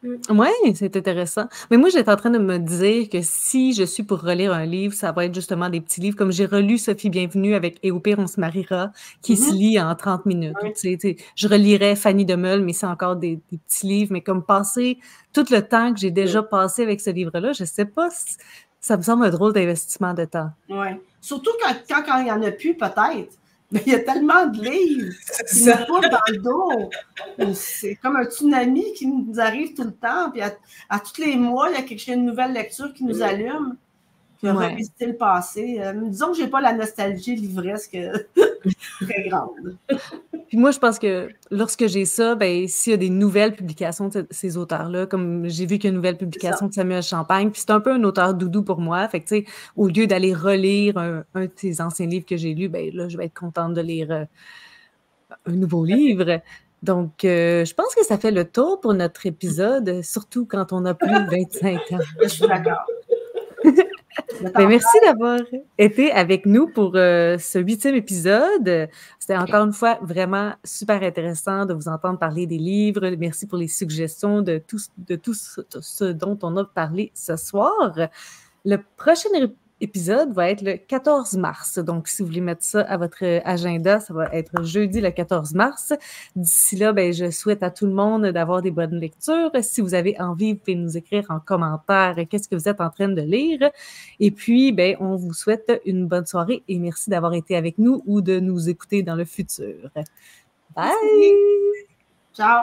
Oui, 0.03 0.47
c'est 0.75 0.95
intéressant. 0.95 1.45
Mais 1.71 1.77
moi, 1.77 1.89
j'étais 1.89 2.11
en 2.11 2.15
train 2.15 2.29
de 2.29 2.37
me 2.37 2.59
dire 2.59 3.09
que 3.09 3.19
si 3.21 3.73
je 3.73 3.83
suis 3.83 4.03
pour 4.03 4.21
relire 4.21 4.53
un 4.53 4.65
livre, 4.65 4.93
ça 4.93 5.11
va 5.11 5.25
être 5.25 5.33
justement 5.33 5.69
des 5.69 5.81
petits 5.81 6.01
livres. 6.01 6.15
Comme 6.15 6.31
j'ai 6.31 6.45
relu 6.45 6.77
Sophie 6.77 7.09
Bienvenue 7.09 7.55
avec 7.55 7.79
Et 7.83 7.91
au 7.91 7.99
pire, 7.99 8.19
on 8.19 8.27
se 8.27 8.39
mariera, 8.39 8.91
qui 9.21 9.35
se 9.35 9.49
Mhm. 9.51 9.55
lit 9.57 9.79
en 9.79 9.95
30 9.95 10.25
minutes. 10.25 10.55
Oui. 10.63 11.17
Je 11.35 11.47
relirais 11.47 11.95
Fanny 11.95 12.25
de 12.25 12.35
Meul, 12.35 12.61
mais 12.63 12.73
c'est 12.73 12.85
encore 12.85 13.15
des, 13.15 13.39
des 13.51 13.57
petits 13.57 13.87
livres. 13.87 14.11
Mais 14.13 14.21
comme 14.21 14.43
passer 14.43 14.99
tout 15.33 15.45
le 15.49 15.61
temps 15.61 15.93
que 15.93 15.99
j'ai 15.99 16.11
déjà 16.11 16.43
passé 16.43 16.83
avec 16.83 17.01
ce 17.01 17.09
livre-là, 17.09 17.53
je 17.53 17.65
sais 17.65 17.85
pas, 17.85 18.09
si- 18.11 18.37
ça 18.79 18.95
me 18.97 19.01
semble 19.01 19.25
un 19.25 19.29
drôle 19.31 19.53
d'investissement 19.53 20.13
de 20.13 20.25
temps. 20.25 20.51
Ouais. 20.69 21.01
Surtout 21.19 21.51
quand, 21.61 21.73
quand, 21.89 22.03
quand 22.05 22.17
il 22.19 22.25
n'y 22.25 22.31
en 22.31 22.41
a 22.43 22.51
plus, 22.51 22.75
peut-être. 22.75 23.33
Mais 23.71 23.83
il 23.85 23.91
y 23.91 23.95
a 23.95 23.99
tellement 23.99 24.45
de 24.45 24.61
livres 24.61 25.13
qui 25.49 25.63
nous 25.65 26.09
dans 26.09 26.19
le 26.29 26.37
dos. 26.37 27.53
C'est 27.53 27.95
comme 27.95 28.15
un 28.15 28.25
tsunami 28.25 28.93
qui 28.93 29.07
nous 29.07 29.39
arrive 29.39 29.73
tout 29.73 29.83
le 29.83 29.93
temps. 29.93 30.31
Puis 30.31 30.41
à, 30.41 30.55
à 30.89 30.99
tous 30.99 31.21
les 31.21 31.35
mois, 31.35 31.69
il 31.69 31.75
y 31.75 31.77
a 31.77 31.81
quelque 31.81 31.99
chose, 31.99 32.15
une 32.15 32.25
nouvelle 32.25 32.53
lecture 32.53 32.93
qui 32.93 33.03
nous 33.03 33.21
allume. 33.21 33.75
Puis 34.37 34.51
Ouais. 34.51 34.69
revisiter 34.71 35.07
le 35.07 35.15
passé. 35.15 35.79
Euh, 35.81 35.93
disons 36.05 36.31
que 36.31 36.37
je 36.37 36.43
n'ai 36.43 36.47
pas 36.49 36.61
la 36.61 36.73
nostalgie 36.73 37.35
livresque 37.35 37.97
très 39.01 39.23
grande. 39.29 39.75
Puis 40.47 40.57
moi, 40.57 40.71
je 40.71 40.79
pense 40.79 40.99
que 40.99 41.29
lorsque 41.51 41.87
j'ai 41.87 42.05
ça, 42.05 42.35
ben, 42.35 42.67
s'il 42.67 42.91
y 42.91 42.93
a 42.93 42.97
des 42.97 43.09
nouvelles 43.09 43.55
publications 43.55 44.07
de 44.09 44.25
ces 44.31 44.55
auteurs-là, 44.57 45.05
comme 45.07 45.47
j'ai 45.47 45.65
vu 45.65 45.77
qu'il 45.77 45.85
y 45.85 45.87
a 45.87 45.89
une 45.89 45.95
nouvelle 45.95 46.17
publication 46.17 46.67
de 46.67 46.73
Samuel 46.73 47.03
Champagne, 47.03 47.49
puis 47.51 47.61
c'est 47.61 47.71
un 47.71 47.79
peu 47.79 47.91
un 47.91 48.03
auteur 48.03 48.33
doudou 48.33 48.63
pour 48.63 48.79
moi. 48.79 49.07
Fait 49.09 49.21
que, 49.21 49.35
au 49.75 49.87
lieu 49.87 50.07
d'aller 50.07 50.33
relire 50.33 50.97
un, 50.97 51.23
un 51.33 51.45
de 51.45 51.51
ses 51.55 51.81
anciens 51.81 52.05
livres 52.05 52.25
que 52.25 52.37
j'ai 52.37 52.53
lus, 52.53 52.69
ben 52.69 52.89
là, 52.93 53.09
je 53.09 53.17
vais 53.17 53.25
être 53.25 53.37
contente 53.37 53.73
de 53.73 53.81
lire 53.81 54.11
euh, 54.11 54.23
un 55.47 55.53
nouveau 55.53 55.83
livre. 55.83 56.41
Donc, 56.83 57.25
euh, 57.25 57.65
je 57.65 57.73
pense 57.73 57.95
que 57.95 58.05
ça 58.05 58.17
fait 58.17 58.31
le 58.31 58.45
tour 58.45 58.79
pour 58.79 58.93
notre 58.93 59.25
épisode, 59.25 60.01
surtout 60.03 60.45
quand 60.45 60.71
on 60.71 60.85
a 60.85 60.93
plus 60.93 61.09
de 61.09 61.29
25 61.51 61.91
ans. 61.93 61.97
Je 62.21 62.27
suis 62.27 62.47
d'accord. 62.47 62.85
Ben, 64.41 64.67
merci 64.67 64.97
d'avoir 65.03 65.39
été 65.77 66.11
avec 66.11 66.45
nous 66.45 66.67
pour 66.67 66.95
euh, 66.95 67.37
ce 67.37 67.59
huitième 67.59 67.95
épisode. 67.95 68.89
C'était 69.19 69.37
encore 69.37 69.65
une 69.65 69.73
fois 69.73 69.99
vraiment 70.01 70.53
super 70.63 71.01
intéressant 71.03 71.65
de 71.65 71.73
vous 71.73 71.87
entendre 71.87 72.19
parler 72.19 72.45
des 72.45 72.57
livres. 72.57 73.07
Merci 73.17 73.47
pour 73.47 73.57
les 73.57 73.67
suggestions 73.67 74.41
de 74.41 74.57
tout, 74.65 74.79
de 74.97 75.15
tout 75.15 75.33
ce, 75.33 75.61
ce 75.81 76.05
dont 76.05 76.37
on 76.43 76.57
a 76.57 76.65
parlé 76.65 77.11
ce 77.13 77.35
soir. 77.35 77.97
Le 78.65 78.77
prochain 78.97 79.29
épisode 79.81 80.33
va 80.33 80.49
être 80.49 80.61
le 80.61 80.77
14 80.77 81.33
mars. 81.37 81.77
Donc, 81.79 82.07
si 82.07 82.21
vous 82.21 82.27
voulez 82.27 82.41
mettre 82.41 82.63
ça 82.63 82.81
à 82.81 82.97
votre 82.97 83.23
agenda, 83.45 83.99
ça 83.99 84.13
va 84.13 84.25
être 84.33 84.63
jeudi 84.63 85.01
le 85.01 85.11
14 85.11 85.53
mars. 85.53 85.93
D'ici 86.35 86.75
là, 86.75 86.93
ben, 86.93 87.13
je 87.13 87.29
souhaite 87.31 87.63
à 87.63 87.69
tout 87.69 87.85
le 87.85 87.93
monde 87.93 88.25
d'avoir 88.27 88.61
des 88.61 88.71
bonnes 88.71 88.99
lectures. 88.99 89.51
Si 89.61 89.81
vous 89.81 89.93
avez 89.93 90.19
envie, 90.19 90.53
vous 90.53 90.59
pouvez 90.59 90.75
nous 90.75 90.97
écrire 90.97 91.25
en 91.29 91.39
commentaire 91.39 92.15
qu'est-ce 92.29 92.47
que 92.47 92.55
vous 92.55 92.67
êtes 92.67 92.81
en 92.81 92.89
train 92.89 93.09
de 93.09 93.21
lire. 93.21 93.69
Et 94.19 94.31
puis, 94.31 94.71
ben, 94.71 94.95
on 94.99 95.15
vous 95.15 95.33
souhaite 95.33 95.81
une 95.85 96.07
bonne 96.07 96.25
soirée 96.25 96.63
et 96.67 96.79
merci 96.79 97.09
d'avoir 97.09 97.33
été 97.33 97.55
avec 97.55 97.77
nous 97.77 98.03
ou 98.05 98.21
de 98.21 98.39
nous 98.39 98.69
écouter 98.69 99.03
dans 99.03 99.15
le 99.15 99.25
futur. 99.25 99.89
Bye! 100.75 100.91
Ciao! 102.33 102.55